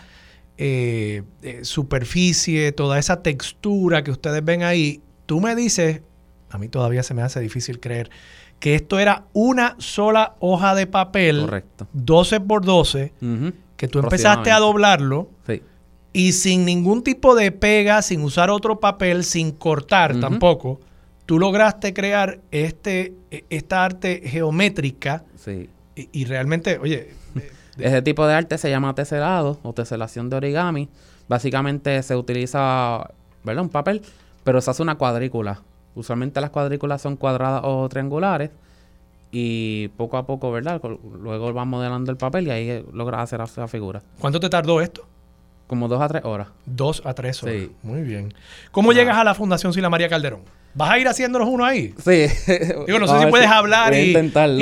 eh, 0.57 1.23
eh, 1.41 1.59
superficie, 1.63 2.71
toda 2.71 2.97
esa 2.99 3.21
textura 3.21 4.03
que 4.03 4.11
ustedes 4.11 4.43
ven 4.43 4.63
ahí, 4.63 5.01
tú 5.25 5.41
me 5.41 5.55
dices, 5.55 6.01
a 6.49 6.57
mí 6.57 6.69
todavía 6.69 7.03
se 7.03 7.13
me 7.13 7.21
hace 7.21 7.39
difícil 7.39 7.79
creer, 7.79 8.09
que 8.59 8.75
esto 8.75 8.99
era 8.99 9.25
una 9.33 9.75
sola 9.79 10.35
hoja 10.39 10.73
de 10.75 10.87
papel, 10.87 11.41
Correcto. 11.41 11.87
12 11.93 12.39
por 12.39 12.63
12, 12.63 13.11
Ujú. 13.21 13.53
que 13.75 13.87
tú 13.87 13.99
empezaste 13.99 14.49
a 14.51 14.59
doblarlo. 14.59 15.29
Y 16.17 16.31
sin 16.31 16.63
ningún 16.65 17.03
tipo 17.03 17.35
de 17.35 17.51
pega, 17.51 18.01
sin 18.01 18.21
usar 18.21 18.49
otro 18.49 18.79
papel, 18.79 19.23
sin 19.25 19.51
cortar 19.51 20.17
tampoco, 20.19 20.79
tú 21.25 21.39
lograste 21.39 21.93
crear 21.93 22.39
este, 22.51 23.13
e- 23.31 23.43
esta 23.49 23.83
arte 23.83 24.21
geométrica 24.23 25.23
Sí. 25.35 25.69
y, 25.95 26.07
y 26.13 26.25
realmente, 26.25 26.77
oye, 26.79 27.09
Ese 27.77 28.01
tipo 28.01 28.25
de 28.25 28.33
arte 28.33 28.57
se 28.57 28.69
llama 28.69 28.95
teselado 28.95 29.59
o 29.61 29.73
teselación 29.73 30.29
de 30.29 30.37
origami. 30.37 30.87
Básicamente 31.27 32.01
se 32.03 32.15
utiliza, 32.15 33.09
¿verdad? 33.43 33.63
Un 33.63 33.69
papel, 33.69 34.01
pero 34.45 34.61
se 34.61 34.71
hace 34.71 34.81
una 34.81 34.95
cuadrícula. 34.95 35.61
Usualmente 35.95 36.39
las 36.39 36.51
cuadrículas 36.51 37.01
son 37.01 37.17
cuadradas 37.17 37.61
o 37.65 37.89
triangulares. 37.89 38.51
Y 39.31 39.89
poco 39.97 40.15
a 40.15 40.25
poco, 40.25 40.51
¿verdad? 40.53 40.81
Luego 41.21 41.51
vas 41.51 41.67
modelando 41.67 42.11
el 42.11 42.17
papel 42.17 42.47
y 42.47 42.51
ahí 42.51 42.69
eh, 42.69 42.85
logras 42.93 43.21
hacer 43.23 43.41
esa 43.41 43.67
figura. 43.67 44.01
¿cuánto 44.19 44.39
te 44.39 44.47
tardó 44.47 44.79
esto? 44.79 45.05
Como 45.67 45.87
dos 45.87 46.01
a 46.01 46.07
tres 46.07 46.23
horas. 46.25 46.47
Dos 46.65 47.01
a 47.05 47.13
tres 47.13 47.41
horas. 47.43 47.55
Sí. 47.55 47.71
Muy 47.81 48.01
bien. 48.01 48.33
¿Cómo 48.71 48.91
Ah. 48.91 48.93
llegas 48.93 49.17
a 49.17 49.23
la 49.23 49.33
Fundación 49.33 49.73
Sila 49.73 49.89
María 49.89 50.07
Calderón? 50.09 50.41
¿Vas 50.75 50.91
a 50.91 50.99
ir 50.99 51.07
haciéndolos 51.07 51.47
uno 51.47 51.63
ahí? 51.65 51.93
Sí. 52.03 52.27
Digo, 52.85 52.99
no 52.99 53.07
sé 53.07 53.19
si 53.23 53.25
puedes 53.27 53.47
hablar 53.47 53.93
y, 53.93 54.13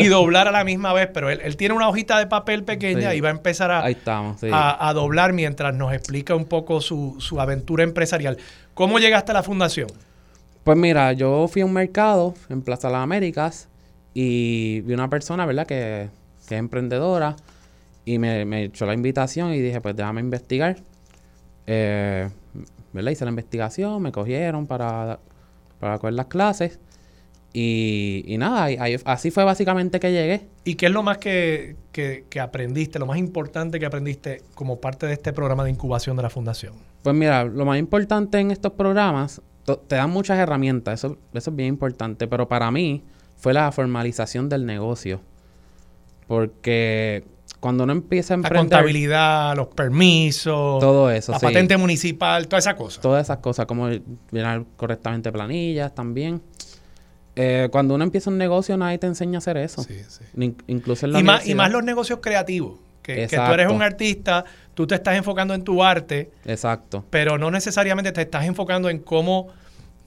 doblar 0.07 0.47
a 0.47 0.51
la 0.51 0.63
misma 0.63 0.93
vez, 0.93 1.09
pero 1.13 1.29
él, 1.29 1.41
él 1.43 1.57
tiene 1.57 1.73
una 1.73 1.89
hojita 1.89 2.19
de 2.19 2.27
papel 2.27 2.63
pequeña 2.63 3.11
Sí. 3.11 3.17
y 3.17 3.21
va 3.21 3.29
a 3.29 3.31
empezar 3.31 3.71
a, 3.71 3.83
Ahí 3.83 3.93
estamos, 3.93 4.39
sí. 4.39 4.47
a, 4.51 4.87
a 4.87 4.93
doblar 4.93 5.33
mientras 5.33 5.73
nos 5.75 5.91
explica 5.91 6.35
un 6.35 6.45
poco 6.45 6.81
su, 6.81 7.15
su 7.19 7.41
aventura 7.41 7.83
empresarial. 7.83 8.37
¿Cómo 8.75 8.99
llegaste 8.99 9.31
a 9.31 9.33
la 9.33 9.43
fundación? 9.43 9.87
Pues 10.63 10.77
mira, 10.77 11.11
yo 11.13 11.47
fui 11.49 11.63
a 11.63 11.65
un 11.65 11.73
mercado 11.73 12.35
en 12.47 12.61
Plaza 12.61 12.89
Las 12.89 13.01
Américas 13.03 13.67
y 14.13 14.81
vi 14.81 14.93
una 14.93 15.09
persona, 15.09 15.45
¿verdad? 15.47 15.65
Que, 15.67 16.09
que 16.47 16.55
es 16.55 16.59
emprendedora 16.59 17.35
y 18.05 18.19
me, 18.19 18.45
me 18.45 18.65
echó 18.65 18.85
la 18.85 18.93
invitación 18.93 19.51
y 19.53 19.59
dije, 19.59 19.81
pues 19.81 19.95
déjame 19.95 20.21
investigar. 20.21 20.77
Eh, 21.67 22.29
¿Verdad? 22.93 23.11
Hice 23.11 23.25
la 23.25 23.31
investigación, 23.31 24.01
me 24.01 24.11
cogieron 24.11 24.67
para, 24.67 25.19
para 25.79 25.97
coger 25.97 26.13
las 26.13 26.27
clases 26.27 26.79
y, 27.53 28.23
y 28.27 28.37
nada, 28.37 28.67
así 29.05 29.31
fue 29.31 29.43
básicamente 29.43 29.99
que 29.99 30.11
llegué. 30.11 30.47
¿Y 30.63 30.75
qué 30.75 30.87
es 30.87 30.91
lo 30.91 31.03
más 31.03 31.17
que, 31.19 31.75
que- 31.91 32.25
que 32.29 32.39
aprendiste, 32.39 32.99
lo 32.99 33.05
más 33.05 33.17
importante 33.17 33.79
que 33.79 33.85
aprendiste 33.85 34.41
como 34.55 34.79
parte 34.79 35.05
de 35.07 35.13
este 35.13 35.33
programa 35.33 35.63
de 35.63 35.69
incubación 35.71 36.15
de 36.17 36.23
la 36.23 36.29
fundación? 36.29 36.73
Pues 37.03 37.15
mira, 37.15 37.43
lo 37.45 37.65
más 37.65 37.77
importante 37.79 38.39
en 38.39 38.51
estos 38.51 38.73
programas, 38.73 39.41
te 39.87 39.95
dan 39.95 40.09
muchas 40.09 40.37
herramientas, 40.39 40.99
eso, 41.03 41.17
eso 41.33 41.49
es 41.49 41.55
bien 41.55 41.69
importante, 41.69 42.27
pero 42.27 42.47
para 42.47 42.69
mí 42.71 43.03
fue 43.37 43.53
la 43.53 43.71
formalización 43.71 44.49
del 44.49 44.65
negocio. 44.65 45.21
Porque 46.27 47.23
cuando 47.63 47.85
uno 47.85 47.93
empieza 47.93 48.33
a 48.33 48.35
La 48.35 48.39
emprender 48.39 48.77
contabilidad, 48.77 49.55
los 49.55 49.67
permisos, 49.67 50.81
todo 50.81 51.09
eso, 51.09 51.31
la 51.31 51.39
sí, 51.39 51.45
patente 51.45 51.77
municipal, 51.77 52.45
toda 52.49 52.59
esa 52.59 52.75
cosa. 52.75 52.99
todas 52.99 53.23
esas 53.23 53.37
cosas, 53.37 53.67
como 53.67 53.87
llenar 54.31 54.65
correctamente 54.75 55.31
planillas 55.31 55.95
también. 55.95 56.41
Eh, 57.37 57.69
cuando 57.71 57.95
uno 57.95 58.03
empieza 58.03 58.29
un 58.29 58.37
negocio, 58.37 58.75
nadie 58.75 58.97
te 58.97 59.07
enseña 59.07 59.37
a 59.37 59.39
hacer 59.39 59.55
eso. 59.55 59.81
Sí, 59.81 59.95
sí. 60.09 60.25
Incluso 60.67 61.05
en 61.05 61.13
la 61.13 61.19
Y 61.21 61.23
más, 61.23 61.47
y 61.47 61.55
más 61.55 61.71
los 61.71 61.85
negocios 61.85 62.19
creativos, 62.21 62.79
que, 63.01 63.27
que 63.27 63.37
tú 63.37 63.53
eres 63.53 63.71
un 63.71 63.81
artista, 63.81 64.43
tú 64.73 64.85
te 64.85 64.95
estás 64.95 65.15
enfocando 65.15 65.53
en 65.53 65.63
tu 65.63 65.81
arte, 65.81 66.31
Exacto. 66.43 67.05
pero 67.09 67.37
no 67.37 67.49
necesariamente 67.49 68.11
te 68.11 68.23
estás 68.23 68.43
enfocando 68.43 68.89
en 68.89 68.99
cómo 68.99 69.47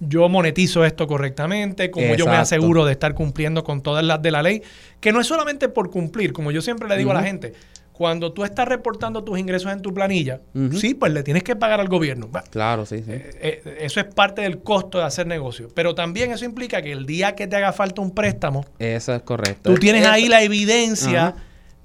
yo 0.00 0.28
monetizo 0.28 0.84
esto 0.84 1.06
correctamente, 1.06 1.90
cómo 1.90 2.14
yo 2.14 2.26
me 2.26 2.36
aseguro 2.36 2.84
de 2.84 2.92
estar 2.92 3.14
cumpliendo 3.14 3.64
con 3.64 3.80
todas 3.80 4.04
las 4.04 4.20
de 4.20 4.30
la 4.30 4.42
ley, 4.42 4.62
que 5.00 5.12
no 5.12 5.20
es 5.20 5.26
solamente 5.26 5.68
por 5.68 5.90
cumplir, 5.90 6.32
como 6.32 6.50
yo 6.50 6.60
siempre 6.60 6.88
le 6.88 6.96
digo 6.98 7.10
a 7.12 7.14
la 7.14 7.22
gente, 7.22 7.54
cuando 7.92 8.30
tú 8.34 8.44
estás 8.44 8.68
reportando 8.68 9.24
tus 9.24 9.38
ingresos 9.38 9.72
en 9.72 9.80
tu 9.80 9.94
planilla, 9.94 10.42
sí, 10.78 10.92
pues 10.92 11.12
le 11.12 11.22
tienes 11.22 11.42
que 11.42 11.56
pagar 11.56 11.80
al 11.80 11.88
gobierno. 11.88 12.28
Claro, 12.50 12.84
sí, 12.84 12.98
sí. 12.98 13.10
eh, 13.10 13.62
eh, 13.64 13.78
eso 13.80 14.00
es 14.00 14.06
parte 14.06 14.42
del 14.42 14.58
costo 14.58 14.98
de 14.98 15.04
hacer 15.04 15.26
negocio, 15.26 15.68
pero 15.74 15.94
también 15.94 16.30
eso 16.30 16.44
implica 16.44 16.82
que 16.82 16.92
el 16.92 17.06
día 17.06 17.34
que 17.34 17.46
te 17.46 17.56
haga 17.56 17.72
falta 17.72 18.02
un 18.02 18.10
préstamo, 18.10 18.66
Eso 18.78 19.14
es 19.14 19.22
correcto. 19.22 19.72
tú 19.72 19.78
tienes 19.78 20.02
Eso- 20.02 20.10
ahí 20.12 20.28
la 20.28 20.42
evidencia 20.42 21.36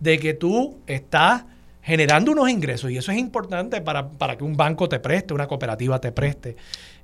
de 0.01 0.19
que 0.19 0.33
tú 0.33 0.79
estás 0.85 1.45
generando 1.81 2.31
unos 2.31 2.49
ingresos 2.49 2.91
y 2.91 2.97
eso 2.97 3.11
es 3.11 3.17
importante 3.17 3.81
para, 3.81 4.09
para 4.09 4.37
que 4.37 4.43
un 4.43 4.55
banco 4.55 4.87
te 4.89 4.99
preste, 4.99 5.33
una 5.33 5.47
cooperativa 5.47 5.99
te 6.01 6.11
preste. 6.11 6.55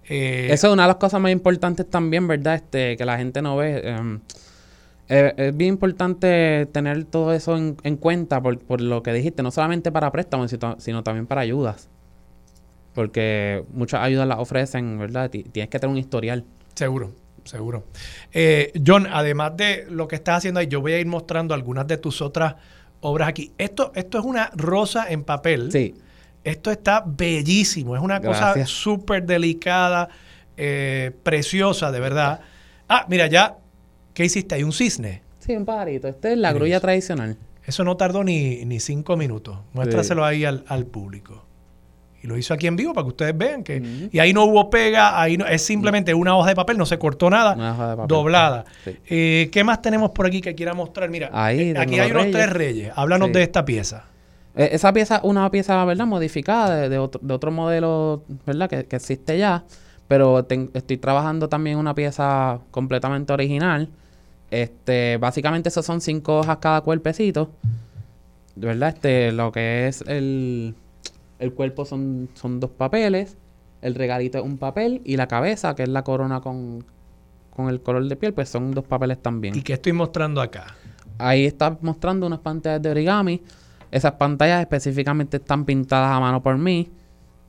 Eh, 0.10 0.48
Eso 0.52 0.68
es 0.68 0.74
una 0.74 0.84
de 0.84 0.88
las 0.88 0.98
cosas 0.98 1.20
más 1.20 1.32
importantes 1.32 1.90
también, 1.90 2.28
¿verdad? 2.28 2.56
Este, 2.56 2.96
que 2.98 3.06
la 3.06 3.18
gente 3.18 3.42
no 3.42 3.58
ve. 3.58 3.82
em, 3.90 4.20
eh, 5.10 5.34
es 5.38 5.56
bien 5.56 5.74
importante 5.76 6.66
tener 6.72 7.06
todo 7.06 7.34
eso 7.34 7.56
en, 7.58 7.78
en 7.84 7.96
cuenta 7.98 8.42
por, 8.42 8.60
por 8.60 8.82
lo 8.82 9.04
que 9.04 9.14
dijiste, 9.14 9.42
no 9.44 9.52
solamente 9.52 9.92
para 9.92 10.12
préstamos, 10.12 10.54
sino, 10.80 11.04
también 11.04 11.26
para 11.28 11.42
ayudas. 11.42 11.90
Porque 12.94 13.64
muchas 13.74 14.02
ayudas 14.02 14.28
las 14.28 14.40
ofrecen, 14.40 14.98
¿verdad? 14.98 15.30
Ti- 15.30 15.44
Tienes 15.44 15.70
que 15.70 15.80
tener 15.80 15.92
un 15.92 15.98
historial. 16.00 16.44
Seguro, 16.74 17.12
seguro. 17.44 17.84
Eh, 18.34 18.72
John, 18.86 19.08
además 19.12 19.56
de 19.56 19.86
lo 19.90 20.08
que 20.08 20.16
estás 20.16 20.38
haciendo 20.38 20.60
ahí, 20.60 20.68
yo 20.68 20.82
voy 20.82 20.94
a 20.94 21.00
ir 21.00 21.06
mostrando 21.08 21.54
algunas 21.54 21.86
de 21.88 21.98
tus 21.98 22.22
otras 22.22 22.56
obras 23.02 23.28
aquí. 23.30 23.52
Esto, 23.58 23.92
esto 23.96 24.20
es 24.20 24.26
una 24.26 24.50
rosa 24.56 25.06
en 25.10 25.24
papel. 25.24 25.72
Sí, 25.72 25.94
Esto 26.48 26.72
está 26.72 27.04
bellísimo, 27.06 27.96
es 27.96 28.02
una 28.02 28.22
cosa 28.22 28.66
súper 28.66 29.26
delicada, 29.26 30.10
eh, 30.56 31.12
preciosa, 31.24 31.92
de 31.92 32.00
verdad. 32.00 32.40
Ah, 32.90 33.06
mira, 33.10 33.28
ya, 33.28 33.58
¿qué 34.14 34.26
hiciste? 34.26 34.56
Hay 34.56 34.64
un 34.64 34.72
cisne. 34.74 35.22
sí, 35.40 35.56
un 35.56 35.66
pajarito. 35.66 36.08
Esta 36.08 36.32
es 36.32 36.38
la 36.38 36.52
grulla 36.54 36.80
tradicional. 36.80 37.38
Eso 37.66 37.84
no 37.84 37.98
tardó 37.98 38.24
ni, 38.24 38.64
ni 38.66 38.80
cinco 38.80 39.18
minutos. 39.18 39.58
Muéstraselo 39.74 40.24
ahí 40.24 40.46
al, 40.46 40.64
al 40.68 40.86
público. 40.86 41.44
Y 42.24 42.28
lo 42.28 42.38
hizo 42.38 42.54
aquí 42.54 42.66
en 42.66 42.76
vivo 42.78 42.94
para 42.94 43.04
que 43.06 43.10
ustedes 43.10 43.38
vean 43.38 43.64
que... 43.64 43.78
Ujú. 43.80 44.10
Y 44.12 44.20
ahí 44.20 44.34
no 44.34 44.46
hubo 44.46 44.70
pega, 44.70 45.22
ahí 45.22 45.38
no, 45.38 45.46
es 45.46 45.62
simplemente 45.62 46.14
una 46.14 46.36
hoja 46.36 46.50
de 46.50 46.56
papel, 46.56 46.78
no 46.78 46.86
se 46.86 46.98
cortó 46.98 47.30
nada, 47.30 47.54
Una 47.54 47.74
hoja 47.74 47.90
de 47.92 47.96
papel. 47.98 48.08
doblada. 48.08 48.66
Sí. 48.86 48.98
Eh, 49.08 49.50
¿Qué 49.52 49.64
más 49.64 49.82
tenemos 49.82 50.12
por 50.12 50.26
aquí 50.26 50.42
que 50.42 50.56
quiera 50.56 50.74
mostrar? 50.74 51.10
Mira, 51.10 51.30
Ahí 51.34 51.60
eh, 51.72 51.74
aquí 51.78 52.00
hay 52.00 52.10
unos 52.10 52.24
reyes. 52.24 52.36
tres 52.38 52.50
reyes. 52.54 52.92
Háblanos 52.96 53.28
Sí. 53.28 53.34
de 53.34 53.44
esta 53.44 53.66
pieza. 53.66 54.06
Eh, 54.58 54.70
esa 54.72 54.92
pieza, 54.92 55.22
una 55.24 55.50
pieza, 55.52 55.86
¿verdad? 55.86 56.08
Modificada 56.08 56.76
de, 56.76 56.90
de 56.90 56.98
otro, 56.98 57.22
de 57.24 57.34
otro 57.34 57.52
modelo, 57.52 58.24
¿verdad? 58.46 58.70
Que, 58.70 58.86
que 58.86 58.96
existe 58.98 59.38
ya. 59.38 59.64
Pero 60.08 60.40
estoy 60.40 60.98
trabajando 60.98 61.50
también 61.50 61.78
una 61.78 61.94
pieza 61.94 62.60
completamente 62.72 63.34
original. 63.34 63.90
Este, 64.50 65.18
básicamente 65.18 65.68
esos 65.70 65.86
son 65.86 66.00
cinco 66.02 66.40
hojas 66.40 66.58
cada 66.58 66.82
cuerpecito. 66.82 67.52
¿Verdad? 68.56 68.90
Este, 68.96 69.32
lo 69.34 69.52
que 69.52 69.88
es 69.88 70.02
el, 70.08 70.74
el 71.40 71.54
cuerpo 71.54 71.86
son, 71.86 72.30
son 72.34 72.60
dos 72.60 72.72
papeles. 72.72 73.36
El 73.82 73.96
regalito 73.96 74.38
es 74.38 74.44
un 74.46 74.58
papel. 74.58 75.02
Y 75.04 75.18
la 75.18 75.28
cabeza, 75.28 75.76
que 75.76 75.84
es 75.84 75.90
la 75.90 76.04
corona 76.04 76.40
con, 76.40 76.86
con 77.54 77.68
el 77.70 77.82
color 77.82 78.08
de 78.08 78.16
piel, 78.16 78.34
pues 78.34 78.48
son 78.48 78.72
dos 78.72 78.86
papeles 78.86 79.22
también. 79.22 79.56
¿Y 79.56 79.62
qué 79.62 79.74
estoy 79.74 79.92
mostrando 79.92 80.42
acá? 80.42 80.76
Ahí 81.18 81.46
está 81.46 81.78
mostrando 81.82 82.26
unas 82.26 82.40
pantallas 82.40 82.82
de 82.82 82.90
origami. 82.92 83.42
Esas 83.92 84.14
pantallas 84.14 84.62
específicamente 84.62 85.38
están 85.38 85.66
pintadas 85.66 86.12
a 86.12 86.20
mano 86.20 86.42
por 86.42 86.58
mí. 86.58 86.90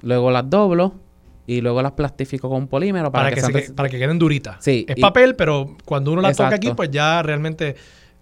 Luego 0.03 0.31
las 0.31 0.49
doblo 0.49 0.95
y 1.47 1.61
luego 1.61 1.83
las 1.83 1.93
plastifico 1.93 2.49
con 2.49 2.69
polímero 2.69 3.11
Para, 3.11 3.25
para, 3.31 3.35
que, 3.35 3.53
que, 3.53 3.63
se 3.67 3.73
para 3.73 3.89
que 3.89 3.99
queden 3.99 4.19
duritas. 4.19 4.57
Sí, 4.61 4.85
Es 4.89 4.99
y- 4.99 5.01
papel, 5.01 5.35
pero 5.35 5.77
cuando 5.85 6.13
uno 6.13 6.21
la 6.23 6.33
toca 6.33 6.55
aquí, 6.55 6.73
pues 6.73 6.91
ya 6.91 7.23
realmente... 7.23 7.75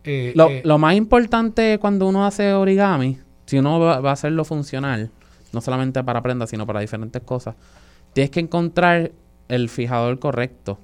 eh, 0.04 0.32
Lo, 0.34 0.48
eh, 0.48 0.62
lo 0.64 0.78
más 0.78 0.94
importante 0.94 1.78
cuando 1.78 2.06
uno 2.08 2.24
hace 2.24 2.52
origami, 2.54 3.18
si 3.46 3.58
uno 3.58 3.78
va, 3.80 4.00
va 4.00 4.10
a 4.10 4.12
hacerlo 4.12 4.44
funcional, 4.44 5.10
no 5.52 5.60
solamente 5.60 6.02
para 6.04 6.22
prendas, 6.22 6.50
sino 6.50 6.66
para 6.66 6.80
diferentes 6.80 7.20
cosas, 7.22 7.54
tienes 8.12 8.30
que 8.30 8.40
encontrar 8.40 9.10
el 9.48 9.68
fijador 9.68 10.18
correcto. 10.18 10.78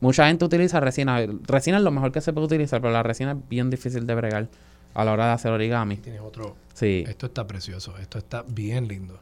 Mucha 0.00 0.26
gente 0.26 0.44
utiliza 0.44 0.80
resina. 0.80 1.20
Resina 1.46 1.78
es 1.78 1.82
lo 1.82 1.90
mejor 1.90 2.12
que 2.12 2.20
se 2.20 2.32
puede 2.32 2.46
utilizar, 2.46 2.80
pero 2.80 2.92
la 2.92 3.02
resina 3.02 3.32
es 3.32 3.38
bien 3.48 3.70
difícil 3.70 4.06
de 4.06 4.14
bregar 4.14 4.48
a 4.94 5.04
la 5.04 5.12
hora 5.12 5.26
de 5.26 5.32
hacer 5.32 5.52
origami. 5.52 5.96
Tienes 5.98 6.20
otro... 6.22 6.56
Sí, 6.72 7.04
Esto 7.06 7.26
está 7.26 7.46
precioso. 7.46 7.96
Esto 7.98 8.18
está 8.18 8.44
bien 8.48 8.88
lindo. 8.88 9.20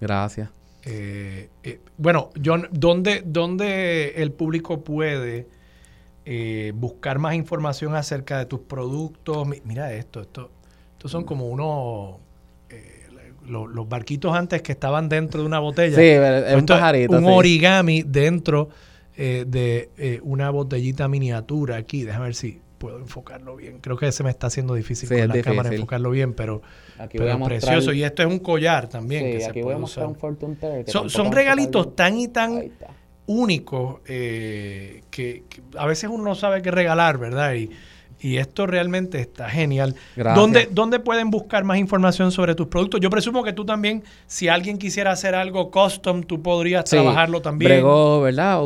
gracias. 0.00 0.48
Eh, 0.86 1.48
eh, 1.62 1.80
bueno, 1.96 2.30
John, 2.44 2.68
¿dónde, 2.70 3.22
¿dónde 3.24 4.14
el 4.22 4.32
público 4.32 4.84
puede 4.84 5.46
eh, 6.26 6.72
buscar 6.74 7.18
más 7.18 7.34
información 7.34 7.94
acerca 7.94 8.38
de 8.38 8.44
tus 8.46 8.60
productos? 8.60 9.46
Mi- 9.48 9.62
mira 9.64 9.92
esto, 9.94 10.20
esto, 10.20 10.50
estos 10.92 11.10
son 11.10 11.24
como 11.24 11.46
unos 11.48 12.16
eh, 12.68 13.08
lo- 13.46 13.66
los 13.66 13.88
barquitos 13.88 14.34
antes 14.34 14.60
que 14.60 14.72
estaban 14.72 15.08
dentro 15.08 15.40
de 15.40 15.46
una 15.46 15.58
botella. 15.58 15.96
Sí, 15.96 16.02
es 16.04 16.54
un 16.54 16.66
pajarito. 16.66 17.16
un 17.16 17.24
sí. 17.24 17.30
origami 17.30 18.02
dentro 18.02 18.68
de 19.16 20.20
una 20.22 20.50
botellita 20.50 21.06
miniatura 21.08 21.76
aquí. 21.76 22.02
Déjame 22.02 22.26
ver 22.26 22.34
si 22.34 22.60
puedo 22.84 22.98
enfocarlo 22.98 23.56
bien. 23.56 23.78
Creo 23.80 23.96
que 23.96 24.12
se 24.12 24.22
me 24.22 24.28
está 24.28 24.48
haciendo 24.48 24.74
difícil 24.74 25.08
Sí, 25.08 25.14
con 25.16 25.28
la 25.28 25.40
cámara 25.40 25.62
difícil. 25.70 25.74
enfocarlo 25.76 26.10
bien, 26.10 26.34
pero, 26.34 26.60
Aquí 26.98 27.16
voy 27.16 27.26
pero 27.28 27.38
mostrar- 27.38 27.60
precioso. 27.60 27.92
Y 27.94 28.04
esto 28.04 28.22
es 28.22 28.28
un 28.28 28.40
collar 28.40 28.88
también. 28.88 29.24
que 29.24 29.38
Sí, 29.38 29.44
se 29.44 29.50
aquí 29.50 29.62
voy 29.62 29.72
a 29.74 29.78
mostrar 29.78 30.04
usar. 30.04 30.14
un 30.14 30.20
Fortune 30.20 30.56
Teller 30.56 30.90
Son, 30.90 31.08
son 31.08 31.32
regalitos 31.32 31.96
tan 31.96 32.18
y 32.18 32.28
tan 32.28 32.70
únicos 33.26 34.00
eh, 34.06 35.02
que, 35.10 35.44
que 35.48 35.62
a 35.78 35.86
veces 35.86 36.10
uno 36.12 36.22
no 36.24 36.34
sabe 36.34 36.60
qué 36.60 36.70
regalar, 36.70 37.16
¿verdad? 37.16 37.54
Y, 37.54 37.70
y 38.20 38.36
esto 38.38 38.66
realmente 38.66 39.20
está 39.20 39.48
genial. 39.50 39.94
Gracias. 40.16 40.36
¿Dónde, 40.36 40.68
¿Dónde 40.70 40.98
pueden 40.98 41.30
buscar 41.30 41.62
más 41.64 41.76
información 41.78 42.30
sobre 42.32 42.54
tus 42.54 42.68
productos? 42.68 43.00
Yo 43.00 43.10
presumo 43.10 43.42
que 43.44 43.52
tú 43.52 43.64
también, 43.66 44.02
si 44.26 44.48
alguien 44.48 44.78
quisiera 44.78 45.10
hacer 45.12 45.34
algo 45.34 45.70
custom, 45.70 46.22
tú 46.22 46.42
podrías 46.42 46.88
Sí, 46.88 46.96
trabajarlo 46.96 47.42
también. 47.42 47.70
Brego, 47.70 48.22
¿verdad? 48.22 48.60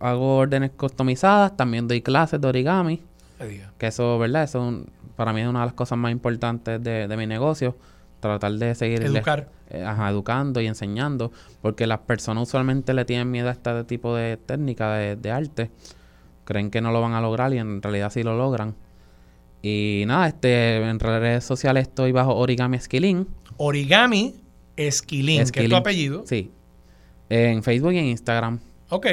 Hago 0.00 0.36
órdenes 0.38 0.70
customizadas, 0.76 1.56
también 1.56 1.86
doy 1.86 2.00
clases 2.00 2.40
de 2.40 2.48
origami. 2.48 3.00
Me 3.40 3.46
diga. 3.48 3.72
Que 3.78 3.86
eso, 3.88 4.18
¿verdad? 4.18 4.44
Eso 4.44 4.58
es 4.62 4.68
un- 4.68 4.86
para 5.16 5.32
mí 5.32 5.40
es 5.40 5.48
una 5.48 5.60
de 5.60 5.66
las 5.66 5.74
cosas 5.74 5.98
más 5.98 6.12
importantes 6.12 6.82
de, 6.82 7.08
de 7.08 7.16
mi 7.16 7.26
negocio. 7.26 7.76
Tratar 8.20 8.52
de 8.52 8.74
seguir 8.74 9.02
Educar. 9.02 9.48
eh, 9.70 9.82
ajá, 9.82 10.10
educando 10.10 10.60
y 10.60 10.66
enseñando. 10.66 11.32
Porque 11.62 11.86
las 11.86 12.00
personas 12.00 12.46
usualmente 12.48 12.92
le 12.94 13.04
tienen 13.06 13.30
miedo 13.30 13.48
a 13.48 13.52
este 13.52 13.84
tipo 13.84 14.14
de 14.14 14.36
técnica 14.36 14.92
de, 14.94 15.16
de 15.16 15.30
arte. 15.30 15.70
Creen 16.44 16.70
que 16.70 16.80
no 16.80 16.92
lo 16.92 17.00
van 17.00 17.12
a 17.14 17.20
lograr 17.20 17.52
y 17.54 17.58
en 17.58 17.80
realidad 17.82 18.10
sí 18.12 18.22
lo 18.22 18.36
logran. 18.36 18.74
Y 19.62 20.04
nada, 20.06 20.26
este 20.28 20.76
en 20.82 20.98
redes 21.00 21.44
sociales 21.44 21.88
estoy 21.88 22.12
bajo 22.12 22.34
Origami 22.34 22.78
Skilling. 22.78 23.26
Origami 23.58 24.34
Esquilín, 24.76 25.36
que 25.36 25.42
es 25.42 25.52
tu 25.52 25.58
Esquilín. 25.60 25.76
apellido. 25.78 26.22
Sí. 26.26 26.50
En 27.28 27.62
Facebook 27.62 27.92
y 27.92 27.98
en 27.98 28.06
Instagram. 28.06 28.58
Ok. 28.90 29.06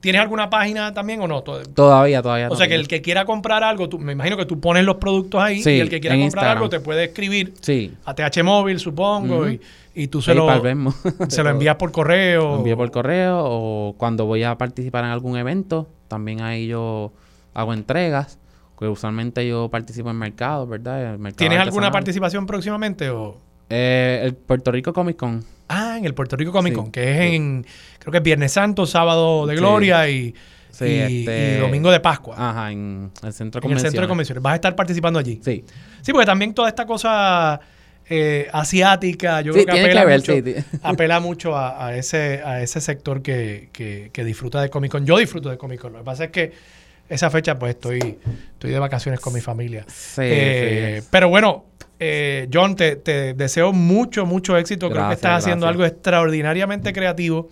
¿Tienes 0.00 0.20
alguna 0.20 0.48
página 0.50 0.92
también 0.94 1.20
o 1.20 1.26
no? 1.28 1.42
To- 1.42 1.62
Todavía, 1.62 2.22
todavía. 2.22 2.48
O 2.50 2.56
sea, 2.56 2.68
que 2.68 2.74
el 2.74 2.86
que 2.88 3.00
quiera 3.02 3.24
comprar 3.24 3.64
algo, 3.64 3.88
tú- 3.88 3.98
me 3.98 4.12
imagino 4.12 4.36
que 4.36 4.46
tú 4.46 4.60
pones 4.60 4.84
los 4.84 4.96
productos 4.96 5.40
ahí 5.42 5.62
Sí, 5.62 5.70
y 5.70 5.80
el 5.80 5.88
que 5.88 6.00
quiera 6.00 6.14
comprar 6.14 6.24
Instagram. 6.26 6.56
algo 6.58 6.68
te 6.68 6.80
puede 6.80 7.04
escribir 7.04 7.54
Sí. 7.60 7.94
a 8.04 8.14
TH 8.14 8.42
Móvil, 8.42 8.78
supongo, 8.78 9.48
y, 9.48 9.60
y 9.94 10.08
tú 10.08 10.20
se 10.22 10.34
lo, 10.34 10.46
PayPal, 10.46 10.88
se 11.30 11.42
lo 11.42 11.50
envías 11.50 11.76
por 11.76 11.92
correo. 11.92 12.42
Lo 12.52 12.56
envío 12.58 12.76
por 12.76 12.90
correo 12.90 13.38
o 13.42 13.94
cuando 13.96 14.26
voy 14.26 14.42
a 14.42 14.56
participar 14.58 15.04
en 15.04 15.10
algún 15.10 15.36
evento, 15.36 15.88
también 16.08 16.42
ahí 16.42 16.66
yo 16.66 17.12
hago 17.54 17.72
entregas, 17.72 18.38
que 18.78 18.88
usualmente 18.88 19.46
yo 19.46 19.68
participo 19.70 20.10
en 20.10 20.16
mercados, 20.16 20.68
¿verdad? 20.68 21.12
El 21.14 21.18
mercado 21.20 21.38
¿Tienes 21.38 21.58
alguna 21.60 21.90
participación 21.92 22.46
próximamente? 22.46 23.08
O? 23.10 23.36
Eh, 23.70 24.20
el 24.24 24.34
Puerto 24.34 24.72
Rico 24.72 24.92
Comic 24.92 25.16
Con. 25.16 25.44
Ah, 25.74 25.96
en 25.98 26.04
el 26.04 26.12
Puerto 26.14 26.36
Rico 26.36 26.52
Comic 26.52 26.72
Sí, 26.74 26.76
Con, 26.78 26.90
que 26.92 27.10
es 27.24 27.30
sí. 27.30 27.36
en, 27.36 27.66
creo 27.98 28.12
que 28.12 28.18
es 28.18 28.24
Viernes 28.24 28.52
Santo, 28.52 28.84
Sábado 28.86 29.46
de. 29.46 29.56
Gloria 29.56 30.08
y, 30.08 30.34
Sí, 30.70 30.84
y- 30.86 31.20
este- 31.20 31.54
y 31.56 31.60
Domingo 31.60 31.90
de 31.90 32.00
Pascua. 32.00 32.34
Ajá, 32.38 32.70
en 32.72 33.10
el 33.22 33.32
centro 33.32 33.60
de 33.60 33.66
en 33.66 33.72
el 33.72 33.80
centro 33.80 34.02
de 34.02 34.08
convenciones. 34.08 34.08
convenciones. 34.08 34.42
Vas 34.42 34.52
a 34.52 34.54
estar 34.56 34.74
participando 34.76 35.18
allí. 35.18 35.40
Sí. 35.44 35.64
Sí, 36.02 36.12
porque 36.12 36.26
también 36.26 36.54
toda 36.54 36.68
esta 36.68 36.86
cosa 36.86 37.60
eh, 38.08 38.48
asiática, 38.52 39.40
yo 39.42 39.52
creo 39.52 39.64
que 39.66 39.70
apela 39.72 40.00
que 40.00 40.06
ver, 40.06 40.20
mucho, 40.20 40.78
apela 40.82 41.20
mucho 41.20 41.56
a, 41.56 41.86
a 41.86 41.96
ese, 41.96 42.42
a 42.44 42.60
ese 42.62 42.80
sector 42.80 43.22
que, 43.22 43.68
que- 43.72 44.10
que 44.12 44.24
disfruta 44.24 44.60
de 44.60 44.68
Comic 44.70 44.90
Con. 44.92 45.06
Yo 45.06 45.16
disfruto 45.18 45.48
de 45.50 45.56
Comic 45.56 45.80
Con. 45.80 45.92
Lo 45.92 45.98
que 46.00 46.04
pasa 46.04 46.24
es 46.24 46.30
que 46.30 46.52
esa 47.08 47.30
fecha, 47.30 47.58
pues 47.58 47.74
estoy, 47.74 48.18
estoy 48.54 48.70
de 48.70 48.78
vacaciones 48.78 49.20
con 49.20 49.32
mi 49.34 49.40
familia. 49.40 49.84
Sí, 49.88 50.22
Eh, 50.24 50.98
sí. 51.02 51.08
Pero 51.10 51.28
bueno, 51.28 51.66
eh, 52.04 52.48
John, 52.52 52.74
te, 52.74 52.96
te 52.96 53.32
deseo 53.34 53.72
mucho, 53.72 54.26
mucho 54.26 54.56
éxito. 54.56 54.86
Creo 54.88 55.02
que 55.02 55.06
Gracias, 55.06 55.18
estás 55.18 55.44
haciendo 55.44 55.68
algo 55.68 55.84
extraordinariamente 55.84 56.92
creativo. 56.92 57.48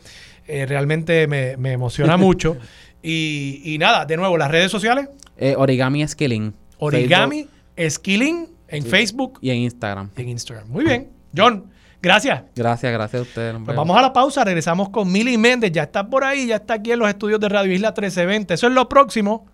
Eh, 0.49 0.67
realmente 0.67 1.29
me, 1.29 1.57
me 1.57 1.71
emociona 1.73 2.17
mucho. 2.27 2.57
Y, 3.01 3.63
y 3.65 3.79
nada, 3.79 4.05
de 4.07 4.17
nuevo, 4.17 4.37
las 4.37 4.51
redes 4.51 4.71
sociales, 4.73 5.09
Eh, 5.37 5.55
origami 5.57 6.07
Skilling. 6.07 6.53
Origami, 6.79 7.47
Facebook 7.77 7.91
Skilling, 7.91 8.49
en 8.69 8.85
Facebook 8.85 9.39
Y 9.41 9.51
en 9.51 9.59
Instagram. 9.59 10.11
y 10.17 10.23
en 10.23 10.29
Instagram. 10.31 10.69
Muy 10.69 10.85
bien. 10.85 11.09
John, 11.37 11.67
gracias. 12.03 12.43
Gracias, 12.57 12.93
gracias 12.93 13.21
a 13.21 13.23
ustedes. 13.23 13.55
nos 13.55 13.63
Pues 13.65 13.77
vamos 13.77 13.97
a 13.97 14.03
la 14.03 14.13
pausa, 14.13 14.43
regresamos 14.45 14.89
con 14.89 15.11
Mili 15.13 15.39
Méndez. 15.39 15.71
Ya 15.73 15.85
está 15.85 16.09
por 16.11 16.25
ahí, 16.25 16.49
ya 16.49 16.57
está 16.57 16.75
aquí 16.75 16.91
en 16.91 16.99
los 16.99 17.09
estudios 17.09 17.39
de 17.39 17.49
Radio 17.49 17.73
Isla 17.73 17.91
1320. 17.91 18.55
Eso 18.55 18.67
es 18.67 18.73
lo 18.73 18.89
próximo 18.89 19.47